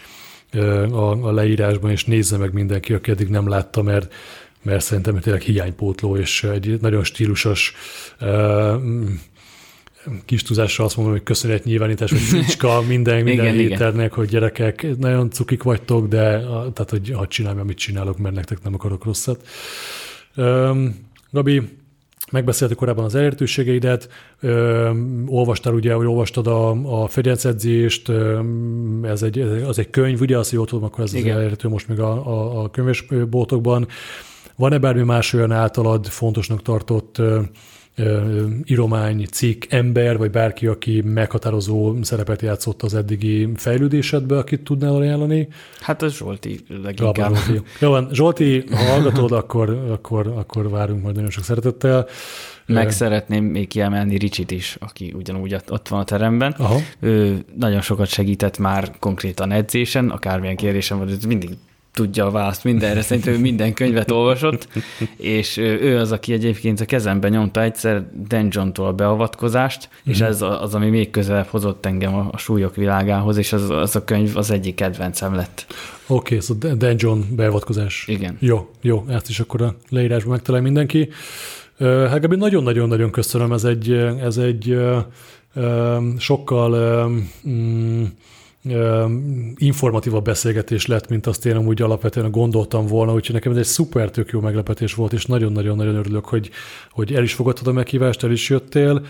a, 0.92 1.28
a 1.28 1.32
leírásban, 1.32 1.92
és 1.92 2.06
nézze 2.06 2.38
meg 2.38 2.54
mindenki, 2.54 2.94
aki 2.94 3.12
eddig 3.12 3.28
nem 3.28 3.48
látta, 3.48 3.82
mert 3.82 4.14
mert 4.62 4.84
szerintem 4.84 5.20
tényleg 5.20 5.42
hiánypótló, 5.42 6.18
és 6.18 6.44
egy 6.44 6.78
nagyon 6.82 7.04
stílusos 7.04 7.74
kis 10.26 10.44
túlzásra 10.44 10.84
azt 10.84 10.96
mondom, 10.96 11.16
hogy 11.16 11.24
köszönet 11.24 11.64
nyilvánítás, 11.64 12.10
hogy 12.10 12.20
fricska 12.20 12.82
minden, 12.88 13.24
minden 13.24 13.54
igen, 13.54 13.58
héternek, 13.58 14.06
igen. 14.06 14.18
hogy 14.18 14.28
gyerekek, 14.28 14.98
nagyon 14.98 15.30
cukik 15.30 15.64
vagytok, 15.64 16.08
de 16.08 16.40
tehát, 16.74 16.90
hogy 16.90 17.12
hadd 17.14 17.28
csinálj, 17.28 17.60
amit 17.60 17.78
csinálok, 17.78 18.18
mert 18.18 18.36
nektek 18.36 18.64
nem 18.64 18.74
akarok 18.74 19.06
rosszat. 19.06 19.48
Gabi, 21.32 21.62
megbeszéltük 22.32 22.78
korábban 22.78 23.06
az 23.06 23.16
elérhetőségeidet, 23.16 24.10
olvastál 25.26 25.74
ugye, 25.74 25.94
hogy 25.94 26.06
olvastad 26.06 26.48
a, 26.48 26.70
a 27.04 27.08
Ferenc 27.08 27.46
edzést, 27.46 28.12
ez 29.04 29.24
egy, 29.24 29.40
az 29.40 29.80
egy 29.80 29.90
könyv, 29.90 30.22
ugye, 30.22 30.38
azt 30.38 30.52
jól 30.52 30.66
tudom, 30.66 30.84
akkor 30.84 31.04
ez 31.04 31.14
Igen. 31.14 31.32
az 31.32 31.38
elérhető 31.38 31.68
most 31.68 31.88
még 31.88 32.00
a, 32.00 32.12
a, 32.12 32.64
a 32.64 32.70
könyvesboltokban. 32.70 33.88
Van-e 34.62 34.78
bármi 34.78 35.02
más 35.04 35.34
olyan 35.34 35.52
általad 35.52 36.08
fontosnak 36.08 36.62
tartott 36.62 37.22
íromány, 38.64 39.26
cikk, 39.32 39.64
ember, 39.70 40.18
vagy 40.18 40.32
bárki, 40.32 40.68
aki 40.68 41.02
meghatározó 41.02 42.04
szerepet 42.04 42.42
játszott 42.42 42.82
az 42.82 42.94
eddigi 42.94 43.50
fejlődésedbe, 43.56 44.38
akit 44.38 44.64
tudnál 44.64 44.96
ajánlani? 44.96 45.48
Hát 45.80 46.02
az 46.02 46.14
Zsolti 46.14 46.60
leginkább. 46.84 47.36
Zsolti. 47.36 47.62
Jó 47.80 47.90
van, 47.90 48.10
Zsolti, 48.12 48.64
ha 48.72 48.76
hallgatod, 48.76 49.32
akkor, 49.32 49.70
akkor, 49.70 50.28
akkor 50.28 50.70
várunk 50.70 51.04
majd 51.04 51.16
nagyon 51.16 51.30
sok 51.30 51.44
szeretettel. 51.44 52.08
Meg 52.66 52.92
szeretném 52.92 53.44
még 53.44 53.68
kiemelni 53.68 54.18
Ricsit 54.18 54.52
is, 54.52 54.78
aki 54.80 55.14
ugyanúgy 55.18 55.56
ott 55.70 55.88
van 55.88 56.00
a 56.00 56.04
teremben. 56.04 56.56
Aha. 56.58 56.78
Ő 57.00 57.46
nagyon 57.58 57.82
sokat 57.82 58.08
segített 58.08 58.58
már 58.58 58.92
konkrétan 59.00 59.52
edzésen, 59.52 60.10
akármilyen 60.10 60.56
kérdésem 60.56 60.98
van, 60.98 61.10
mindig 61.28 61.50
tudja 61.94 62.26
a 62.26 62.32
választ 62.32 62.64
mindenre, 62.64 63.02
szerintem 63.02 63.34
ő 63.34 63.40
minden 63.40 63.74
könyvet 63.74 64.12
olvasott, 64.12 64.68
és 65.18 65.58
ő 65.58 65.98
az, 65.98 66.12
aki 66.12 66.34
egyébként 66.34 66.80
a 66.80 66.86
kezembe 66.86 67.30
nyomta 67.30 67.62
egyszer 67.62 68.06
Denjontól 68.28 68.88
a 68.88 68.94
beavatkozást, 68.94 69.90
mm-hmm. 69.92 70.12
és 70.12 70.20
mhm. 70.20 70.30
ez 70.30 70.42
az, 70.42 70.76
ami 70.76 70.90
még 70.90 71.10
közelebb 71.10 71.48
hozott 71.48 71.86
engem 71.86 72.16
a, 72.16 72.30
a 72.32 72.38
súlyok 72.38 72.76
világához, 72.76 73.38
és 73.38 73.54
az, 73.54 73.70
az 73.70 73.96
a 73.96 74.04
könyv 74.04 74.38
az 74.38 74.52
egyik 74.52 74.76
kedvencem 74.76 75.36
lett. 75.36 75.66
Oké, 76.08 76.36
okay, 76.36 76.40
szóval 76.40 76.78
Denjon 76.78 77.26
beavatkozás. 77.36 78.04
Igen. 78.08 78.38
Jó, 78.40 78.70
jó, 78.82 79.06
ezt 79.10 79.30
is 79.30 79.40
akkor 79.40 79.62
a 79.62 79.76
leírásban 79.90 80.32
megtalál 80.32 80.62
mindenki. 80.62 81.10
Hát 81.80 82.22
Gabi, 82.22 82.36
nagyon-nagyon-nagyon 82.36 83.12
köszönöm, 83.12 83.52
ez 83.52 83.64
egy, 83.64 83.92
ez 84.22 84.38
egy 84.38 84.78
sokkal 86.18 87.08
mm, 87.48 88.04
informatívabb 89.56 90.24
beszélgetés 90.24 90.86
lett, 90.86 91.10
mint 91.10 91.28
azt 91.28 91.46
én 91.46 91.56
amúgy 91.56 91.82
alapvetően 91.82 92.32
gondoltam 92.32 92.86
volna, 92.86 93.14
úgyhogy 93.14 93.36
nekem 93.36 93.52
ez 93.52 93.58
egy 93.58 93.64
szuper 93.64 94.10
tök 94.10 94.30
jó 94.30 94.40
meglepetés 94.40 94.94
volt, 94.94 95.14
és 95.14 95.26
nagyon-nagyon-nagyon 95.26 95.96
örülök, 95.96 96.26
hogy, 96.26 96.50
hogy 96.92 97.14
el 97.14 97.24
is 97.24 97.34
fogadtad 97.34 97.68
a 97.68 97.72
meghívást, 97.72 98.24
el 98.24 98.32
is 98.32 98.50
jöttél, 98.50 99.06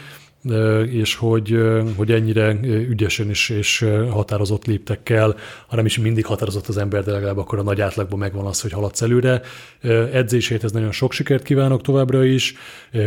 és 0.91 1.15
hogy, 1.15 1.57
hogy 1.95 2.11
ennyire 2.11 2.59
ügyesen 2.63 3.30
is 3.30 3.49
és 3.49 3.85
határozott 4.09 4.65
léptekkel, 4.65 5.35
hanem 5.68 5.85
is 5.85 5.97
mindig 5.97 6.26
határozott 6.26 6.68
az 6.68 6.77
ember, 6.77 7.03
de 7.03 7.11
legalább 7.11 7.38
akkor 7.38 7.59
a 7.59 7.63
nagy 7.63 7.81
átlagban 7.81 8.19
megvan 8.19 8.45
az, 8.45 8.61
hogy 8.61 8.72
haladsz 8.72 9.01
előre. 9.01 9.41
Edzését 10.11 10.63
ez 10.63 10.72
nagyon 10.72 10.91
sok 10.91 11.11
sikert 11.11 11.43
kívánok 11.43 11.81
továbbra 11.81 12.26
is, 12.26 12.55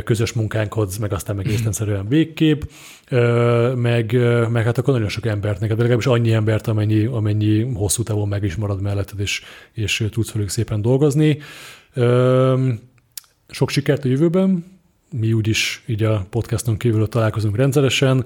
közös 0.05 0.33
munkánkhoz, 0.33 0.97
meg 0.99 1.13
aztán 1.13 1.37
meg 1.37 1.47
észtenszerűen 1.47 2.09
végkép, 2.09 2.71
meg, 3.75 4.13
meg 4.51 4.65
hát 4.65 4.79
akkor 4.79 4.95
nagyon 4.95 5.09
sok 5.09 5.27
embert 5.27 5.61
neked, 5.61 5.77
legalábbis 5.77 6.07
annyi 6.07 6.33
embert, 6.33 6.67
amennyi, 6.67 7.05
amennyi 7.05 7.73
hosszú 7.75 8.03
távon 8.03 8.29
meg 8.29 8.45
is 8.45 8.55
marad 8.55 8.81
melletted, 8.81 9.21
és, 9.21 9.43
és 9.73 10.05
tudsz 10.11 10.33
velük 10.33 10.49
szépen 10.49 10.83
dolgozni. 10.83 11.39
Sok 13.49 13.71
sikert 13.71 14.05
a 14.05 14.09
jövőben, 14.09 14.74
mi 15.19 15.33
úgyis 15.33 15.83
így 15.87 16.03
a 16.03 16.27
podcaston 16.31 16.77
kívül 16.77 17.09
találkozunk 17.09 17.57
rendszeresen, 17.57 18.25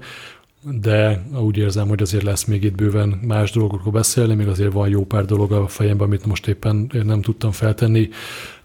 de 0.63 1.25
úgy 1.39 1.57
érzem, 1.57 1.87
hogy 1.87 2.01
azért 2.01 2.23
lesz 2.23 2.43
még 2.43 2.63
itt 2.63 2.75
bőven 2.75 3.09
más 3.09 3.51
dolgokról 3.51 3.93
beszélni, 3.93 4.35
még 4.35 4.47
azért 4.47 4.71
van 4.71 4.89
jó 4.89 5.05
pár 5.05 5.25
dolog 5.25 5.51
a 5.51 5.67
fejemben, 5.67 6.07
amit 6.07 6.25
most 6.25 6.47
éppen 6.47 6.91
nem 7.03 7.21
tudtam 7.21 7.51
feltenni, 7.51 8.09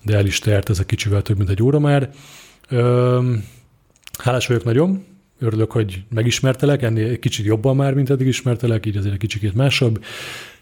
de 0.02 0.16
el 0.16 0.26
is 0.26 0.38
tert 0.38 0.70
ez 0.70 0.78
a 0.78 0.84
kicsivel 0.84 1.22
több, 1.22 1.36
mint 1.36 1.50
egy 1.50 1.62
óra 1.62 1.78
már. 1.78 2.10
Hálás 4.18 4.46
vagyok 4.46 4.64
nagyon, 4.64 5.04
örülök, 5.38 5.72
hogy 5.72 6.04
megismertelek, 6.10 6.82
ennél 6.82 7.08
egy 7.08 7.18
kicsit 7.18 7.46
jobban 7.46 7.76
már, 7.76 7.94
mint 7.94 8.10
eddig 8.10 8.26
ismertelek, 8.26 8.86
így 8.86 8.96
azért 8.96 9.12
egy 9.12 9.20
kicsit 9.20 9.54
másabb, 9.54 10.04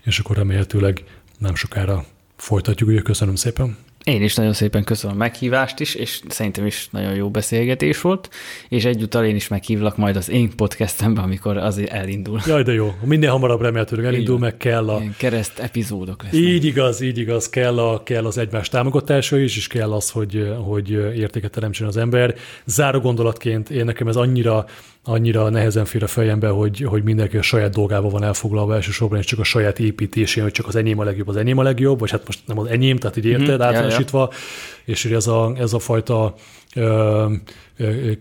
és 0.05 0.18
akkor 0.18 0.36
remélhetőleg 0.36 1.05
nem 1.39 1.55
sokára 1.55 2.05
folytatjuk, 2.36 2.89
úgyhogy 2.89 3.05
köszönöm 3.05 3.34
szépen. 3.34 3.76
Én 4.04 4.22
is 4.22 4.34
nagyon 4.34 4.52
szépen 4.52 4.84
köszönöm 4.84 5.16
a 5.16 5.18
meghívást 5.18 5.80
is, 5.80 5.94
és 5.94 6.20
szerintem 6.28 6.66
is 6.66 6.88
nagyon 6.90 7.14
jó 7.14 7.30
beszélgetés 7.30 8.00
volt, 8.00 8.28
és 8.68 8.84
egyúttal 8.84 9.24
én 9.24 9.34
is 9.34 9.48
meghívlak 9.48 9.96
majd 9.96 10.16
az 10.16 10.30
én 10.30 10.56
podcastembe, 10.56 11.20
amikor 11.20 11.56
az 11.56 11.80
elindul. 11.88 12.40
Jaj, 12.46 12.62
de 12.62 12.72
jó. 12.72 12.94
Minden 13.04 13.30
hamarabb 13.30 13.60
remélhetőleg 13.60 14.04
elindul, 14.04 14.38
meg 14.38 14.56
kell 14.56 14.88
a... 14.88 14.98
Ilyen 15.00 15.14
kereszt 15.18 15.58
epizódok 15.58 16.22
lesznek. 16.22 16.42
Így 16.42 16.64
igaz, 16.64 17.00
így 17.00 17.18
igaz. 17.18 17.48
Kell, 17.48 17.78
a, 17.78 18.02
kell 18.02 18.26
az 18.26 18.38
egymás 18.38 18.68
támogatása 18.68 19.38
is, 19.38 19.56
és 19.56 19.66
kell 19.66 19.92
az, 19.92 20.10
hogy, 20.10 20.52
hogy 20.64 20.90
értéket 20.90 21.50
teremtsen 21.50 21.86
az 21.86 21.96
ember. 21.96 22.34
Záró 22.64 23.00
gondolatként 23.00 23.70
én 23.70 23.84
nekem 23.84 24.08
ez 24.08 24.16
annyira 24.16 24.66
annyira 25.04 25.48
nehezen 25.48 25.84
fér 25.84 26.02
a 26.02 26.06
fejembe, 26.06 26.48
hogy, 26.48 26.80
hogy 26.80 27.02
mindenki 27.02 27.36
a 27.36 27.42
saját 27.42 27.74
dolgával 27.74 28.10
van 28.10 28.22
elfoglalva 28.22 28.74
elsősorban, 28.74 29.18
és 29.18 29.24
csak 29.24 29.38
a 29.38 29.44
saját 29.44 29.78
építésén, 29.78 30.42
hogy 30.42 30.52
csak 30.52 30.66
az 30.66 30.76
enyém 30.76 30.98
a 30.98 31.04
legjobb, 31.04 31.28
az 31.28 31.36
enyém 31.36 31.58
a 31.58 31.62
legjobb, 31.62 31.98
vagy 31.98 32.10
hát 32.10 32.26
most 32.26 32.40
nem 32.46 32.58
az 32.58 32.66
enyém, 32.66 32.96
tehát 32.96 33.16
így 33.16 33.24
érted, 33.24 33.58
mm, 33.58 33.62
általánosítva, 33.62 34.18
ja, 34.18 34.28
ja. 34.30 34.92
és 34.92 35.02
hogy 35.02 35.12
ez 35.12 35.26
a, 35.26 35.52
ez 35.58 35.72
a 35.72 35.78
fajta 35.78 36.34
ö, 36.74 37.32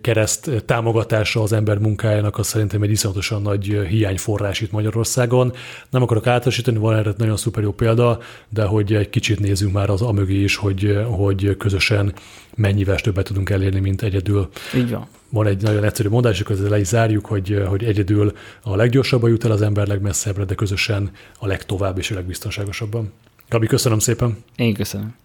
kereszt 0.01 0.63
támogatása 0.65 1.41
az 1.41 1.53
ember 1.53 1.77
munkájának, 1.77 2.37
az 2.37 2.47
szerintem 2.47 2.81
egy 2.81 2.91
iszonyatosan 2.91 3.41
nagy 3.41 3.65
hiányforrás 3.89 4.61
itt 4.61 4.71
Magyarországon. 4.71 5.53
Nem 5.89 6.01
akarok 6.01 6.27
általánosítani, 6.27 6.77
van 6.77 6.95
erre 6.95 7.13
nagyon 7.17 7.37
szuper 7.37 7.63
jó 7.63 7.71
példa, 7.71 8.19
de 8.49 8.63
hogy 8.63 8.93
egy 8.93 9.09
kicsit 9.09 9.39
nézzünk 9.39 9.73
már 9.73 9.89
az 9.89 10.01
amögé 10.01 10.43
is, 10.43 10.55
hogy, 10.55 10.97
hogy 11.05 11.57
közösen 11.57 12.13
mennyivel 12.55 12.99
többet 12.99 13.25
tudunk 13.25 13.49
elérni, 13.49 13.79
mint 13.79 14.01
egyedül. 14.01 14.49
Így 14.75 14.89
van. 14.89 15.07
Van 15.29 15.47
egy 15.47 15.61
nagyon 15.61 15.83
egyszerű 15.83 16.09
mondás, 16.09 16.39
és 16.39 16.45
ezzel 16.49 16.69
le 16.69 16.79
is 16.79 16.87
zárjuk, 16.87 17.25
hogy, 17.25 17.63
hogy 17.67 17.83
egyedül 17.83 18.31
a 18.61 18.75
leggyorsabban 18.75 19.29
jut 19.29 19.45
el 19.45 19.51
az 19.51 19.61
ember 19.61 19.87
legmesszebbre, 19.87 20.45
de 20.45 20.55
közösen 20.55 21.11
a 21.39 21.47
legtovább 21.47 21.97
és 21.97 22.11
a 22.11 22.15
legbiztonságosabban. 22.15 23.11
Gabi, 23.49 23.67
köszönöm 23.67 23.99
szépen. 23.99 24.43
Én 24.55 24.73
köszönöm. 24.73 25.15